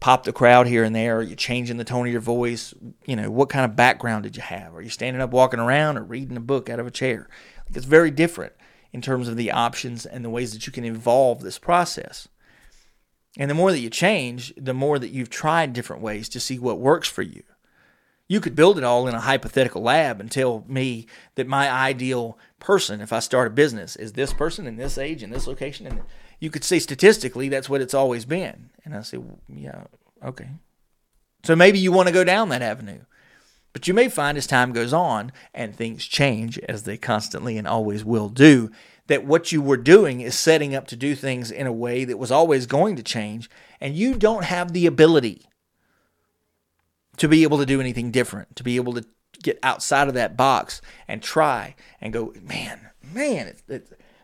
pop 0.00 0.24
the 0.24 0.32
crowd 0.32 0.66
here 0.66 0.84
and 0.84 0.94
there? 0.94 1.18
Are 1.18 1.22
you 1.22 1.36
changing 1.36 1.76
the 1.76 1.84
tone 1.84 2.06
of 2.06 2.12
your 2.12 2.20
voice? 2.20 2.74
You 3.06 3.16
know, 3.16 3.30
what 3.30 3.48
kind 3.48 3.64
of 3.64 3.76
background 3.76 4.24
did 4.24 4.36
you 4.36 4.42
have? 4.42 4.74
Are 4.74 4.82
you 4.82 4.90
standing 4.90 5.22
up, 5.22 5.30
walking 5.30 5.60
around, 5.60 5.96
or 5.96 6.02
reading 6.02 6.36
a 6.36 6.40
book 6.40 6.68
out 6.68 6.80
of 6.80 6.86
a 6.86 6.92
chair? 6.92 7.28
It's 7.74 7.84
very 7.84 8.10
different 8.10 8.52
in 8.92 9.02
terms 9.02 9.28
of 9.28 9.36
the 9.36 9.50
options 9.50 10.06
and 10.06 10.24
the 10.24 10.30
ways 10.30 10.52
that 10.52 10.66
you 10.66 10.72
can 10.72 10.84
evolve 10.84 11.40
this 11.40 11.58
process. 11.58 12.28
And 13.36 13.50
the 13.50 13.54
more 13.54 13.70
that 13.70 13.80
you 13.80 13.90
change, 13.90 14.54
the 14.56 14.74
more 14.74 14.98
that 14.98 15.10
you've 15.10 15.30
tried 15.30 15.72
different 15.72 16.02
ways 16.02 16.28
to 16.30 16.40
see 16.40 16.58
what 16.58 16.80
works 16.80 17.08
for 17.08 17.22
you. 17.22 17.42
You 18.26 18.40
could 18.40 18.54
build 18.54 18.76
it 18.76 18.84
all 18.84 19.08
in 19.08 19.14
a 19.14 19.20
hypothetical 19.20 19.82
lab 19.82 20.20
and 20.20 20.30
tell 20.30 20.64
me 20.68 21.06
that 21.36 21.46
my 21.46 21.70
ideal 21.70 22.38
person, 22.58 23.00
if 23.00 23.12
I 23.12 23.20
start 23.20 23.46
a 23.46 23.50
business, 23.50 23.96
is 23.96 24.12
this 24.12 24.34
person 24.34 24.66
in 24.66 24.76
this 24.76 24.98
age 24.98 25.22
in 25.22 25.30
this 25.30 25.46
location. 25.46 25.86
And 25.86 26.02
you 26.40 26.50
could 26.50 26.64
say 26.64 26.78
statistically 26.78 27.48
that's 27.48 27.68
what 27.68 27.80
it's 27.80 27.94
always 27.94 28.24
been. 28.24 28.70
And 28.84 28.94
I 28.94 29.02
say, 29.02 29.18
well, 29.18 29.38
yeah, 29.48 29.84
okay. 30.24 30.48
So 31.44 31.54
maybe 31.54 31.78
you 31.78 31.92
want 31.92 32.08
to 32.08 32.14
go 32.14 32.24
down 32.24 32.48
that 32.48 32.62
avenue. 32.62 33.00
But 33.72 33.86
you 33.86 33.94
may 33.94 34.08
find 34.08 34.36
as 34.38 34.46
time 34.46 34.72
goes 34.72 34.92
on 34.92 35.30
and 35.54 35.74
things 35.74 36.04
change, 36.04 36.58
as 36.60 36.82
they 36.82 36.96
constantly 36.96 37.58
and 37.58 37.68
always 37.68 38.04
will 38.04 38.28
do, 38.28 38.70
that 39.06 39.24
what 39.24 39.52
you 39.52 39.62
were 39.62 39.76
doing 39.76 40.20
is 40.20 40.38
setting 40.38 40.74
up 40.74 40.86
to 40.88 40.96
do 40.96 41.14
things 41.14 41.50
in 41.50 41.66
a 41.66 41.72
way 41.72 42.04
that 42.04 42.18
was 42.18 42.30
always 42.30 42.66
going 42.66 42.96
to 42.96 43.02
change, 43.02 43.48
and 43.80 43.94
you 43.94 44.14
don't 44.14 44.44
have 44.44 44.72
the 44.72 44.86
ability 44.86 45.46
to 47.18 47.28
be 47.28 47.42
able 47.42 47.58
to 47.58 47.66
do 47.66 47.80
anything 47.80 48.10
different, 48.10 48.56
to 48.56 48.62
be 48.62 48.76
able 48.76 48.94
to 48.94 49.04
get 49.42 49.58
outside 49.62 50.08
of 50.08 50.14
that 50.14 50.36
box 50.36 50.80
and 51.06 51.22
try 51.22 51.74
and 52.00 52.12
go, 52.12 52.32
man, 52.42 52.88
man, 53.12 53.54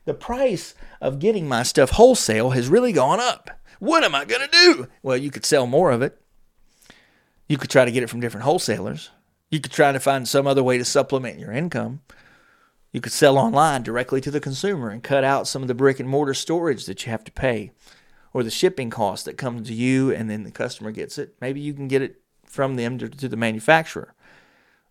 the 0.04 0.14
price 0.14 0.74
of 1.00 1.18
getting 1.18 1.48
my 1.48 1.62
stuff 1.62 1.90
wholesale 1.90 2.50
has 2.50 2.68
really 2.68 2.92
gone 2.92 3.20
up. 3.20 3.50
What 3.78 4.04
am 4.04 4.14
I 4.14 4.24
going 4.24 4.42
to 4.42 4.48
do? 4.48 4.88
Well, 5.02 5.16
you 5.16 5.30
could 5.30 5.44
sell 5.44 5.66
more 5.66 5.90
of 5.90 6.02
it. 6.02 6.20
You 7.48 7.58
could 7.58 7.70
try 7.70 7.84
to 7.84 7.90
get 7.90 8.02
it 8.02 8.10
from 8.10 8.20
different 8.20 8.44
wholesalers. 8.44 9.10
You 9.50 9.60
could 9.60 9.72
try 9.72 9.92
to 9.92 10.00
find 10.00 10.26
some 10.26 10.46
other 10.46 10.62
way 10.62 10.78
to 10.78 10.84
supplement 10.84 11.38
your 11.38 11.52
income. 11.52 12.00
You 12.92 13.00
could 13.00 13.12
sell 13.12 13.36
online 13.36 13.82
directly 13.82 14.20
to 14.20 14.30
the 14.30 14.40
consumer 14.40 14.88
and 14.88 15.02
cut 15.02 15.24
out 15.24 15.48
some 15.48 15.62
of 15.62 15.68
the 15.68 15.74
brick 15.74 15.98
and 16.00 16.08
mortar 16.08 16.34
storage 16.34 16.86
that 16.86 17.04
you 17.04 17.10
have 17.10 17.24
to 17.24 17.32
pay 17.32 17.72
or 18.32 18.42
the 18.42 18.50
shipping 18.50 18.90
cost 18.90 19.24
that 19.24 19.36
comes 19.36 19.68
to 19.68 19.74
you 19.74 20.12
and 20.12 20.30
then 20.30 20.44
the 20.44 20.50
customer 20.50 20.90
gets 20.90 21.18
it. 21.18 21.34
Maybe 21.40 21.60
you 21.60 21.74
can 21.74 21.88
get 21.88 22.02
it 22.02 22.20
from 22.46 22.76
them 22.76 22.98
to, 22.98 23.08
to 23.08 23.28
the 23.28 23.36
manufacturer. 23.36 24.14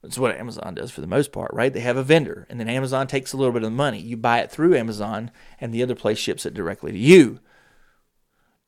That's 0.04 0.18
what 0.18 0.36
Amazon 0.36 0.76
does 0.76 0.92
for 0.92 1.00
the 1.00 1.08
most 1.08 1.32
part, 1.32 1.52
right? 1.54 1.74
They 1.74 1.80
have 1.80 1.96
a 1.96 2.04
vendor 2.04 2.46
and 2.50 2.60
then 2.60 2.68
Amazon 2.68 3.08
takes 3.08 3.32
a 3.32 3.38
little 3.38 3.54
bit 3.54 3.64
of 3.64 3.72
the 3.72 3.76
money. 3.76 4.00
You 4.00 4.18
buy 4.18 4.40
it 4.40 4.52
through 4.52 4.76
Amazon 4.76 5.32
and 5.62 5.74
the 5.74 5.82
other 5.82 5.96
place 5.96 6.20
ships 6.20 6.46
it 6.46 6.54
directly 6.54 6.92
to 6.92 6.98
you. 6.98 7.40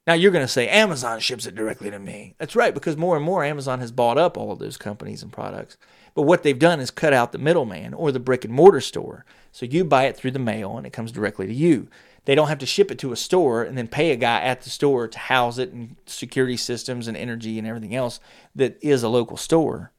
Now 0.08 0.14
you're 0.14 0.32
going 0.32 0.46
to 0.46 0.52
say 0.52 0.70
Amazon 0.70 1.20
ships 1.20 1.46
it 1.46 1.56
directly 1.56 1.92
to 1.92 2.00
me. 2.00 2.36
That's 2.38 2.56
right, 2.56 2.74
because 2.74 2.96
more 2.96 3.16
and 3.16 3.26
more 3.26 3.44
Amazon 3.44 3.80
has 3.80 3.92
bought 3.92 4.18
up 4.18 4.38
all 4.38 4.52
of 4.52 4.60
those 4.60 4.78
companies 4.78 5.24
and 5.24 5.34
products. 5.34 5.78
But 6.14 6.22
what 6.22 6.44
they've 6.44 6.58
done 6.58 6.80
is 6.80 6.92
cut 6.92 7.12
out 7.12 7.32
the 7.32 7.38
middleman 7.38 7.94
or 7.94 8.12
the 8.12 8.20
brick 8.20 8.46
and 8.46 8.54
mortar 8.54 8.82
store. 8.82 9.26
So 9.52 9.66
you 9.66 9.84
buy 9.84 10.06
it 10.06 10.16
through 10.16 10.32
the 10.32 10.40
mail 10.40 10.78
and 10.78 10.86
it 10.86 10.94
comes 10.94 11.12
directly 11.12 11.48
to 11.48 11.54
you. 11.54 11.90
They 12.26 12.36
don't 12.36 12.48
have 12.48 12.60
to 12.60 12.66
ship 12.66 12.92
it 12.92 13.00
to 13.00 13.12
a 13.12 13.18
store 13.18 13.64
and 13.64 13.78
then 13.78 13.88
pay 13.88 14.12
a 14.12 14.16
guy 14.16 14.42
at 14.42 14.62
the 14.62 14.70
store 14.70 15.08
to 15.08 15.20
house 15.20 15.58
it 15.58 15.72
and 15.74 15.96
security 16.06 16.58
systems 16.58 17.08
and 17.08 17.18
energy 17.18 17.58
and 17.58 17.68
everything 17.68 17.94
else 17.94 18.20
that 18.56 18.78
is 18.82 19.04
a 19.04 19.10
local 19.10 19.38
store. 19.38 19.92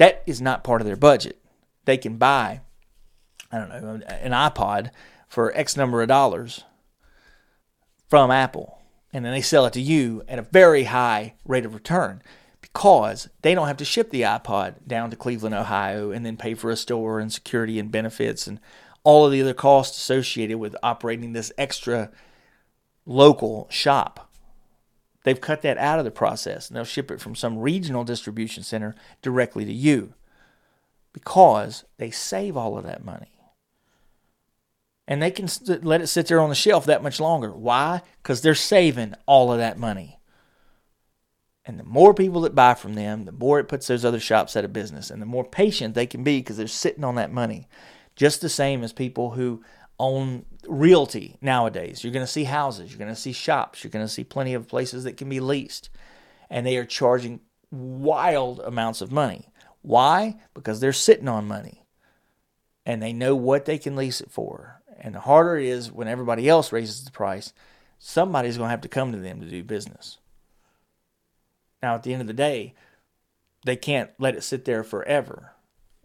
That 0.00 0.22
is 0.24 0.40
not 0.40 0.64
part 0.64 0.80
of 0.80 0.86
their 0.86 0.96
budget. 0.96 1.38
They 1.84 1.98
can 1.98 2.16
buy, 2.16 2.62
I 3.52 3.58
don't 3.58 3.68
know, 3.68 4.00
an 4.06 4.32
iPod 4.32 4.92
for 5.28 5.54
X 5.54 5.76
number 5.76 6.00
of 6.00 6.08
dollars 6.08 6.64
from 8.08 8.30
Apple, 8.30 8.80
and 9.12 9.26
then 9.26 9.32
they 9.32 9.42
sell 9.42 9.66
it 9.66 9.74
to 9.74 9.80
you 9.80 10.22
at 10.26 10.38
a 10.38 10.48
very 10.50 10.84
high 10.84 11.34
rate 11.44 11.66
of 11.66 11.74
return 11.74 12.22
because 12.62 13.28
they 13.42 13.54
don't 13.54 13.66
have 13.66 13.76
to 13.76 13.84
ship 13.84 14.08
the 14.08 14.22
iPod 14.22 14.86
down 14.86 15.10
to 15.10 15.16
Cleveland, 15.16 15.54
Ohio, 15.54 16.10
and 16.12 16.24
then 16.24 16.38
pay 16.38 16.54
for 16.54 16.70
a 16.70 16.78
store 16.78 17.20
and 17.20 17.30
security 17.30 17.78
and 17.78 17.92
benefits 17.92 18.46
and 18.46 18.58
all 19.04 19.26
of 19.26 19.32
the 19.32 19.42
other 19.42 19.52
costs 19.52 19.98
associated 19.98 20.56
with 20.56 20.74
operating 20.82 21.34
this 21.34 21.52
extra 21.58 22.10
local 23.04 23.66
shop. 23.68 24.29
They've 25.24 25.40
cut 25.40 25.62
that 25.62 25.78
out 25.78 25.98
of 25.98 26.04
the 26.04 26.10
process 26.10 26.68
and 26.68 26.76
they'll 26.76 26.84
ship 26.84 27.10
it 27.10 27.20
from 27.20 27.34
some 27.34 27.58
regional 27.58 28.04
distribution 28.04 28.62
center 28.62 28.94
directly 29.22 29.64
to 29.64 29.72
you 29.72 30.14
because 31.12 31.84
they 31.98 32.10
save 32.10 32.56
all 32.56 32.78
of 32.78 32.84
that 32.84 33.04
money. 33.04 33.32
And 35.06 35.20
they 35.20 35.30
can 35.30 35.48
let 35.82 36.00
it 36.00 36.06
sit 36.06 36.28
there 36.28 36.40
on 36.40 36.50
the 36.50 36.54
shelf 36.54 36.86
that 36.86 37.02
much 37.02 37.18
longer. 37.18 37.50
Why? 37.50 38.02
Because 38.22 38.40
they're 38.40 38.54
saving 38.54 39.14
all 39.26 39.52
of 39.52 39.58
that 39.58 39.76
money. 39.76 40.20
And 41.66 41.78
the 41.78 41.84
more 41.84 42.14
people 42.14 42.40
that 42.42 42.54
buy 42.54 42.74
from 42.74 42.94
them, 42.94 43.24
the 43.24 43.32
more 43.32 43.58
it 43.58 43.68
puts 43.68 43.88
those 43.88 44.04
other 44.04 44.20
shops 44.20 44.56
out 44.56 44.64
of 44.64 44.72
business. 44.72 45.10
And 45.10 45.20
the 45.20 45.26
more 45.26 45.44
patient 45.44 45.94
they 45.94 46.06
can 46.06 46.22
be 46.22 46.38
because 46.38 46.56
they're 46.56 46.68
sitting 46.68 47.04
on 47.04 47.16
that 47.16 47.32
money. 47.32 47.68
Just 48.14 48.40
the 48.40 48.48
same 48.48 48.84
as 48.84 48.92
people 48.92 49.30
who 49.30 49.62
own 50.00 50.46
realty 50.66 51.36
nowadays. 51.40 52.02
You're 52.02 52.12
going 52.12 52.26
to 52.26 52.32
see 52.32 52.44
houses, 52.44 52.90
you're 52.90 52.98
going 52.98 53.14
to 53.14 53.20
see 53.20 53.32
shops, 53.32 53.84
you're 53.84 53.90
going 53.90 54.04
to 54.04 54.12
see 54.12 54.24
plenty 54.24 54.54
of 54.54 54.66
places 54.66 55.04
that 55.04 55.16
can 55.16 55.28
be 55.28 55.40
leased. 55.40 55.90
And 56.48 56.66
they 56.66 56.76
are 56.78 56.84
charging 56.84 57.40
wild 57.70 58.60
amounts 58.60 59.00
of 59.00 59.12
money. 59.12 59.50
Why? 59.82 60.40
Because 60.54 60.80
they're 60.80 60.92
sitting 60.92 61.28
on 61.28 61.46
money 61.46 61.84
and 62.84 63.00
they 63.00 63.12
know 63.12 63.36
what 63.36 63.66
they 63.66 63.78
can 63.78 63.94
lease 63.94 64.20
it 64.20 64.30
for. 64.30 64.82
And 64.98 65.14
the 65.14 65.20
harder 65.20 65.56
it 65.56 65.66
is 65.66 65.92
when 65.92 66.08
everybody 66.08 66.48
else 66.48 66.72
raises 66.72 67.04
the 67.04 67.10
price, 67.10 67.52
somebody's 67.98 68.56
going 68.56 68.66
to 68.66 68.72
have 68.72 68.80
to 68.80 68.88
come 68.88 69.12
to 69.12 69.18
them 69.18 69.40
to 69.40 69.46
do 69.46 69.62
business. 69.62 70.18
Now, 71.82 71.94
at 71.94 72.02
the 72.02 72.12
end 72.12 72.20
of 72.20 72.26
the 72.26 72.34
day, 72.34 72.74
they 73.64 73.76
can't 73.76 74.10
let 74.18 74.34
it 74.34 74.42
sit 74.42 74.64
there 74.64 74.82
forever, 74.82 75.52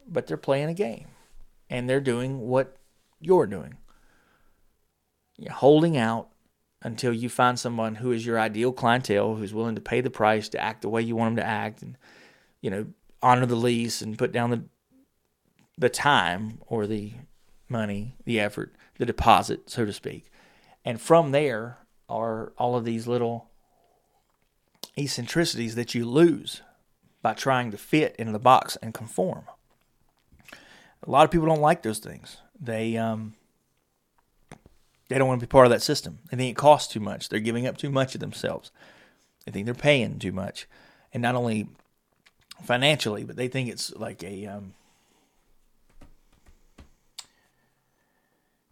but 0.07 0.27
they're 0.27 0.37
playing 0.37 0.69
a 0.69 0.73
game 0.73 1.07
and 1.69 1.89
they're 1.89 2.01
doing 2.01 2.41
what 2.41 2.77
you're 3.19 3.47
doing. 3.47 3.77
You're 5.37 5.53
holding 5.53 5.97
out 5.97 6.29
until 6.81 7.13
you 7.13 7.29
find 7.29 7.59
someone 7.59 7.95
who 7.95 8.11
is 8.11 8.25
your 8.25 8.39
ideal 8.39 8.71
clientele, 8.71 9.35
who's 9.35 9.53
willing 9.53 9.75
to 9.75 9.81
pay 9.81 10.01
the 10.01 10.09
price 10.09 10.49
to 10.49 10.61
act 10.61 10.81
the 10.81 10.89
way 10.89 11.01
you 11.01 11.15
want 11.15 11.35
them 11.35 11.43
to 11.43 11.49
act, 11.49 11.81
and 11.81 11.97
you 12.61 12.69
know 12.69 12.87
honor 13.21 13.45
the 13.45 13.55
lease 13.55 14.01
and 14.01 14.17
put 14.17 14.31
down 14.31 14.51
the 14.51 14.63
the 15.77 15.89
time 15.89 16.59
or 16.67 16.87
the 16.87 17.13
money, 17.67 18.15
the 18.25 18.39
effort, 18.39 18.73
the 18.97 19.05
deposit, 19.05 19.69
so 19.69 19.85
to 19.85 19.91
speak. 19.91 20.31
And 20.85 21.01
from 21.01 21.31
there 21.31 21.79
are 22.07 22.53
all 22.57 22.77
of 22.77 22.85
these 22.85 23.07
little 23.07 23.49
eccentricities 24.97 25.75
that 25.75 25.95
you 25.95 26.05
lose 26.05 26.61
by 27.21 27.33
trying 27.33 27.71
to 27.71 27.77
fit 27.77 28.15
into 28.17 28.31
the 28.31 28.39
box 28.39 28.77
and 28.81 28.93
conform. 28.93 29.45
A 31.03 31.09
lot 31.09 31.25
of 31.25 31.31
people 31.31 31.47
don't 31.47 31.61
like 31.61 31.81
those 31.81 31.99
things. 31.99 32.37
They 32.59 32.95
um, 32.97 33.33
they 35.07 35.17
don't 35.17 35.27
want 35.27 35.39
to 35.39 35.45
be 35.45 35.49
part 35.49 35.65
of 35.65 35.71
that 35.71 35.81
system. 35.81 36.19
They 36.29 36.37
think 36.37 36.51
it 36.51 36.57
costs 36.57 36.91
too 36.91 36.99
much. 36.99 37.29
They're 37.29 37.39
giving 37.39 37.67
up 37.67 37.77
too 37.77 37.89
much 37.89 38.15
of 38.15 38.21
themselves. 38.21 38.71
They 39.45 39.51
think 39.51 39.65
they're 39.65 39.75
paying 39.75 40.19
too 40.19 40.31
much, 40.31 40.67
and 41.13 41.21
not 41.21 41.35
only 41.35 41.67
financially, 42.63 43.23
but 43.23 43.35
they 43.35 43.47
think 43.47 43.69
it's 43.69 43.93
like 43.95 44.23
a 44.23 44.47
um, 44.47 44.73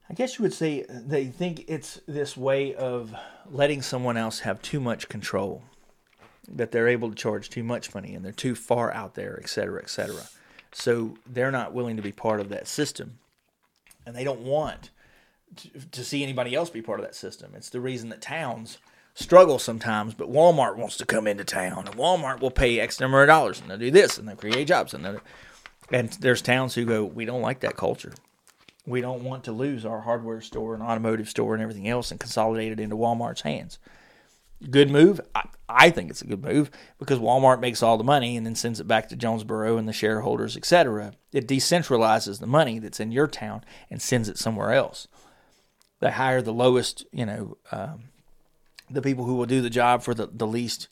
I 0.10 0.14
guess 0.16 0.38
you 0.38 0.44
would 0.44 0.54
say 0.54 0.86
they 0.88 1.26
think 1.26 1.66
it's 1.68 2.00
this 2.08 2.38
way 2.38 2.76
of 2.76 3.16
letting 3.50 3.82
someone 3.82 4.18
else 4.18 4.40
have 4.40 4.62
too 4.62 4.80
much 4.80 5.10
control 5.10 5.64
that 6.48 6.72
they're 6.72 6.88
able 6.88 7.10
to 7.10 7.16
charge 7.16 7.50
too 7.50 7.64
much 7.64 7.96
money 7.96 8.14
and 8.14 8.24
they're 8.24 8.32
too 8.32 8.54
far 8.54 8.94
out 8.94 9.16
there, 9.16 9.40
et 9.42 9.50
cetera, 9.50 9.82
et 9.82 9.90
cetera. 9.90 10.28
So 10.72 11.18
they're 11.26 11.52
not 11.52 11.74
willing 11.74 11.96
to 11.96 12.04
be 12.04 12.12
part 12.12 12.42
of 12.42 12.50
that 12.50 12.68
system. 12.68 13.20
And 14.06 14.16
they 14.16 14.24
don't 14.24 14.42
want 14.42 14.92
to, 15.92 16.04
see 16.04 16.24
anybody 16.24 16.56
else 16.56 16.70
be 16.70 16.82
part 16.82 17.00
of 17.00 17.06
that 17.06 17.16
system. 17.16 17.54
It's 17.56 17.70
the 17.70 17.82
reason 17.82 18.10
that 18.10 18.22
towns 18.22 18.78
struggle 19.14 19.60
sometimes, 19.60 20.14
but 20.14 20.32
Walmart 20.32 20.78
wants 20.78 20.98
to 20.98 21.06
come 21.06 21.28
into 21.28 21.44
town 21.44 21.88
and 21.88 21.96
Walmart 21.96 22.40
will 22.40 22.52
pay 22.52 22.80
X 22.80 23.00
number 23.00 23.22
of 23.22 23.28
dollars 23.28 23.62
and 23.62 23.70
they'll 23.70 23.78
do 23.78 23.92
this 23.92 24.18
and 24.18 24.28
they'll 24.28 24.36
create 24.36 24.68
jobs. 24.68 24.94
And, 24.94 25.20
and 25.92 26.10
there's 26.14 26.42
towns 26.42 26.76
who 26.76 26.86
go, 26.86 27.04
we 27.04 27.26
don't 27.26 27.42
like 27.42 27.60
that 27.62 27.78
culture. 27.78 28.14
We 28.86 29.02
don't 29.02 29.24
want 29.24 29.46
to 29.46 29.52
lose 29.52 29.86
our 29.86 30.02
hardware 30.02 30.42
store 30.42 30.74
and 30.74 30.84
automotive 30.84 31.30
store 31.30 31.54
and 31.54 31.64
everything 31.64 31.88
else 31.88 32.12
and 32.12 32.20
consolidate 32.20 32.72
it 32.72 32.80
into 32.80 32.98
Walmart's 32.98 33.42
hands. 33.42 33.80
Good 34.70 34.90
move. 34.90 35.22
I, 35.36 35.44
I 35.70 35.90
think 35.90 36.10
it's 36.10 36.22
a 36.22 36.28
good 36.28 36.44
move 36.44 36.70
because 37.00 37.20
Walmart 37.20 37.60
makes 37.60 37.82
all 37.82 37.98
the 37.98 38.04
money 38.04 38.38
and 38.38 38.46
then 38.46 38.56
sends 38.56 38.80
it 38.80 38.88
back 38.88 39.10
to 39.10 39.16
Jonesboro 39.16 39.78
and 39.78 39.88
the 39.88 39.94
shareholders, 39.94 40.56
etc. 40.56 41.14
It 41.32 41.48
decentralizes 41.48 42.40
the 42.40 42.48
money 42.48 42.80
that's 42.80 43.00
in 43.00 43.12
your 43.12 43.28
town 43.28 43.64
and 43.90 44.02
sends 44.02 44.30
it 44.30 44.38
somewhere 44.38 44.74
else. 44.74 45.08
They 46.04 46.12
hire 46.12 46.42
the 46.42 46.52
lowest, 46.52 47.06
you 47.14 47.26
know, 47.26 47.58
um, 47.72 48.10
the 48.90 49.02
people 49.02 49.24
who 49.24 49.36
will 49.36 49.46
do 49.46 49.62
the 49.62 49.70
job 49.70 50.04
for 50.04 50.14
the, 50.14 50.28
the 50.28 50.46
least 50.46 50.90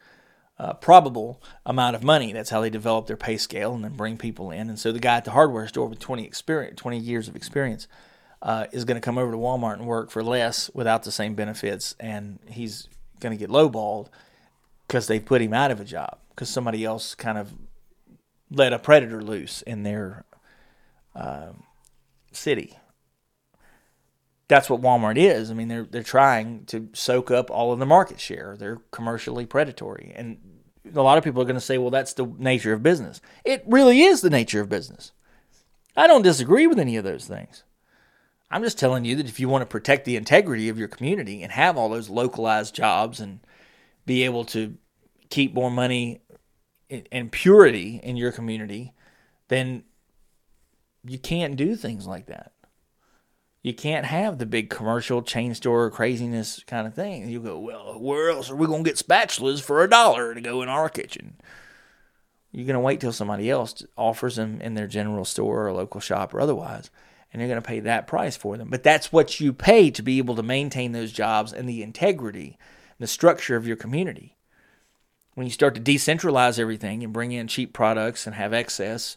uh, 0.57 0.71
probable 0.75 1.41
amount 1.65 1.97
of 1.97 2.03
money. 2.03 2.31
That's 2.31 2.49
how 2.49 2.61
they 2.61 2.69
develop 2.69 3.07
their 3.07 3.17
pay 3.17 3.35
scale 3.35 3.73
and 3.73 3.83
then 3.83 3.97
bring 3.97 4.15
people 4.15 4.51
in. 4.51 4.69
And 4.69 4.79
so 4.79 4.93
the 4.93 5.01
guy 5.01 5.17
at 5.17 5.25
the 5.25 5.31
hardware 5.31 5.67
store 5.67 5.87
with 5.87 5.99
20 5.99 6.23
experience, 6.23 6.79
20 6.79 6.97
years 6.97 7.27
of 7.27 7.35
experience, 7.35 7.89
uh, 8.41 8.67
is 8.71 8.85
going 8.85 8.95
to 8.95 9.01
come 9.01 9.17
over 9.17 9.33
to 9.33 9.37
Walmart 9.37 9.73
and 9.73 9.85
work 9.85 10.11
for 10.11 10.23
less 10.23 10.71
without 10.73 11.03
the 11.03 11.11
same 11.11 11.35
benefits, 11.35 11.93
and 11.99 12.39
he's 12.47 12.87
going 13.19 13.37
to 13.37 13.37
get 13.37 13.49
lowballed 13.49 14.07
because 14.87 15.07
they 15.07 15.19
put 15.19 15.41
him 15.41 15.53
out 15.53 15.71
of 15.71 15.81
a 15.81 15.85
job 15.85 16.19
because 16.29 16.47
somebody 16.47 16.85
else 16.85 17.15
kind 17.15 17.37
of 17.37 17.51
let 18.49 18.71
a 18.71 18.79
predator 18.79 19.21
loose 19.21 19.61
in 19.63 19.83
their 19.83 20.23
uh, 21.13 21.49
city. 22.31 22.77
That's 24.51 24.69
what 24.69 24.81
Walmart 24.81 25.15
is. 25.15 25.49
I 25.49 25.53
mean, 25.53 25.69
they're 25.69 25.85
they're 25.85 26.03
trying 26.03 26.65
to 26.65 26.89
soak 26.91 27.31
up 27.31 27.49
all 27.49 27.71
of 27.71 27.79
the 27.79 27.85
market 27.85 28.19
share. 28.19 28.57
They're 28.59 28.81
commercially 28.91 29.45
predatory, 29.45 30.11
and 30.13 30.39
a 30.93 31.01
lot 31.01 31.17
of 31.17 31.23
people 31.23 31.41
are 31.41 31.45
going 31.45 31.55
to 31.55 31.61
say, 31.61 31.77
"Well, 31.77 31.89
that's 31.89 32.11
the 32.11 32.25
nature 32.37 32.73
of 32.73 32.83
business." 32.83 33.21
It 33.45 33.63
really 33.65 34.01
is 34.01 34.19
the 34.19 34.29
nature 34.29 34.59
of 34.59 34.67
business. 34.67 35.13
I 35.95 36.05
don't 36.05 36.21
disagree 36.21 36.67
with 36.67 36.79
any 36.79 36.97
of 36.97 37.05
those 37.05 37.27
things. 37.27 37.63
I'm 38.49 38.61
just 38.61 38.77
telling 38.77 39.05
you 39.05 39.15
that 39.15 39.29
if 39.29 39.39
you 39.39 39.47
want 39.47 39.61
to 39.61 39.65
protect 39.67 40.03
the 40.03 40.17
integrity 40.17 40.67
of 40.67 40.77
your 40.77 40.89
community 40.89 41.43
and 41.43 41.53
have 41.53 41.77
all 41.77 41.87
those 41.87 42.09
localized 42.09 42.75
jobs 42.75 43.21
and 43.21 43.39
be 44.05 44.23
able 44.23 44.43
to 44.45 44.75
keep 45.29 45.53
more 45.53 45.71
money 45.71 46.23
and 47.09 47.31
purity 47.31 48.01
in 48.03 48.17
your 48.17 48.33
community, 48.33 48.91
then 49.47 49.85
you 51.05 51.17
can't 51.17 51.55
do 51.55 51.77
things 51.77 52.05
like 52.05 52.25
that. 52.25 52.51
You 53.63 53.73
can't 53.73 54.07
have 54.07 54.37
the 54.37 54.45
big 54.45 54.69
commercial 54.69 55.21
chain 55.21 55.53
store 55.53 55.89
craziness 55.91 56.63
kind 56.65 56.87
of 56.87 56.95
thing. 56.95 57.29
You 57.29 57.39
go, 57.39 57.59
well, 57.59 57.99
where 57.99 58.29
else 58.29 58.49
are 58.49 58.55
we 58.55 58.65
going 58.65 58.83
to 58.83 58.89
get 58.89 58.97
spatulas 58.97 59.61
for 59.61 59.83
a 59.83 59.89
dollar 59.89 60.33
to 60.33 60.41
go 60.41 60.61
in 60.61 60.69
our 60.69 60.89
kitchen? 60.89 61.35
You're 62.51 62.65
going 62.65 62.73
to 62.73 62.79
wait 62.79 62.99
till 62.99 63.13
somebody 63.13 63.49
else 63.49 63.83
offers 63.95 64.35
them 64.35 64.59
in 64.61 64.73
their 64.73 64.87
general 64.87 65.25
store 65.25 65.67
or 65.67 65.73
local 65.73 66.01
shop 66.01 66.33
or 66.33 66.41
otherwise 66.41 66.89
and 67.31 67.41
you're 67.41 67.49
going 67.49 67.61
to 67.61 67.67
pay 67.67 67.79
that 67.81 68.07
price 68.07 68.35
for 68.35 68.57
them. 68.57 68.69
But 68.69 68.83
that's 68.83 69.11
what 69.11 69.39
you 69.39 69.53
pay 69.53 69.89
to 69.91 70.01
be 70.01 70.17
able 70.17 70.35
to 70.35 70.43
maintain 70.43 70.91
those 70.91 71.11
jobs 71.11 71.53
and 71.53 71.67
the 71.67 71.81
integrity, 71.81 72.57
and 72.97 72.99
the 72.99 73.07
structure 73.07 73.55
of 73.55 73.67
your 73.67 73.77
community. 73.77 74.37
When 75.33 75.47
you 75.47 75.51
start 75.51 75.75
to 75.75 75.81
decentralize 75.81 76.59
everything 76.59 77.03
and 77.03 77.13
bring 77.13 77.31
in 77.31 77.47
cheap 77.47 77.71
products 77.71 78.25
and 78.25 78.35
have 78.35 78.53
excess, 78.53 79.15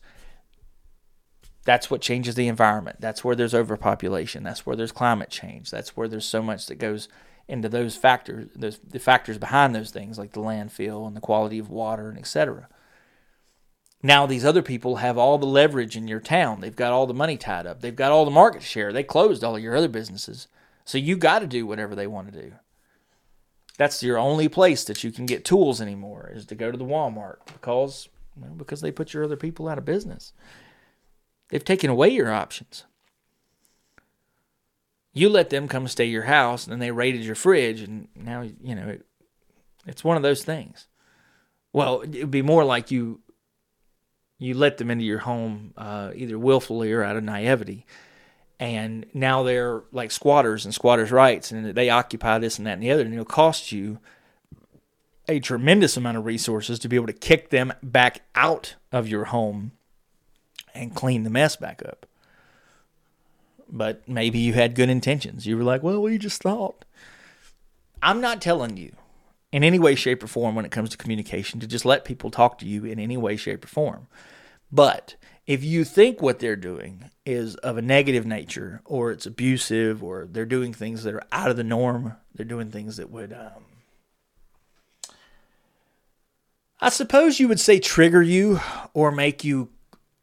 that's 1.65 1.91
what 1.91 2.01
changes 2.01 2.35
the 2.35 2.49
environment. 2.49 3.01
That's 3.01 3.25
where 3.25 3.35
there's 3.35 3.55
overpopulation. 3.55 4.43
That's 4.43 4.67
where 4.67 4.77
there's 4.77 4.93
climate 4.93 5.31
change. 5.31 5.71
That's 5.71 5.97
where 5.97 6.09
there's 6.09 6.27
so 6.27 6.43
much 6.43 6.67
that 6.67 6.77
goes 6.77 7.09
into 7.49 7.69
those 7.69 7.97
factors, 7.97 8.49
those 8.55 8.79
the 8.79 8.99
factors 8.99 9.39
behind 9.39 9.75
those 9.75 9.91
things 9.91 10.19
like 10.19 10.33
the 10.33 10.41
landfill 10.41 11.07
and 11.07 11.17
the 11.17 11.21
quality 11.21 11.59
of 11.59 11.71
water 11.71 12.09
and 12.09 12.19
etc. 12.19 12.69
Now 14.03 14.27
these 14.27 14.45
other 14.45 14.63
people 14.63 14.97
have 14.97 15.17
all 15.17 15.39
the 15.39 15.47
leverage 15.47 15.97
in 15.97 16.09
your 16.09 16.21
town. 16.21 16.61
They've 16.61 16.77
got 16.77 16.93
all 16.93 17.07
the 17.07 17.15
money 17.15 17.37
tied 17.37 17.67
up. 17.67 17.81
They've 17.81 17.97
got 17.97 18.13
all 18.13 18.27
the 18.27 18.31
market 18.31 18.63
share. 18.63 18.93
They 18.93 19.03
closed 19.03 19.43
all 19.43 19.57
of 19.57 19.63
your 19.63 19.77
other 19.77 19.89
businesses. 19.89 20.49
So 20.85 20.99
you 20.99 21.17
got 21.17 21.39
to 21.39 21.47
do 21.47 21.67
whatever 21.67 21.95
they 21.95 22.07
want 22.07 22.31
to 22.33 22.41
do. 22.43 22.53
That's 23.79 24.03
your 24.03 24.19
only 24.19 24.49
place 24.49 24.85
that 24.85 25.03
you 25.03 25.11
can 25.11 25.27
get 25.27 25.45
tools 25.45 25.81
anymore 25.81 26.31
is 26.33 26.47
to 26.47 26.55
go 26.55 26.71
to 26.71 26.77
the 26.77 26.85
Walmart 26.85 27.39
because 27.53 28.09
well, 28.37 28.51
because 28.51 28.81
they 28.81 28.93
put 28.93 29.15
your 29.15 29.25
other 29.25 29.37
people 29.37 29.69
out 29.69 29.79
of 29.79 29.85
business. 29.85 30.33
They've 31.49 31.65
taken 31.65 31.91
away 31.91 32.09
your 32.09 32.33
options. 32.33 32.85
You 35.13 35.29
let 35.29 35.51
them 35.51 35.69
come 35.69 35.87
stay 35.89 36.07
your 36.07 36.25
house 36.25 36.65
and 36.65 36.73
then 36.73 36.81
they 36.81 36.91
raided 36.91 37.23
your 37.23 37.37
fridge 37.37 37.81
and 37.81 38.09
now 38.17 38.43
you 38.43 38.75
know 38.75 38.89
it, 38.89 39.07
it's 39.87 40.03
one 40.03 40.17
of 40.17 40.23
those 40.23 40.43
things. 40.43 40.89
Well, 41.73 42.01
it 42.01 42.15
would 42.15 42.31
be 42.31 42.43
more 42.43 42.65
like 42.65 42.91
you 42.91 43.21
You 44.39 44.55
let 44.55 44.79
them 44.79 44.91
into 44.91 45.05
your 45.05 45.21
home 45.21 45.73
uh, 45.77 46.11
either 46.15 46.39
willfully 46.39 46.93
or 46.93 47.03
out 47.05 47.17
of 47.17 47.23
naivety. 47.23 47.87
And 48.61 49.07
now 49.13 49.43
they're 49.43 49.83
like 49.93 50.11
squatters 50.11 50.65
and 50.65 50.73
squatters' 50.75 51.11
rights, 51.11 51.51
and 51.51 51.75
they 51.75 51.91
occupy 51.91 52.39
this 52.39 52.59
and 52.59 52.67
that 52.67 52.75
and 52.75 52.83
the 52.83 52.91
other, 52.93 53.03
and 53.03 53.13
it'll 53.13 53.25
cost 53.25 53.73
you 53.73 53.99
a 55.29 55.41
tremendous 55.41 55.97
amount 55.97 56.17
of 56.19 56.25
resources 56.25 56.79
to 56.79 56.89
be 56.89 56.97
able 56.97 57.07
to 57.07 57.13
kick 57.13 57.51
them 57.51 57.73
back 57.83 58.23
out 58.35 58.77
of 58.93 59.09
your 59.09 59.27
home 59.27 59.73
and 60.75 60.95
clean 60.95 61.23
the 61.23 61.31
mess 61.31 61.57
back 61.57 61.83
up. 61.85 62.07
But 63.69 64.09
maybe 64.09 64.39
you 64.39 64.53
had 64.53 64.75
good 64.75 64.91
intentions. 64.91 65.47
You 65.47 65.57
were 65.57 65.65
like, 65.65 65.83
well, 65.83 66.03
we 66.03 66.19
just 66.19 66.43
thought. 66.43 66.85
I'm 68.03 68.21
not 68.21 68.43
telling 68.43 68.77
you 68.77 68.95
in 69.51 69.65
any 69.65 69.79
way, 69.79 69.95
shape, 69.95 70.23
or 70.23 70.27
form 70.27 70.55
when 70.55 70.65
it 70.65 70.71
comes 70.71 70.91
to 70.91 70.97
communication 70.97 71.61
to 71.61 71.67
just 71.67 71.85
let 71.85 72.05
people 72.05 72.31
talk 72.31 72.59
to 72.59 72.67
you 72.67 72.85
in 72.85 72.99
any 72.99 73.17
way, 73.17 73.37
shape, 73.37 73.65
or 73.65 73.69
form. 73.69 74.09
But 74.71 75.17
if 75.47 75.65
you 75.65 75.85
think 75.85 76.21
what 76.21 76.41
they're 76.41 76.57
doing 76.57 77.11
is 77.25 77.55
of 77.57 77.79
a 77.79 77.83
negative 77.83 78.27
nature, 78.27 78.83
or 78.85 79.11
it's 79.11 79.27
abusive, 79.27 80.03
or 80.03 80.27
they're 80.31 80.45
doing 80.45 80.75
things 80.75 81.05
that 81.05 81.15
are 81.15 81.23
out 81.33 81.51
of 81.51 81.57
the 81.57 81.65
norm, 81.65 82.17
they're 82.35 82.45
doing 82.45 82.71
things 82.71 82.97
that 82.99 83.11
would 83.11 83.33
um, 83.33 83.65
I 86.85 86.91
suppose 86.91 87.41
you 87.41 87.49
would 87.49 87.61
say 87.61 87.79
trigger 87.79 88.21
you 88.21 88.61
or 88.93 89.11
make 89.11 89.43
you 89.43 89.71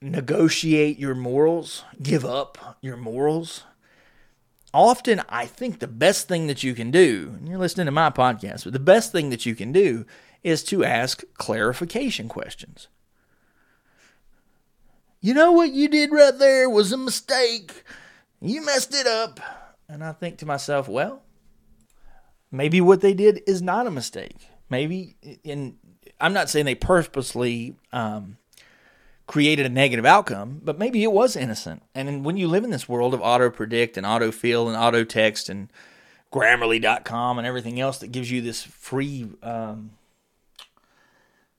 negotiate 0.02 0.98
your 0.98 1.16
morals, 1.16 1.84
give 2.02 2.26
up 2.26 2.78
your 2.82 2.98
morals. 2.98 3.64
Often, 4.74 5.22
I 5.30 5.46
think 5.46 5.80
the 5.80 5.88
best 5.88 6.28
thing 6.28 6.48
that 6.48 6.64
you 6.64 6.74
can 6.74 6.92
do, 6.92 7.34
and 7.38 7.48
you're 7.48 7.60
listening 7.60 7.86
to 7.86 7.92
my 7.92 8.10
podcast, 8.10 8.64
but 8.64 8.74
the 8.74 8.80
best 8.80 9.12
thing 9.12 9.30
that 9.30 9.46
you 9.46 9.54
can 9.54 9.72
do 9.72 10.06
is 10.44 10.64
to 10.64 10.84
ask 10.84 11.24
clarification 11.36 12.28
questions. 12.28 12.88
You 15.20 15.36
know 15.36 15.52
what 15.52 15.72
you 15.72 15.88
did 15.88 16.12
right 16.12 16.38
there 16.38 16.70
was 16.70 16.92
a 16.92 16.98
mistake. 16.98 17.84
You 18.42 18.66
messed 18.66 18.96
it 18.96 19.06
up. 19.06 19.40
And 19.88 20.04
I 20.04 20.14
think 20.14 20.40
to 20.40 20.48
myself, 20.48 20.88
well, 20.88 21.22
maybe 22.52 22.82
what 22.82 23.02
they 23.02 23.14
did 23.14 23.42
is 23.46 23.62
not 23.62 23.86
a 23.86 23.92
mistake. 23.92 24.48
Maybe 24.70 25.18
and 25.46 25.76
I'm 26.20 26.34
not 26.34 26.50
saying 26.50 26.66
they 26.66 26.76
purposely 26.76 27.76
um, 27.92 28.38
created 29.32 29.66
a 29.66 29.70
negative 29.70 30.06
outcome, 30.06 30.60
but 30.62 30.78
maybe 30.78 31.04
it 31.04 31.12
was 31.14 31.38
innocent. 31.38 31.82
And 31.96 32.26
when 32.26 32.36
you 32.36 32.50
live 32.50 32.66
in 32.66 32.70
this 32.70 32.90
world 32.90 33.14
of 33.14 33.22
auto 33.22 33.50
predict 33.50 33.96
and 33.96 34.06
auto 34.06 34.30
fill 34.30 34.68
and 34.68 34.76
auto 34.76 35.06
text 35.06 35.48
and 35.48 35.72
Grammarly.com 36.34 37.38
and 37.38 37.48
everything 37.48 37.80
else 37.80 37.98
that 38.00 38.12
gives 38.12 38.30
you 38.30 38.42
this 38.42 38.62
free 38.62 39.30
um, 39.42 39.92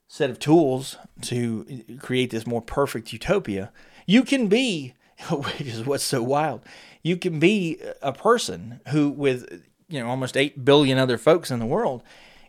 set 0.06 0.28
of 0.28 0.38
tools 0.38 0.98
to 1.22 1.82
create 1.98 2.28
this 2.28 2.46
more 2.46 2.60
perfect 2.60 3.10
utopia, 3.10 3.72
you 4.04 4.22
can 4.22 4.48
be, 4.48 4.92
which 5.30 5.62
is 5.62 5.86
what's 5.86 6.04
so 6.04 6.22
wild, 6.22 6.60
you 7.02 7.16
can 7.16 7.38
be 7.38 7.80
a 8.02 8.12
person 8.12 8.82
who, 8.88 9.08
with 9.08 9.64
you 9.88 9.98
know 9.98 10.10
almost 10.10 10.36
eight 10.36 10.62
billion 10.62 10.98
other 10.98 11.16
folks 11.16 11.50
in 11.50 11.58
the 11.58 11.64
world, 11.64 12.02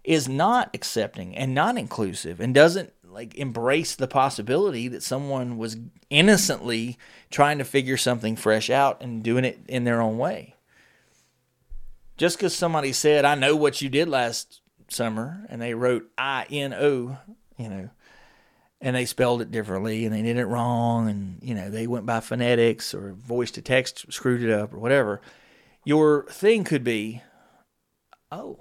is 0.04 0.28
not 0.28 0.70
accepting 0.74 1.34
and 1.34 1.56
not 1.56 1.78
inclusive 1.78 2.42
and 2.42 2.54
doesn't 2.54 2.92
like 3.14 3.36
embrace 3.36 3.96
the 3.96 4.08
possibility 4.08 4.88
that 4.88 5.04
someone 5.04 5.58
was 5.58 5.78
innocently 6.10 6.98
trying 7.30 7.60
to 7.60 7.64
figure 7.64 7.98
something 7.98 8.36
fresh 8.36 8.70
out 8.70 9.02
and 9.02 9.24
doing 9.24 9.46
it 9.46 9.60
in 9.68 9.84
their 9.84 10.02
own 10.02 10.18
way. 10.18 10.56
Just 12.18 12.38
because 12.38 12.56
somebody 12.56 12.92
said, 12.92 13.26
I 13.26 13.36
know 13.36 13.56
what 13.56 13.82
you 13.82 13.90
did 13.90 14.10
last 14.10 14.62
summer, 14.90 15.46
and 15.50 15.62
they 15.62 15.74
wrote 15.74 16.12
I 16.18 16.46
N 16.50 16.74
O, 16.74 17.18
you 17.58 17.70
know, 17.70 17.90
and 18.82 18.96
they 18.96 19.06
spelled 19.06 19.42
it 19.42 19.50
differently 19.50 20.06
and 20.06 20.14
they 20.14 20.22
did 20.22 20.38
it 20.38 20.46
wrong, 20.46 21.08
and, 21.08 21.40
you 21.42 21.56
know, 21.56 21.70
they 21.70 21.88
went 21.88 22.06
by 22.06 22.20
phonetics 22.20 22.94
or 22.94 23.14
voice 23.14 23.52
to 23.52 23.62
text 23.62 24.12
screwed 24.12 24.44
it 24.44 24.52
up 24.52 24.74
or 24.74 24.80
whatever. 24.80 25.22
Your 25.86 26.26
thing 26.26 26.64
could 26.66 26.84
be, 26.84 27.22
oh, 28.32 28.60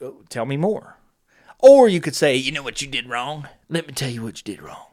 oh 0.00 0.22
tell 0.28 0.44
me 0.44 0.56
more. 0.56 0.97
Or 1.58 1.88
you 1.88 2.00
could 2.00 2.14
say, 2.14 2.36
you 2.36 2.52
know 2.52 2.62
what 2.62 2.80
you 2.80 2.88
did 2.88 3.08
wrong? 3.08 3.48
Let 3.68 3.86
me 3.86 3.92
tell 3.92 4.10
you 4.10 4.22
what 4.22 4.38
you 4.38 4.44
did 4.44 4.62
wrong. 4.62 4.86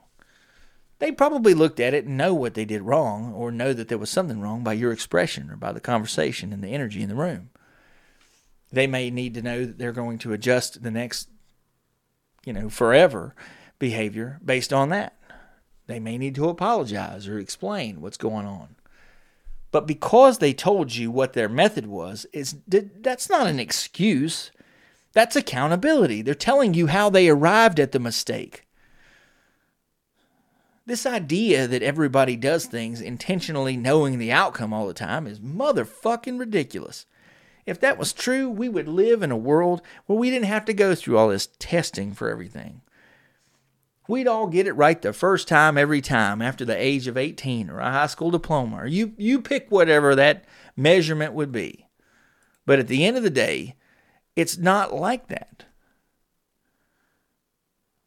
They 0.99 1.11
probably 1.11 1.53
looked 1.53 1.79
at 1.79 1.93
it 1.93 2.05
and 2.05 2.17
know 2.17 2.33
what 2.33 2.53
they 2.53 2.65
did 2.65 2.81
wrong, 2.81 3.33
or 3.33 3.51
know 3.51 3.73
that 3.73 3.89
there 3.89 3.97
was 3.97 4.09
something 4.09 4.39
wrong 4.39 4.63
by 4.63 4.73
your 4.73 4.91
expression 4.91 5.51
or 5.51 5.57
by 5.57 5.71
the 5.73 5.81
conversation 5.81 6.53
and 6.53 6.63
the 6.63 6.69
energy 6.69 7.01
in 7.01 7.09
the 7.09 7.15
room. 7.15 7.49
They 8.71 8.87
may 8.87 9.11
need 9.11 9.33
to 9.35 9.41
know 9.41 9.65
that 9.65 9.77
they're 9.77 9.91
going 9.91 10.17
to 10.19 10.33
adjust 10.33 10.81
the 10.81 10.91
next, 10.91 11.29
you 12.45 12.53
know, 12.53 12.69
forever 12.69 13.35
behavior 13.77 14.39
based 14.43 14.73
on 14.73 14.89
that. 14.89 15.17
They 15.87 15.99
may 15.99 16.17
need 16.17 16.35
to 16.35 16.49
apologize 16.49 17.27
or 17.27 17.37
explain 17.37 18.01
what's 18.01 18.17
going 18.17 18.47
on. 18.47 18.75
But 19.71 19.85
because 19.85 20.37
they 20.37 20.53
told 20.53 20.95
you 20.95 21.11
what 21.11 21.33
their 21.33 21.49
method 21.49 21.85
was, 21.85 22.25
is 22.31 22.55
that's 22.67 23.29
not 23.29 23.47
an 23.47 23.59
excuse. 23.59 24.51
That's 25.15 25.37
accountability. 25.37 26.21
They're 26.21 26.35
telling 26.35 26.73
you 26.73 26.87
how 26.87 27.09
they 27.09 27.29
arrived 27.29 27.79
at 27.79 27.93
the 27.93 27.99
mistake. 27.99 28.67
This 30.85 31.05
idea 31.05 31.67
that 31.67 31.81
everybody 31.81 32.35
does 32.35 32.65
things 32.65 32.99
intentionally 32.99 33.77
knowing 33.77 34.19
the 34.19 34.33
outcome 34.33 34.73
all 34.73 34.85
the 34.85 34.93
time 34.93 35.25
is 35.25 35.39
motherfucking 35.39 36.37
ridiculous. 36.37 37.05
If 37.65 37.79
that 37.79 37.97
was 37.97 38.11
true, 38.11 38.49
we 38.49 38.67
would 38.67 38.89
live 38.89 39.23
in 39.23 39.31
a 39.31 39.37
world 39.37 39.81
where 40.05 40.19
we 40.19 40.29
didn't 40.29 40.47
have 40.47 40.65
to 40.65 40.73
go 40.73 40.93
through 40.93 41.17
all 41.17 41.29
this 41.29 41.47
testing 41.59 42.13
for 42.13 42.29
everything. 42.29 42.81
We'd 44.09 44.27
all 44.27 44.47
get 44.47 44.67
it 44.67 44.73
right 44.73 45.01
the 45.01 45.13
first 45.13 45.47
time 45.47 45.77
every 45.77 46.01
time 46.01 46.41
after 46.41 46.65
the 46.65 46.77
age 46.77 47.07
of 47.07 47.17
18 47.17 47.69
or 47.69 47.79
a 47.79 47.89
high 47.89 48.07
school 48.07 48.31
diploma 48.31 48.83
or 48.83 48.85
you 48.85 49.13
you 49.17 49.41
pick 49.41 49.71
whatever 49.71 50.13
that 50.13 50.43
measurement 50.75 51.33
would 51.33 51.53
be. 51.53 51.87
But 52.65 52.79
at 52.79 52.87
the 52.87 53.05
end 53.05 53.15
of 53.15 53.23
the 53.23 53.29
day, 53.29 53.75
it's 54.35 54.57
not 54.57 54.93
like 54.93 55.27
that. 55.27 55.65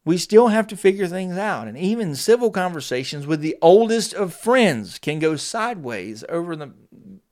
We 0.04 0.16
still 0.16 0.48
have 0.48 0.66
to 0.68 0.76
figure 0.76 1.06
things 1.06 1.36
out. 1.36 1.68
And 1.68 1.76
even 1.76 2.14
civil 2.14 2.50
conversations 2.50 3.26
with 3.26 3.40
the 3.40 3.56
oldest 3.60 4.14
of 4.14 4.34
friends 4.34 4.98
can 4.98 5.18
go 5.18 5.36
sideways 5.36 6.24
over 6.28 6.56
the 6.56 6.72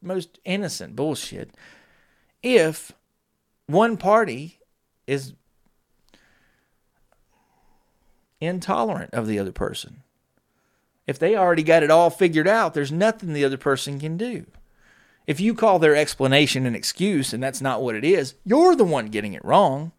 most 0.03 0.39
innocent 0.45 0.95
bullshit 0.95 1.55
if 2.43 2.93
one 3.67 3.97
party 3.97 4.61
is 5.07 5.33
intolerant 8.41 9.15
of 9.15 9.27
the 9.27 9.39
other 9.39 9.53
person. 9.53 10.03
If 11.07 11.19
they 11.19 11.37
already 11.37 11.63
got 11.63 11.83
it 11.83 11.91
all 11.91 12.11
figured 12.11 12.49
out, 12.49 12.75
there's 12.75 12.93
nothing 12.93 13.33
the 13.33 13.45
other 13.45 13.57
person 13.57 13.99
can 13.99 14.17
do. 14.17 14.47
If 15.27 15.41
you 15.41 15.55
call 15.55 15.79
their 15.79 15.97
explanation 15.97 16.67
an 16.67 16.75
excuse 16.75 17.33
and 17.33 17.43
that's 17.43 17.61
not 17.61 17.83
what 17.83 17.97
it 17.97 18.05
is, 18.05 18.35
you're 18.45 18.77
the 18.77 18.85
one 18.85 19.07
getting 19.07 19.33
it 19.33 19.45
wrong. 19.45 19.93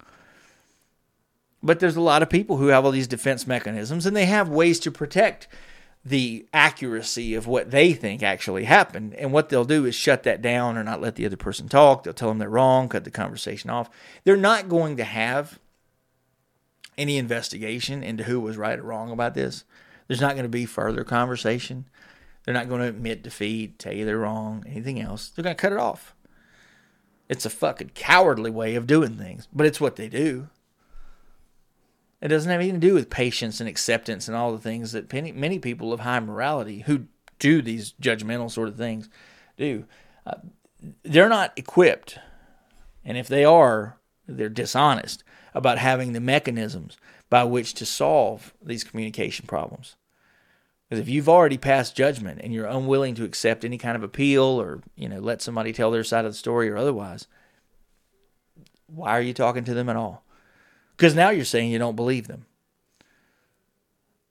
But 1.61 1.79
there's 1.79 1.97
a 1.97 2.01
lot 2.01 2.21
of 2.21 2.29
people 2.29 2.57
who 2.57 2.67
have 2.67 2.85
all 2.85 2.91
these 2.91 3.07
defense 3.07 3.45
mechanisms 3.45 4.05
and 4.05 4.15
they 4.15 4.25
have 4.25 4.47
ways 4.47 4.79
to 4.81 4.91
protect 4.91 5.47
the 6.05 6.45
accuracy 6.53 7.35
of 7.35 7.47
what 7.47 7.71
they 7.71 7.91
think 7.91 8.23
actually 8.23 8.63
happened. 8.63 9.13
And 9.15 9.33
what 9.33 9.49
they'll 9.49 9.65
do 9.65 9.85
is 9.85 9.93
shut 9.93 10.23
that 10.23 10.41
down 10.41 10.77
or 10.77 10.83
not 10.83 11.01
let 11.01 11.15
the 11.15 11.25
other 11.25 11.35
person 11.35 11.67
talk. 11.67 12.03
They'll 12.03 12.13
tell 12.13 12.29
them 12.29 12.37
they're 12.37 12.49
wrong, 12.49 12.87
cut 12.87 13.03
the 13.03 13.11
conversation 13.11 13.69
off. 13.69 13.89
They're 14.23 14.37
not 14.37 14.69
going 14.69 14.95
to 14.97 15.03
have 15.03 15.59
any 16.97 17.17
investigation 17.17 18.03
into 18.03 18.23
who 18.23 18.39
was 18.39 18.55
right 18.55 18.79
or 18.79 18.83
wrong 18.83 19.11
about 19.11 19.33
this. 19.33 19.65
There's 20.07 20.21
not 20.21 20.33
going 20.33 20.43
to 20.43 20.49
be 20.49 20.65
further 20.65 21.03
conversation. 21.03 21.85
They're 22.47 22.53
not 22.53 22.69
going 22.69 22.79
to 22.79 22.87
admit 22.87 23.23
defeat, 23.23 23.77
tell 23.77 23.91
you 23.91 24.05
they're 24.05 24.19
wrong, 24.19 24.63
anything 24.65 25.01
else. 25.01 25.27
They're 25.27 25.43
going 25.43 25.57
to 25.57 25.61
cut 25.61 25.73
it 25.73 25.79
off. 25.79 26.15
It's 27.27 27.45
a 27.45 27.49
fucking 27.49 27.91
cowardly 27.93 28.49
way 28.49 28.75
of 28.75 28.87
doing 28.87 29.17
things, 29.17 29.49
but 29.51 29.65
it's 29.65 29.81
what 29.81 29.97
they 29.97 30.07
do. 30.07 30.47
It 32.21 32.29
doesn't 32.29 32.49
have 32.49 32.61
anything 32.61 32.79
to 32.79 32.87
do 32.87 32.93
with 32.93 33.09
patience 33.09 33.59
and 33.59 33.67
acceptance 33.67 34.29
and 34.29 34.37
all 34.37 34.53
the 34.53 34.59
things 34.59 34.93
that 34.93 35.11
many, 35.11 35.59
people 35.59 35.91
of 35.91 35.99
high 35.99 36.21
morality 36.21 36.85
who 36.85 37.07
do 37.37 37.61
these 37.61 37.93
judgmental 38.01 38.49
sort 38.49 38.69
of 38.69 38.77
things 38.77 39.09
do. 39.57 39.83
Uh, 40.25 40.35
they're 41.03 41.27
not 41.27 41.51
equipped. 41.57 42.17
And 43.03 43.17
if 43.17 43.27
they 43.27 43.43
are, 43.43 43.97
they're 44.25 44.47
dishonest 44.47 45.21
about 45.53 45.79
having 45.79 46.13
the 46.13 46.21
mechanisms 46.21 46.95
by 47.29 47.43
which 47.43 47.73
to 47.73 47.85
solve 47.85 48.53
these 48.63 48.85
communication 48.85 49.47
problems. 49.47 49.97
Because 50.87 51.01
if 51.01 51.09
you've 51.09 51.27
already 51.27 51.57
passed 51.57 51.97
judgment 51.97 52.39
and 52.41 52.53
you're 52.53 52.65
unwilling 52.65 53.15
to 53.15 53.25
accept 53.25 53.65
any 53.65 53.77
kind 53.77 53.95
of 53.95 54.03
appeal 54.03 54.43
or, 54.43 54.81
you 54.95 55.09
know, 55.09 55.19
let 55.19 55.41
somebody 55.41 55.73
tell 55.73 55.91
their 55.91 56.03
side 56.03 56.23
of 56.23 56.31
the 56.31 56.37
story 56.37 56.69
or 56.69 56.77
otherwise, 56.77 57.27
why 58.87 59.11
are 59.11 59.21
you 59.21 59.33
talking 59.33 59.65
to 59.65 59.73
them 59.73 59.89
at 59.89 59.97
all? 59.97 60.23
Because 60.95 61.13
now 61.13 61.29
you're 61.29 61.43
saying 61.43 61.71
you 61.71 61.79
don't 61.79 61.95
believe 61.95 62.27
them. 62.27 62.45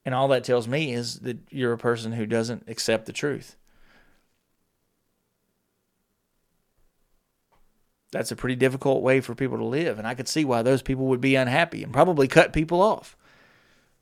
And 0.07 0.15
all 0.15 0.29
that 0.29 0.45
tells 0.45 0.67
me 0.67 0.93
is 0.93 1.21
that 1.21 1.39
you're 1.51 1.73
a 1.73 1.79
person 1.79 2.13
who 2.13 2.27
doesn't 2.27 2.65
accept 2.69 3.07
the 3.07 3.13
truth. 3.13 3.57
That's 8.13 8.31
a 8.31 8.37
pretty 8.37 8.57
difficult 8.57 9.03
way 9.03 9.21
for 9.21 9.35
people 9.35 9.59
to 9.59 9.65
live. 9.65 9.99
And 9.99 10.07
I 10.07 10.15
could 10.15 10.29
see 10.29 10.45
why 10.45 10.63
those 10.63 10.81
people 10.81 11.07
would 11.07 11.21
be 11.21 11.35
unhappy 11.35 11.83
and 11.83 11.93
probably 11.93 12.29
cut 12.29 12.53
people 12.53 12.81
off. 12.81 13.17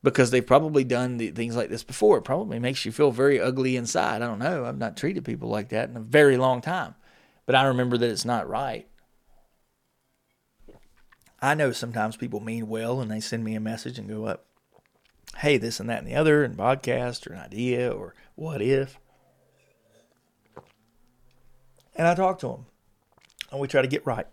Because 0.04 0.30
they've 0.30 0.46
probably 0.46 0.84
done 0.84 1.16
the, 1.16 1.30
things 1.30 1.56
like 1.56 1.70
this 1.70 1.82
before. 1.82 2.18
It 2.18 2.24
probably 2.24 2.58
makes 2.58 2.84
you 2.84 2.92
feel 2.92 3.10
very 3.10 3.40
ugly 3.40 3.74
inside. 3.74 4.20
I 4.20 4.26
don't 4.26 4.38
know. 4.38 4.66
I've 4.66 4.76
not 4.76 4.98
treated 4.98 5.24
people 5.24 5.48
like 5.48 5.70
that 5.70 5.88
in 5.88 5.96
a 5.96 6.00
very 6.00 6.36
long 6.36 6.60
time. 6.60 6.94
But 7.46 7.54
I 7.54 7.64
remember 7.64 7.96
that 7.96 8.10
it's 8.10 8.26
not 8.26 8.46
right. 8.46 8.86
I 11.40 11.54
know 11.54 11.72
sometimes 11.72 12.18
people 12.18 12.40
mean 12.40 12.68
well 12.68 13.00
and 13.00 13.10
they 13.10 13.20
send 13.20 13.44
me 13.44 13.54
a 13.54 13.60
message 13.60 13.98
and 13.98 14.06
go 14.06 14.26
up, 14.26 14.44
hey, 15.38 15.56
this 15.56 15.80
and 15.80 15.88
that 15.88 16.00
and 16.00 16.06
the 16.06 16.16
other, 16.16 16.44
and 16.44 16.56
podcast 16.56 17.26
or 17.26 17.32
an 17.32 17.40
idea 17.40 17.90
or 17.90 18.14
what 18.34 18.60
if. 18.60 18.98
And 21.96 22.06
I 22.06 22.14
talk 22.14 22.38
to 22.40 22.48
them 22.48 22.66
and 23.50 23.58
we 23.58 23.68
try 23.68 23.80
to 23.80 23.88
get 23.88 24.04
right 24.04 24.26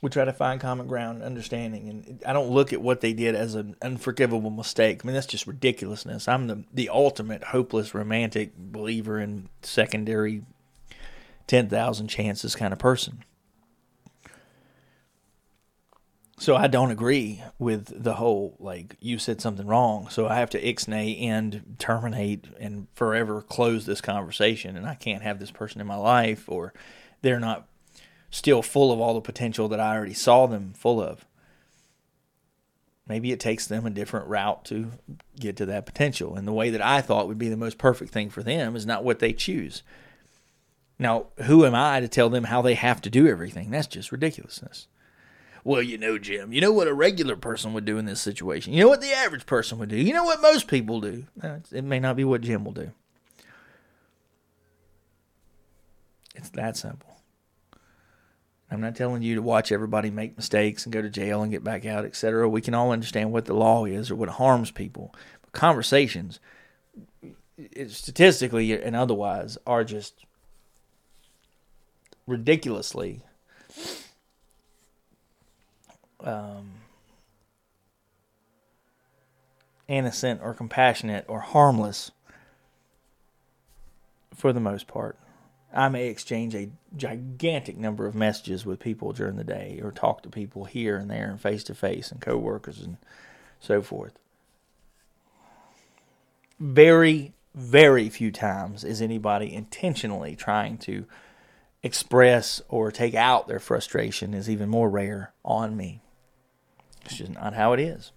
we 0.00 0.10
try 0.10 0.24
to 0.24 0.32
find 0.32 0.60
common 0.60 0.86
ground, 0.86 1.22
understanding, 1.22 1.88
and 1.88 2.22
I 2.26 2.32
don't 2.32 2.50
look 2.50 2.72
at 2.72 2.80
what 2.80 3.00
they 3.00 3.12
did 3.12 3.34
as 3.34 3.54
an 3.54 3.74
unforgivable 3.82 4.50
mistake. 4.50 5.00
I 5.02 5.06
mean, 5.06 5.14
that's 5.14 5.26
just 5.26 5.46
ridiculousness. 5.46 6.28
I'm 6.28 6.46
the 6.46 6.64
the 6.72 6.88
ultimate 6.88 7.44
hopeless 7.44 7.94
romantic 7.94 8.56
believer 8.56 9.18
in 9.18 9.48
secondary 9.62 10.42
ten 11.46 11.68
thousand 11.68 12.08
chances 12.08 12.54
kind 12.54 12.72
of 12.72 12.78
person. 12.78 13.24
So 16.40 16.54
I 16.54 16.68
don't 16.68 16.92
agree 16.92 17.42
with 17.58 18.04
the 18.04 18.14
whole 18.14 18.56
like 18.60 18.96
you 19.00 19.18
said 19.18 19.40
something 19.40 19.66
wrong, 19.66 20.08
so 20.08 20.28
I 20.28 20.36
have 20.36 20.50
to 20.50 20.62
ixnay 20.62 21.20
and 21.24 21.76
terminate 21.80 22.44
and 22.60 22.86
forever 22.94 23.42
close 23.42 23.86
this 23.86 24.00
conversation, 24.00 24.76
and 24.76 24.86
I 24.86 24.94
can't 24.94 25.22
have 25.22 25.40
this 25.40 25.50
person 25.50 25.80
in 25.80 25.88
my 25.88 25.96
life, 25.96 26.44
or 26.48 26.72
they're 27.22 27.40
not 27.40 27.67
still 28.30 28.62
full 28.62 28.92
of 28.92 29.00
all 29.00 29.14
the 29.14 29.20
potential 29.20 29.68
that 29.68 29.80
I 29.80 29.96
already 29.96 30.14
saw 30.14 30.46
them 30.46 30.72
full 30.74 31.00
of. 31.00 31.24
Maybe 33.06 33.32
it 33.32 33.40
takes 33.40 33.66
them 33.66 33.86
a 33.86 33.90
different 33.90 34.26
route 34.28 34.66
to 34.66 34.90
get 35.40 35.56
to 35.56 35.66
that 35.66 35.86
potential. 35.86 36.36
And 36.36 36.46
the 36.46 36.52
way 36.52 36.68
that 36.68 36.82
I 36.82 37.00
thought 37.00 37.26
would 37.26 37.38
be 37.38 37.48
the 37.48 37.56
most 37.56 37.78
perfect 37.78 38.12
thing 38.12 38.28
for 38.28 38.42
them 38.42 38.76
is 38.76 38.84
not 38.84 39.02
what 39.02 39.18
they 39.18 39.32
choose. 39.32 39.82
Now, 40.98 41.28
who 41.44 41.64
am 41.64 41.74
I 41.74 42.00
to 42.00 42.08
tell 42.08 42.28
them 42.28 42.44
how 42.44 42.60
they 42.60 42.74
have 42.74 43.00
to 43.02 43.10
do 43.10 43.26
everything? 43.26 43.70
That's 43.70 43.86
just 43.86 44.12
ridiculousness. 44.12 44.88
Well, 45.64 45.80
you 45.80 45.96
know, 45.96 46.18
Jim, 46.18 46.52
you 46.52 46.60
know 46.60 46.72
what 46.72 46.86
a 46.86 46.92
regular 46.92 47.36
person 47.36 47.72
would 47.72 47.84
do 47.84 47.98
in 47.98 48.04
this 48.04 48.20
situation. 48.20 48.74
You 48.74 48.82
know 48.82 48.88
what 48.88 49.00
the 49.00 49.12
average 49.12 49.46
person 49.46 49.78
would 49.78 49.88
do. 49.88 49.96
You 49.96 50.12
know 50.12 50.24
what 50.24 50.42
most 50.42 50.66
people 50.66 51.00
do. 51.00 51.24
It 51.72 51.84
may 51.84 52.00
not 52.00 52.16
be 52.16 52.24
what 52.24 52.42
Jim 52.42 52.64
will 52.64 52.72
do. 52.72 52.90
It's 56.34 56.50
that 56.50 56.76
simple. 56.76 57.07
I'm 58.70 58.80
not 58.80 58.96
telling 58.96 59.22
you 59.22 59.34
to 59.34 59.42
watch 59.42 59.72
everybody 59.72 60.10
make 60.10 60.36
mistakes 60.36 60.84
and 60.84 60.92
go 60.92 61.00
to 61.00 61.08
jail 61.08 61.42
and 61.42 61.50
get 61.50 61.64
back 61.64 61.86
out, 61.86 62.04
etc. 62.04 62.48
We 62.48 62.60
can 62.60 62.74
all 62.74 62.92
understand 62.92 63.32
what 63.32 63.46
the 63.46 63.54
law 63.54 63.86
is 63.86 64.10
or 64.10 64.16
what 64.16 64.28
harms 64.28 64.70
people. 64.70 65.14
But 65.42 65.52
conversations, 65.52 66.38
statistically 67.88 68.80
and 68.80 68.94
otherwise, 68.94 69.56
are 69.66 69.84
just 69.84 70.26
ridiculously 72.26 73.22
um, 76.20 76.72
innocent 79.88 80.40
or 80.42 80.52
compassionate 80.52 81.24
or 81.26 81.40
harmless 81.40 82.10
for 84.34 84.52
the 84.52 84.60
most 84.60 84.86
part. 84.86 85.16
I 85.72 85.88
may 85.88 86.08
exchange 86.08 86.54
a 86.54 86.70
gigantic 86.96 87.76
number 87.76 88.06
of 88.06 88.14
messages 88.14 88.64
with 88.64 88.80
people 88.80 89.12
during 89.12 89.36
the 89.36 89.44
day 89.44 89.80
or 89.82 89.92
talk 89.92 90.22
to 90.22 90.30
people 90.30 90.64
here 90.64 90.96
and 90.96 91.10
there 91.10 91.30
and 91.30 91.40
face 91.40 91.62
to 91.64 91.74
face 91.74 92.10
and 92.10 92.20
coworkers 92.20 92.80
and 92.80 92.96
so 93.60 93.82
forth. 93.82 94.18
Very, 96.58 97.34
very 97.54 98.08
few 98.08 98.32
times 98.32 98.82
is 98.82 99.02
anybody 99.02 99.52
intentionally 99.52 100.34
trying 100.34 100.78
to 100.78 101.04
express 101.82 102.60
or 102.68 102.90
take 102.90 103.14
out 103.14 103.46
their 103.46 103.60
frustration 103.60 104.34
is 104.34 104.50
even 104.50 104.68
more 104.68 104.90
rare 104.90 105.32
on 105.44 105.76
me. 105.76 106.00
It's 107.04 107.16
just 107.16 107.32
not 107.32 107.54
how 107.54 107.72
it 107.72 107.80
is. 107.80 108.12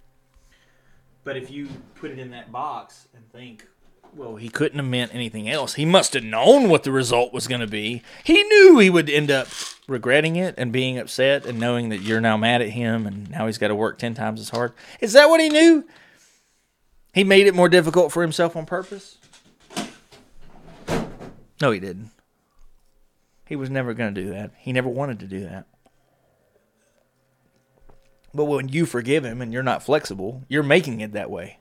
But 1.23 1.37
if 1.37 1.51
you 1.51 1.67
put 1.95 2.11
it 2.11 2.17
in 2.17 2.31
that 2.31 2.51
box 2.51 3.07
and 3.13 3.29
think, 3.31 3.67
well, 4.15 4.35
he 4.35 4.49
couldn't 4.49 4.79
have 4.79 4.87
meant 4.87 5.13
anything 5.13 5.49
else. 5.49 5.75
He 5.75 5.85
must 5.85 6.13
have 6.13 6.23
known 6.23 6.69
what 6.69 6.83
the 6.83 6.91
result 6.91 7.33
was 7.33 7.47
going 7.47 7.61
to 7.61 7.67
be. 7.67 8.01
He 8.23 8.43
knew 8.43 8.77
he 8.77 8.89
would 8.89 9.09
end 9.09 9.31
up 9.31 9.47
regretting 9.87 10.35
it 10.35 10.55
and 10.57 10.71
being 10.71 10.97
upset 10.97 11.45
and 11.45 11.59
knowing 11.59 11.89
that 11.89 12.01
you're 12.01 12.21
now 12.21 12.37
mad 12.37 12.61
at 12.61 12.69
him 12.69 13.07
and 13.07 13.29
now 13.29 13.45
he's 13.45 13.57
got 13.57 13.69
to 13.69 13.75
work 13.75 13.97
10 13.97 14.13
times 14.13 14.39
as 14.39 14.49
hard. 14.49 14.73
Is 14.99 15.13
that 15.13 15.29
what 15.29 15.39
he 15.39 15.49
knew? 15.49 15.85
He 17.13 17.23
made 17.23 17.47
it 17.47 17.55
more 17.55 17.69
difficult 17.69 18.11
for 18.11 18.21
himself 18.21 18.55
on 18.55 18.65
purpose? 18.65 19.17
No, 21.61 21.71
he 21.71 21.79
didn't. 21.79 22.11
He 23.47 23.55
was 23.55 23.69
never 23.69 23.93
going 23.93 24.13
to 24.13 24.21
do 24.21 24.29
that. 24.31 24.51
He 24.57 24.73
never 24.73 24.89
wanted 24.89 25.19
to 25.19 25.27
do 25.27 25.41
that. 25.41 25.67
But 28.33 28.45
when 28.45 28.69
you 28.69 28.85
forgive 28.85 29.25
him 29.25 29.41
and 29.41 29.51
you're 29.51 29.61
not 29.61 29.83
flexible, 29.83 30.43
you're 30.47 30.63
making 30.63 31.01
it 31.01 31.11
that 31.13 31.29
way 31.29 31.57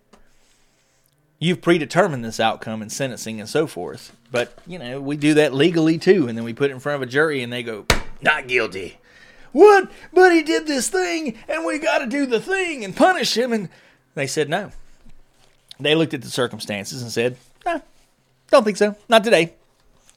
you've 1.41 1.63
predetermined 1.63 2.25
this 2.25 2.39
outcome 2.39 2.83
in 2.83 2.91
sentencing 2.91 3.41
and 3.41 3.49
so 3.49 3.67
forth. 3.67 4.15
But, 4.31 4.57
you 4.67 4.79
know, 4.79 5.01
we 5.01 5.17
do 5.17 5.35
that 5.35 5.53
legally 5.53 5.99
too. 5.99 6.29
And 6.29 6.39
then 6.39 6.45
we 6.45 6.53
put 6.53 6.71
it 6.71 6.75
in 6.75 6.81
front 6.81 7.03
of 7.03 7.09
a 7.09 7.11
jury 7.11 7.43
and 7.43 7.53
they 7.53 7.65
go, 7.65 7.87
not 8.23 8.47
guilty. 8.47 8.99
What? 9.51 9.91
But 10.13 10.33
he 10.33 10.45
did 10.45 10.69
this 10.69 10.89
thing 10.89 11.37
and 11.49 11.65
we 11.65 11.81
got 11.81 11.99
to 11.99 12.07
do 12.07 12.27
the 12.27 12.41
thing 12.41 12.85
and 12.85 12.95
punish 12.95 13.37
him. 13.37 13.53
And 13.53 13.69
they 14.15 14.29
said 14.29 14.49
no. 14.49 14.71
They 15.81 15.95
looked 15.95 16.15
at 16.15 16.23
the 16.23 16.31
circumstances 16.31 17.03
and 17.03 17.11
said, 17.11 17.39
nah, 17.65 17.81
don't 18.51 18.65
think 18.65 18.77
so. 18.77 18.95
Not 19.09 19.25
today. 19.25 19.55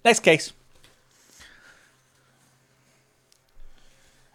Next 0.04 0.20
case. 0.20 0.52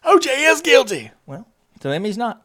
OJ 0.05 0.27
is 0.52 0.62
guilty. 0.62 1.10
Well, 1.27 1.47
to 1.81 1.89
them, 1.89 2.05
he's 2.05 2.16
not. 2.16 2.43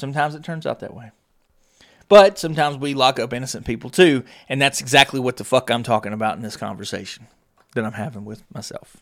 Sometimes 0.00 0.34
it 0.34 0.42
turns 0.42 0.66
out 0.66 0.80
that 0.80 0.94
way. 0.94 1.12
But 2.08 2.38
sometimes 2.38 2.76
we 2.76 2.94
lock 2.94 3.20
up 3.20 3.32
innocent 3.32 3.64
people 3.64 3.88
too, 3.88 4.24
and 4.48 4.60
that's 4.60 4.80
exactly 4.80 5.20
what 5.20 5.36
the 5.36 5.44
fuck 5.44 5.70
I'm 5.70 5.84
talking 5.84 6.12
about 6.12 6.36
in 6.36 6.42
this 6.42 6.56
conversation 6.56 7.28
that 7.74 7.84
I'm 7.84 7.92
having 7.92 8.24
with 8.24 8.42
myself. 8.52 8.96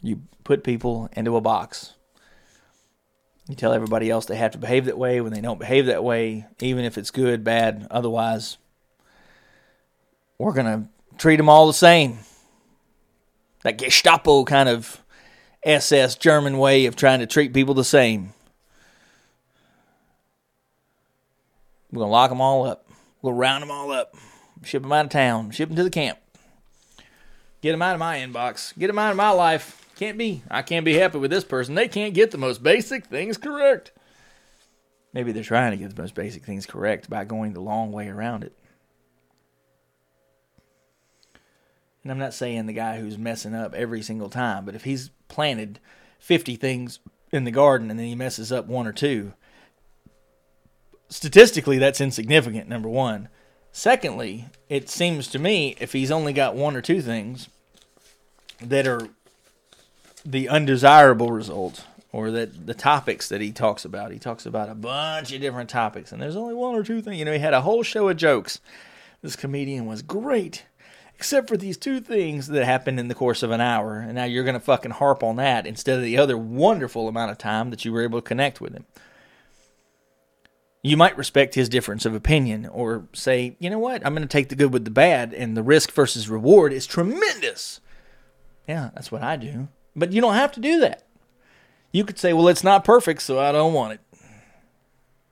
You 0.00 0.22
put 0.44 0.64
people 0.64 1.10
into 1.12 1.36
a 1.36 1.42
box. 1.42 1.92
You 3.48 3.54
tell 3.54 3.72
everybody 3.72 4.08
else 4.08 4.24
they 4.24 4.36
have 4.36 4.52
to 4.52 4.58
behave 4.58 4.86
that 4.86 4.96
way 4.96 5.20
when 5.20 5.32
they 5.32 5.40
don't 5.40 5.60
behave 5.60 5.86
that 5.86 6.02
way, 6.02 6.46
even 6.60 6.84
if 6.84 6.96
it's 6.96 7.10
good, 7.10 7.44
bad, 7.44 7.86
otherwise. 7.90 8.56
We're 10.38 10.52
going 10.52 10.66
to 10.66 11.18
treat 11.18 11.36
them 11.36 11.48
all 11.48 11.66
the 11.66 11.74
same. 11.74 12.18
That 13.62 13.78
Gestapo 13.78 14.44
kind 14.44 14.68
of 14.68 15.02
SS 15.62 16.14
German 16.16 16.58
way 16.58 16.86
of 16.86 16.96
trying 16.96 17.20
to 17.20 17.26
treat 17.26 17.52
people 17.52 17.74
the 17.74 17.84
same. 17.84 18.32
We're 21.96 22.00
going 22.00 22.08
to 22.08 22.12
lock 22.12 22.28
them 22.28 22.42
all 22.42 22.66
up. 22.66 22.86
We'll 23.22 23.32
round 23.32 23.62
them 23.62 23.70
all 23.70 23.90
up, 23.90 24.14
ship 24.62 24.82
them 24.82 24.92
out 24.92 25.06
of 25.06 25.10
town, 25.10 25.50
ship 25.50 25.70
them 25.70 25.76
to 25.76 25.82
the 25.82 25.88
camp. 25.88 26.18
Get 27.62 27.72
them 27.72 27.80
out 27.80 27.94
of 27.94 27.98
my 28.00 28.18
inbox. 28.18 28.76
Get 28.78 28.88
them 28.88 28.98
out 28.98 29.12
of 29.12 29.16
my 29.16 29.30
life. 29.30 29.88
Can't 29.96 30.18
be. 30.18 30.42
I 30.50 30.60
can't 30.60 30.84
be 30.84 30.92
happy 30.92 31.16
with 31.16 31.30
this 31.30 31.42
person. 31.42 31.74
They 31.74 31.88
can't 31.88 32.12
get 32.12 32.32
the 32.32 32.38
most 32.38 32.62
basic 32.62 33.06
things 33.06 33.38
correct. 33.38 33.92
Maybe 35.14 35.32
they're 35.32 35.42
trying 35.42 35.70
to 35.70 35.78
get 35.78 35.96
the 35.96 36.02
most 36.02 36.14
basic 36.14 36.44
things 36.44 36.66
correct 36.66 37.08
by 37.08 37.24
going 37.24 37.54
the 37.54 37.60
long 37.60 37.92
way 37.92 38.08
around 38.08 38.44
it. 38.44 38.52
And 42.02 42.12
I'm 42.12 42.18
not 42.18 42.34
saying 42.34 42.66
the 42.66 42.74
guy 42.74 43.00
who's 43.00 43.16
messing 43.16 43.54
up 43.54 43.74
every 43.74 44.02
single 44.02 44.28
time, 44.28 44.66
but 44.66 44.74
if 44.74 44.84
he's 44.84 45.08
planted 45.28 45.80
50 46.18 46.56
things 46.56 46.98
in 47.32 47.44
the 47.44 47.50
garden 47.50 47.90
and 47.90 47.98
then 47.98 48.06
he 48.06 48.14
messes 48.14 48.52
up 48.52 48.66
one 48.66 48.86
or 48.86 48.92
two, 48.92 49.32
statistically, 51.08 51.78
that's 51.78 52.00
insignificant, 52.00 52.68
number 52.68 52.88
one. 52.88 53.28
Secondly, 53.72 54.46
it 54.68 54.88
seems 54.88 55.28
to 55.28 55.38
me 55.38 55.76
if 55.78 55.92
he's 55.92 56.10
only 56.10 56.32
got 56.32 56.54
one 56.54 56.76
or 56.76 56.80
two 56.80 57.02
things 57.02 57.48
that 58.60 58.86
are 58.86 59.08
the 60.24 60.48
undesirable 60.48 61.30
results 61.30 61.84
or 62.10 62.30
that 62.30 62.66
the 62.66 62.74
topics 62.74 63.28
that 63.28 63.40
he 63.42 63.52
talks 63.52 63.84
about, 63.84 64.12
he 64.12 64.18
talks 64.18 64.46
about 64.46 64.70
a 64.70 64.74
bunch 64.74 65.32
of 65.32 65.40
different 65.40 65.68
topics, 65.68 66.12
and 66.12 66.22
there's 66.22 66.36
only 66.36 66.54
one 66.54 66.74
or 66.74 66.82
two 66.82 67.02
things. 67.02 67.18
You 67.18 67.26
know, 67.26 67.32
he 67.32 67.38
had 67.38 67.52
a 67.52 67.60
whole 67.60 67.82
show 67.82 68.08
of 68.08 68.16
jokes. 68.16 68.60
This 69.20 69.36
comedian 69.36 69.84
was 69.84 70.00
great, 70.00 70.64
except 71.14 71.46
for 71.46 71.58
these 71.58 71.76
two 71.76 72.00
things 72.00 72.46
that 72.46 72.64
happened 72.64 72.98
in 72.98 73.08
the 73.08 73.14
course 73.14 73.42
of 73.42 73.50
an 73.50 73.60
hour, 73.60 73.98
and 73.98 74.14
now 74.14 74.24
you're 74.24 74.44
going 74.44 74.54
to 74.54 74.60
fucking 74.60 74.92
harp 74.92 75.22
on 75.22 75.36
that 75.36 75.66
instead 75.66 75.98
of 75.98 76.04
the 76.04 76.16
other 76.16 76.38
wonderful 76.38 77.08
amount 77.08 77.30
of 77.30 77.36
time 77.36 77.68
that 77.68 77.84
you 77.84 77.92
were 77.92 78.02
able 78.02 78.22
to 78.22 78.26
connect 78.26 78.60
with 78.60 78.72
him 78.72 78.86
you 80.88 80.96
might 80.96 81.16
respect 81.16 81.54
his 81.54 81.68
difference 81.68 82.04
of 82.04 82.14
opinion 82.14 82.66
or 82.66 83.08
say, 83.12 83.56
you 83.58 83.70
know 83.70 83.78
what, 83.78 84.04
I'm 84.04 84.14
going 84.14 84.26
to 84.26 84.32
take 84.32 84.48
the 84.48 84.54
good 84.54 84.72
with 84.72 84.84
the 84.84 84.90
bad, 84.90 85.32
and 85.32 85.56
the 85.56 85.62
risk 85.62 85.90
versus 85.92 86.28
reward 86.28 86.72
is 86.72 86.86
tremendous. 86.86 87.80
Yeah, 88.68 88.90
that's 88.94 89.10
what 89.10 89.22
I 89.22 89.36
do. 89.36 89.68
But 89.94 90.12
you 90.12 90.20
don't 90.20 90.34
have 90.34 90.52
to 90.52 90.60
do 90.60 90.80
that. 90.80 91.04
You 91.92 92.04
could 92.04 92.18
say, 92.18 92.32
well, 92.32 92.48
it's 92.48 92.64
not 92.64 92.84
perfect, 92.84 93.22
so 93.22 93.38
I 93.38 93.52
don't 93.52 93.72
want 93.72 93.94
it. 93.94 94.00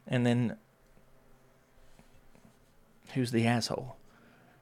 And 0.07 0.25
then 0.25 0.57
who's 3.13 3.31
the 3.31 3.47
asshole? 3.47 3.97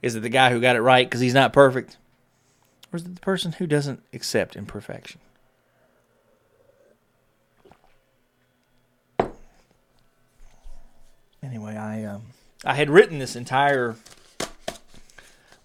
Is 0.02 0.14
it 0.14 0.20
the 0.20 0.28
guy 0.28 0.50
who 0.50 0.60
got 0.60 0.76
it 0.76 0.82
right 0.82 1.06
because 1.06 1.20
he's 1.20 1.34
not 1.34 1.52
perfect? 1.52 1.96
Or 2.92 2.96
is 2.96 3.04
it 3.04 3.14
the 3.14 3.20
person 3.20 3.52
who 3.52 3.66
doesn't 3.66 4.02
accept 4.12 4.56
imperfection? 4.56 5.20
Anyway, 11.52 11.76
I 11.76 12.04
um, 12.04 12.22
I 12.64 12.74
had 12.76 12.88
written 12.88 13.18
this 13.18 13.36
entire 13.36 13.96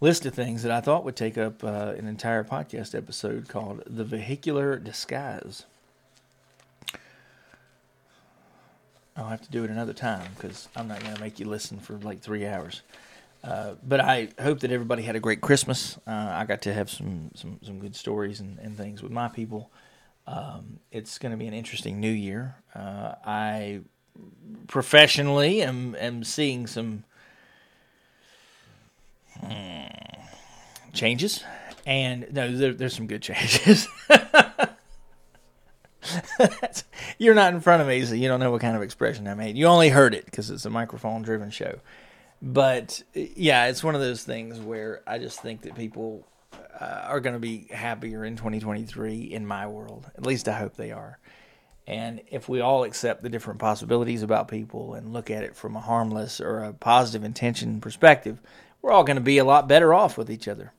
list 0.02 0.26
of 0.26 0.34
things 0.34 0.64
that 0.64 0.72
I 0.72 0.82
thought 0.82 1.06
would 1.06 1.16
take 1.16 1.38
up 1.38 1.64
uh, 1.64 1.94
an 1.98 2.08
entire 2.08 2.44
podcast 2.44 2.94
episode 2.94 3.48
called 3.48 3.84
"The 3.86 4.04
Vehicular 4.04 4.78
Disguise." 4.80 5.66
I'll 9.16 9.30
have 9.30 9.42
to 9.44 9.50
do 9.50 9.64
it 9.64 9.70
another 9.70 9.94
time 9.94 10.30
because 10.36 10.68
I'm 10.76 10.90
not 10.90 11.00
going 11.00 11.16
to 11.16 11.22
make 11.22 11.40
you 11.40 11.46
listen 11.46 11.80
for 11.80 11.94
like 11.94 12.20
three 12.20 12.46
hours. 12.46 12.82
Uh, 13.42 13.76
but 13.82 14.02
I 14.02 14.28
hope 14.42 14.60
that 14.60 14.72
everybody 14.74 15.04
had 15.04 15.16
a 15.16 15.22
great 15.22 15.40
Christmas. 15.40 15.98
Uh, 16.06 16.12
I 16.12 16.44
got 16.44 16.64
to 16.64 16.74
have 16.74 16.90
some 16.90 17.32
some, 17.34 17.62
some 17.64 17.80
good 17.80 17.96
stories 17.96 18.42
and, 18.42 18.60
and 18.60 18.76
things 18.76 19.02
with 19.02 19.14
my 19.14 19.30
people. 19.30 19.72
Um, 20.28 20.82
it's 20.92 21.18
going 21.18 21.32
to 21.32 21.38
be 21.38 21.48
an 21.48 21.54
interesting 21.54 22.02
new 22.02 22.12
year. 22.12 22.58
Uh, 22.76 23.14
I 23.26 23.84
professionally 24.68 25.62
am 25.62 25.96
am 25.96 26.24
seeing 26.24 26.68
some 26.68 27.04
hmm, 29.40 29.88
changes, 30.94 31.44
and 31.86 32.28
no, 32.34 32.56
there, 32.56 32.74
there's 32.74 32.96
some 32.96 33.08
good 33.08 33.22
changes. 33.24 33.88
You're 37.18 37.36
not 37.36 37.54
in 37.54 37.62
front 37.62 37.82
of 37.82 37.88
me, 37.88 38.06
so 38.06 38.14
you 38.14 38.28
don't 38.28 38.40
know 38.40 38.52
what 38.52 38.62
kind 38.62 38.76
of 38.76 38.82
expression 38.82 39.28
I 39.28 39.34
made. 39.34 39.58
You 39.58 39.66
only 39.66 39.90
heard 39.90 40.14
it 40.14 40.26
because 40.26 40.50
it's 40.50 40.66
a 40.66 40.70
microphone 40.70 41.24
driven 41.24 41.50
show. 41.50 41.80
But 42.42 43.02
yeah, 43.14 43.66
it's 43.66 43.84
one 43.84 43.96
of 43.96 44.02
those 44.02 44.24
things 44.24 44.60
where 44.60 45.02
I 45.08 45.18
just 45.18 45.42
think 45.42 45.64
that 45.64 45.76
people 45.76 46.28
uh, 46.80 47.06
are 47.08 47.20
going 47.20 47.34
to 47.34 47.40
be 47.40 47.68
happier 47.72 48.24
in 48.24 48.36
2023 48.36 49.22
in 49.22 49.46
my 49.48 49.66
world. 49.68 50.10
At 50.16 50.26
least 50.26 50.48
I 50.48 50.54
hope 50.54 50.76
they 50.76 50.92
are. 50.92 51.18
And 51.88 52.22
if 52.30 52.50
we 52.50 52.60
all 52.60 52.84
accept 52.84 53.24
the 53.24 53.30
different 53.30 53.60
possibilities 53.60 54.22
about 54.22 54.50
people 54.50 54.94
and 54.94 55.14
look 55.14 55.32
at 55.32 55.44
it 55.44 55.56
from 55.56 55.76
a 55.78 55.82
harmless 55.82 56.42
or 56.42 56.64
a 56.64 56.74
positive 56.74 57.24
intention 57.24 57.80
perspective, 57.80 58.42
we're 58.82 58.92
all 58.92 59.06
going 59.06 59.16
to 59.16 59.22
be 59.22 59.38
a 59.38 59.46
lot 59.46 59.70
better 59.70 59.94
off 59.94 60.18
with 60.18 60.30
each 60.30 60.50
other. 60.50 60.74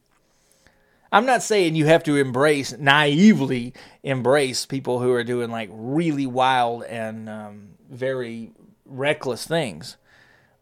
I'm 1.10 1.24
not 1.24 1.43
saying 1.43 1.74
you 1.74 1.86
have 1.86 2.05
to 2.05 2.16
embrace, 2.16 2.76
naively 2.76 3.72
embrace 4.02 4.66
people 4.66 4.98
who 4.98 5.10
are 5.12 5.24
doing 5.24 5.51
like 5.51 5.70
really 5.72 6.26
wild 6.26 6.85
and 6.85 7.30
um, 7.30 7.68
very 7.89 8.52
reckless 8.85 9.47
things. 9.47 9.97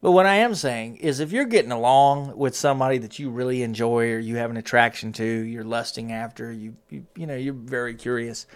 But 0.00 0.12
what 0.12 0.26
I 0.26 0.36
am 0.36 0.54
saying 0.54 0.98
is 0.98 1.18
if 1.18 1.32
you're 1.32 1.46
getting 1.46 1.72
along 1.72 2.36
with 2.36 2.54
somebody 2.54 2.98
that 2.98 3.18
you 3.18 3.30
really 3.30 3.64
enjoy 3.64 4.12
or 4.12 4.18
you 4.20 4.36
have 4.36 4.50
an 4.50 4.56
attraction 4.56 5.12
to, 5.14 5.24
you're 5.24 5.64
lusting 5.64 6.12
after, 6.12 6.52
you, 6.52 6.76
you, 6.90 7.06
you 7.16 7.26
know, 7.26 7.34
you're 7.34 7.54
very 7.54 7.94
curious, 7.94 8.46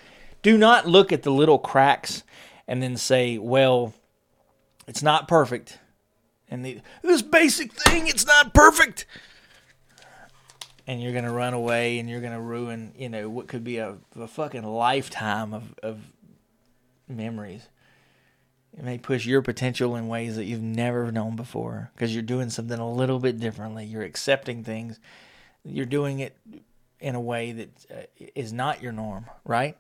do 0.43 0.57
not 0.57 0.87
look 0.87 1.13
at 1.13 1.23
the 1.23 1.31
little 1.31 1.59
cracks 1.59 2.23
and 2.67 2.83
then 2.83 2.97
say, 2.97 3.39
well, 3.39 3.93
it's 4.87 5.03
not 5.03 5.29
perfect. 5.29 5.79
And 6.51 6.65
the, 6.65 6.81
this 7.03 7.23
basic 7.23 7.73
thing, 7.73 8.09
it's 8.09 8.27
not 8.27 8.55
perfect. 8.55 9.07
And 10.87 11.01
you're 11.03 11.13
gonna 11.13 11.33
run 11.33 11.55
away 11.55 11.99
and 11.99 12.09
you're 12.09 12.21
gonna 12.21 12.41
ruin 12.41 12.93
you 12.97 13.09
know 13.09 13.29
what 13.29 13.47
could 13.47 13.63
be 13.63 13.79
a, 13.79 13.97
a 14.17 14.27
fucking 14.27 14.65
lifetime 14.65 15.55
of, 15.55 15.75
of 15.83 16.01
memories. 17.07 17.69
It 18.77 18.85
may 18.85 18.99
push 18.99 19.27
your 19.27 19.43
potential 19.43 19.95
in 19.97 20.09
ways 20.09 20.37
that 20.37 20.45
you've 20.45 20.63
never 20.63 21.13
known 21.13 21.37
before 21.37 21.91
because 21.95 22.15
you're 22.15 22.23
doing 22.23 22.51
something 22.51 22.79
a 22.79 22.91
little 22.91 23.19
bit 23.19 23.39
differently. 23.39 23.85
You're 23.85 24.03
accepting 24.03 24.65
things. 24.65 24.99
You're 25.65 25.87
doing 25.87 26.21
it 26.21 26.37
in 26.99 27.15
a 27.15 27.21
way 27.21 27.53
that 27.53 27.87
uh, 27.93 28.27
is 28.35 28.53
not 28.53 28.83
your 28.83 28.93
norm 28.93 29.27
right 29.45 29.77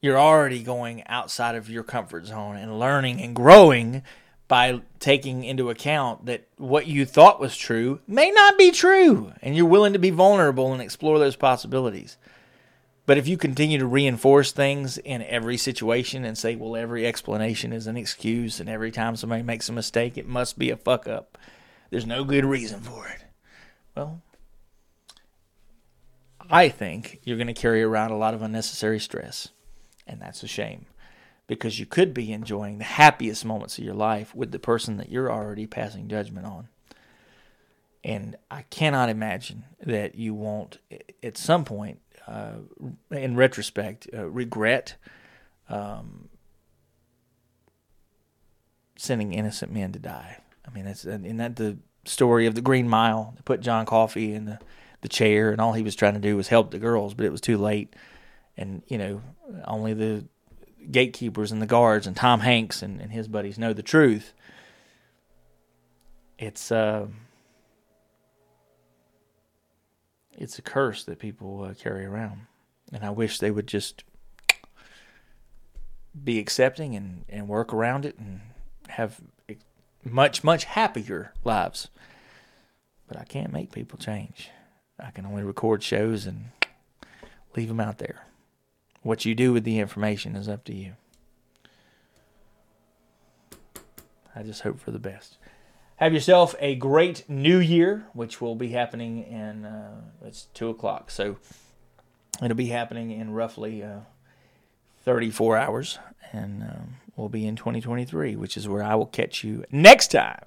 you're 0.00 0.18
already 0.18 0.62
going 0.62 1.06
outside 1.06 1.54
of 1.54 1.68
your 1.68 1.82
comfort 1.82 2.26
zone 2.26 2.56
and 2.56 2.78
learning 2.78 3.20
and 3.20 3.34
growing 3.34 4.02
by 4.46 4.80
taking 4.98 5.44
into 5.44 5.68
account 5.68 6.26
that 6.26 6.48
what 6.56 6.86
you 6.86 7.04
thought 7.04 7.40
was 7.40 7.56
true 7.56 8.00
may 8.06 8.30
not 8.30 8.56
be 8.56 8.70
true, 8.70 9.32
and 9.42 9.54
you're 9.54 9.66
willing 9.66 9.92
to 9.92 9.98
be 9.98 10.10
vulnerable 10.10 10.72
and 10.72 10.80
explore 10.80 11.18
those 11.18 11.36
possibilities. 11.36 12.16
But 13.04 13.18
if 13.18 13.26
you 13.26 13.36
continue 13.36 13.78
to 13.78 13.86
reinforce 13.86 14.52
things 14.52 14.98
in 14.98 15.22
every 15.22 15.56
situation 15.56 16.24
and 16.24 16.36
say, 16.36 16.56
well, 16.56 16.76
every 16.76 17.06
explanation 17.06 17.72
is 17.72 17.86
an 17.86 17.96
excuse, 17.96 18.60
and 18.60 18.68
every 18.68 18.90
time 18.90 19.16
somebody 19.16 19.42
makes 19.42 19.68
a 19.68 19.72
mistake, 19.72 20.16
it 20.16 20.28
must 20.28 20.58
be 20.58 20.70
a 20.70 20.76
fuck 20.76 21.08
up, 21.08 21.36
there's 21.90 22.06
no 22.06 22.24
good 22.24 22.44
reason 22.44 22.80
for 22.80 23.08
it. 23.08 23.24
Well, 23.94 24.22
I 26.50 26.68
think 26.68 27.20
you're 27.24 27.36
going 27.36 27.48
to 27.48 27.54
carry 27.54 27.82
around 27.82 28.10
a 28.10 28.18
lot 28.18 28.34
of 28.34 28.42
unnecessary 28.42 29.00
stress, 29.00 29.48
and 30.08 30.20
that's 30.20 30.42
a 30.42 30.48
shame 30.48 30.86
because 31.46 31.80
you 31.80 31.86
could 31.86 32.14
be 32.14 32.32
enjoying 32.32 32.78
the 32.78 32.84
happiest 32.84 33.44
moments 33.44 33.78
of 33.78 33.84
your 33.84 33.94
life 33.94 34.34
with 34.34 34.52
the 34.52 34.58
person 34.58 34.98
that 34.98 35.10
you're 35.10 35.32
already 35.32 35.66
passing 35.66 36.08
judgment 36.08 36.46
on. 36.46 36.68
And 38.04 38.36
I 38.50 38.62
cannot 38.62 39.08
imagine 39.08 39.64
that 39.80 40.14
you 40.14 40.34
won't, 40.34 40.78
at 41.22 41.36
some 41.36 41.64
point, 41.64 42.00
uh, 42.26 42.58
in 43.10 43.34
retrospect, 43.34 44.08
uh, 44.14 44.28
regret 44.28 44.96
um, 45.68 46.28
sending 48.96 49.32
innocent 49.32 49.72
men 49.72 49.92
to 49.92 49.98
die. 49.98 50.38
I 50.66 50.70
mean, 50.70 50.84
that's 50.84 51.04
isn't 51.04 51.36
that 51.38 51.56
the 51.56 51.78
story 52.04 52.46
of 52.46 52.54
the 52.54 52.60
Green 52.60 52.88
Mile? 52.88 53.32
They 53.34 53.42
put 53.42 53.60
John 53.60 53.86
Coffey 53.86 54.34
in 54.34 54.44
the, 54.44 54.58
the 55.00 55.08
chair, 55.08 55.50
and 55.50 55.60
all 55.60 55.72
he 55.72 55.82
was 55.82 55.96
trying 55.96 56.14
to 56.14 56.20
do 56.20 56.36
was 56.36 56.48
help 56.48 56.70
the 56.70 56.78
girls, 56.78 57.14
but 57.14 57.24
it 57.24 57.32
was 57.32 57.40
too 57.40 57.56
late. 57.56 57.94
And 58.58 58.82
you 58.88 58.98
know, 58.98 59.22
only 59.64 59.94
the 59.94 60.24
gatekeepers 60.90 61.52
and 61.52 61.62
the 61.62 61.66
guards 61.66 62.06
and 62.06 62.16
Tom 62.16 62.40
Hanks 62.40 62.82
and, 62.82 63.00
and 63.00 63.12
his 63.12 63.28
buddies 63.28 63.58
know 63.58 63.72
the 63.72 63.82
truth. 63.82 64.34
It's 66.38 66.70
uh, 66.70 67.06
it's 70.32 70.58
a 70.58 70.62
curse 70.62 71.04
that 71.04 71.18
people 71.18 71.62
uh, 71.62 71.74
carry 71.74 72.04
around, 72.04 72.42
and 72.92 73.04
I 73.04 73.10
wish 73.10 73.38
they 73.38 73.50
would 73.50 73.66
just 73.66 74.04
be 76.24 76.38
accepting 76.38 76.96
and, 76.96 77.24
and 77.28 77.48
work 77.48 77.72
around 77.72 78.04
it 78.04 78.18
and 78.18 78.40
have 78.88 79.20
much 80.04 80.42
much 80.42 80.64
happier 80.64 81.32
lives. 81.44 81.88
But 83.06 83.18
I 83.18 83.24
can't 83.24 83.52
make 83.52 83.72
people 83.72 83.98
change. 83.98 84.50
I 85.00 85.10
can 85.10 85.26
only 85.26 85.42
record 85.42 85.82
shows 85.82 86.26
and 86.26 86.50
leave 87.56 87.68
them 87.68 87.80
out 87.80 87.98
there. 87.98 88.27
What 89.02 89.24
you 89.24 89.34
do 89.34 89.52
with 89.52 89.64
the 89.64 89.78
information 89.78 90.36
is 90.36 90.48
up 90.48 90.64
to 90.64 90.74
you. 90.74 90.94
I 94.34 94.42
just 94.42 94.62
hope 94.62 94.80
for 94.80 94.90
the 94.90 94.98
best. 94.98 95.38
Have 95.96 96.12
yourself 96.12 96.54
a 96.60 96.76
great 96.76 97.28
new 97.28 97.58
year, 97.58 98.06
which 98.12 98.40
will 98.40 98.54
be 98.54 98.68
happening 98.68 99.24
in, 99.24 99.64
uh, 99.64 100.00
it's 100.24 100.46
2 100.54 100.68
o'clock. 100.68 101.10
So 101.10 101.36
it'll 102.42 102.56
be 102.56 102.68
happening 102.68 103.10
in 103.10 103.32
roughly 103.32 103.82
uh, 103.82 104.00
34 105.04 105.56
hours. 105.56 105.98
And 106.32 106.62
um, 106.62 106.94
we'll 107.16 107.28
be 107.28 107.46
in 107.46 107.56
2023, 107.56 108.36
which 108.36 108.56
is 108.56 108.68
where 108.68 108.82
I 108.82 108.94
will 108.94 109.06
catch 109.06 109.42
you 109.42 109.64
next 109.72 110.12
time 110.12 110.44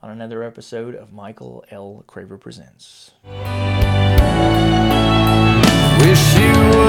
on 0.00 0.10
another 0.10 0.44
episode 0.44 0.94
of 0.94 1.12
Michael 1.12 1.64
L. 1.70 2.04
Craver 2.06 2.38
Presents. 2.38 3.12
Wish 6.04 6.36
you 6.36 6.87